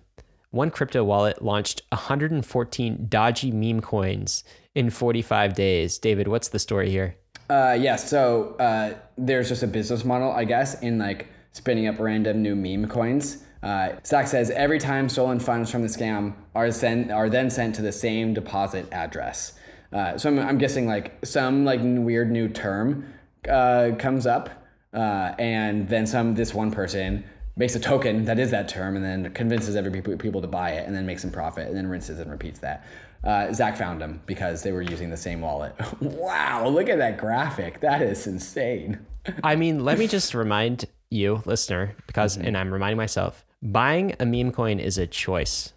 One 0.52 0.70
crypto 0.70 1.04
wallet 1.04 1.42
launched 1.42 1.82
114 1.90 3.08
dodgy 3.10 3.50
meme 3.50 3.82
coins 3.82 4.42
in 4.74 4.88
45 4.88 5.52
days. 5.52 5.98
David, 5.98 6.28
what's 6.28 6.48
the 6.48 6.58
story 6.58 6.88
here? 6.88 7.16
Uh, 7.50 7.76
yeah, 7.78 7.96
so 7.96 8.56
uh, 8.58 8.94
there's 9.18 9.50
just 9.50 9.62
a 9.62 9.66
business 9.66 10.02
model, 10.02 10.32
I 10.32 10.44
guess, 10.44 10.80
in 10.80 10.96
like 10.96 11.26
spinning 11.52 11.88
up 11.88 11.98
random 11.98 12.40
new 12.40 12.56
meme 12.56 12.88
coins. 12.88 13.44
Uh, 13.62 13.90
Zach 14.04 14.26
says 14.26 14.50
every 14.50 14.78
time 14.78 15.08
stolen 15.08 15.38
funds 15.38 15.70
from 15.70 15.82
the 15.82 15.88
scam 15.88 16.34
are 16.54 16.70
sent 16.72 17.10
are 17.12 17.28
then 17.30 17.48
sent 17.50 17.74
to 17.76 17.82
the 17.82 17.92
same 17.92 18.34
deposit 18.34 18.92
address. 18.92 19.52
Uh, 19.92 20.16
so 20.18 20.28
I'm, 20.30 20.38
I'm 20.38 20.58
guessing 20.58 20.86
like 20.86 21.24
some 21.24 21.64
like 21.64 21.80
weird 21.82 22.30
new 22.30 22.48
term 22.48 23.12
uh, 23.48 23.90
comes 23.98 24.26
up, 24.26 24.50
uh, 24.94 25.34
and 25.38 25.88
then 25.88 26.06
some 26.06 26.34
this 26.34 26.52
one 26.54 26.70
person 26.70 27.24
makes 27.56 27.74
a 27.74 27.80
token 27.80 28.24
that 28.24 28.38
is 28.38 28.50
that 28.50 28.68
term, 28.68 28.96
and 28.96 29.04
then 29.04 29.32
convinces 29.34 29.76
every 29.76 29.90
people, 29.90 30.16
people 30.16 30.40
to 30.40 30.48
buy 30.48 30.70
it, 30.70 30.86
and 30.86 30.96
then 30.96 31.04
makes 31.06 31.20
some 31.22 31.30
profit, 31.30 31.68
and 31.68 31.76
then 31.76 31.86
rinses 31.86 32.18
and 32.18 32.30
repeats 32.30 32.60
that. 32.60 32.84
Uh, 33.22 33.52
Zach 33.52 33.76
found 33.76 34.00
them 34.00 34.20
because 34.26 34.62
they 34.62 34.72
were 34.72 34.82
using 34.82 35.10
the 35.10 35.16
same 35.16 35.40
wallet. 35.42 35.74
wow, 36.00 36.66
look 36.66 36.88
at 36.88 36.98
that 36.98 37.18
graphic. 37.18 37.80
That 37.80 38.02
is 38.02 38.26
insane. 38.26 38.98
I 39.44 39.54
mean, 39.54 39.84
let 39.84 39.98
me 39.98 40.08
just 40.08 40.34
remind 40.34 40.86
you, 41.10 41.42
listener, 41.44 41.94
because, 42.08 42.36
Mm-hmm. 42.38 42.46
and 42.48 42.56
I'm 42.56 42.72
reminding 42.72 42.96
myself, 42.96 43.44
buying 43.62 44.14
a 44.20 44.26
meme 44.26 44.52
coin 44.52 44.78
is 44.80 44.98
a 44.98 45.06
choice. 45.06 45.72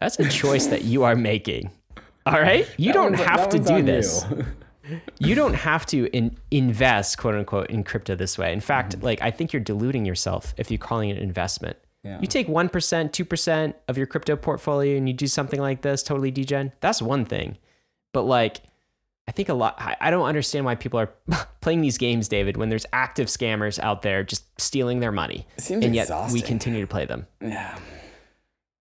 That's 0.00 0.18
a 0.18 0.28
choice 0.28 0.66
that 0.66 0.82
you 0.84 1.04
are 1.04 1.14
making. 1.14 1.70
All 2.26 2.40
right? 2.40 2.68
You 2.76 2.88
That 2.92 2.94
don't 2.94 3.14
have 3.14 3.48
to 3.50 3.58
do 3.58 3.82
this. 3.82 4.24
you. 4.30 4.44
you 5.20 5.34
don't 5.36 5.54
have 5.54 5.86
to 5.86 6.06
in, 6.16 6.36
invest 6.50 7.16
quote 7.18 7.36
unquote 7.36 7.70
in 7.70 7.84
crypto 7.84 8.16
this 8.16 8.36
way 8.36 8.52
in 8.52 8.58
fact 8.60 8.96
Mm-hmm. 8.96 9.04
like 9.04 9.22
i 9.22 9.30
think 9.30 9.52
you're 9.52 9.62
deluding 9.62 10.04
yourself 10.04 10.52
if 10.56 10.72
you're 10.72 10.78
calling 10.78 11.08
it 11.10 11.18
an 11.18 11.22
investment 11.22 11.76
Yeah. 12.02 12.18
you 12.20 12.26
take 12.26 12.48
1% 12.48 12.68
2% 12.72 13.74
of 13.86 13.96
your 13.96 14.08
crypto 14.08 14.34
portfolio 14.34 14.96
and 14.96 15.06
you 15.08 15.14
do 15.14 15.28
something 15.28 15.60
like 15.60 15.82
this 15.82 16.02
totally 16.02 16.32
degen 16.32 16.72
that's 16.80 17.00
one 17.00 17.24
thing 17.24 17.58
but 18.12 18.22
like 18.22 18.62
i 19.28 19.32
think 19.32 19.48
a 19.48 19.54
lot 19.54 19.74
i, 19.78 20.10
don't 20.10 20.26
understand 20.26 20.64
why 20.64 20.74
people 20.74 20.98
are 20.98 21.10
playing 21.60 21.80
these 21.80 21.98
games 21.98 22.28
david 22.28 22.56
when 22.56 22.68
there's 22.68 22.86
active 22.92 23.28
scammers 23.28 23.78
out 23.78 24.02
there 24.02 24.22
just 24.24 24.44
stealing 24.60 25.00
their 25.00 25.12
money 25.12 25.46
seems 25.58 25.84
and 25.84 25.94
yet 25.94 26.02
exhausting. 26.02 26.34
we 26.34 26.46
continue 26.46 26.80
to 26.80 26.86
play 26.86 27.04
them 27.06 27.26
Yeah. 27.40 27.78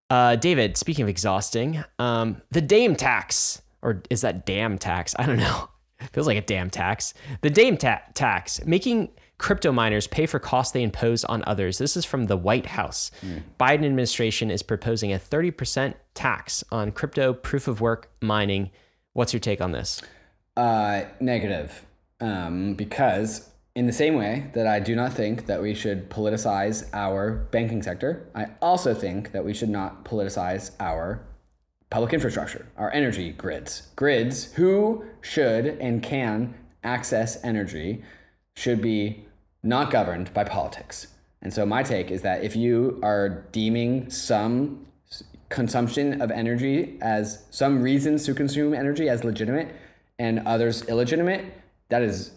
uh, 0.10 0.36
David, 0.36 0.76
speaking 0.78 1.04
of 1.04 1.10
exhausting, 1.10 1.84
um, 2.00 2.42
the 2.52 2.60
Dame 2.62 2.96
tax, 2.98 3.62
or 3.82 4.04
is 4.10 4.22
that 4.22 4.46
damn 4.46 4.78
tax? 4.78 5.16
I 5.18 5.26
don't 5.26 5.38
know. 5.38 5.70
Feels 6.14 6.28
like 6.28 6.38
a 6.38 6.42
damn 6.42 6.70
tax. 6.70 7.14
The 7.42 7.50
Dame 7.50 7.78
ta- 7.78 8.02
tax, 8.14 8.66
making 8.66 9.10
crypto 9.38 9.72
miners 9.72 10.08
pay 10.08 10.26
for 10.26 10.38
costs 10.40 10.74
they 10.74 10.84
impose 10.84 11.24
on 11.26 11.44
others. 11.48 11.78
This 11.78 11.96
is 11.96 12.04
from 12.04 12.26
the 12.26 12.36
White 12.36 12.66
House. 12.66 13.10
Biden 13.60 13.86
administration 13.86 14.52
is 14.52 14.64
proposing 14.64 15.14
a 15.14 15.18
30% 15.20 15.94
tax 16.14 16.64
on 16.72 16.92
crypto 16.92 17.32
proof 17.34 17.68
of 17.70 17.80
work 17.82 18.12
mining. 18.22 18.70
What's 19.14 19.32
your 19.34 19.40
take 19.40 19.62
on 19.62 19.72
this? 19.72 20.02
Uh, 20.58 21.04
negative. 21.20 21.86
um, 22.20 22.76
because 22.76 23.50
in 23.74 23.88
the 23.88 23.94
same 23.94 24.16
way 24.16 24.52
that 24.54 24.68
I 24.68 24.80
do 24.80 24.96
not 24.96 25.14
think 25.14 25.46
that 25.46 25.62
we 25.62 25.74
should 25.74 26.10
politicize 26.10 26.90
our 26.94 27.48
banking 27.52 27.82
sector, 27.82 28.30
I 28.36 28.48
also 28.62 28.94
think 28.94 29.32
that 29.32 29.46
we 29.46 29.54
should 29.54 29.70
not 29.70 30.04
politicize 30.04 30.72
our 30.80 31.24
public 31.90 32.14
infrastructure, 32.14 32.68
our 32.78 32.92
energy 32.94 33.32
grids. 33.32 33.88
Grids 33.96 34.54
who 34.54 35.06
should 35.22 35.66
and 35.66 36.04
can 36.04 36.54
access 36.84 37.44
energy 37.44 38.04
should 38.56 38.82
be 38.82 39.26
not 39.64 39.90
governed 39.90 40.34
by 40.34 40.44
politics. 40.44 41.08
And 41.42 41.54
so 41.54 41.66
my 41.66 41.84
take 41.84 42.12
is 42.12 42.22
that 42.22 42.44
if 42.44 42.56
you 42.56 43.00
are 43.04 43.46
deeming 43.52 44.10
some 44.10 44.86
consumption 45.50 46.22
of 46.22 46.32
energy 46.32 46.98
as 47.02 47.46
some 47.52 47.82
reasons 47.82 48.26
to 48.26 48.34
consume 48.34 48.74
energy 48.74 49.10
as 49.10 49.24
legitimate 49.24 49.74
and 50.22 50.46
others 50.46 50.84
illegitimate, 50.84 51.44
that 51.90 52.04
is 52.04 52.32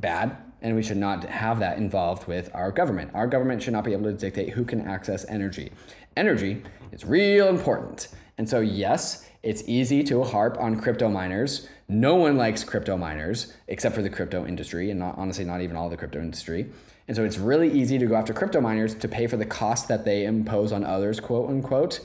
bad. 0.00 0.34
And 0.62 0.74
we 0.74 0.82
should 0.82 0.96
not 0.96 1.24
have 1.24 1.58
that 1.58 1.76
involved 1.76 2.26
with 2.26 2.50
our 2.54 2.72
government. 2.72 3.10
Our 3.12 3.26
government 3.26 3.62
should 3.62 3.74
not 3.74 3.84
be 3.84 3.92
able 3.92 4.04
to 4.04 4.14
dictate 4.14 4.48
who 4.48 4.64
can 4.64 4.80
access 4.88 5.26
energy. 5.28 5.70
Energy 6.16 6.62
is 6.90 7.04
real 7.04 7.48
important. 7.48 8.08
And 8.38 8.48
so, 8.48 8.60
yes, 8.60 9.28
it's 9.42 9.62
easy 9.66 10.02
to 10.04 10.24
harp 10.24 10.56
on 10.58 10.80
crypto 10.80 11.10
miners. 11.10 11.68
No 11.86 12.14
one 12.14 12.38
likes 12.38 12.64
crypto 12.64 12.96
miners 12.96 13.52
except 13.68 13.94
for 13.94 14.00
the 14.00 14.10
crypto 14.10 14.46
industry, 14.46 14.90
and 14.90 14.98
not, 14.98 15.18
honestly, 15.18 15.44
not 15.44 15.60
even 15.60 15.76
all 15.76 15.90
the 15.90 15.98
crypto 15.98 16.20
industry. 16.20 16.70
And 17.08 17.16
so, 17.16 17.24
it's 17.24 17.36
really 17.36 17.70
easy 17.70 17.98
to 17.98 18.06
go 18.06 18.14
after 18.14 18.32
crypto 18.32 18.62
miners 18.62 18.94
to 18.94 19.06
pay 19.06 19.26
for 19.26 19.36
the 19.36 19.44
cost 19.44 19.86
that 19.88 20.06
they 20.06 20.24
impose 20.24 20.72
on 20.72 20.82
others, 20.82 21.20
quote 21.20 21.50
unquote 21.50 22.00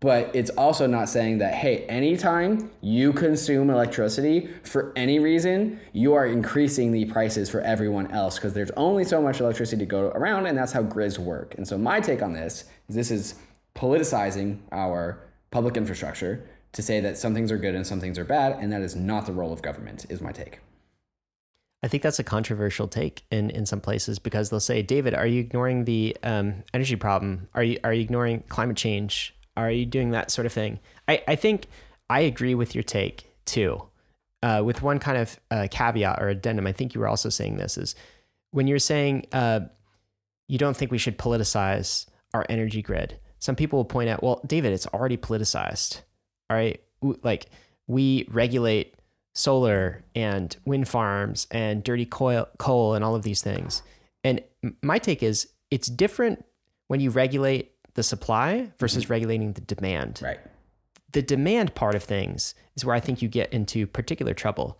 but 0.00 0.30
it's 0.34 0.50
also 0.50 0.86
not 0.86 1.08
saying 1.08 1.38
that 1.38 1.54
hey 1.54 1.84
anytime 1.86 2.70
you 2.80 3.12
consume 3.12 3.70
electricity 3.70 4.48
for 4.62 4.92
any 4.96 5.18
reason 5.18 5.80
you 5.92 6.14
are 6.14 6.26
increasing 6.26 6.92
the 6.92 7.04
prices 7.06 7.48
for 7.48 7.60
everyone 7.62 8.10
else 8.10 8.36
because 8.36 8.52
there's 8.52 8.70
only 8.72 9.04
so 9.04 9.22
much 9.22 9.40
electricity 9.40 9.80
to 9.80 9.86
go 9.86 10.08
around 10.08 10.46
and 10.46 10.56
that's 10.56 10.72
how 10.72 10.82
grids 10.82 11.18
work 11.18 11.54
and 11.56 11.66
so 11.66 11.78
my 11.78 12.00
take 12.00 12.22
on 12.22 12.32
this 12.32 12.64
is 12.88 12.96
this 12.96 13.10
is 13.10 13.34
politicizing 13.74 14.58
our 14.72 15.18
public 15.50 15.76
infrastructure 15.76 16.46
to 16.72 16.82
say 16.82 17.00
that 17.00 17.16
some 17.16 17.34
things 17.34 17.50
are 17.50 17.58
good 17.58 17.74
and 17.74 17.86
some 17.86 18.00
things 18.00 18.18
are 18.18 18.24
bad 18.24 18.58
and 18.60 18.70
that 18.72 18.82
is 18.82 18.94
not 18.94 19.26
the 19.26 19.32
role 19.32 19.52
of 19.52 19.62
government 19.62 20.04
is 20.08 20.20
my 20.20 20.32
take 20.32 20.58
I 21.82 21.88
think 21.88 22.02
that's 22.02 22.18
a 22.18 22.24
controversial 22.24 22.88
take 22.88 23.22
in, 23.30 23.50
in 23.50 23.64
some 23.64 23.80
places 23.80 24.18
because 24.18 24.50
they'll 24.50 24.58
say, 24.58 24.82
David, 24.82 25.14
are 25.14 25.26
you 25.26 25.40
ignoring 25.40 25.84
the 25.84 26.16
um, 26.24 26.64
energy 26.74 26.96
problem? 26.96 27.48
Are 27.54 27.62
you 27.62 27.78
are 27.84 27.92
you 27.92 28.00
ignoring 28.00 28.42
climate 28.48 28.76
change? 28.76 29.35
Are 29.56 29.70
you 29.70 29.86
doing 29.86 30.10
that 30.10 30.30
sort 30.30 30.46
of 30.46 30.52
thing? 30.52 30.80
I, 31.08 31.22
I 31.26 31.36
think 31.36 31.66
I 32.10 32.20
agree 32.20 32.54
with 32.54 32.74
your 32.74 32.84
take 32.84 33.32
too. 33.44 33.82
Uh, 34.42 34.62
with 34.64 34.82
one 34.82 34.98
kind 34.98 35.18
of 35.18 35.40
uh, 35.50 35.66
caveat 35.70 36.22
or 36.22 36.28
addendum, 36.28 36.66
I 36.66 36.72
think 36.72 36.94
you 36.94 37.00
were 37.00 37.08
also 37.08 37.30
saying 37.30 37.56
this 37.56 37.78
is 37.78 37.94
when 38.50 38.66
you're 38.66 38.78
saying 38.78 39.26
uh, 39.32 39.60
you 40.46 40.58
don't 40.58 40.76
think 40.76 40.90
we 40.90 40.98
should 40.98 41.18
politicize 41.18 42.06
our 42.34 42.46
energy 42.48 42.82
grid. 42.82 43.18
Some 43.38 43.56
people 43.56 43.78
will 43.78 43.84
point 43.84 44.08
out, 44.08 44.22
well, 44.22 44.40
David, 44.46 44.72
it's 44.72 44.86
already 44.88 45.16
politicized. 45.16 46.02
All 46.48 46.56
right, 46.56 46.80
like 47.22 47.46
we 47.86 48.26
regulate 48.30 48.94
solar 49.34 50.02
and 50.14 50.56
wind 50.64 50.88
farms 50.88 51.46
and 51.50 51.82
dirty 51.82 52.06
coal, 52.06 52.46
coal 52.58 52.94
and 52.94 53.04
all 53.04 53.14
of 53.14 53.22
these 53.22 53.42
things. 53.42 53.82
And 54.24 54.42
my 54.82 54.98
take 54.98 55.22
is 55.22 55.48
it's 55.70 55.88
different 55.88 56.44
when 56.88 57.00
you 57.00 57.10
regulate 57.10 57.72
the 57.96 58.02
supply 58.02 58.70
versus 58.78 59.04
mm-hmm. 59.04 59.12
regulating 59.12 59.52
the 59.54 59.62
demand. 59.62 60.20
Right. 60.22 60.38
The 61.12 61.22
demand 61.22 61.74
part 61.74 61.94
of 61.94 62.04
things 62.04 62.54
is 62.76 62.84
where 62.84 62.94
I 62.94 63.00
think 63.00 63.22
you 63.22 63.28
get 63.28 63.52
into 63.52 63.86
particular 63.86 64.34
trouble. 64.34 64.78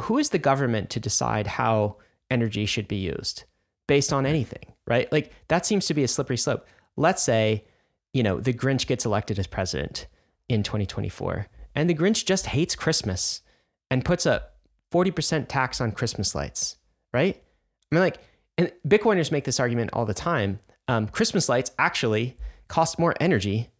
Who 0.00 0.18
is 0.18 0.30
the 0.30 0.38
government 0.38 0.88
to 0.90 1.00
decide 1.00 1.46
how 1.46 1.96
energy 2.30 2.64
should 2.64 2.88
be 2.88 2.96
used 2.96 3.44
based 3.88 4.12
on 4.12 4.26
anything, 4.26 4.72
right? 4.86 5.10
Like 5.10 5.32
that 5.48 5.66
seems 5.66 5.86
to 5.86 5.94
be 5.94 6.04
a 6.04 6.08
slippery 6.08 6.36
slope. 6.36 6.66
Let's 6.96 7.22
say, 7.22 7.64
you 8.12 8.22
know, 8.22 8.40
the 8.40 8.52
Grinch 8.52 8.86
gets 8.86 9.04
elected 9.04 9.38
as 9.38 9.46
president 9.46 10.06
in 10.48 10.62
2024 10.62 11.48
and 11.74 11.90
the 11.90 11.94
Grinch 11.94 12.24
just 12.24 12.46
hates 12.46 12.76
Christmas 12.76 13.42
and 13.90 14.04
puts 14.04 14.24
a 14.24 14.44
40% 14.92 15.46
tax 15.48 15.80
on 15.80 15.92
Christmas 15.92 16.34
lights, 16.34 16.76
right? 17.12 17.42
I 17.90 17.94
mean, 17.94 18.02
like, 18.02 18.18
and 18.56 18.72
Bitcoiners 18.86 19.32
make 19.32 19.44
this 19.44 19.60
argument 19.60 19.90
all 19.92 20.06
the 20.06 20.14
time 20.14 20.60
um, 20.88 21.08
Christmas 21.08 21.48
lights 21.48 21.70
actually 21.78 22.36
cost 22.68 22.98
more 22.98 23.14
energy 23.20 23.70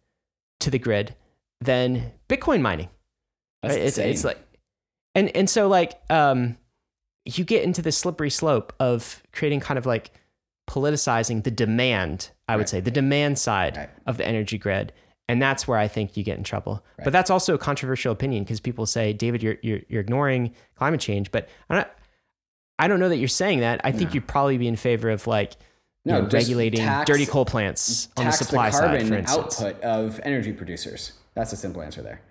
to 0.59 0.69
the 0.69 0.79
grid 0.79 1.15
than 1.61 2.11
Bitcoin 2.29 2.61
mining. 2.61 2.89
That's 3.61 3.75
right? 3.75 3.83
It's, 3.83 3.97
it's 3.97 4.23
like, 4.23 4.39
and 5.15 5.35
and 5.35 5.49
so 5.49 5.67
like 5.67 5.99
um, 6.09 6.57
you 7.25 7.43
get 7.43 7.63
into 7.63 7.81
the 7.81 7.91
slippery 7.91 8.29
slope 8.29 8.73
of 8.79 9.23
creating 9.33 9.59
kind 9.59 9.77
of 9.77 9.85
like 9.85 10.11
politicizing 10.69 11.43
the 11.43 11.51
demand. 11.51 12.31
I 12.47 12.55
would 12.55 12.61
right. 12.61 12.69
say 12.69 12.79
the 12.81 12.91
demand 12.91 13.39
side 13.39 13.77
right. 13.77 13.89
of 14.05 14.17
the 14.17 14.27
energy 14.27 14.57
grid, 14.57 14.93
and 15.27 15.41
that's 15.41 15.67
where 15.67 15.77
I 15.77 15.87
think 15.87 16.15
you 16.15 16.23
get 16.23 16.37
in 16.37 16.43
trouble. 16.43 16.83
But 17.03 17.13
that's 17.13 17.29
also 17.29 17.53
a 17.53 17.57
controversial 17.57 18.11
opinion 18.11 18.43
because 18.43 18.59
people 18.59 18.85
say, 18.85 19.13
David, 19.13 19.43
you're, 19.43 19.57
you're 19.61 19.81
you're 19.89 20.01
ignoring 20.01 20.53
climate 20.75 21.01
change. 21.01 21.31
But 21.31 21.49
I 21.69 21.75
don't 21.75 21.87
I 22.79 22.87
don't 22.87 22.99
know 22.99 23.09
that 23.09 23.17
you're 23.17 23.27
saying 23.27 23.61
that. 23.61 23.81
I 23.83 23.91
think 23.91 24.11
no. 24.11 24.15
you'd 24.15 24.27
probably 24.27 24.57
be 24.57 24.67
in 24.67 24.75
favor 24.75 25.09
of 25.09 25.25
like 25.27 25.57
know, 26.07 26.27
regulating 26.31 26.79
tax, 26.79 27.07
dirty 27.07 27.25
coal 27.25 27.45
plants 27.45 28.09
on 28.17 28.25
the 28.25 28.31
supply 28.31 28.69
the 28.69 28.77
carbon 28.77 29.07
side, 29.27 29.29
for 29.29 29.39
output 29.39 29.81
of 29.81 30.19
energy 30.23 30.53
producers. 30.53 31.13
That's 31.33 31.53
a 31.53 31.57
simple 31.57 31.81
answer 31.81 32.01
there. 32.01 32.21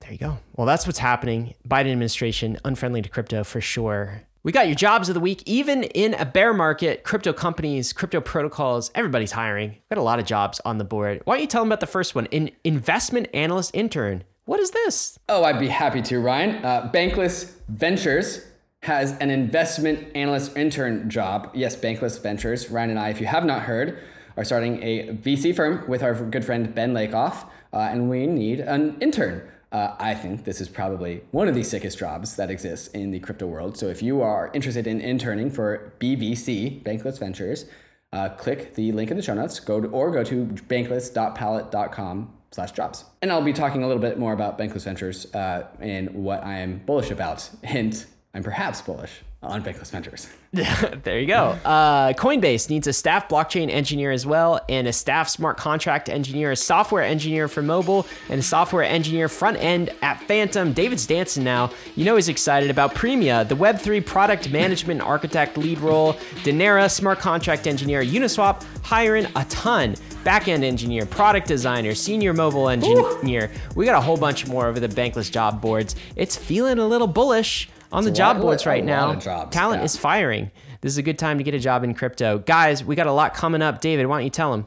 There 0.00 0.12
you 0.12 0.18
go. 0.18 0.38
Well, 0.56 0.66
that's 0.66 0.86
what's 0.86 0.98
happening. 0.98 1.54
Biden 1.68 1.92
administration 1.92 2.58
unfriendly 2.64 3.02
to 3.02 3.08
crypto 3.08 3.44
for 3.44 3.60
sure. 3.60 4.22
We 4.42 4.52
got 4.52 4.66
your 4.68 4.74
jobs 4.74 5.10
of 5.10 5.14
the 5.14 5.20
week. 5.20 5.42
Even 5.44 5.82
in 5.84 6.14
a 6.14 6.24
bear 6.24 6.54
market, 6.54 7.04
crypto 7.04 7.34
companies, 7.34 7.92
crypto 7.92 8.22
protocols, 8.22 8.90
everybody's 8.94 9.32
hiring. 9.32 9.70
We 9.70 9.94
Got 9.96 10.00
a 10.00 10.02
lot 10.02 10.18
of 10.18 10.24
jobs 10.24 10.60
on 10.64 10.78
the 10.78 10.84
board. 10.84 11.20
Why 11.24 11.34
don't 11.34 11.42
you 11.42 11.46
tell 11.46 11.60
them 11.60 11.68
about 11.68 11.80
the 11.80 11.86
first 11.86 12.14
one? 12.14 12.26
An 12.32 12.50
investment 12.64 13.28
analyst 13.34 13.72
intern. 13.74 14.24
What 14.46 14.58
is 14.58 14.70
this? 14.70 15.18
Oh, 15.28 15.44
I'd 15.44 15.60
be 15.60 15.68
happy 15.68 16.00
to, 16.02 16.18
Ryan. 16.20 16.64
Uh, 16.64 16.90
Bankless 16.92 17.52
Ventures 17.68 18.46
has 18.82 19.12
an 19.18 19.30
investment 19.30 20.14
analyst 20.16 20.56
intern 20.56 21.10
job. 21.10 21.50
Yes, 21.54 21.76
Bankless 21.76 22.20
Ventures. 22.22 22.70
Ryan 22.70 22.90
and 22.90 22.98
I, 22.98 23.10
if 23.10 23.20
you 23.20 23.26
have 23.26 23.44
not 23.44 23.62
heard, 23.62 23.98
are 24.36 24.44
starting 24.44 24.82
a 24.82 25.08
VC 25.08 25.54
firm 25.54 25.84
with 25.86 26.02
our 26.02 26.14
good 26.14 26.44
friend 26.44 26.74
Ben 26.74 26.94
Lakoff, 26.94 27.46
uh, 27.72 27.76
and 27.76 28.08
we 28.08 28.26
need 28.26 28.60
an 28.60 28.96
intern. 29.00 29.46
Uh, 29.70 29.94
I 29.98 30.14
think 30.14 30.44
this 30.44 30.60
is 30.60 30.68
probably 30.68 31.22
one 31.30 31.46
of 31.46 31.54
the 31.54 31.62
sickest 31.62 31.98
jobs 31.98 32.36
that 32.36 32.50
exists 32.50 32.88
in 32.88 33.10
the 33.10 33.20
crypto 33.20 33.46
world. 33.46 33.76
So 33.76 33.86
if 33.86 34.02
you 34.02 34.22
are 34.22 34.50
interested 34.52 34.86
in 34.86 35.00
interning 35.00 35.50
for 35.50 35.92
BVC, 36.00 36.82
Bankless 36.82 37.20
Ventures, 37.20 37.66
uh, 38.12 38.30
click 38.30 38.74
the 38.74 38.90
link 38.92 39.10
in 39.10 39.16
the 39.16 39.22
show 39.22 39.34
notes, 39.34 39.60
go 39.60 39.80
to, 39.80 39.88
or 39.88 40.10
go 40.10 40.24
to 40.24 40.46
bankless.pallet.com 40.46 42.32
slash 42.50 42.72
jobs. 42.72 43.04
And 43.22 43.30
I'll 43.30 43.42
be 43.42 43.52
talking 43.52 43.84
a 43.84 43.86
little 43.86 44.02
bit 44.02 44.18
more 44.18 44.32
about 44.32 44.58
Bankless 44.58 44.84
Ventures 44.84 45.32
uh, 45.34 45.68
and 45.78 46.10
what 46.14 46.42
I 46.42 46.58
am 46.58 46.78
bullish 46.78 47.12
about. 47.12 47.48
Hint, 47.62 48.06
I'm 48.32 48.44
perhaps 48.44 48.80
bullish 48.80 49.22
on 49.42 49.64
Bankless 49.64 49.90
Ventures. 49.90 50.28
there 50.52 51.18
you 51.18 51.26
go. 51.26 51.56
Uh, 51.64 52.12
Coinbase 52.12 52.68
needs 52.70 52.86
a 52.86 52.92
staff 52.92 53.28
blockchain 53.28 53.70
engineer 53.70 54.12
as 54.12 54.26
well, 54.26 54.60
and 54.68 54.86
a 54.86 54.92
staff 54.92 55.28
smart 55.28 55.56
contract 55.56 56.08
engineer, 56.08 56.52
a 56.52 56.56
software 56.56 57.02
engineer 57.02 57.48
for 57.48 57.62
mobile, 57.62 58.06
and 58.28 58.38
a 58.38 58.42
software 58.42 58.84
engineer 58.84 59.28
front 59.28 59.56
end 59.56 59.90
at 60.02 60.20
Phantom. 60.22 60.72
David's 60.72 61.06
dancing 61.06 61.42
now. 61.42 61.72
You 61.96 62.04
know 62.04 62.16
he's 62.16 62.28
excited 62.28 62.70
about 62.70 62.94
Premia, 62.94 63.48
the 63.48 63.56
Web3 63.56 64.04
product 64.04 64.50
management 64.50 65.00
architect 65.00 65.56
lead 65.56 65.78
role, 65.80 66.14
Denera, 66.44 66.90
smart 66.90 67.18
contract 67.18 67.66
engineer, 67.66 68.02
Uniswap, 68.02 68.64
hiring 68.84 69.26
a 69.36 69.44
ton. 69.46 69.94
Backend 70.24 70.62
engineer, 70.64 71.06
product 71.06 71.48
designer, 71.48 71.94
senior 71.94 72.34
mobile 72.34 72.68
engineer. 72.68 73.46
Ooh. 73.46 73.74
We 73.74 73.86
got 73.86 73.96
a 73.96 74.00
whole 74.02 74.18
bunch 74.18 74.46
more 74.46 74.66
over 74.66 74.78
the 74.78 74.88
Bankless 74.88 75.30
job 75.32 75.62
boards. 75.62 75.96
It's 76.14 76.36
feeling 76.36 76.78
a 76.78 76.86
little 76.86 77.06
bullish 77.06 77.70
on 77.92 78.04
the 78.04 78.10
job 78.10 78.36
lot, 78.36 78.42
boards 78.42 78.66
right 78.66 78.84
now. 78.84 79.14
Jobs, 79.14 79.54
talent 79.54 79.80
yeah. 79.80 79.84
is 79.84 79.96
firing. 79.96 80.50
This 80.80 80.92
is 80.92 80.98
a 80.98 81.02
good 81.02 81.18
time 81.18 81.38
to 81.38 81.44
get 81.44 81.54
a 81.54 81.58
job 81.58 81.84
in 81.84 81.94
crypto. 81.94 82.38
Guys, 82.38 82.84
we 82.84 82.96
got 82.96 83.06
a 83.06 83.12
lot 83.12 83.34
coming 83.34 83.62
up. 83.62 83.80
David, 83.80 84.06
why 84.06 84.18
don't 84.18 84.24
you 84.24 84.30
tell 84.30 84.52
them? 84.52 84.66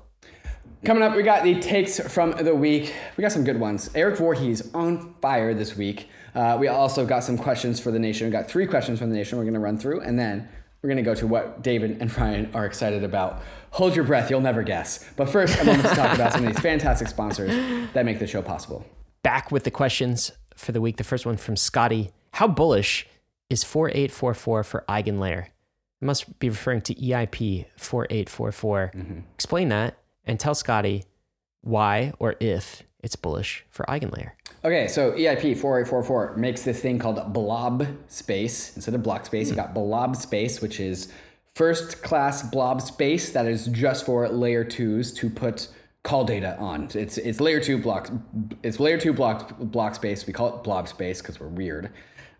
Coming 0.85 1.01
up, 1.01 1.15
we 1.15 1.23
got 1.23 1.43
the 1.43 1.59
takes 1.61 1.99
from 1.99 2.31
the 2.31 2.53
week. 2.53 2.93
We 3.15 3.21
got 3.21 3.31
some 3.31 3.45
good 3.45 3.59
ones. 3.59 3.89
Erik 3.95 4.17
Voorhees 4.17 4.73
on 4.73 5.15
fire 5.21 5.53
this 5.53 5.77
week. 5.77 6.09
Uh, 6.35 6.57
we 6.59 6.67
also 6.67 7.05
got 7.05 7.23
some 7.23 7.37
questions 7.37 7.79
for 7.79 7.89
the 7.89 7.99
nation. 7.99 8.27
We 8.27 8.31
got 8.31 8.49
three 8.49 8.67
questions 8.67 8.99
from 8.99 9.09
the 9.09 9.15
nation 9.15 9.37
we're 9.37 9.45
going 9.45 9.53
to 9.53 9.61
run 9.61 9.77
through, 9.77 10.01
and 10.01 10.19
then 10.19 10.49
we're 10.81 10.89
going 10.89 10.97
to 10.97 11.03
go 11.03 11.15
to 11.15 11.25
what 11.25 11.61
David 11.63 12.01
and 12.01 12.15
Ryan 12.17 12.51
are 12.53 12.65
excited 12.65 13.03
about. 13.05 13.41
Hold 13.71 13.95
your 13.95 14.03
breath, 14.03 14.29
you'll 14.29 14.41
never 14.41 14.61
guess. 14.61 15.09
But 15.15 15.29
first, 15.29 15.57
I 15.57 15.63
want 15.63 15.81
to 15.83 15.87
talk 15.87 16.13
about 16.13 16.33
some 16.33 16.45
of 16.45 16.53
these 16.53 16.61
fantastic 16.61 17.07
sponsors 17.07 17.51
that 17.93 18.03
make 18.03 18.19
the 18.19 18.27
show 18.27 18.41
possible. 18.41 18.85
Back 19.21 19.51
with 19.51 19.63
the 19.63 19.71
questions 19.71 20.33
for 20.53 20.73
the 20.73 20.81
week. 20.81 20.97
The 20.97 21.05
first 21.05 21.25
one 21.25 21.37
from 21.37 21.55
Scotty. 21.55 22.11
How 22.33 22.47
bullish 22.47 23.07
is 23.53 23.63
4844 23.63 24.63
for 24.63 24.83
eigenlayer. 24.89 25.45
It 25.45 26.05
must 26.05 26.39
be 26.39 26.49
referring 26.49 26.81
to 26.81 26.95
EIP 26.95 27.67
4844. 27.77 28.91
Mm-hmm. 28.93 29.19
Explain 29.35 29.69
that 29.69 29.97
and 30.25 30.39
tell 30.39 30.55
Scotty 30.55 31.05
why 31.61 32.13
or 32.19 32.35
if 32.41 32.83
it's 33.01 33.15
bullish 33.15 33.65
for 33.69 33.85
Eigenlayer. 33.85 34.31
Okay, 34.65 34.87
so 34.87 35.11
EIP 35.11 35.57
4844 35.57 36.37
makes 36.37 36.63
this 36.63 36.79
thing 36.79 36.97
called 36.97 37.33
blob 37.33 37.85
space. 38.07 38.75
Instead 38.75 38.95
of 38.95 39.03
block 39.03 39.25
space, 39.25 39.49
you 39.49 39.55
got 39.55 39.73
blob 39.73 40.15
space, 40.15 40.61
which 40.61 40.79
is 40.79 41.11
first 41.53 42.01
class 42.01 42.41
blob 42.43 42.81
space 42.81 43.31
that 43.31 43.45
is 43.45 43.67
just 43.67 44.05
for 44.05 44.27
layer 44.29 44.63
twos 44.63 45.13
to 45.13 45.29
put 45.29 45.67
call 46.03 46.25
data 46.25 46.57
on. 46.57 46.89
It's 46.93 47.17
it's 47.17 47.39
layer 47.39 47.59
two 47.59 47.77
block 47.77 48.09
it's 48.63 48.79
layer 48.79 48.97
two 48.97 49.13
block 49.13 49.57
block 49.59 49.95
space. 49.95 50.25
We 50.25 50.33
call 50.33 50.57
it 50.57 50.63
blob 50.63 50.87
space 50.87 51.21
because 51.21 51.39
we're 51.39 51.47
weird. 51.47 51.91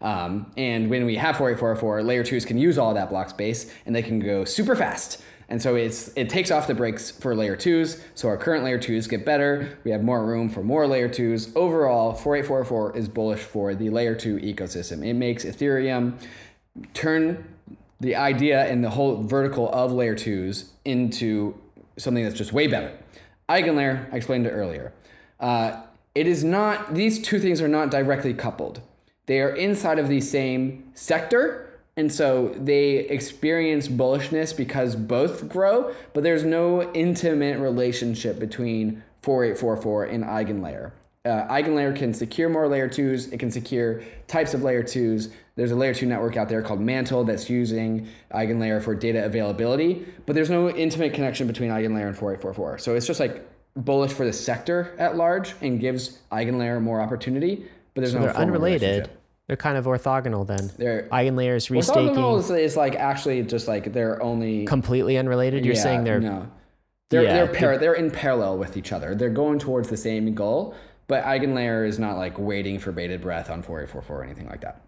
Um, 0.03 0.51
and 0.57 0.89
when 0.89 1.05
we 1.05 1.15
have 1.15 1.37
4844, 1.37 2.03
layer 2.03 2.23
twos 2.23 2.45
can 2.45 2.57
use 2.57 2.77
all 2.77 2.93
that 2.93 3.09
block 3.09 3.29
space 3.29 3.71
and 3.85 3.95
they 3.95 4.03
can 4.03 4.19
go 4.19 4.43
super 4.43 4.75
fast. 4.75 5.23
And 5.49 5.61
so 5.61 5.75
it's 5.75 6.09
it 6.15 6.29
takes 6.29 6.51
off 6.51 6.67
the 6.67 6.73
brakes 6.73 7.11
for 7.11 7.35
layer 7.35 7.55
twos. 7.55 8.01
So 8.15 8.27
our 8.27 8.37
current 8.37 8.63
layer 8.63 8.79
twos 8.79 9.07
get 9.07 9.25
better. 9.25 9.77
We 9.83 9.91
have 9.91 10.03
more 10.03 10.25
room 10.25 10.49
for 10.49 10.63
more 10.63 10.87
layer 10.87 11.07
twos. 11.09 11.55
Overall, 11.55 12.13
4844 12.13 12.97
is 12.97 13.07
bullish 13.07 13.41
for 13.41 13.75
the 13.75 13.89
layer 13.89 14.15
two 14.15 14.37
ecosystem. 14.37 15.05
It 15.05 15.13
makes 15.13 15.45
Ethereum 15.45 16.15
turn 16.93 17.45
the 17.99 18.15
idea 18.15 18.65
and 18.65 18.83
the 18.83 18.89
whole 18.89 19.23
vertical 19.23 19.71
of 19.71 19.91
layer 19.91 20.15
twos 20.15 20.71
into 20.83 21.55
something 21.97 22.23
that's 22.23 22.37
just 22.37 22.51
way 22.51 22.67
better. 22.67 22.97
Eigenlayer, 23.47 24.11
I 24.11 24.17
explained 24.17 24.47
it 24.47 24.51
earlier. 24.51 24.91
Uh, 25.39 25.81
it 26.15 26.27
is 26.27 26.43
not; 26.43 26.95
these 26.95 27.21
two 27.21 27.39
things 27.39 27.61
are 27.61 27.67
not 27.67 27.91
directly 27.91 28.33
coupled. 28.33 28.81
They 29.25 29.39
are 29.39 29.55
inside 29.55 29.99
of 29.99 30.09
the 30.09 30.21
same 30.21 30.91
sector, 30.93 31.79
and 31.95 32.11
so 32.11 32.53
they 32.57 32.99
experience 32.99 33.87
bullishness 33.87 34.55
because 34.55 34.95
both 34.95 35.47
grow, 35.47 35.93
but 36.13 36.23
there's 36.23 36.43
no 36.43 36.91
intimate 36.93 37.59
relationship 37.59 38.39
between 38.39 39.03
4844 39.21 40.05
and 40.05 40.23
Eigenlayer. 40.23 40.91
Uh, 41.25 41.47
Eigenlayer 41.47 41.95
can 41.95 42.13
secure 42.13 42.49
more 42.49 42.67
layer 42.67 42.89
twos. 42.89 43.27
It 43.27 43.37
can 43.37 43.49
secure 43.49 44.03
types 44.27 44.53
of 44.53 44.61
layer 44.61 44.83
twos. 44.83 45.29
There's 45.55 45.71
a 45.71 45.75
layer 45.75 45.93
two 45.93 46.05
network 46.05 46.35
out 46.35 46.49
there 46.49 46.61
called 46.61 46.81
Mantle 46.81 47.23
that's 47.23 47.49
using 47.49 48.09
Eigenlayer 48.33 48.83
for 48.83 48.93
data 48.93 49.23
availability, 49.23 50.05
but 50.25 50.35
there's 50.35 50.49
no 50.49 50.69
intimate 50.69 51.13
connection 51.13 51.47
between 51.47 51.69
Eigenlayer 51.69 52.07
and 52.07 52.17
4844. 52.17 52.79
So 52.79 52.95
it's 52.95 53.07
just 53.07 53.21
like 53.21 53.47
bullish 53.75 54.11
for 54.11 54.25
the 54.25 54.33
sector 54.33 54.93
at 54.99 55.15
large 55.15 55.53
and 55.61 55.79
gives 55.79 56.19
Eigenlayer 56.31 56.81
more 56.81 56.99
opportunity, 56.99 57.67
but 57.93 58.01
there's 58.01 58.13
no 58.13 58.21
They're 58.21 58.35
unrelated. 58.37 59.09
They're 59.47 59.57
kind 59.57 59.77
of 59.77 59.85
orthogonal 59.85 60.47
then. 60.47 60.71
They're 60.77 61.03
Eigenlayer 61.11 61.55
is 61.57 61.67
orthogonal 61.67 62.15
restaking. 62.15 62.39
is, 62.39 62.49
is 62.51 62.77
like 62.77 62.95
actually 62.95 63.43
just 63.43 63.67
like 63.67 63.91
they're 63.91 64.21
only 64.23 64.65
Completely 64.65 65.17
unrelated. 65.17 65.65
You're 65.65 65.75
Yeah, 65.75 65.81
saying 65.83 66.03
they're 66.05 66.19
no. 66.21 66.47
They're 67.09 67.23
Yeah, 67.23 67.33
they're 67.33 67.47
par- 67.53 67.77
they're 67.77 67.93
in 67.93 68.09
parallel 68.09 68.57
with 68.57 68.77
each 68.77 68.91
other. 68.93 69.15
They're 69.15 69.29
going 69.29 69.59
towards 69.59 69.89
the 69.89 69.97
same 69.97 70.33
goal, 70.33 70.75
but 71.07 71.23
Eigenlayer 71.25 71.85
is 71.87 71.99
not 71.99 72.17
like 72.17 72.39
waiting 72.39 72.79
for 72.79 72.91
bated 72.93 73.21
breath 73.21 73.49
on 73.49 73.61
4844 73.61 74.17
or 74.17 74.23
anything 74.23 74.47
like 74.47 74.61
that. 74.61 74.81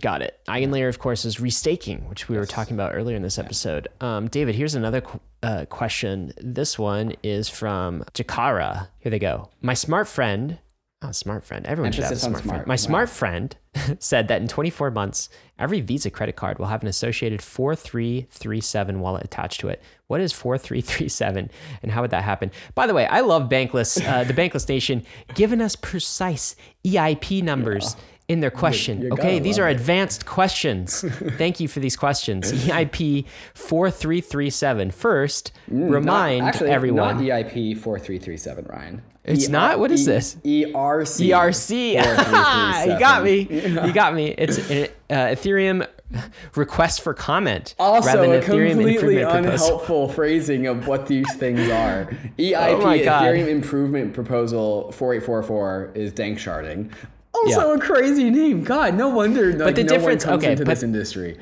Got 0.00 0.20
it. 0.20 0.40
Eigenlayer, 0.48 0.88
of 0.88 0.98
course, 0.98 1.24
is 1.24 1.36
restaking, 1.36 2.08
which 2.08 2.28
we 2.28 2.36
were 2.36 2.44
talking 2.44 2.74
about 2.74 2.92
earlier 2.96 3.14
in 3.16 3.22
this 3.22 3.38
episode. 3.38 3.86
Um, 4.00 4.26
David, 4.26 4.56
here's 4.56 4.74
another 4.74 5.00
qu- 5.00 5.20
uh, 5.44 5.64
question. 5.66 6.32
This 6.38 6.76
one 6.76 7.14
is 7.22 7.48
from 7.48 8.02
Jakara. 8.12 8.88
Here 8.98 9.10
they 9.10 9.20
go. 9.20 9.48
My 9.62 9.74
smart 9.74 10.08
friend, 10.08 10.58
oh, 11.02 11.12
smart 11.12 11.44
friend. 11.44 11.66
Everyone 11.66 11.92
should 11.92 12.04
have 12.04 12.12
a 12.12 12.14
Emphasis 12.14 12.26
on 12.26 12.30
smart, 12.42 12.44
friend. 12.44 12.66
My 12.66 12.72
Wow. 12.72 12.76
smart 12.76 13.08
friend 13.10 13.56
said 13.98 14.28
that 14.28 14.40
in 14.40 14.48
24 14.48 14.90
months, 14.90 15.28
every 15.58 15.80
Visa 15.80 16.10
credit 16.10 16.36
card 16.36 16.58
will 16.58 16.66
have 16.66 16.82
an 16.82 16.88
associated 16.88 17.42
4337 17.42 19.00
wallet 19.00 19.24
attached 19.24 19.60
to 19.60 19.68
it. 19.68 19.82
What 20.06 20.20
is 20.20 20.32
4337 20.32 21.50
and 21.82 21.92
how 21.92 22.02
would 22.02 22.10
that 22.10 22.24
happen? 22.24 22.50
By 22.74 22.86
the 22.86 22.94
way, 22.94 23.06
I 23.06 23.20
love 23.20 23.48
Bankless, 23.48 24.04
uh, 24.06 24.24
the 24.24 24.32
Bankless 24.34 24.68
Nation, 24.68 25.04
giving 25.34 25.60
us 25.60 25.76
precise 25.76 26.56
EIP 26.84 27.42
numbers 27.42 27.96
in 28.28 28.40
their 28.40 28.50
question. 28.50 29.02
you 29.02 29.10
okay, 29.12 29.38
these 29.38 29.56
are 29.58 29.68
it. 29.68 29.76
advanced 29.76 30.26
questions. 30.26 31.02
Thank 31.38 31.60
you 31.60 31.68
for 31.68 31.78
these 31.80 31.94
questions. 31.96 32.50
EIP 32.66 33.24
4337. 33.54 34.90
First, 34.90 35.52
remind 35.68 36.40
Not- 36.44 36.54
actually, 36.54 36.70
everyone. 36.70 37.16
Not 37.16 37.22
EIP 37.22 37.78
4337, 37.78 38.64
Ryan. 38.68 39.02
It's 39.26 39.48
not? 39.48 39.78
What 39.80 39.90
is 39.90 40.04
this? 40.06 40.36
ERC. 40.44 41.28
ERC. 41.30 42.86
you 42.86 42.98
got 42.98 43.24
me. 43.24 43.46
You 43.86 43.92
got 43.92 44.14
me. 44.14 44.28
It's 44.28 44.58
an 44.70 44.84
uh, 45.10 45.14
Ethereum 45.34 45.86
request 46.54 47.00
for 47.02 47.12
comment 47.12 47.74
Also, 47.78 48.06
rather 48.06 48.34
a 48.34 48.40
Ethereum 48.40 48.70
completely 48.74 48.94
improvement 48.94 49.28
proposal. 49.30 49.66
unhelpful 49.68 50.08
phrasing 50.10 50.66
of 50.66 50.86
what 50.86 51.06
these 51.06 51.32
things 51.34 51.68
are. 51.68 52.04
EIP, 52.38 52.56
Oh 52.56 52.80
my 52.80 53.02
God. 53.02 53.22
Ethereum 53.24 53.48
Improvement 53.48 54.14
Proposal 54.14 54.92
4844, 54.92 55.90
is 55.94 56.12
dank 56.12 56.38
sharding. 56.38 56.92
Also, 57.34 57.70
Yeah. 57.70 57.74
a 57.74 57.78
crazy 57.78 58.30
name. 58.30 58.62
God, 58.62 58.94
no 58.94 59.08
wonder 59.08 59.52
like, 59.52 59.74
the 59.74 59.82
no 59.82 59.88
difference- 59.88 60.24
one 60.24 60.34
comes 60.34 60.44
okay, 60.44 60.52
into 60.52 60.64
but- 60.64 60.70
this 60.70 60.82
industry. 60.84 61.36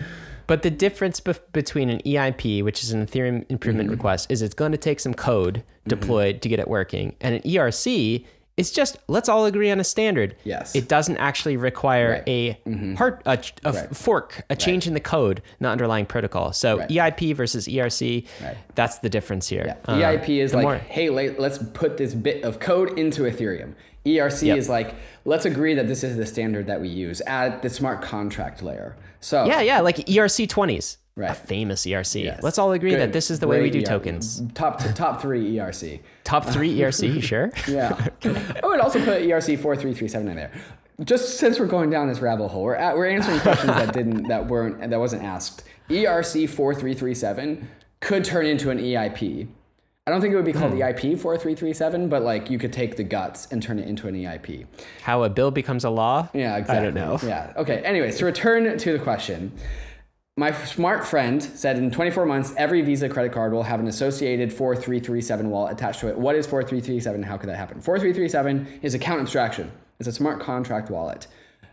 But 0.47 0.63
the 0.63 0.71
difference 0.71 1.21
bef- 1.21 1.41
between 1.53 1.89
an 1.91 2.01
EIP, 2.05 2.63
which 2.63 2.83
is 2.83 2.93
an 2.93 3.07
Ethereum 3.07 3.45
improvement 3.49 3.87
Mm-hmm. 3.89 3.95
request, 3.97 4.31
is 4.31 4.43
it's 4.43 4.55
going 4.55 4.73
to 4.73 4.79
take 4.79 5.01
some 5.01 5.15
code 5.15 5.63
deployed 5.89 6.43
to 6.43 6.49
get 6.49 6.59
it 6.59 6.69
working, 6.69 7.15
and 7.21 7.35
an 7.35 7.43
ERC 7.43 8.25
is 8.57 8.71
just 8.71 8.97
let's 9.09 9.29
all 9.29 9.47
agree 9.47 9.69
on 9.71 9.81
a 9.81 9.85
standard. 9.85 10.37
Yes. 10.45 10.77
It 10.77 10.87
doesn't 10.89 11.17
actually 11.17 11.57
require 11.57 12.23
Right. 12.27 12.65
Mm-hmm. 12.65 12.93
a 12.93 12.97
part 12.97 13.23
a, 13.27 13.43
a 13.65 13.73
Right. 13.73 13.97
fork, 13.97 14.45
a 14.49 14.55
change 14.55 14.87
in 14.87 14.95
the 14.95 15.01
code, 15.01 15.43
not 15.59 15.73
underlying 15.73 16.07
protocol. 16.07 16.53
So 16.53 16.79
Right. 16.79 16.89
EIP 16.89 17.35
versus 17.35 17.67
ERC, 17.67 18.25
Right. 18.41 18.57
that's 18.77 18.99
the 18.99 19.09
difference 19.09 19.49
here. 19.49 19.65
Yeah. 19.67 19.77
Um, 19.93 19.99
EIP 20.01 20.29
is 20.41 20.55
like, 20.55 20.63
more- 20.63 20.77
hey, 20.77 21.11
let's 21.11 21.59
put 21.59 21.97
this 21.97 22.15
bit 22.15 22.45
of 22.45 22.61
code 22.61 22.97
into 22.97 23.23
Ethereum. 23.23 23.75
ERC 24.05 24.43
Yep. 24.49 24.59
is 24.59 24.69
like, 24.69 24.95
let's 25.25 25.45
agree 25.47 25.75
that 25.75 25.87
this 25.89 26.05
is 26.05 26.17
the 26.17 26.27
standard 26.27 26.67
that 26.67 26.81
we 26.81 26.89
use 26.89 27.21
at 27.23 27.63
the 27.63 27.71
smart 27.71 28.03
contract 28.03 28.63
layer. 28.63 28.97
So 29.21 29.45
yeah, 29.47 29.61
yeah, 29.61 29.81
like 29.81 29.97
ERC 30.09 30.49
twenties. 30.49 30.99
A 31.17 31.21
Right. 31.21 31.37
famous 31.37 31.87
ERC. 31.87 32.25
Yes. 32.25 32.43
Let's 32.43 32.59
all 32.59 32.73
agree 32.73 32.91
Good. 32.91 32.99
that 33.01 33.13
this 33.13 33.31
is 33.31 33.39
the 33.39 33.47
way 33.47 33.63
we 33.63 33.71
do 33.71 33.79
ERC. 33.79 33.85
tokens. 33.87 34.43
Top 34.55 34.81
top 34.95 35.23
three 35.23 35.55
ERC. 35.57 36.01
Top 36.25 36.45
three 36.45 36.77
ERC, 36.77 37.23
sure. 37.31 37.53
Yeah. 37.69 38.09
I 38.25 38.67
would 38.67 38.81
also 38.81 38.99
put 39.05 39.23
ERC 39.23 39.57
four 39.61 39.77
three 39.77 39.95
three 39.95 40.09
seven 40.09 40.27
in 40.29 40.35
there. 40.37 40.51
Just 41.05 41.39
since 41.39 41.59
we're 41.61 41.67
going 41.67 41.89
down 41.91 42.09
this 42.09 42.21
rabbit 42.21 42.49
hole, 42.49 42.65
we're 42.65 42.75
at, 42.75 42.97
we're 42.97 43.07
answering 43.09 43.39
questions 43.41 43.69
that 43.73 43.93
didn't 43.93 44.25
that 44.29 44.47
weren't 44.49 44.91
that 44.91 44.99
wasn't 44.99 45.23
asked. 45.23 45.63
ERC 45.89 46.49
four 46.49 46.75
three 46.75 46.95
three 46.95 47.15
seven 47.15 47.69
could 48.01 48.25
turn 48.25 48.45
into 48.47 48.71
an 48.71 48.79
EIP. 48.79 49.47
I 50.07 50.11
don't 50.11 50.21
think 50.21 50.35
it 50.35 50.37
would 50.37 50.45
be 50.45 50.53
called 50.53 50.73
Hmm. 50.73 50.81
EIP 50.83 51.19
four 51.19 51.39
three 51.39 51.55
three 51.55 51.73
seven, 51.73 52.09
but 52.11 52.23
like 52.23 52.51
you 52.51 52.59
could 52.59 52.73
take 52.75 52.97
the 52.97 53.05
guts 53.05 53.49
and 53.51 53.63
turn 53.63 53.79
it 53.79 53.89
into 53.89 54.07
an 54.07 54.15
EIP. 54.15 54.67
How 55.03 55.23
a 55.25 55.31
bill 55.31 55.51
becomes 55.51 55.85
a 55.85 55.91
law? 55.91 56.29
Yeah, 56.35 56.57
exactly. 56.57 56.77
I 56.77 56.83
don't 56.91 56.95
know. 56.95 57.19
Yeah. 57.29 57.53
Okay. 57.57 57.79
Anyways, 57.79 58.19
to 58.19 58.27
return 58.27 58.77
to 58.77 58.93
the 58.93 58.99
question, 58.99 59.51
my 60.37 60.53
smart 60.53 61.07
friend 61.07 61.43
said 61.43 61.79
in 61.79 61.91
24 61.91 62.27
months, 62.27 62.53
every 62.59 62.83
Visa 62.83 63.09
credit 63.09 63.33
card 63.33 63.53
will 63.55 63.63
have 63.63 63.81
an 63.81 63.87
associated 63.87 64.53
4337 64.53 65.49
wallet 65.49 65.73
attached 65.73 66.01
to 66.01 66.09
it. 66.09 66.19
What 66.19 66.35
is 66.35 66.47
4337? 66.47 67.23
How 67.23 67.39
could 67.39 67.49
that 67.49 67.57
happen? 67.57 67.81
4337 67.81 68.81
is 68.83 68.93
account 68.95 69.23
abstraction. 69.23 69.73
It's 70.01 70.09
a 70.09 70.13
smart 70.13 70.39
contract 70.39 70.91
wallet. 70.91 71.29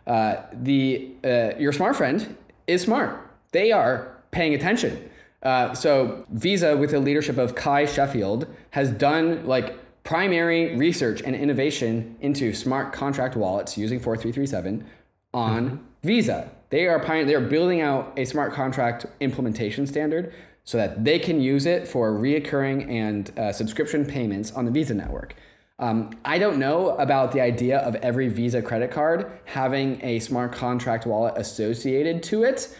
Uh, 0.08 0.38
the 0.54 1.12
uh, 1.26 1.52
your 1.60 1.74
smart 1.74 1.98
friend 1.98 2.38
is 2.66 2.82
smart. 2.84 3.30
They 3.52 3.74
are 3.74 4.16
paying 4.32 4.54
attention. 4.54 5.10
Uh, 5.44 5.74
so 5.74 6.26
Visa, 6.30 6.78
with 6.78 6.92
the 6.92 7.00
leadership 7.00 7.38
of 7.38 7.56
Cuy 7.56 7.88
Sheffield, 7.88 8.48
has 8.72 8.92
done 8.92 9.46
like 9.46 9.78
primary 10.04 10.76
research 10.76 11.22
and 11.22 11.36
innovation 11.36 12.16
into 12.22 12.54
smart 12.54 12.94
contract 12.94 13.36
wallets 13.36 13.78
using 13.78 14.00
4337 14.00 14.86
on 15.34 15.86
Visa. 16.04 16.52
They 16.70 16.88
are 16.88 17.00
pioneer, 17.00 17.26
they 17.26 17.36
are 17.36 17.42
building 17.42 17.82
out 17.82 18.14
a 18.18 18.26
smart 18.26 18.54
contract 18.54 19.06
implementation 19.20 19.86
standard 19.86 20.34
so 20.64 20.78
that 20.78 21.04
they 21.04 21.20
can 21.20 21.42
use 21.42 21.66
it 21.66 21.88
for 21.88 22.12
reoccurring 22.12 22.90
and 22.90 23.38
uh, 23.38 23.52
subscription 23.52 24.06
payments 24.06 24.52
on 24.52 24.66
the 24.66 24.72
Visa 24.72 24.94
network. 24.94 25.36
Um, 25.80 26.12
I 26.24 26.38
don't 26.38 26.60
know 26.60 26.90
about 26.98 27.32
the 27.32 27.42
idea 27.42 27.80
of 27.80 27.96
every 27.96 28.28
Visa 28.28 28.62
credit 28.62 28.92
card 28.92 29.32
having 29.46 30.00
a 30.04 30.20
smart 30.20 30.52
contract 30.54 31.08
wallet 31.08 31.34
associated 31.38 32.22
to 32.24 32.44
it, 32.44 32.76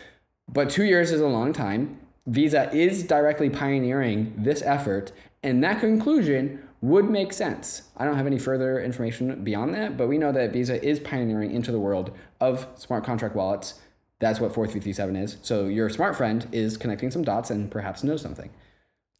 but 0.48 0.70
two 0.70 0.84
years 0.84 1.12
is 1.12 1.22
a 1.22 1.28
long 1.28 1.52
time. 1.52 2.00
Visa 2.28 2.74
is 2.74 3.04
directly 3.04 3.50
pioneering 3.50 4.34
this 4.38 4.62
effort, 4.62 5.12
and 5.44 5.64
that 5.64 5.80
conclusion 5.80 6.68
would 6.82 7.10
make 7.10 7.32
sense. 7.32 7.84
I 7.98 8.06
don't 8.06 8.18
have 8.18 8.28
any 8.28 8.40
further 8.40 8.82
information 8.82 9.44
beyond 9.44 9.74
that, 9.76 9.98
but 9.98 10.08
we 10.08 10.18
know 10.18 10.32
that 10.32 10.52
Visa 10.52 10.84
is 10.84 11.00
pioneering 11.00 11.52
into 11.52 11.72
the 11.72 11.80
world 11.80 12.12
of 12.40 12.68
smart 12.76 13.04
contract 13.04 13.36
wallets. 13.36 13.80
That's 14.20 14.40
what 14.40 14.54
4337 14.54 15.16
is. 15.16 15.38
So 15.42 15.66
your 15.66 15.90
smart 15.90 16.16
friend 16.16 16.48
is 16.52 16.78
connecting 16.78 17.12
some 17.12 17.24
dots 17.24 17.50
and 17.50 17.70
perhaps 17.70 18.04
knows 18.04 18.22
something. 18.22 18.50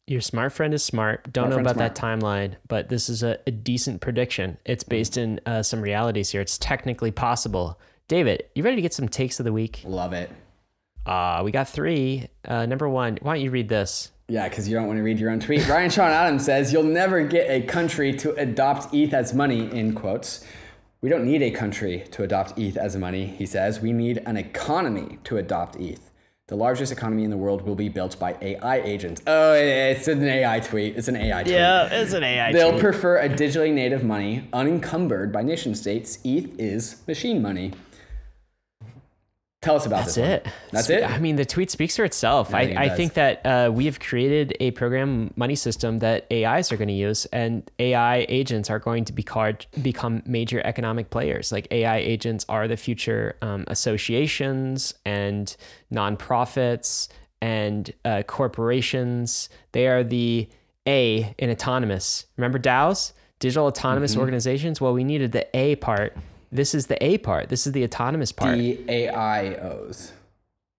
Your 0.08 0.20
smart 0.20 0.52
friend 0.52 0.74
is 0.74 0.84
smart. 0.84 1.32
Don't 1.32 1.52
Smart 1.52 1.64
know 1.64 1.70
about 1.70 1.78
that 1.78 1.94
timeline, 1.94 2.56
but 2.66 2.88
this 2.88 3.08
is 3.08 3.22
a, 3.22 3.38
a 3.46 3.52
decent 3.52 4.00
prediction. 4.00 4.58
It's 4.64 4.82
based 4.82 5.16
in 5.16 5.40
uh, 5.46 5.62
some 5.62 5.80
realities 5.80 6.30
here. 6.30 6.40
It's 6.40 6.58
technically 6.58 7.12
possible. 7.12 7.78
David, 8.08 8.44
you 8.54 8.64
ready 8.64 8.76
to 8.76 8.82
get 8.82 8.92
some 8.92 9.08
takes 9.08 9.38
of 9.38 9.44
the 9.44 9.52
week? 9.52 9.82
Love 9.84 10.12
it. 10.12 10.30
Uh, 11.06 11.42
we 11.44 11.50
got 11.50 11.68
three. 11.68 12.28
Uh, 12.44 12.66
number 12.66 12.88
one, 12.88 13.18
why 13.22 13.34
don't 13.34 13.44
you 13.44 13.50
read 13.50 13.68
this? 13.68 14.10
Yeah, 14.28 14.48
because 14.48 14.68
you 14.68 14.74
don't 14.74 14.86
want 14.86 14.98
to 14.98 15.02
read 15.02 15.18
your 15.18 15.30
own 15.30 15.40
tweet. 15.40 15.68
Ryan 15.68 15.90
Sean 15.90 16.10
Adams 16.10 16.44
says, 16.44 16.72
You'll 16.72 16.84
never 16.84 17.22
get 17.24 17.50
a 17.50 17.62
country 17.62 18.14
to 18.14 18.34
adopt 18.36 18.94
ETH 18.94 19.12
as 19.12 19.34
money, 19.34 19.70
in 19.70 19.94
quotes. 19.94 20.44
We 21.00 21.08
don't 21.10 21.24
need 21.24 21.42
a 21.42 21.50
country 21.50 22.04
to 22.12 22.22
adopt 22.22 22.56
ETH 22.56 22.76
as 22.76 22.96
money, 22.96 23.26
he 23.26 23.44
says. 23.44 23.80
We 23.80 23.92
need 23.92 24.22
an 24.24 24.36
economy 24.36 25.18
to 25.24 25.36
adopt 25.36 25.76
ETH. 25.76 26.12
The 26.46 26.56
largest 26.56 26.92
economy 26.92 27.24
in 27.24 27.30
the 27.30 27.36
world 27.36 27.62
will 27.62 27.74
be 27.74 27.88
built 27.88 28.18
by 28.18 28.36
AI 28.40 28.80
agents. 28.82 29.22
Oh, 29.26 29.54
it's 29.54 30.06
an 30.06 30.22
AI 30.22 30.60
tweet. 30.60 30.96
It's 30.96 31.08
an 31.08 31.16
AI 31.16 31.42
tweet. 31.42 31.54
Yeah, 31.54 31.88
it's 31.90 32.12
an 32.12 32.22
AI. 32.22 32.52
They'll 32.52 32.78
prefer 32.78 33.18
a 33.18 33.28
digitally 33.28 33.72
native 33.72 34.04
money 34.04 34.48
unencumbered 34.52 35.32
by 35.32 35.42
nation 35.42 35.74
states. 35.74 36.18
ETH 36.24 36.58
is 36.60 37.02
machine 37.08 37.42
money. 37.42 37.72
Tell 39.62 39.76
us 39.76 39.86
about 39.86 40.00
That's 40.06 40.16
this. 40.16 40.22
one. 40.22 40.30
it. 40.32 40.46
That's 40.72 40.90
it. 40.90 41.04
I 41.04 41.18
mean, 41.18 41.36
the 41.36 41.44
tweet 41.44 41.70
speaks 41.70 41.94
for 41.96 42.04
itself. 42.04 42.52
I 42.52 42.62
I, 42.62 42.66
think 42.66 42.72
it 42.72 42.78
I 42.78 42.88
think 42.96 43.14
that 43.14 43.46
uh, 43.46 43.70
we 43.72 43.84
have 43.86 44.00
created 44.00 44.56
a 44.58 44.72
program 44.72 45.32
money 45.36 45.54
system 45.54 46.00
that 46.00 46.26
AIs 46.32 46.72
are 46.72 46.76
going 46.76 46.88
to 46.88 46.94
use, 46.94 47.26
and 47.26 47.70
AI 47.78 48.26
agents 48.28 48.70
are 48.70 48.80
going 48.80 49.04
to 49.04 49.12
be 49.12 49.22
called, 49.22 49.64
become 49.80 50.20
major 50.26 50.60
economic 50.66 51.10
players. 51.10 51.52
Like 51.52 51.68
AI 51.70 51.98
agents 51.98 52.44
are 52.48 52.66
the 52.66 52.76
future 52.76 53.36
um, 53.40 53.64
associations 53.68 54.94
and 55.06 55.56
nonprofits 55.92 57.08
and 57.40 57.92
uh, 58.04 58.22
corporations. 58.26 59.48
They 59.72 59.86
are 59.86 60.02
the 60.04 60.48
A 60.88 61.34
in 61.38 61.50
autonomous. 61.50 62.26
Remember 62.36 62.58
DAOs, 62.58 63.12
digital 63.38 63.66
autonomous 63.66 64.12
Mm-hmm. 64.12 64.20
organizations? 64.20 64.80
Well, 64.80 64.92
we 64.92 65.04
needed 65.04 65.32
the 65.32 65.46
A 65.56 65.76
part. 65.76 66.16
This 66.52 66.74
is 66.74 66.86
the 66.86 67.02
A 67.02 67.18
part. 67.18 67.48
This 67.48 67.66
is 67.66 67.72
the 67.72 67.82
autonomous 67.82 68.30
part. 68.30 68.56
The 68.58 68.76
AIOs. 68.88 70.12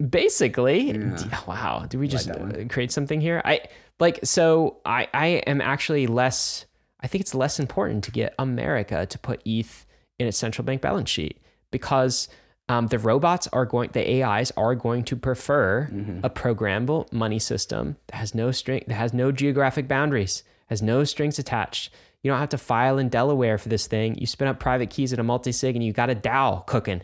basically 0.09 0.91
d- 0.93 1.25
wow 1.47 1.85
did 1.87 1.99
we 1.99 2.07
just 2.07 2.27
one. 2.29 2.55
uh, 2.55 2.65
create 2.73 2.91
something 2.91 3.21
here 3.21 3.41
i 3.45 3.61
like 3.99 4.19
so 4.23 4.77
i 4.85 5.07
i 5.13 5.27
am 5.47 5.61
actually 5.61 6.07
less 6.07 6.65
i 6.99 7.07
think 7.07 7.21
it's 7.21 7.33
less 7.35 7.59
important 7.59 8.03
to 8.03 8.11
get 8.11 8.33
america 8.37 9.05
to 9.05 9.17
put 9.19 9.41
eth 9.45 9.85
in 10.19 10.27
its 10.27 10.37
central 10.37 10.65
bank 10.65 10.81
balance 10.81 11.09
sheet 11.09 11.39
because 11.71 12.27
um, 12.69 12.87
the 12.87 12.99
robots 12.99 13.47
are 13.53 13.65
going 13.65 13.89
the 13.93 14.21
ais 14.23 14.51
are 14.57 14.75
going 14.75 15.03
to 15.03 15.15
prefer 15.15 15.89
a 16.23 16.29
programmable 16.29 17.11
money 17.13 17.39
system 17.39 17.95
that 18.07 18.15
has 18.17 18.33
no 18.35 18.51
string 18.51 18.83
that 18.87 18.95
has 18.95 19.13
no 19.13 19.31
geographic 19.31 19.87
boundaries 19.87 20.43
has 20.67 20.81
no 20.81 21.03
strings 21.03 21.39
attached 21.39 21.89
you 22.23 22.31
don't 22.31 22.39
have 22.39 22.49
to 22.49 22.57
file 22.57 22.97
in 22.97 23.09
delaware 23.09 23.57
for 23.57 23.69
this 23.69 23.85
thing 23.85 24.15
you 24.17 24.25
spin 24.25 24.47
up 24.47 24.59
private 24.59 24.89
keys 24.89 25.13
at 25.13 25.19
a 25.19 25.23
multi-sig 25.23 25.75
and 25.75 25.83
you 25.83 25.93
got 25.93 26.09
a 26.09 26.15
dao 26.15 26.65
cooking 26.65 27.01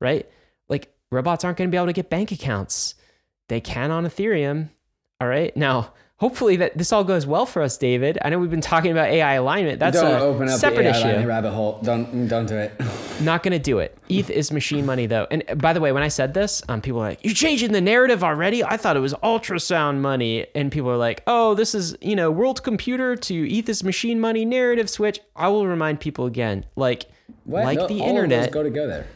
right 0.00 0.28
like 0.68 0.92
robots 1.12 1.44
aren't 1.44 1.58
going 1.58 1.68
to 1.68 1.70
be 1.70 1.76
able 1.76 1.86
to 1.86 1.92
get 1.92 2.10
bank 2.10 2.32
accounts. 2.32 2.96
They 3.48 3.60
can 3.60 3.92
on 3.92 4.04
Ethereum. 4.04 4.70
All 5.20 5.28
right. 5.28 5.56
Now, 5.56 5.92
hopefully 6.22 6.54
that 6.54 6.78
this 6.78 6.92
all 6.92 7.02
goes 7.02 7.26
well 7.26 7.44
for 7.44 7.62
us, 7.62 7.76
David. 7.76 8.16
I 8.22 8.30
know 8.30 8.38
we've 8.38 8.48
been 8.48 8.60
talking 8.60 8.92
about 8.92 9.08
AI 9.08 9.34
alignment. 9.34 9.80
That's 9.80 10.00
don't 10.00 10.14
a 10.14 10.20
open 10.20 10.48
up 10.48 10.58
separate 10.60 10.84
the 10.84 10.94
AI 10.96 11.18
issue. 11.18 11.26
rabbit 11.26 11.50
hole. 11.50 11.80
Don't 11.82 12.28
don't 12.28 12.46
do 12.46 12.56
it. 12.56 12.72
Not 13.20 13.42
going 13.42 13.52
to 13.52 13.58
do 13.58 13.80
it. 13.80 13.98
ETH 14.08 14.30
is 14.30 14.52
machine 14.52 14.86
money, 14.86 15.06
though. 15.06 15.26
And 15.32 15.42
by 15.56 15.72
the 15.72 15.80
way, 15.80 15.90
when 15.90 16.04
I 16.04 16.08
said 16.08 16.32
this, 16.32 16.62
um, 16.68 16.80
people 16.80 17.00
are 17.00 17.08
like, 17.10 17.24
"You're 17.24 17.34
changing 17.34 17.72
the 17.72 17.80
narrative 17.80 18.22
already." 18.22 18.62
I 18.64 18.76
thought 18.76 18.96
it 18.96 19.00
was 19.00 19.14
ultrasound 19.14 19.98
money, 19.98 20.46
and 20.54 20.70
people 20.70 20.90
are 20.90 20.96
like, 20.96 21.24
"Oh, 21.26 21.54
this 21.54 21.74
is 21.74 21.96
you 22.00 22.14
know 22.14 22.30
world 22.30 22.62
computer 22.62 23.16
to 23.16 23.34
ETH 23.58 23.68
is 23.68 23.82
machine 23.82 24.20
money 24.20 24.44
narrative 24.44 24.88
switch." 24.88 25.18
I 25.34 25.48
will 25.48 25.66
remind 25.66 25.98
people 26.00 26.26
again, 26.26 26.64
like 26.76 27.06
What? 27.44 27.64
like 27.64 27.78
No, 27.78 27.88
the 27.88 27.94
all 27.94 28.00
of 28.00 28.14
those 28.14 28.22
internet, 28.22 28.50
go 28.52 28.62
together. 28.62 29.06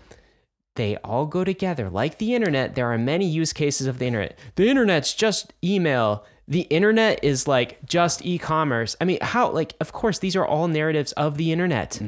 they 0.75 0.97
all 1.05 1.27
go 1.27 1.45
together. 1.45 1.89
Like 1.89 2.19
the 2.19 2.35
internet, 2.35 2.75
there 2.75 2.91
are 2.93 2.99
many 2.99 3.27
use 3.27 3.53
cases 3.53 3.87
of 3.87 3.99
the 4.01 4.07
internet. 4.07 4.37
The 4.57 4.69
internet's 4.69 5.15
just 5.15 5.53
email. 5.63 6.25
The 6.49 6.63
internet 6.63 7.25
is 7.25 7.49
like 7.49 7.85
just 7.85 8.25
e-commerce. 8.25 8.97
I 9.01 9.05
mean, 9.05 9.19
how 9.21 9.51
like 9.51 9.75
of 9.81 9.93
course 9.93 10.19
these 10.21 10.37
are 10.37 10.47
all 10.47 10.69
narratives 10.69 11.13
of 11.13 11.37
the 11.37 11.51
internet. 11.53 12.01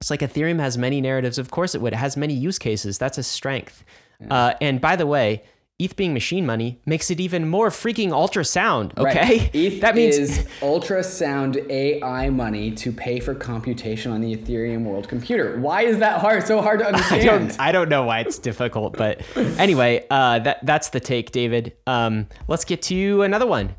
It's 0.00 0.10
like 0.10 0.20
Ethereum 0.20 0.60
has 0.60 0.76
many 0.78 1.00
narratives. 1.00 1.38
Of 1.38 1.50
course 1.50 1.74
it 1.74 1.80
would. 1.80 1.92
It 1.92 1.96
has 1.96 2.16
many 2.16 2.34
use 2.34 2.58
cases. 2.58 2.98
That's 2.98 3.18
a 3.18 3.22
strength. 3.22 3.84
Uh, 4.30 4.54
and 4.60 4.80
by 4.80 4.96
the 4.96 5.06
way, 5.06 5.42
ETH 5.78 5.94
being 5.94 6.14
machine 6.14 6.46
money 6.46 6.80
makes 6.86 7.10
it 7.10 7.20
even 7.20 7.46
more 7.46 7.68
freaking 7.68 8.08
ultrasound. 8.08 8.96
Okay, 8.96 9.38
Right. 9.38 9.50
ETH 9.54 9.80
that 9.82 9.94
means 9.94 10.16
is 10.16 10.46
ultrasound 10.60 11.68
AI 11.70 12.30
money 12.30 12.70
to 12.70 12.90
pay 12.92 13.20
for 13.20 13.34
computation 13.34 14.10
on 14.10 14.22
the 14.22 14.34
Ethereum 14.34 14.84
world 14.84 15.06
computer. 15.06 15.58
Why 15.60 15.82
is 15.82 15.98
that 15.98 16.20
hard? 16.20 16.46
So 16.46 16.62
hard 16.62 16.78
to 16.80 16.86
understand. 16.86 17.22
I 17.22 17.24
don't, 17.26 17.60
I 17.60 17.72
don't 17.72 17.88
know 17.90 18.04
why 18.04 18.20
it's 18.20 18.38
difficult, 18.38 18.96
but 18.96 19.20
anyway, 19.36 20.06
uh, 20.08 20.38
that 20.40 20.64
that's 20.64 20.88
the 20.90 21.00
take, 21.00 21.30
David. 21.32 21.74
Um, 21.86 22.26
let's 22.48 22.64
get 22.64 22.80
to 22.82 23.22
another 23.22 23.46
one. 23.46 23.74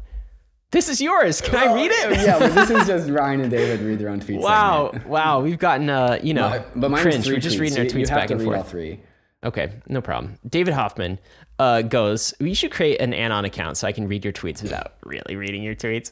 This 0.69 0.89
is 0.89 1.01
yours. 1.01 1.39
Can 1.41 1.55
I 1.55 1.73
read 1.73 1.89
it? 1.91 2.11
yeah, 2.25 2.37
but 2.37 2.53
this 2.53 2.69
is 2.69 2.85
just 2.85 3.09
Ryan 3.09 3.41
and 3.41 3.49
David 3.49 3.79
read 3.79 3.97
their 3.99 4.09
own 4.09 4.19
tweets. 4.19 4.41
Wow, 4.41 4.91
wow, 5.07 5.39
we've 5.41 5.57
gotten 5.57 5.89
uh, 5.89 6.19
you 6.21 6.33
know, 6.35 6.63
But 6.75 6.91
mine's 6.91 7.01
cringe. 7.03 7.25
three 7.25 7.35
We're 7.35 7.39
just 7.39 7.55
tweets, 7.57 7.59
reading 7.61 7.77
our 7.79 7.85
tweets 7.85 7.99
you 8.01 8.05
back 8.07 8.29
and 8.29 8.43
forth. 8.43 8.69
three. 8.69 8.99
Okay, 9.47 9.71
no 9.87 10.01
problem. 10.01 10.37
David 10.49 10.73
Hoffman 10.73 11.19
uh, 11.57 11.81
goes, 11.81 12.33
We 12.41 12.53
should 12.53 12.69
create 12.69 12.99
an 12.99 13.13
Anon 13.13 13.45
account 13.45 13.77
so 13.77 13.87
I 13.87 13.93
can 13.93 14.05
read 14.05 14.25
your 14.25 14.33
tweets 14.33 14.61
without 14.61 14.95
really 15.05 15.37
reading 15.37 15.63
your 15.63 15.73
tweets. 15.73 16.11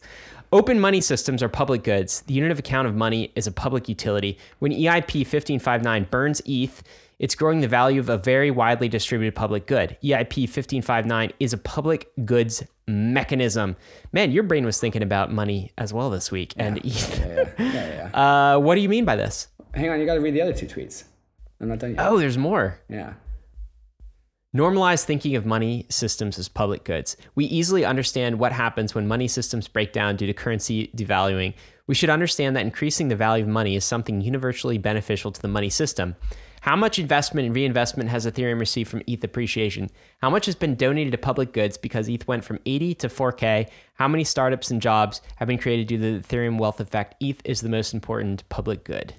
Open 0.53 0.79
money 0.79 1.01
systems 1.01 1.43
are 1.43 1.49
public 1.49 1.83
goods. 1.83 2.21
The 2.21 2.33
unit 2.33 2.49
of 2.49 2.59
account 2.59 2.87
of 2.87 2.95
money 2.95 3.33
is 3.35 3.45
a 3.45 3.51
public 3.51 3.89
utility. 3.89 4.37
When 4.59 4.71
EIP 4.71 5.25
1559 5.25 6.07
burns 6.09 6.41
ETH, 6.45 6.81
it's 7.19 7.35
growing 7.35 7.59
the 7.59 7.67
value 7.67 7.99
of 7.99 8.07
a 8.07 8.17
very 8.17 8.51
widely 8.51 8.87
distributed 8.87 9.35
public 9.35 9.67
good. 9.67 9.97
EIP 10.01 10.43
1559 10.43 11.33
is 11.41 11.51
a 11.51 11.57
public 11.57 12.09
goods 12.23 12.63
mechanism. 12.87 13.75
Man, 14.13 14.31
your 14.31 14.43
brain 14.43 14.63
was 14.63 14.79
thinking 14.79 15.03
about 15.03 15.29
money 15.29 15.73
as 15.77 15.91
well 15.93 16.09
this 16.09 16.31
week. 16.31 16.53
And 16.55 16.77
ETH. 16.85 17.19
Yeah, 17.19 17.25
yeah, 17.25 17.53
yeah. 17.59 17.87
yeah. 17.89 18.09
Uh, 18.15 18.59
what 18.59 18.75
do 18.75 18.81
you 18.81 18.87
mean 18.87 19.03
by 19.03 19.17
this? 19.17 19.49
Hang 19.73 19.89
on, 19.89 19.99
you 19.99 20.05
got 20.05 20.13
to 20.13 20.21
read 20.21 20.33
the 20.33 20.41
other 20.41 20.53
two 20.53 20.67
tweets. 20.67 21.03
I'm 21.59 21.67
not 21.69 21.79
done 21.79 21.95
yet. 21.95 21.99
Oh, 21.99 22.17
there's 22.17 22.37
more. 22.37 22.79
Yeah. 22.89 23.13
Normalize 24.55 25.03
thinking 25.03 25.35
of 25.35 25.45
money 25.45 25.85
systems 25.89 26.39
as 26.39 26.47
public 26.47 26.85
goods. 26.85 27.17
We 27.35 27.43
easily 27.43 27.83
understand 27.83 28.39
what 28.39 28.53
happens 28.53 28.95
when 28.95 29.05
money 29.05 29.27
systems 29.27 29.67
break 29.67 29.91
down 29.91 30.15
due 30.15 30.27
to 30.27 30.33
currency 30.33 30.89
devaluing. 30.95 31.55
We 31.87 31.95
should 31.95 32.09
understand 32.09 32.55
that 32.55 32.63
increasing 32.63 33.09
the 33.09 33.17
value 33.17 33.43
of 33.43 33.49
money 33.49 33.75
is 33.75 33.83
something 33.83 34.21
universally 34.21 34.77
beneficial 34.77 35.33
to 35.33 35.41
the 35.41 35.49
money 35.49 35.69
system. 35.69 36.15
How 36.61 36.77
much 36.77 36.99
investment 36.99 37.47
and 37.47 37.53
reinvestment 37.53 38.09
has 38.09 38.25
Ethereum 38.25 38.61
received 38.61 38.89
from 38.89 39.03
ETH 39.07 39.25
appreciation? 39.25 39.89
How 40.21 40.29
much 40.29 40.45
has 40.45 40.55
been 40.55 40.75
donated 40.75 41.11
to 41.11 41.17
public 41.17 41.51
goods 41.51 41.77
because 41.77 42.07
ETH 42.07 42.25
went 42.25 42.45
from 42.45 42.59
80 42.65 42.93
to 42.95 43.09
4K? 43.09 43.67
How 43.95 44.07
many 44.07 44.23
startups 44.23 44.71
and 44.71 44.81
jobs 44.81 45.19
have 45.35 45.49
been 45.49 45.57
created 45.57 45.87
due 45.87 45.97
to 45.97 46.21
the 46.21 46.25
Ethereum 46.25 46.59
wealth 46.59 46.79
effect? 46.79 47.21
ETH 47.21 47.41
is 47.43 47.59
the 47.59 47.67
most 47.67 47.93
important 47.93 48.47
public 48.47 48.85
good. 48.85 49.15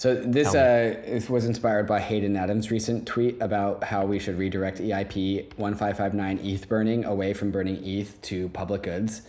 So 0.00 0.14
this 0.14 0.54
uh, 0.54 0.98
this 1.04 1.28
was 1.28 1.44
inspired 1.44 1.86
by 1.86 2.00
Hayden 2.00 2.34
Adams' 2.34 2.70
recent 2.70 3.06
tweet 3.06 3.36
about 3.42 3.84
how 3.84 4.06
we 4.06 4.18
should 4.18 4.38
redirect 4.38 4.78
EIP 4.78 5.54
1559 5.58 6.40
ETH 6.42 6.66
burning 6.70 7.04
away 7.04 7.34
from 7.34 7.50
burning 7.50 7.84
ETH 7.84 8.18
to 8.22 8.48
public 8.48 8.82
goods. 8.84 9.20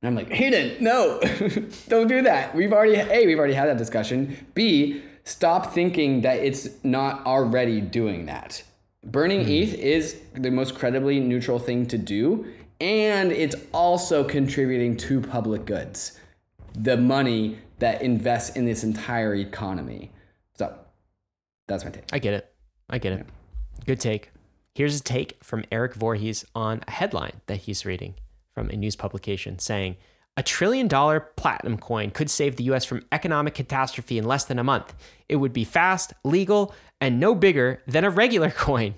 And 0.00 0.06
I'm 0.06 0.14
like, 0.14 0.30
Hayden, 0.30 0.76
no, 0.78 1.18
don't 1.88 2.06
do 2.06 2.22
that. 2.22 2.54
We've 2.54 2.72
already 2.72 2.94
A, 2.94 3.26
we've 3.26 3.40
already 3.40 3.54
had 3.54 3.70
that 3.70 3.76
discussion. 3.76 4.46
B, 4.54 5.02
stop 5.24 5.74
thinking 5.74 6.20
that 6.20 6.38
it's 6.38 6.68
not 6.84 7.26
already 7.26 7.80
doing 7.80 8.26
that. 8.26 8.62
Burning 9.02 9.40
ETH 9.40 9.74
is 9.74 10.20
the 10.34 10.52
most 10.52 10.76
credibly 10.76 11.18
neutral 11.18 11.58
thing 11.58 11.86
to 11.86 11.98
do, 11.98 12.46
and 12.80 13.32
it's 13.32 13.56
also 13.72 14.22
contributing 14.22 14.96
to 14.98 15.20
public 15.20 15.64
goods. 15.64 16.20
The 16.78 16.96
money 16.96 17.58
that 17.80 18.02
invests 18.02 18.54
in 18.54 18.64
this 18.64 18.84
entire 18.84 19.34
economy. 19.34 20.12
That's 21.70 21.84
my 21.84 21.90
take. 21.92 22.04
I 22.12 22.18
get 22.18 22.34
it. 22.34 22.52
I 22.88 22.98
get 22.98 23.12
it. 23.12 23.26
Good 23.86 24.00
take. 24.00 24.30
Here's 24.74 24.98
a 24.98 25.02
take 25.02 25.42
from 25.42 25.64
Erik 25.70 25.94
Voorhees 25.94 26.44
on 26.52 26.82
a 26.88 26.90
headline 26.90 27.40
that 27.46 27.58
he's 27.58 27.86
reading 27.86 28.14
from 28.52 28.70
a 28.70 28.76
news 28.76 28.96
publication 28.96 29.60
saying 29.60 29.96
a 30.36 30.42
trillion 30.42 30.88
dollar 30.88 31.20
platinum 31.20 31.78
coin 31.78 32.10
could 32.10 32.28
save 32.28 32.56
the 32.56 32.64
US 32.64 32.84
from 32.84 33.04
economic 33.12 33.54
catastrophe 33.54 34.18
in 34.18 34.24
less 34.24 34.44
than 34.44 34.58
a 34.58 34.64
month. 34.64 34.94
It 35.28 35.36
would 35.36 35.52
be 35.52 35.62
fast, 35.62 36.12
legal, 36.24 36.74
and 37.00 37.20
no 37.20 37.36
bigger 37.36 37.82
than 37.86 38.02
a 38.02 38.10
regular 38.10 38.50
coin. 38.66 38.96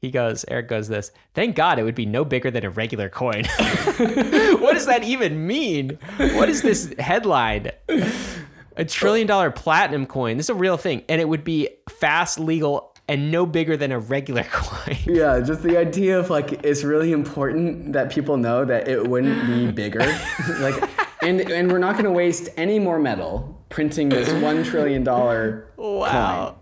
He 0.00 0.10
goes, 0.10 0.44
Erik 0.48 0.66
goes 0.68 0.88
this. 0.88 1.12
Thank 1.34 1.54
God 1.54 1.78
it 1.78 1.84
would 1.84 1.94
be 1.94 2.06
no 2.06 2.24
bigger 2.24 2.50
than 2.50 2.64
a 2.64 2.70
regular 2.70 3.08
coin. 3.08 3.44
what 3.56 4.74
does 4.74 4.86
that 4.86 5.04
even 5.04 5.46
mean? 5.46 5.98
What 6.16 6.48
is 6.48 6.62
this 6.62 6.92
headline? 6.98 7.70
A 8.78 8.84
trillion 8.84 9.26
dollar 9.26 9.50
platinum 9.50 10.06
coin. 10.06 10.36
This 10.38 10.46
is 10.46 10.50
a 10.50 10.54
real 10.54 10.76
thing. 10.76 11.02
And 11.08 11.20
it 11.20 11.28
would 11.28 11.44
be 11.44 11.68
fast, 11.90 12.38
legal, 12.38 12.94
and 13.08 13.30
no 13.30 13.44
bigger 13.44 13.76
than 13.76 13.90
a 13.92 13.98
regular 13.98 14.44
coin. 14.50 14.96
Yeah, 15.04 15.40
just 15.40 15.62
the 15.62 15.76
idea 15.76 16.18
of 16.18 16.30
like 16.30 16.64
it's 16.64 16.84
really 16.84 17.12
important 17.12 17.92
that 17.94 18.10
people 18.10 18.36
know 18.36 18.64
that 18.64 18.86
it 18.88 19.06
wouldn't 19.06 19.46
be 19.46 19.70
bigger. 19.82 20.00
like 20.60 20.80
and 21.22 21.40
and 21.40 21.72
we're 21.72 21.78
not 21.78 21.96
gonna 21.96 22.12
waste 22.12 22.48
any 22.56 22.78
more 22.78 22.98
metal 22.98 23.60
printing 23.70 24.08
this 24.08 24.30
one 24.42 24.62
trillion 24.62 25.02
dollar 25.04 25.72
Wow. 25.76 26.57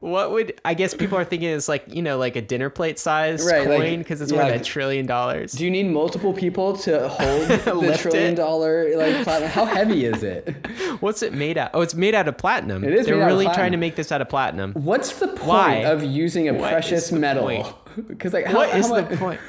What 0.00 0.30
would 0.32 0.60
I 0.64 0.74
guess 0.74 0.94
people 0.94 1.16
are 1.18 1.24
thinking 1.24 1.48
it's 1.50 1.68
like 1.68 1.84
you 1.94 2.02
know 2.02 2.18
like 2.18 2.36
a 2.36 2.42
dinner 2.42 2.70
plate 2.70 2.98
size 2.98 3.44
Right, 3.44 3.64
coin 3.66 3.98
because 3.98 4.20
it's 4.20 4.32
yeah, 4.32 4.50
worth 4.50 4.60
a 4.60 4.64
trillion 4.64 5.06
dollars. 5.06 5.52
Do 5.52 5.64
you 5.64 5.70
need 5.70 5.84
multiple 5.90 6.32
people 6.32 6.76
to 6.78 7.08
hold 7.08 7.48
the 7.48 7.96
trillion 7.98 8.32
it. 8.32 8.36
dollar 8.36 8.96
like 8.96 9.22
platinum? 9.24 9.50
How 9.50 9.64
heavy 9.64 10.04
is 10.04 10.22
it? 10.22 10.54
What's 11.00 11.22
it 11.22 11.32
made 11.32 11.58
out? 11.58 11.70
Oh, 11.74 11.80
it's 11.80 11.94
made 11.94 12.14
out 12.14 12.28
of 12.28 12.36
platinum. 12.38 12.84
It 12.84 12.92
is 12.94 13.06
They're 13.06 13.16
made 13.16 13.22
out 13.22 13.30
of 13.30 13.38
really 13.38 13.54
trying 13.54 13.72
to 13.72 13.78
make 13.78 13.96
this 13.96 14.12
out 14.12 14.20
of 14.20 14.28
platinum. 14.28 14.72
What's 14.74 15.18
the 15.18 15.28
point 15.28 15.46
Why? 15.46 15.74
of 15.84 16.02
using 16.04 16.48
a 16.48 16.54
What 16.54 16.70
precious 16.70 17.12
metal? 17.12 17.44
point? 17.44 17.66
Because 18.08 18.34
like, 18.34 18.44
how, 18.44 18.56
What 18.58 18.68
how 18.70 18.76
is 18.78 18.88
mu- 18.90 19.00
the 19.00 19.16
point? 19.16 19.40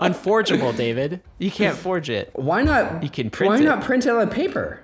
Unforgeable, 0.00 0.72
David. 0.72 1.20
You 1.38 1.48
can't 1.50 1.76
forge 1.76 2.10
it. 2.10 2.30
Why 2.34 2.62
not? 2.62 3.02
You 3.04 3.08
can 3.08 3.30
print 3.30 3.52
Why 3.52 3.58
it. 3.60 3.62
not 3.64 3.82
print 3.84 4.04
it 4.04 4.10
on 4.10 4.28
paper? 4.30 4.80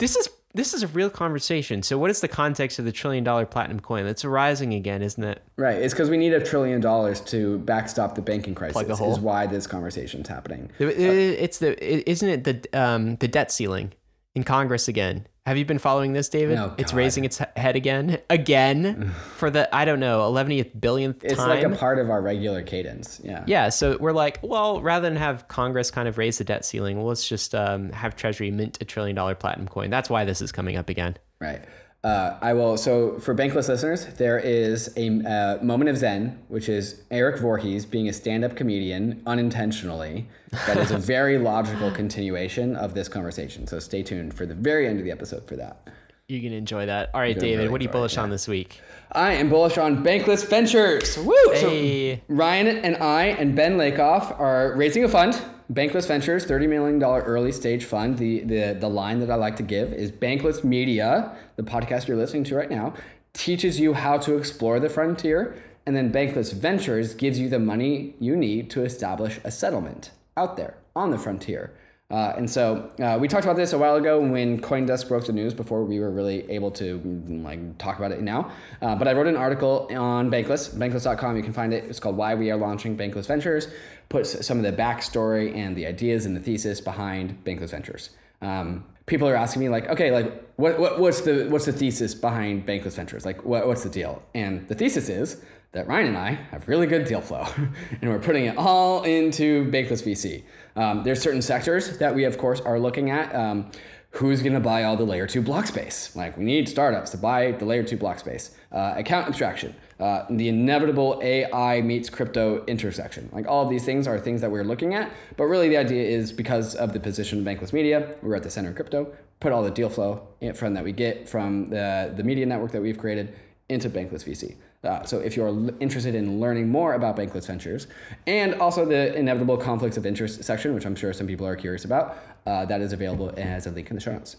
This 0.00 0.16
is 0.16 0.28
this 0.54 0.74
is 0.74 0.82
a 0.82 0.86
real 0.88 1.10
conversation. 1.10 1.82
So, 1.82 1.96
what 1.98 2.10
is 2.10 2.20
the 2.20 2.28
context 2.28 2.78
of 2.78 2.84
the 2.84 2.92
trillion 2.92 3.24
dollar 3.24 3.46
platinum 3.46 3.80
coin? 3.80 4.04
That's 4.04 4.24
rising 4.24 4.74
again, 4.74 5.02
isn't 5.02 5.22
it? 5.22 5.42
Right. 5.56 5.76
It's 5.78 5.94
because 5.94 6.10
we 6.10 6.16
need 6.16 6.32
a 6.32 6.44
trillion 6.44 6.80
dollars 6.80 7.20
to 7.22 7.58
backstop 7.60 8.14
the 8.14 8.22
banking 8.22 8.54
crisis. 8.54 8.74
Plug 8.74 8.90
a 8.90 8.96
hole. 8.96 9.12
Is 9.12 9.20
why 9.20 9.46
this 9.46 9.66
conversation 9.66 10.20
is 10.22 10.28
happening. 10.28 10.70
It- 10.78 10.88
it- 10.98 11.38
It's 11.40 11.58
the 11.58 11.70
it- 11.82 12.04
isn't 12.06 12.28
it 12.28 12.44
the 12.44 12.78
um 12.78 13.16
the 13.16 13.28
debt 13.28 13.50
ceiling 13.50 13.92
in 14.34 14.44
Congress 14.44 14.88
again? 14.88 15.26
Have 15.44 15.58
you 15.58 15.64
been 15.64 15.80
following 15.80 16.12
this, 16.12 16.28
David? 16.28 16.56
Oh, 16.56 16.72
it's 16.78 16.92
raising 16.92 17.24
its 17.24 17.38
head 17.56 17.74
again, 17.74 18.18
again 18.30 19.12
for 19.36 19.50
the 19.50 19.74
I 19.74 19.84
don't 19.84 19.98
know, 19.98 20.20
11th 20.20 20.78
billionth 20.78 21.24
It's 21.24 21.34
time. 21.34 21.48
like 21.48 21.64
a 21.64 21.76
part 21.76 21.98
of 21.98 22.10
our 22.10 22.22
regular 22.22 22.62
cadence. 22.62 23.20
Yeah. 23.24 23.42
yeah, 23.48 23.68
so 23.68 23.96
we're 23.98 24.12
like, 24.12 24.38
well, 24.42 24.80
rather 24.80 25.08
than 25.08 25.16
have 25.16 25.48
Congress 25.48 25.90
kind 25.90 26.06
of 26.06 26.16
raise 26.16 26.38
the 26.38 26.44
debt 26.44 26.64
ceiling, 26.64 26.96
well, 26.98 27.06
let's 27.06 27.28
just 27.28 27.56
um, 27.56 27.90
have 27.90 28.14
Treasury 28.14 28.52
mint 28.52 28.78
a 28.80 28.84
trillion 28.84 29.16
dollar 29.16 29.34
platinum 29.34 29.66
coin. 29.66 29.90
That's 29.90 30.08
why 30.08 30.24
this 30.24 30.40
is 30.40 30.52
coming 30.52 30.76
up 30.76 30.88
again. 30.88 31.16
Right. 31.40 31.60
Uh, 32.04 32.36
I 32.40 32.52
will. 32.52 32.76
So 32.76 33.18
for 33.20 33.32
Bankless 33.32 33.68
listeners, 33.68 34.06
there 34.06 34.38
is 34.38 34.92
a 34.96 35.08
uh, 35.08 35.62
moment 35.62 35.88
of 35.88 35.96
zen, 35.96 36.42
which 36.48 36.68
is 36.68 37.02
Erik 37.12 37.38
Voorhees 37.38 37.86
being 37.86 38.08
a 38.08 38.12
stand-up 38.12 38.56
comedian 38.56 39.22
unintentionally. 39.24 40.28
That 40.66 40.78
is 40.78 40.90
a 40.90 40.98
very 41.14 41.38
logical 41.38 41.92
continuation 41.92 42.74
of 42.74 42.94
this 42.94 43.08
conversation. 43.08 43.68
So 43.68 43.78
stay 43.78 44.02
tuned 44.02 44.34
for 44.34 44.46
the 44.46 44.54
very 44.54 44.88
end 44.88 44.98
of 44.98 45.04
the 45.04 45.12
episode 45.12 45.46
for 45.46 45.54
that. 45.56 45.88
You 46.26 46.40
can 46.40 46.52
enjoy 46.52 46.86
that. 46.86 47.10
All 47.14 47.20
right, 47.20 47.38
David, 47.38 47.58
really 47.58 47.68
what 47.68 47.80
are 47.80 47.84
you 47.84 47.88
enjoy 47.88 47.98
it, 47.98 48.00
bullish 48.00 48.16
on 48.16 48.30
this 48.30 48.48
week? 48.48 48.80
I 49.14 49.32
am 49.34 49.50
bullish 49.50 49.76
on 49.76 50.02
Bankless 50.02 50.48
Ventures. 50.48 51.18
Woo! 51.18 51.34
Hey. 51.52 52.16
So 52.16 52.22
Ryan 52.28 52.78
and 52.78 52.96
I 52.96 53.24
and 53.26 53.54
Ben 53.54 53.76
Lakoff 53.76 54.38
are 54.40 54.74
raising 54.74 55.04
a 55.04 55.08
fund. 55.08 55.38
Bankless 55.70 56.08
Ventures, 56.08 56.46
$30 56.46 56.68
million 56.68 57.02
early 57.02 57.52
stage 57.52 57.84
fund. 57.84 58.16
The, 58.16 58.40
the, 58.40 58.76
the 58.80 58.88
line 58.88 59.20
that 59.20 59.30
I 59.30 59.34
like 59.34 59.56
to 59.56 59.62
give 59.62 59.92
is 59.92 60.10
Bankless 60.10 60.64
Media, 60.64 61.36
the 61.56 61.62
podcast 61.62 62.08
you're 62.08 62.16
listening 62.16 62.44
to 62.44 62.54
right 62.54 62.70
now, 62.70 62.94
teaches 63.34 63.78
you 63.78 63.92
how 63.92 64.16
to 64.18 64.36
explore 64.38 64.80
the 64.80 64.88
frontier. 64.88 65.62
And 65.84 65.94
then 65.94 66.10
Bankless 66.10 66.54
Ventures 66.54 67.12
gives 67.12 67.38
you 67.38 67.50
the 67.50 67.58
money 67.58 68.14
you 68.18 68.34
need 68.34 68.70
to 68.70 68.82
establish 68.82 69.40
a 69.44 69.50
settlement 69.50 70.10
out 70.38 70.56
there 70.56 70.78
on 70.96 71.10
the 71.10 71.18
frontier. 71.18 71.74
Uh, 72.12 72.34
and 72.36 72.48
so 72.48 72.90
uh, 73.02 73.16
we 73.18 73.26
talked 73.26 73.44
about 73.44 73.56
this 73.56 73.72
a 73.72 73.78
while 73.78 73.96
ago 73.96 74.20
when 74.20 74.60
CoinDesk 74.60 75.08
broke 75.08 75.24
the 75.24 75.32
news 75.32 75.54
before 75.54 75.82
we 75.82 75.98
were 75.98 76.10
really 76.10 76.48
able 76.50 76.70
to 76.70 77.00
like 77.42 77.78
talk 77.78 77.96
about 77.96 78.12
it 78.12 78.20
now. 78.20 78.52
Uh, 78.82 78.94
but 78.94 79.08
I 79.08 79.14
wrote 79.14 79.26
an 79.26 79.36
article 79.36 79.88
on 79.90 80.30
Bankless, 80.30 80.74
bankless.com. 80.74 81.38
You 81.38 81.42
can 81.42 81.54
find 81.54 81.72
it. 81.72 81.84
It's 81.84 81.98
called 81.98 82.18
"Why 82.18 82.34
We 82.34 82.50
Are 82.50 82.58
Launching 82.58 82.98
Bankless 82.98 83.26
Ventures." 83.26 83.68
Puts 84.10 84.46
some 84.46 84.58
of 84.58 84.64
the 84.64 84.72
backstory 84.72 85.56
and 85.56 85.74
the 85.74 85.86
ideas 85.86 86.26
and 86.26 86.36
the 86.36 86.40
thesis 86.40 86.82
behind 86.82 87.42
Bankless 87.44 87.70
Ventures. 87.70 88.10
Um, 88.42 88.84
people 89.06 89.26
are 89.26 89.34
asking 89.34 89.62
me 89.62 89.68
like, 89.70 89.88
okay, 89.88 90.10
like 90.10 90.50
what, 90.56 90.78
what 90.78 91.00
what's 91.00 91.22
the 91.22 91.48
what's 91.48 91.64
the 91.64 91.72
thesis 91.72 92.14
behind 92.14 92.66
Bankless 92.66 92.96
Ventures? 92.96 93.24
Like 93.24 93.42
what, 93.42 93.66
what's 93.66 93.84
the 93.84 93.88
deal? 93.88 94.22
And 94.34 94.68
the 94.68 94.74
thesis 94.74 95.08
is 95.08 95.42
that 95.72 95.88
Ryan 95.88 96.08
and 96.08 96.18
I 96.18 96.30
have 96.50 96.68
really 96.68 96.86
good 96.86 97.04
deal 97.06 97.20
flow, 97.20 97.46
and 98.00 98.10
we're 98.10 98.18
putting 98.18 98.44
it 98.44 98.56
all 98.56 99.02
into 99.02 99.70
Bankless 99.70 100.02
VC. 100.02 100.42
Um, 100.76 101.02
there's 101.02 101.20
certain 101.20 101.42
sectors 101.42 101.98
that 101.98 102.14
we, 102.14 102.24
of 102.24 102.38
course, 102.38 102.60
are 102.60 102.78
looking 102.78 103.10
at. 103.10 103.34
Um, 103.34 103.70
who's 104.10 104.42
going 104.42 104.52
to 104.52 104.60
buy 104.60 104.84
all 104.84 104.94
the 104.94 105.04
layer 105.04 105.26
two 105.26 105.40
block 105.40 105.66
space? 105.66 106.14
Like, 106.14 106.36
we 106.36 106.44
need 106.44 106.68
startups 106.68 107.10
to 107.10 107.16
buy 107.16 107.52
the 107.52 107.64
layer 107.64 107.82
two 107.82 107.96
block 107.96 108.18
space. 108.18 108.54
Uh, 108.70 108.94
account 108.96 109.26
abstraction, 109.26 109.74
uh, 109.98 110.24
the 110.28 110.48
inevitable 110.48 111.18
AI 111.22 111.80
meets 111.80 112.10
crypto 112.10 112.64
intersection. 112.66 113.30
Like, 113.32 113.46
all 113.48 113.64
of 113.64 113.70
these 113.70 113.84
things 113.84 114.06
are 114.06 114.18
things 114.18 114.42
that 114.42 114.50
we're 114.50 114.64
looking 114.64 114.94
at. 114.94 115.10
But 115.38 115.44
really, 115.44 115.70
the 115.70 115.78
idea 115.78 116.04
is 116.04 116.32
because 116.32 116.74
of 116.74 116.92
the 116.92 117.00
position 117.00 117.38
of 117.38 117.44
Bankless 117.46 117.72
Media, 117.72 118.14
we're 118.22 118.34
at 118.34 118.42
the 118.42 118.50
center 118.50 118.70
of 118.70 118.76
crypto, 118.76 119.10
put 119.40 119.52
all 119.52 119.62
the 119.62 119.70
deal 119.70 119.88
flow 119.88 120.28
from 120.54 120.74
that 120.74 120.84
we 120.84 120.92
get 120.92 121.28
from 121.28 121.70
the, 121.70 122.12
the 122.14 122.22
media 122.22 122.44
network 122.44 122.72
that 122.72 122.82
we've 122.82 122.98
created 122.98 123.34
into 123.70 123.88
Bankless 123.88 124.24
VC. 124.24 124.56
Uh, 124.84 125.04
so 125.04 125.18
if 125.20 125.36
you're 125.36 125.48
l- 125.48 125.70
interested 125.80 126.14
in 126.14 126.40
learning 126.40 126.68
more 126.68 126.94
about 126.94 127.16
Bankless 127.16 127.46
Ventures 127.46 127.86
and 128.26 128.54
also 128.54 128.84
the 128.84 129.14
inevitable 129.14 129.56
conflicts 129.56 129.96
of 129.96 130.04
interest 130.04 130.42
section, 130.42 130.74
which 130.74 130.84
I'm 130.84 130.96
sure 130.96 131.12
some 131.12 131.26
people 131.26 131.46
are 131.46 131.56
curious 131.56 131.84
about, 131.84 132.16
uh, 132.46 132.64
that 132.66 132.80
is 132.80 132.92
available 132.92 133.32
as 133.36 133.66
a 133.66 133.70
link 133.70 133.90
in 133.90 133.96
the 133.96 134.02
show 134.02 134.12
notes. 134.12 134.36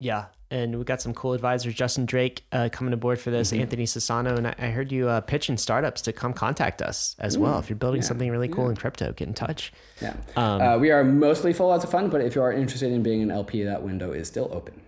Yeah, 0.00 0.26
and 0.50 0.78
we 0.78 0.84
got 0.84 1.02
some 1.02 1.12
cool 1.12 1.34
advisors. 1.34 1.74
Justin 1.74 2.06
Drake 2.06 2.42
uh, 2.52 2.70
coming 2.72 2.94
aboard 2.94 3.20
for 3.20 3.30
this. 3.30 3.52
Anthony 3.52 3.84
Sassano, 3.84 4.36
and 4.36 4.46
I, 4.48 4.54
I 4.58 4.70
heard 4.70 4.90
you 4.90 5.08
uh, 5.08 5.20
pitching 5.20 5.58
startups 5.58 6.00
to 6.02 6.12
come 6.14 6.32
contact 6.32 6.80
us 6.80 7.14
as 7.18 7.36
well. 7.36 7.58
If 7.58 7.68
you're 7.68 7.76
building 7.76 8.00
something 8.00 8.30
really 8.30 8.48
cool 8.48 8.70
in 8.70 8.76
crypto, 8.76 9.12
get 9.12 9.28
in 9.28 9.34
touch. 9.34 9.74
Yeah. 10.00 10.16
Um, 10.36 10.62
uh, 10.62 10.78
we 10.78 10.90
are 10.90 11.04
mostly 11.04 11.52
full 11.52 11.72
as 11.74 11.84
of 11.84 11.90
fun, 11.90 12.08
but 12.08 12.22
if 12.22 12.34
you 12.34 12.40
are 12.40 12.50
interested 12.50 12.90
in 12.90 13.02
being 13.02 13.20
an 13.20 13.30
LP, 13.30 13.62
that 13.64 13.82
window 13.82 14.12
is 14.12 14.26
still 14.26 14.48
open. 14.52 14.80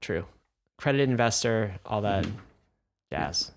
True, 0.00 0.24
credit 0.78 1.02
investor, 1.02 1.74
all 1.84 2.00
that 2.00 2.26
jazz. 3.12 3.52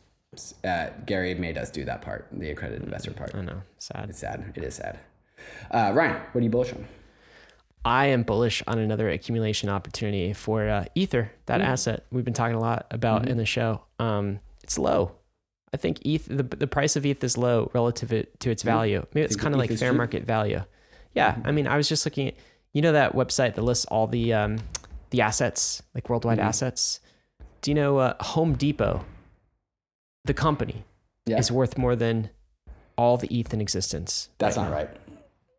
Uh, 0.64 0.90
Gary 1.06 1.34
made 1.36 1.58
us 1.58 1.70
do 1.70 1.86
that 1.86 2.02
part, 2.02 2.28
the 2.32 2.50
accredited 2.52 2.84
investor 2.84 3.12
part. 3.12 3.34
I 3.34 3.42
know, 3.42 3.62
sad. 3.78 4.10
It's 4.10 4.20
sad. 4.20 4.54
It 4.56 4.64
is 4.64 4.76
sad. 4.76 5.00
Uh, 5.72 5.92
Ryan, 5.94 6.22
what 6.32 6.42
are 6.42 6.44
you 6.44 6.50
bullish 6.50 6.74
on? 6.74 6.86
I 7.86 8.08
am 8.08 8.24
bullish 8.24 8.62
on 8.68 8.80
another 8.80 9.10
accumulation 9.10 9.70
opportunity 9.70 10.34
for 10.34 10.68
uh, 10.68 10.86
Ether, 10.94 11.32
that 11.46 11.62
asset 11.62 12.06
we've 12.12 12.26
been 12.26 12.34
talking 12.34 12.56
a 12.56 12.60
lot 12.60 12.86
about 12.92 13.30
in 13.30 13.38
the 13.38 13.46
show. 13.46 13.82
Um, 14.00 14.40
it's 14.62 14.78
low. 14.78 15.14
I 15.74 15.78
think 15.78 16.06
ETH, 16.06 16.26
the, 16.26 16.44
the 16.44 16.68
price 16.68 16.96
of 16.98 17.06
ETH 17.06 17.24
is 17.24 17.38
low 17.38 17.72
relative 17.74 18.10
to 18.40 18.50
its 18.50 18.64
value. 18.64 19.06
Maybe 19.14 19.24
it's 19.24 19.36
kind 19.38 19.54
of 19.54 19.60
like 19.60 19.70
fair 19.70 19.92
cheap? 19.92 19.98
market 19.98 20.24
value. 20.26 20.64
Yeah, 21.14 21.38
I 21.46 21.52
mean, 21.52 21.68
I 21.68 21.78
was 21.78 21.88
just 21.88 22.06
looking 22.06 22.28
at, 22.30 22.36
you 22.74 22.82
know, 22.82 22.92
that 22.92 23.14
website 23.14 23.56
that 23.56 23.62
lists 23.62 23.86
all 23.86 24.08
the 24.08 24.34
um, 24.34 24.58
the 25.12 25.22
assets, 25.22 25.82
like 25.96 26.10
worldwide 26.10 26.40
assets. 26.40 27.00
Do 27.62 27.72
you 27.72 27.76
know 27.76 27.98
uh, 27.98 28.22
Home 28.22 28.54
Depot, 28.54 29.06
the 30.28 30.34
company, 30.34 30.84
Yeah. 31.26 31.38
is 31.40 31.52
worth 31.52 31.78
more 31.78 31.96
than 31.96 32.30
all 32.98 33.18
the 33.18 33.28
ETH 33.34 33.54
in 33.54 33.62
existence? 33.62 34.30
That's 34.38 34.58
right 34.58 34.64
not 34.64 34.70
now? 34.70 34.76
right. 34.78 34.90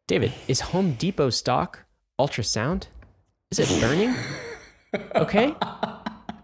David, 0.06 0.32
is 0.46 0.60
Home 0.60 0.92
Depot 0.92 1.30
stock 1.30 1.84
ultrasound? 2.18 2.84
Is 3.50 3.58
it 3.58 3.80
burning? 3.80 4.14
Okay. 5.14 5.54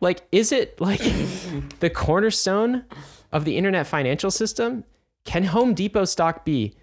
Like, 0.03 0.27
is 0.31 0.53
it 0.53 0.79
like 0.79 1.01
the 1.81 1.89
cornerstone 1.89 2.85
of 3.33 3.47
the 3.47 3.57
internet 3.57 3.87
financial 3.87 4.31
system? 4.31 4.85
Can 5.25 5.45
Home 5.45 5.73
Depot 5.73 6.05
stock 6.05 6.45
be 6.45 6.77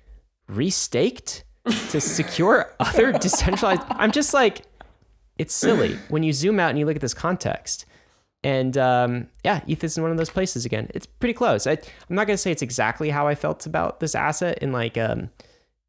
restaked 0.50 1.44
to 1.92 2.02
secure 2.02 2.74
other 2.80 3.12
decentralized? 3.26 3.84
I'm 3.90 4.12
just 4.12 4.34
like, 4.34 4.64
it's 5.38 5.54
silly 5.54 5.98
when 6.10 6.24
you 6.24 6.34
zoom 6.34 6.60
out 6.60 6.72
and 6.72 6.80
you 6.80 6.86
look 6.88 6.96
at 6.96 7.02
this 7.02 7.14
context. 7.14 7.86
And 8.44 8.76
um, 8.78 9.28
yeah, 9.44 9.62
ETH 9.68 9.84
is 9.84 9.98
in 9.98 10.04
one 10.04 10.12
of 10.12 10.18
those 10.18 10.30
places 10.32 10.66
again. 10.66 10.90
It's 10.96 11.06
pretty 11.06 11.34
close. 11.34 11.68
I, 11.68 11.74
I'm 11.74 12.16
not 12.16 12.26
going 12.28 12.34
to 12.36 12.42
say 12.42 12.52
it's 12.52 12.64
exactly 12.64 13.10
how 13.12 13.28
I 13.28 13.36
felt 13.36 13.66
about 13.68 14.00
this 14.00 14.16
asset 14.16 14.58
in 14.64 14.72
like 14.72 14.98
um, 14.98 15.30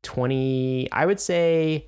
20, 0.03 0.89
I 0.93 1.07
would 1.07 1.19
say 1.21 1.87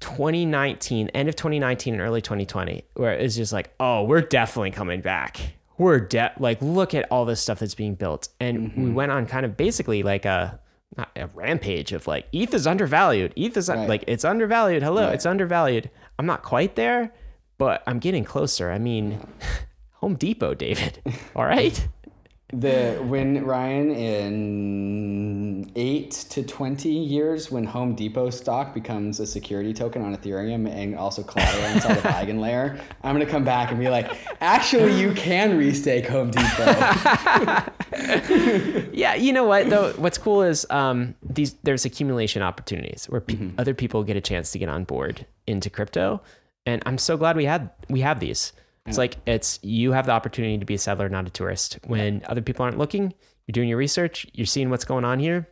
2019, 0.00 1.08
end 1.10 1.28
of 1.28 1.36
2019 1.36 1.94
and 1.94 2.00
early 2.00 2.20
2020, 2.20 2.84
where 2.94 3.12
it's 3.12 3.36
just 3.36 3.52
like, 3.52 3.70
oh, 3.80 4.04
we're 4.04 4.20
definitely 4.22 4.70
coming 4.70 5.00
back. 5.00 5.54
We're 5.76 6.00
de- 6.00 6.32
like, 6.38 6.60
look 6.60 6.94
at 6.94 7.06
all 7.10 7.24
this 7.24 7.40
stuff 7.40 7.60
that's 7.60 7.74
being 7.74 7.94
built. 7.94 8.28
And 8.40 8.72
we 8.76 8.90
went 8.90 9.12
on 9.12 9.26
kind 9.26 9.46
of 9.46 9.56
basically 9.56 10.02
like 10.02 10.24
a, 10.24 10.58
not 10.96 11.10
a 11.14 11.28
rampage 11.28 11.92
of 11.92 12.06
like, 12.06 12.26
ETH 12.32 12.52
is 12.54 12.66
undervalued. 12.66 13.32
ETH 13.36 13.56
is 13.56 13.68
Right. 13.68 13.88
like, 13.88 14.04
it's 14.08 14.24
undervalued. 14.24 14.82
Hello, 14.82 15.10
it's 15.10 15.26
undervalued. 15.26 15.90
I'm 16.18 16.26
not 16.26 16.42
quite 16.42 16.74
there, 16.74 17.12
but 17.58 17.82
I'm 17.86 17.98
getting 17.98 18.24
closer. 18.24 18.70
I 18.70 18.78
mean, 18.78 19.20
Home 19.94 20.14
Depot, 20.14 20.54
David. 20.54 21.02
All 21.36 21.44
right. 21.44 21.86
The 22.50 22.94
when 23.02 23.44
Ryan 23.44 23.90
in 23.90 25.70
eight 25.76 26.12
to 26.30 26.42
twenty 26.42 26.88
years, 26.88 27.50
when 27.50 27.64
Home 27.64 27.94
Depot 27.94 28.30
stock 28.30 28.72
becomes 28.72 29.20
a 29.20 29.26
security 29.26 29.74
token 29.74 30.00
on 30.02 30.16
Ethereum 30.16 30.66
and 30.66 30.96
also 30.96 31.22
collateral 31.22 31.62
inside 31.66 31.98
of 31.98 32.02
Eigenlayer, 32.04 32.80
I'm 33.02 33.14
gonna 33.14 33.26
come 33.26 33.44
back 33.44 33.70
and 33.70 33.78
be 33.78 33.90
like, 33.90 34.10
actually, 34.40 34.98
you 34.98 35.12
can 35.12 35.58
restake 35.58 36.06
Home 36.08 36.30
Depot. 36.30 37.74
Yeah, 38.94 39.14
you 39.14 39.34
know 39.34 39.44
what 39.44 39.68
though? 39.68 39.92
What's 39.98 40.16
cool 40.16 40.40
is 40.42 40.66
um, 40.70 41.14
these 41.22 41.52
there's 41.64 41.84
accumulation 41.84 42.40
opportunities 42.40 43.04
where 43.10 43.20
pe- 43.20 43.50
other 43.58 43.74
people 43.74 44.04
get 44.04 44.16
a 44.16 44.22
chance 44.22 44.52
to 44.52 44.58
get 44.58 44.70
on 44.70 44.84
board 44.84 45.26
into 45.46 45.68
crypto, 45.68 46.22
and 46.66 46.82
I'm 46.86 46.98
so 46.98 47.16
glad 47.16 47.36
we 47.36 47.44
had 47.44 47.70
we 47.88 48.00
have 48.00 48.20
these. 48.20 48.52
It's 48.86 48.96
like 48.96 49.16
it's 49.26 49.58
you 49.62 49.92
have 49.92 50.06
the 50.06 50.12
opportunity 50.12 50.56
to 50.56 50.64
be 50.64 50.74
a 50.74 50.78
settler, 50.78 51.10
not 51.10 51.26
a 51.26 51.30
tourist. 51.30 51.78
When 51.86 52.22
other 52.26 52.40
people 52.40 52.64
aren't 52.64 52.78
looking, 52.78 53.12
you're 53.46 53.52
doing 53.52 53.68
your 53.68 53.76
research, 53.76 54.26
you're 54.32 54.46
seeing 54.46 54.70
what's 54.70 54.86
going 54.86 55.04
on 55.04 55.18
here, 55.18 55.46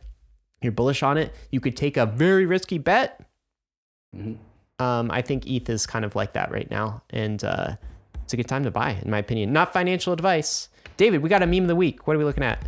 you're 0.61 0.71
bullish 0.71 1.03
on 1.03 1.17
it. 1.17 1.33
You 1.51 1.59
could 1.59 1.77
take 1.77 1.97
a 1.97 2.05
very 2.07 2.45
risky 2.47 2.79
bet. 2.79 3.21
Um, 4.79 5.11
I 5.11 5.21
think 5.21 5.45
ETH 5.47 5.69
is 5.69 5.85
kind 5.85 6.03
of 6.03 6.15
like 6.15 6.33
that 6.33 6.51
right 6.51 6.69
now, 6.69 7.03
and 7.11 7.43
uh, 7.43 7.75
it's 8.23 8.33
a 8.33 8.37
good 8.37 8.47
time 8.47 8.63
to 8.63 8.71
buy, 8.71 8.91
in 9.03 9.09
my 9.09 9.19
opinion. 9.19 9.53
Not 9.53 9.73
financial 9.73 10.13
advice. 10.13 10.69
David, 10.97 11.21
we 11.21 11.29
got 11.29 11.43
a 11.43 11.47
meme 11.47 11.63
of 11.63 11.67
the 11.67 11.75
week. 11.75 12.07
What 12.07 12.15
are 12.15 12.19
we 12.19 12.25
looking 12.25 12.43
at? 12.43 12.59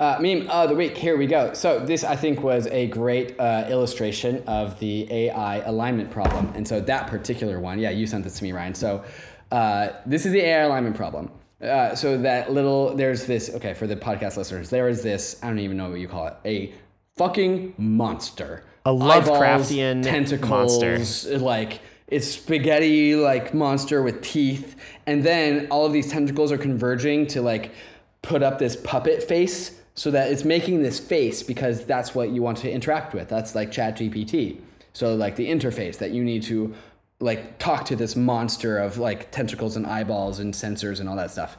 Uh, 0.00 0.18
meme 0.20 0.48
of 0.50 0.68
the 0.68 0.74
week. 0.74 0.96
Here 0.96 1.16
we 1.16 1.26
go. 1.26 1.52
So 1.54 1.78
this, 1.78 2.02
I 2.02 2.16
think, 2.16 2.42
was 2.42 2.66
a 2.66 2.88
great 2.88 3.38
uh, 3.38 3.66
illustration 3.68 4.42
of 4.46 4.78
the 4.80 5.06
AI 5.10 5.58
alignment 5.58 6.10
problem. 6.10 6.52
And 6.56 6.66
so 6.66 6.80
that 6.80 7.06
particular 7.06 7.60
one, 7.60 7.78
yeah, 7.78 7.90
you 7.90 8.06
sent 8.06 8.24
this 8.24 8.38
to 8.38 8.44
me, 8.44 8.50
Ryan. 8.50 8.74
So 8.74 9.04
uh, 9.52 9.90
this 10.04 10.26
is 10.26 10.32
the 10.32 10.40
AI 10.40 10.62
alignment 10.64 10.96
problem. 10.96 11.30
Uh, 11.62 11.94
so 11.94 12.18
that 12.18 12.52
little, 12.52 12.94
there's 12.96 13.24
this. 13.26 13.50
Okay, 13.54 13.72
for 13.72 13.86
the 13.86 13.94
podcast 13.94 14.36
listeners, 14.36 14.68
there 14.68 14.88
is 14.88 15.02
this. 15.02 15.38
I 15.42 15.46
don't 15.46 15.60
even 15.60 15.76
know 15.76 15.88
what 15.90 16.00
you 16.00 16.08
call 16.08 16.26
it. 16.26 16.36
A 16.44 16.74
fucking 17.16 17.74
monster. 17.78 18.64
A 18.86 18.90
Eyeballs, 18.90 19.28
Lovecraftian 19.28 20.02
tentacles, 20.02 20.82
monster. 20.82 21.38
like 21.38 21.80
it's 22.08 22.28
spaghetti 22.28 23.14
like 23.14 23.54
monster 23.54 24.02
with 24.02 24.20
teeth 24.20 24.76
and 25.06 25.24
then 25.24 25.66
all 25.70 25.86
of 25.86 25.92
these 25.92 26.10
tentacles 26.10 26.52
are 26.52 26.58
converging 26.58 27.26
to 27.26 27.40
like 27.40 27.72
put 28.20 28.42
up 28.42 28.58
this 28.58 28.76
puppet 28.76 29.22
face 29.22 29.80
so 29.94 30.10
that 30.10 30.30
it's 30.30 30.44
making 30.44 30.82
this 30.82 30.98
face 30.98 31.42
because 31.42 31.84
that's 31.84 32.14
what 32.14 32.30
you 32.30 32.42
want 32.42 32.58
to 32.58 32.70
interact 32.70 33.14
with. 33.14 33.28
That's 33.28 33.54
like 33.54 33.70
chat 33.70 33.96
gpt 33.96 34.60
so 34.94 35.16
like 35.16 35.36
the 35.36 35.50
interface 35.50 35.98
that 35.98 36.12
you 36.12 36.24
need 36.24 36.44
to 36.44 36.72
like 37.20 37.58
talk 37.58 37.84
to 37.86 37.96
this 37.96 38.16
monster 38.16 38.78
of 38.78 38.96
like 38.96 39.30
tentacles 39.30 39.76
and 39.76 39.86
eyeballs 39.86 40.38
and 40.38 40.54
sensors 40.54 41.00
and 41.00 41.08
all 41.08 41.16
that 41.16 41.30
stuff. 41.30 41.58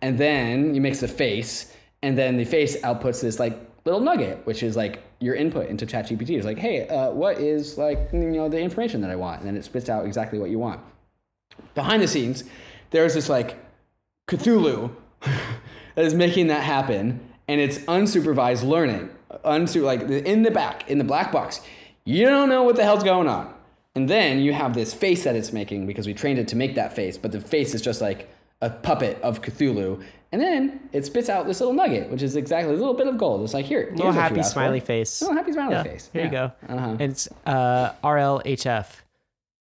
And 0.00 0.18
then 0.18 0.74
you 0.74 0.80
mix 0.80 1.00
the 1.00 1.08
face 1.08 1.74
and 2.02 2.16
then 2.16 2.36
the 2.36 2.44
face 2.44 2.80
outputs 2.82 3.20
this 3.20 3.38
like 3.38 3.58
little 3.84 4.00
nugget 4.00 4.44
which 4.46 4.62
is 4.62 4.76
like 4.76 5.02
your 5.20 5.34
input 5.34 5.68
into 5.68 5.84
ChatGPT. 5.84 6.30
It's 6.30 6.46
like, 6.46 6.58
hey, 6.58 6.86
uh, 6.88 7.10
what 7.10 7.38
is 7.38 7.76
like 7.76 8.08
you 8.12 8.20
know 8.20 8.48
the 8.48 8.60
information 8.60 9.00
that 9.00 9.10
I 9.10 9.16
want, 9.16 9.40
and 9.40 9.48
then 9.48 9.56
it 9.56 9.64
spits 9.64 9.88
out 9.88 10.06
exactly 10.06 10.38
what 10.38 10.50
you 10.50 10.58
want. 10.58 10.80
Behind 11.74 12.02
the 12.02 12.08
scenes, 12.08 12.44
there's 12.90 13.14
this 13.14 13.28
like 13.28 13.56
Cthulhu 14.28 14.94
that 15.22 16.04
is 16.04 16.14
making 16.14 16.48
that 16.48 16.62
happen, 16.62 17.25
and 17.48 17.60
it's 17.60 17.78
unsupervised 17.78 18.62
learning. 18.64 19.10
Unsu- 19.44 19.82
like 19.82 20.02
in 20.02 20.42
the 20.42 20.50
back, 20.50 20.88
in 20.90 20.98
the 20.98 21.04
black 21.04 21.32
box, 21.32 21.60
you 22.04 22.26
don't 22.26 22.48
know 22.48 22.62
what 22.62 22.76
the 22.76 22.84
hell's 22.84 23.02
going 23.04 23.28
on. 23.28 23.52
And 23.94 24.08
then 24.08 24.40
you 24.40 24.52
have 24.52 24.74
this 24.74 24.92
face 24.94 25.24
that 25.24 25.34
it's 25.36 25.52
making 25.52 25.86
because 25.86 26.06
we 26.06 26.14
trained 26.14 26.38
it 26.38 26.48
to 26.48 26.56
make 26.56 26.74
that 26.74 26.94
face, 26.94 27.16
but 27.16 27.32
the 27.32 27.40
face 27.40 27.74
is 27.74 27.80
just 27.82 28.00
like 28.00 28.28
a 28.60 28.68
puppet 28.70 29.20
of 29.22 29.40
Cthulhu. 29.42 30.02
And 30.32 30.40
then 30.40 30.88
it 30.92 31.06
spits 31.06 31.28
out 31.28 31.46
this 31.46 31.60
little 31.60 31.72
nugget, 31.74 32.10
which 32.10 32.22
is 32.22 32.36
exactly 32.36 32.74
a 32.74 32.76
little 32.76 32.94
bit 32.94 33.06
of 33.06 33.16
gold. 33.16 33.42
It's 33.42 33.54
like 33.54 33.64
here, 33.64 33.90
Little 33.94 34.12
happy 34.12 34.42
smiley 34.42 34.80
face. 34.80 35.22
Little 35.22 35.36
happy 35.36 35.52
smiley 35.52 35.74
Yeah, 35.74 35.82
face. 35.82 36.10
Here 36.12 36.24
you 36.24 36.30
go. 36.30 36.52
Uh-huh. 36.68 36.96
And 36.98 37.00
it's 37.02 37.28
uh, 37.46 37.92
RLHF. 38.04 38.86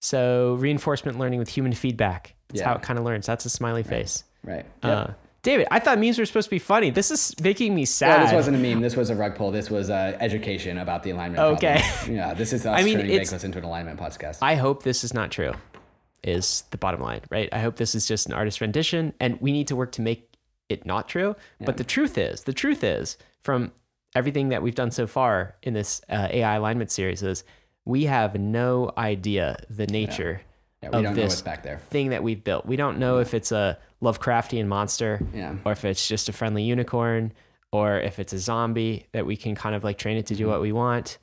So 0.01 0.55
reinforcement 0.59 1.17
learning 1.17 1.39
with 1.39 1.49
human 1.49 1.73
feedback. 1.73 2.35
That's 2.49 2.61
Yeah. 2.61 2.69
how 2.69 2.75
it 2.75 2.81
kind 2.81 2.99
of 2.99 3.05
learns. 3.05 3.25
That's 3.25 3.45
a 3.45 3.49
smiley 3.49 3.83
face. 3.83 4.23
Right. 4.43 4.65
Uh, 4.83 5.07
David, 5.45 5.67
I 5.69 5.77
thought 5.77 5.99
memes 5.99 6.17
were 6.17 6.25
supposed 6.25 6.47
to 6.47 6.49
be 6.49 6.57
funny. 6.57 6.89
This 6.89 7.11
is 7.11 7.35
making 7.39 7.75
me 7.75 7.81
Yeah, 7.81 7.85
sad. 7.85 8.25
this 8.25 8.33
wasn't 8.33 8.57
a 8.57 8.59
meme. 8.59 8.81
This 8.81 8.95
was 8.95 9.11
a 9.11 9.15
rug 9.15 9.35
pull. 9.35 9.51
This 9.51 9.69
was 9.69 9.91
uh, 9.91 10.17
education 10.19 10.79
about 10.79 11.03
the 11.03 11.11
alignment. 11.11 11.39
Okay. 11.39 11.83
problem. 11.83 12.15
Yeah, 12.15 12.33
this 12.33 12.51
is 12.51 12.65
us 12.65 12.75
I 12.79 12.83
mean, 12.83 12.97
turning 12.97 13.11
into 13.11 13.57
an 13.59 13.63
alignment 13.63 13.99
podcast. 13.99 14.39
I 14.41 14.55
hope 14.55 14.81
this 14.81 15.03
is 15.03 15.13
not 15.13 15.29
true, 15.29 15.53
is 16.23 16.63
the 16.71 16.79
bottom 16.79 16.99
line, 16.99 17.21
right? 17.29 17.47
I 17.51 17.59
hope 17.59 17.75
this 17.75 17.93
is 17.93 18.07
just 18.07 18.25
an 18.25 18.33
artist 18.33 18.59
rendition 18.59 19.13
and 19.19 19.39
we 19.39 19.51
need 19.51 19.67
to 19.67 19.75
work 19.75 19.91
to 19.93 20.01
make 20.01 20.35
it 20.67 20.83
not 20.83 21.07
true. 21.07 21.35
But 21.59 21.77
the 21.77 21.83
truth 21.83 22.17
is, 22.17 22.41
the 22.45 22.53
truth 22.53 22.83
is, 22.83 23.15
from 23.43 23.71
everything 24.15 24.49
that 24.49 24.63
we've 24.63 24.73
done 24.73 24.89
so 24.89 25.05
far 25.05 25.57
in 25.61 25.75
this 25.75 26.01
uh, 26.09 26.27
AI 26.31 26.55
alignment 26.55 26.89
series, 26.89 27.21
is 27.21 27.43
we 27.85 28.05
have 28.05 28.33
no 28.39 28.91
idea 28.97 29.57
the 29.69 29.85
nature 29.85 30.41
yeah, 30.41 30.54
we 30.81 30.87
of 30.87 30.91
don't 30.93 31.03
know 31.03 31.13
this 31.13 31.31
what's 31.33 31.41
back 31.41 31.63
there. 31.63 31.79
thing 31.89 32.09
that 32.09 32.23
we've 32.23 32.43
built. 32.43 32.65
We 32.65 32.75
don't 32.75 32.99
know 32.99 33.19
if 33.19 33.33
it's 33.33 33.51
a 33.51 33.77
Lovecraftian 34.01 34.67
monster 34.67 35.19
Yeah. 35.33 35.55
or 35.65 35.71
if 35.71 35.85
it's 35.85 36.07
just 36.07 36.29
a 36.29 36.33
friendly 36.33 36.63
unicorn 36.63 37.31
or 37.71 37.99
if 37.99 38.19
it's 38.19 38.33
a 38.33 38.39
zombie 38.39 39.07
that 39.13 39.25
we 39.25 39.35
can 39.35 39.55
kind 39.55 39.75
of 39.75 39.83
like 39.83 39.97
train 39.97 40.17
it 40.17 40.25
to 40.27 40.35
do 40.35 40.47
what 40.47 40.61
we 40.61 40.71
want 40.71 41.17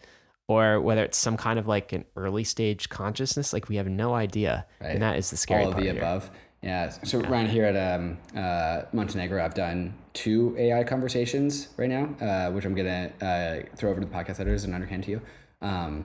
or 0.49 0.81
whether 0.81 1.05
it's 1.05 1.17
some 1.19 1.37
kind 1.37 1.59
of 1.59 1.67
like 1.69 1.93
an 1.93 2.05
early 2.17 2.45
stage 2.45 2.89
consciousness 2.89 3.53
like 3.53 3.69
we 3.69 3.77
have 3.77 3.87
no 3.89 4.15
idea 4.15 4.67
Right. 4.81 4.91
and 4.93 5.03
that 5.03 5.17
is 5.19 5.31
the 5.31 5.37
scary 5.37 5.63
All 5.63 5.69
of 5.69 5.75
part 5.75 5.85
the 5.85 5.93
here. 5.93 6.01
above. 6.01 6.31
Yeah. 6.63 6.91
So 6.91 7.21
Ryan, 7.21 7.47
here 7.49 7.65
at 7.65 7.77
um, 7.95 8.19
uh, 8.37 8.83
Montenegro, 8.93 9.45
I've 9.45 9.55
done 9.55 9.95
two 10.13 10.55
AI 10.59 10.85
conversations 10.85 11.69
right 11.77 11.89
now, 11.91 12.05
uh, 12.21 12.51
which 12.53 12.65
I'm 12.65 12.75
gonna 12.75 13.11
uh, 13.21 13.77
throw 13.77 13.91
over 13.91 14.01
to 14.01 14.07
the 14.07 14.13
podcast 14.13 14.39
editors 14.41 14.63
and 14.65 14.73
underhand 14.75 15.05
to 15.05 15.11
you. 15.13 15.21
Um, 15.61 16.05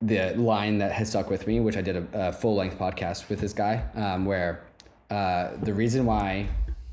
the 0.00 0.34
line 0.36 0.78
that 0.78 0.92
has 0.92 1.08
stuck 1.08 1.30
with 1.30 1.46
me, 1.46 1.60
which 1.60 1.76
I 1.76 1.82
did 1.82 1.96
a, 1.96 2.28
a 2.28 2.32
full 2.32 2.54
length 2.54 2.78
podcast 2.78 3.28
with 3.28 3.40
this 3.40 3.52
guy, 3.52 3.82
um, 3.94 4.24
where 4.24 4.64
uh, 5.10 5.50
the 5.62 5.72
reason 5.72 6.04
why 6.04 6.48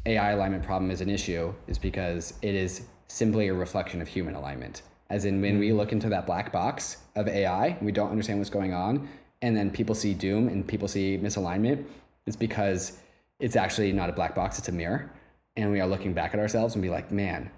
AI 0.05 0.31
alignment 0.31 0.63
problem 0.63 0.91
is 0.91 1.01
an 1.01 1.09
issue 1.09 1.53
is 1.67 1.77
because 1.77 2.33
it 2.41 2.55
is 2.55 2.83
simply 3.07 3.47
a 3.47 3.53
reflection 3.53 4.01
of 4.01 4.07
human 4.07 4.35
alignment. 4.35 4.81
As 5.09 5.25
in, 5.25 5.41
when 5.41 5.59
we 5.59 5.73
look 5.73 5.91
into 5.91 6.09
that 6.09 6.25
black 6.25 6.51
box 6.51 6.97
of 7.15 7.27
AI, 7.27 7.77
we 7.81 7.91
don't 7.91 8.09
understand 8.09 8.39
what's 8.39 8.49
going 8.49 8.73
on, 8.73 9.07
and 9.41 9.55
then 9.55 9.69
people 9.69 9.95
see 9.95 10.13
doom 10.13 10.47
and 10.47 10.65
people 10.67 10.87
see 10.87 11.17
misalignment, 11.17 11.85
it's 12.25 12.37
because 12.37 12.99
it's 13.39 13.55
actually 13.55 13.91
not 13.91 14.09
a 14.09 14.13
black 14.13 14.33
box, 14.33 14.57
it's 14.57 14.69
a 14.69 14.71
mirror. 14.71 15.11
And 15.55 15.71
we 15.71 15.81
are 15.81 15.87
looking 15.87 16.13
back 16.13 16.33
at 16.33 16.39
ourselves 16.39 16.73
and 16.73 16.81
be 16.81 16.89
like, 16.89 17.11
man, 17.11 17.51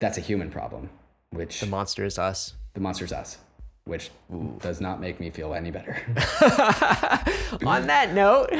that's 0.00 0.18
a 0.18 0.20
human 0.20 0.50
problem, 0.50 0.90
which 1.30 1.60
the 1.60 1.66
monster 1.66 2.04
is 2.04 2.18
us 2.18 2.54
the 2.76 2.80
monster 2.80 3.06
is 3.06 3.12
us, 3.12 3.38
which 3.86 4.10
does 4.58 4.80
not 4.80 5.00
make 5.00 5.18
me 5.20 5.30
feel 5.30 5.54
any 5.54 5.70
better. 5.70 5.96
on 7.64 7.86
that 7.86 8.12
note 8.12 8.50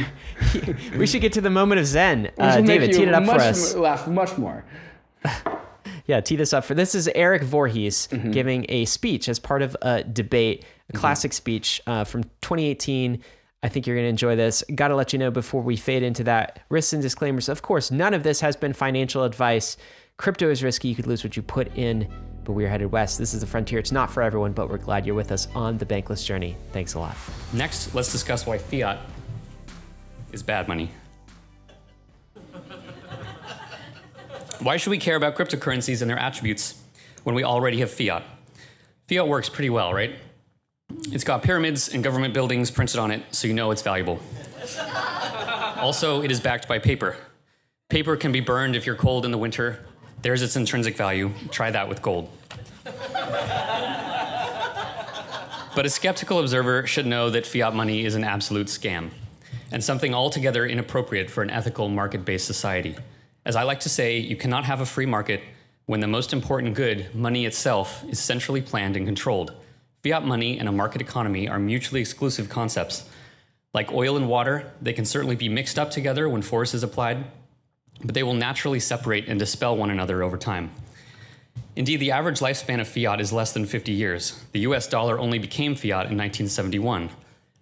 we 0.97 1.07
should 1.07 1.21
get 1.21 1.33
to 1.33 1.41
the 1.41 1.51
moment 1.51 1.81
of 1.81 1.87
zen 1.87 2.31
uh, 2.39 2.61
david 2.61 2.93
tee 2.93 3.03
it 3.03 3.13
up 3.13 3.25
for 3.25 3.33
us 3.33 3.75
Laugh 3.75 4.07
much 4.09 4.39
more. 4.39 4.65
Yeah, 6.09 6.21
tee 6.21 6.37
this 6.37 6.53
up 6.53 6.65
for 6.65 6.75
this 6.75 6.95
is 6.95 7.09
Erik 7.09 7.43
Voorhees 7.43 8.07
Mm-hmm. 8.13 8.31
giving 8.31 8.67
a 8.69 8.85
speech 8.85 9.29
as 9.29 9.41
part 9.41 9.61
of 9.63 9.77
a 9.83 10.05
debate, 10.05 10.65
a 10.89 10.93
classic 10.93 11.33
speech 11.33 11.81
uh, 11.89 12.05
from 12.05 12.23
2018. 12.43 13.21
I 13.65 13.69
think 13.69 13.89
you're 13.89 13.97
going 13.97 14.05
to 14.05 14.11
enjoy 14.11 14.37
this. 14.37 14.63
Got 14.73 14.89
to 14.89 14.95
let 14.95 15.13
you 15.13 15.19
know 15.19 15.33
before 15.33 15.63
we 15.63 15.75
fade 15.77 16.05
into 16.05 16.23
that 16.25 16.61
risks 16.69 16.93
and 16.93 17.03
disclaimers. 17.03 17.49
Of 17.49 17.63
course, 17.63 17.91
none 17.91 18.15
of 18.15 18.23
this 18.23 18.41
has 18.41 18.55
been 18.55 18.73
financial 18.73 19.25
advice. 19.25 19.77
Crypto 20.17 20.49
is 20.49 20.63
risky. 20.63 20.87
You 20.87 20.95
could 20.95 21.09
lose 21.09 21.25
what 21.25 21.37
you 21.37 21.43
put 21.43 21.77
in, 21.77 22.07
but 22.47 22.53
we're 22.53 22.69
headed 22.69 22.93
west. 22.93 23.19
This 23.19 23.35
is 23.35 23.41
the 23.41 23.47
frontier. 23.47 23.81
It's 23.81 23.91
not 23.91 24.09
for 24.11 24.23
everyone, 24.23 24.53
but 24.53 24.71
we're 24.71 24.79
glad 24.79 25.05
you're 25.05 25.17
with 25.17 25.33
us 25.33 25.49
on 25.55 25.79
the 25.79 25.85
bankless 25.85 26.25
journey. 26.25 26.57
Thanks 26.73 26.95
a 26.95 27.01
lot. 27.01 27.17
Next, 27.53 27.93
let's 27.93 28.13
discuss 28.13 28.47
why 28.47 28.57
fiat 28.57 29.01
is 30.33 30.45
bad 30.45 30.69
money. 30.69 30.91
Why 34.61 34.77
should 34.77 34.91
we 34.91 34.99
care 34.99 35.17
about 35.17 35.37
cryptocurrencies 35.37 36.01
and 36.03 36.09
their 36.09 36.19
attributes 36.19 36.81
when 37.25 37.35
we 37.35 37.43
already 37.43 37.81
have 37.81 37.91
fiat? 37.91 38.23
Fiat 39.09 39.27
works 39.27 39.49
pretty 39.49 39.71
well, 39.71 39.93
right? 39.93 40.15
It's 41.11 41.25
got 41.25 41.43
pyramids 41.43 41.89
and 41.89 42.03
government 42.03 42.33
buildings 42.33 42.71
printed 42.71 43.01
on 43.01 43.11
it, 43.11 43.23
so 43.33 43.49
you 43.49 43.55
know 43.55 43.73
it's 43.73 43.83
valuable. 43.83 44.21
also, 45.77 46.23
it 46.23 46.31
is 46.31 46.41
backed 46.41 46.69
by 46.69 46.79
paper. 46.79 47.17
Paper 47.89 48.17
can 48.17 48.31
be 48.31 48.41
burned 48.41 48.77
if 48.77 48.87
you're 48.87 48.95
cold 48.95 49.25
in 49.25 49.33
the 49.33 49.39
winter. 49.39 49.85
There's 50.23 50.43
its 50.43 50.57
intrinsic 50.57 50.97
value. 50.97 51.31
Try 51.51 51.71
that 51.71 51.89
with 51.89 52.03
gold. 52.03 52.31
But 55.77 55.85
a 55.85 55.91
skeptical 55.91 56.39
observer 56.39 56.87
should 56.87 57.05
know 57.05 57.29
that 57.29 57.47
fiat 57.47 57.75
money 57.75 58.07
is 58.07 58.15
an 58.15 58.25
absolute 58.25 58.69
scam 58.69 59.11
and 59.71 59.85
something 59.85 60.15
altogether 60.15 60.65
inappropriate 60.65 61.31
for 61.31 61.43
an 61.43 61.51
ethical 61.51 61.91
market 61.91 62.25
based 62.25 62.47
society. 62.47 62.97
As 63.45 63.57
I 63.57 63.63
like 63.65 63.81
to 63.81 63.91
say, 63.91 64.19
you 64.19 64.37
cannot 64.37 64.65
have 64.65 64.81
a 64.81 64.87
free 64.87 65.05
market 65.05 65.43
when 65.85 66.01
the 66.01 66.07
most 66.07 66.33
important 66.33 66.75
good, 66.75 67.15
money 67.15 67.45
itself, 67.45 68.03
is 68.09 68.19
centrally 68.19 68.63
planned 68.63 68.97
and 68.97 69.07
controlled. 69.07 69.53
Fiat 70.03 70.25
money 70.25 70.59
and 70.59 70.69
a 70.69 70.73
market 70.73 71.03
economy 71.03 71.47
are 71.47 71.59
mutually 71.59 72.01
exclusive 72.01 72.49
concepts. 72.49 73.09
Like 73.75 73.93
oil 73.93 74.17
and 74.17 74.29
water, 74.29 74.73
they 74.81 74.95
can 74.95 75.05
certainly 75.05 75.37
be 75.37 75.51
mixed 75.51 75.79
up 75.79 75.91
together 75.91 76.27
when 76.29 76.41
force 76.41 76.73
is 76.73 76.83
applied, 76.83 77.27
but 78.05 78.15
they 78.15 78.23
will 78.23 78.35
naturally 78.35 78.81
separate 78.81 79.29
and 79.29 79.39
dispel 79.39 79.77
one 79.77 79.91
another 79.91 80.23
over 80.23 80.37
time. 80.37 80.71
Indeed, 81.77 82.01
the 82.01 82.11
average 82.11 82.41
lifespan 82.41 82.81
of 82.81 82.89
fiat 82.89 83.21
is 83.21 83.33
less 83.33 83.53
than 83.53 83.67
50 83.67 83.93
years. 83.93 84.43
The 84.53 84.61
US 84.61 84.87
dollar 84.87 85.19
only 85.19 85.39
became 85.39 85.75
fiat 85.75 86.11
in 86.11 86.17
1971. 86.17 87.11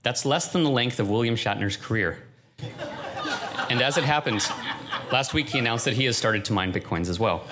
That's 0.03 0.25
less 0.25 0.53
than 0.53 0.63
the 0.63 0.71
length 0.71 1.01
of 1.01 1.11
William 1.11 1.35
Shatner's 1.35 1.77
career. 1.77 2.23
and 3.69 3.83
as 3.83 3.97
it 3.97 4.05
happens, 4.05 4.49
last 5.11 5.35
week 5.35 5.49
he 5.49 5.59
announced 5.59 5.85
that 5.87 5.95
he 5.95 6.05
has 6.05 6.17
started 6.17 6.45
to 6.45 6.53
mine 6.53 6.73
bitcoins 6.73 7.09
as 7.09 7.19
well. 7.19 7.45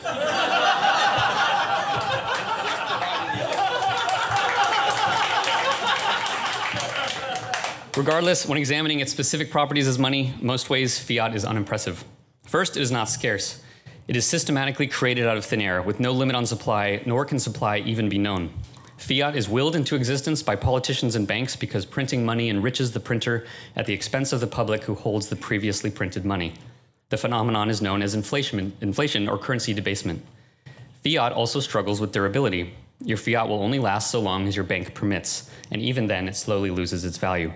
Regardless, 7.96 8.46
when 8.46 8.56
examining 8.56 9.00
its 9.00 9.12
specific 9.12 9.50
properties 9.50 9.86
as 9.86 9.98
money, 9.98 10.32
most 10.40 10.70
ways 10.70 10.98
fiat 10.98 11.34
is 11.34 11.44
unimpressive. 11.44 12.04
First, 12.52 12.76
it 12.76 12.82
is 12.82 12.90
not 12.90 13.08
scarce. 13.08 13.62
It 14.06 14.14
is 14.14 14.26
systematically 14.26 14.86
created 14.86 15.26
out 15.26 15.38
of 15.38 15.44
thin 15.46 15.62
air 15.62 15.80
with 15.80 16.00
no 16.00 16.12
limit 16.12 16.36
on 16.36 16.44
supply, 16.44 17.02
nor 17.06 17.24
can 17.24 17.38
supply 17.38 17.78
even 17.78 18.10
be 18.10 18.18
known. 18.18 18.50
Fiat 18.98 19.34
is 19.36 19.48
willed 19.48 19.74
into 19.74 19.96
existence 19.96 20.42
by 20.42 20.56
politicians 20.56 21.16
and 21.16 21.26
banks 21.26 21.56
because 21.56 21.86
printing 21.86 22.26
money 22.26 22.50
enriches 22.50 22.92
the 22.92 23.00
printer 23.00 23.46
at 23.74 23.86
the 23.86 23.94
expense 23.94 24.34
of 24.34 24.40
the 24.40 24.46
public 24.46 24.84
who 24.84 24.94
holds 24.94 25.30
the 25.30 25.36
previously 25.36 25.90
printed 25.90 26.26
money. 26.26 26.52
The 27.08 27.16
phenomenon 27.16 27.70
is 27.70 27.80
known 27.80 28.02
as 28.02 28.14
inflation, 28.14 28.74
inflation 28.82 29.30
or 29.30 29.38
currency 29.38 29.72
debasement. 29.72 30.22
Fiat 31.02 31.32
also 31.32 31.58
struggles 31.58 32.02
with 32.02 32.12
durability. 32.12 32.74
Your 33.02 33.16
fiat 33.16 33.48
will 33.48 33.62
only 33.62 33.78
last 33.78 34.10
so 34.10 34.20
long 34.20 34.46
as 34.46 34.56
your 34.56 34.66
bank 34.66 34.92
permits, 34.92 35.50
and 35.70 35.80
even 35.80 36.06
then 36.06 36.28
it 36.28 36.36
slowly 36.36 36.70
loses 36.70 37.06
its 37.06 37.16
value. 37.16 37.50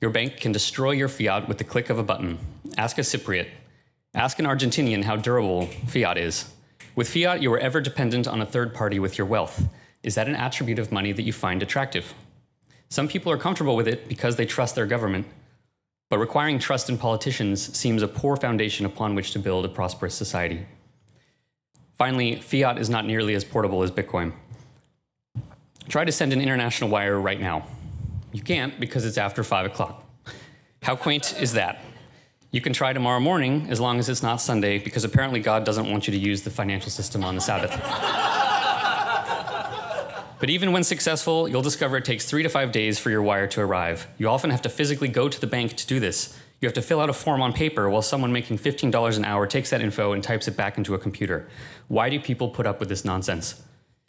Your 0.00 0.12
bank 0.12 0.36
can 0.36 0.52
destroy 0.52 0.92
your 0.92 1.08
fiat 1.08 1.48
with 1.48 1.58
the 1.58 1.64
click 1.64 1.90
of 1.90 1.98
a 1.98 2.04
button. 2.04 2.38
Ask 2.78 2.96
a 2.96 3.00
Cypriot. 3.00 3.48
Ask 4.14 4.40
an 4.40 4.44
Argentinian 4.44 5.04
how 5.04 5.14
durable 5.14 5.66
fiat 5.86 6.18
is. 6.18 6.52
With 6.96 7.08
fiat, 7.08 7.42
you 7.42 7.52
are 7.52 7.58
ever 7.58 7.80
dependent 7.80 8.26
on 8.26 8.42
a 8.42 8.46
third 8.46 8.74
party 8.74 8.98
with 8.98 9.16
your 9.16 9.26
wealth. 9.26 9.68
Is 10.02 10.16
that 10.16 10.26
an 10.26 10.34
attribute 10.34 10.80
of 10.80 10.90
money 10.90 11.12
that 11.12 11.22
you 11.22 11.32
find 11.32 11.62
attractive? 11.62 12.12
Some 12.88 13.06
people 13.06 13.30
are 13.30 13.38
comfortable 13.38 13.76
with 13.76 13.86
it 13.86 14.08
because 14.08 14.34
they 14.34 14.46
trust 14.46 14.74
their 14.74 14.86
government, 14.86 15.28
but 16.08 16.18
requiring 16.18 16.58
trust 16.58 16.90
in 16.90 16.98
politicians 16.98 17.76
seems 17.76 18.02
a 18.02 18.08
poor 18.08 18.34
foundation 18.34 18.84
upon 18.84 19.14
which 19.14 19.30
to 19.30 19.38
build 19.38 19.64
a 19.64 19.68
prosperous 19.68 20.14
society. 20.14 20.66
Finally, 21.96 22.40
fiat 22.40 22.78
is 22.78 22.90
not 22.90 23.06
nearly 23.06 23.36
as 23.36 23.44
portable 23.44 23.84
as 23.84 23.92
Bitcoin. 23.92 24.32
Try 25.88 26.04
to 26.04 26.10
send 26.10 26.32
an 26.32 26.40
international 26.40 26.90
wire 26.90 27.20
right 27.20 27.40
now. 27.40 27.64
You 28.32 28.42
can't 28.42 28.80
because 28.80 29.04
it's 29.04 29.18
after 29.18 29.44
5 29.44 29.66
o'clock. 29.66 30.04
How 30.82 30.96
quaint 30.96 31.40
is 31.40 31.52
that? 31.52 31.84
You 32.52 32.60
can 32.60 32.72
try 32.72 32.92
tomorrow 32.92 33.20
morning 33.20 33.68
as 33.70 33.78
long 33.78 34.00
as 34.00 34.08
it's 34.08 34.24
not 34.24 34.40
Sunday 34.40 34.78
because 34.78 35.04
apparently 35.04 35.38
God 35.38 35.64
doesn't 35.64 35.88
want 35.88 36.08
you 36.08 36.10
to 36.12 36.18
use 36.18 36.42
the 36.42 36.50
financial 36.50 36.90
system 36.90 37.22
on 37.22 37.36
the 37.36 37.40
Sabbath. 37.40 37.70
but 40.40 40.50
even 40.50 40.72
when 40.72 40.82
successful, 40.82 41.48
you'll 41.48 41.62
discover 41.62 41.96
it 41.96 42.04
takes 42.04 42.24
three 42.24 42.42
to 42.42 42.48
five 42.48 42.72
days 42.72 42.98
for 42.98 43.08
your 43.08 43.22
wire 43.22 43.46
to 43.46 43.60
arrive. 43.60 44.08
You 44.18 44.28
often 44.28 44.50
have 44.50 44.62
to 44.62 44.68
physically 44.68 45.06
go 45.06 45.28
to 45.28 45.40
the 45.40 45.46
bank 45.46 45.76
to 45.76 45.86
do 45.86 46.00
this. 46.00 46.36
You 46.60 46.66
have 46.66 46.74
to 46.74 46.82
fill 46.82 47.00
out 47.00 47.08
a 47.08 47.12
form 47.12 47.40
on 47.40 47.52
paper 47.52 47.88
while 47.88 48.02
someone 48.02 48.32
making 48.32 48.58
$15 48.58 49.16
an 49.16 49.24
hour 49.24 49.46
takes 49.46 49.70
that 49.70 49.80
info 49.80 50.12
and 50.12 50.20
types 50.20 50.48
it 50.48 50.56
back 50.56 50.76
into 50.76 50.94
a 50.94 50.98
computer. 50.98 51.46
Why 51.86 52.10
do 52.10 52.18
people 52.18 52.48
put 52.48 52.66
up 52.66 52.80
with 52.80 52.88
this 52.88 53.04
nonsense? 53.04 53.62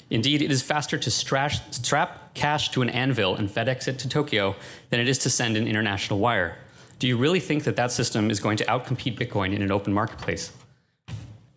Indeed, 0.10 0.42
it 0.42 0.52
is 0.52 0.64
faster 0.64 0.98
to 0.98 1.10
strash, 1.12 1.62
strap 1.72 2.34
cash 2.34 2.72
to 2.72 2.82
an 2.82 2.90
anvil 2.90 3.36
and 3.36 3.50
FedEx 3.50 3.88
it 3.88 4.00
to 4.00 4.10
Tokyo 4.10 4.56
than 4.90 5.00
it 5.00 5.08
is 5.08 5.20
to 5.20 5.30
send 5.30 5.58
an 5.58 5.68
international 5.68 6.18
wire. 6.18 6.58
Do 7.02 7.08
you 7.08 7.18
really 7.18 7.40
think 7.40 7.64
that 7.64 7.78
that 7.78 7.92
system 7.92 8.30
is 8.30 8.40
going 8.40 8.58
to 8.58 8.66
outcompete 8.66 9.18
Bitcoin 9.18 9.56
in 9.56 9.64
an 9.64 9.72
open 9.72 9.92
marketplace? 9.92 10.52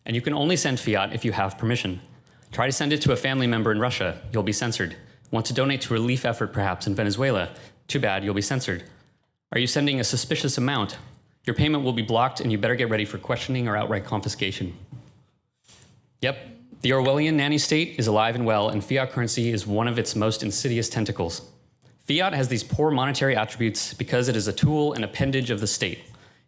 And 0.06 0.16
you 0.16 0.22
can 0.22 0.32
only 0.32 0.56
send 0.56 0.80
fiat 0.80 1.12
if 1.12 1.22
you 1.22 1.32
have 1.32 1.58
permission. 1.58 2.00
Try 2.50 2.64
to 2.64 2.72
send 2.72 2.94
it 2.94 3.02
to 3.02 3.12
a 3.12 3.16
family 3.16 3.46
member 3.46 3.70
in 3.70 3.78
Russia, 3.78 4.22
you'll 4.32 4.42
be 4.42 4.54
censored. 4.54 4.96
Want 5.30 5.44
to 5.44 5.52
donate 5.52 5.82
to 5.82 5.92
relief 5.92 6.24
effort 6.24 6.54
perhaps 6.54 6.86
in 6.86 6.94
Venezuela? 6.94 7.50
Too 7.88 8.00
bad, 8.00 8.24
you'll 8.24 8.32
be 8.32 8.40
censored. 8.40 8.84
Are 9.52 9.58
you 9.58 9.66
sending 9.66 10.00
a 10.00 10.04
suspicious 10.04 10.56
amount? 10.56 10.96
Your 11.44 11.54
payment 11.54 11.84
will 11.84 11.92
be 11.92 12.00
blocked 12.00 12.40
and 12.40 12.50
you 12.50 12.56
better 12.56 12.74
get 12.74 12.88
ready 12.88 13.04
for 13.04 13.18
questioning 13.18 13.68
or 13.68 13.76
outright 13.76 14.06
confiscation. 14.06 14.72
Yep, 16.22 16.38
the 16.80 16.92
Orwellian 16.92 17.34
nanny 17.34 17.58
state 17.58 17.96
is 17.98 18.06
alive 18.06 18.34
and 18.34 18.46
well, 18.46 18.70
and 18.70 18.82
fiat 18.82 19.10
currency 19.10 19.50
is 19.50 19.66
one 19.66 19.88
of 19.88 19.98
its 19.98 20.16
most 20.16 20.42
insidious 20.42 20.88
tentacles. 20.88 21.50
Fiat 22.04 22.34
has 22.34 22.48
these 22.48 22.62
poor 22.62 22.90
monetary 22.90 23.34
attributes 23.34 23.94
because 23.94 24.28
it 24.28 24.36
is 24.36 24.46
a 24.46 24.52
tool 24.52 24.92
and 24.92 25.02
appendage 25.02 25.50
of 25.50 25.60
the 25.60 25.66
state. 25.66 26.00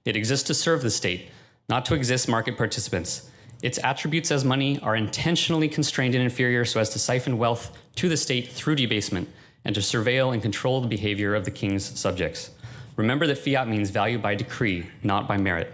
It 0.05 0.15
exists 0.15 0.47
to 0.49 0.55
serve 0.55 0.83
the 0.83 0.91
state, 0.91 1.31
not 1.71 1.87
to 1.87 1.95
exist 1.95 2.29
market 2.29 2.59
participants. 2.59 3.31
Its 3.63 3.79
attributes 3.83 4.31
as 4.31 4.45
money 4.45 4.79
are 4.81 4.95
intentionally 4.95 5.67
constrained 5.67 6.15
and 6.15 6.23
inferior 6.23 6.67
so 6.67 6.79
as 6.79 6.91
to 6.91 6.99
siphon 6.99 7.39
wealth 7.39 7.75
to 7.95 8.07
the 8.07 8.19
state 8.19 8.53
through 8.53 8.75
debasement 8.75 9.31
and 9.65 9.75
to 9.75 9.81
surveil 9.81 10.35
and 10.35 10.43
control 10.43 10.83
the 10.83 10.89
behavior 10.89 11.35
of 11.35 11.47
the 11.47 11.51
king's 11.51 11.99
subjects. 11.99 12.51
Remember 12.97 13.27
that 13.27 13.39
fiat 13.39 13.67
means 13.67 13.89
value 13.89 14.19
by 14.19 14.35
decree, 14.35 14.87
not 15.03 15.27
by 15.27 15.39
merit. 15.39 15.73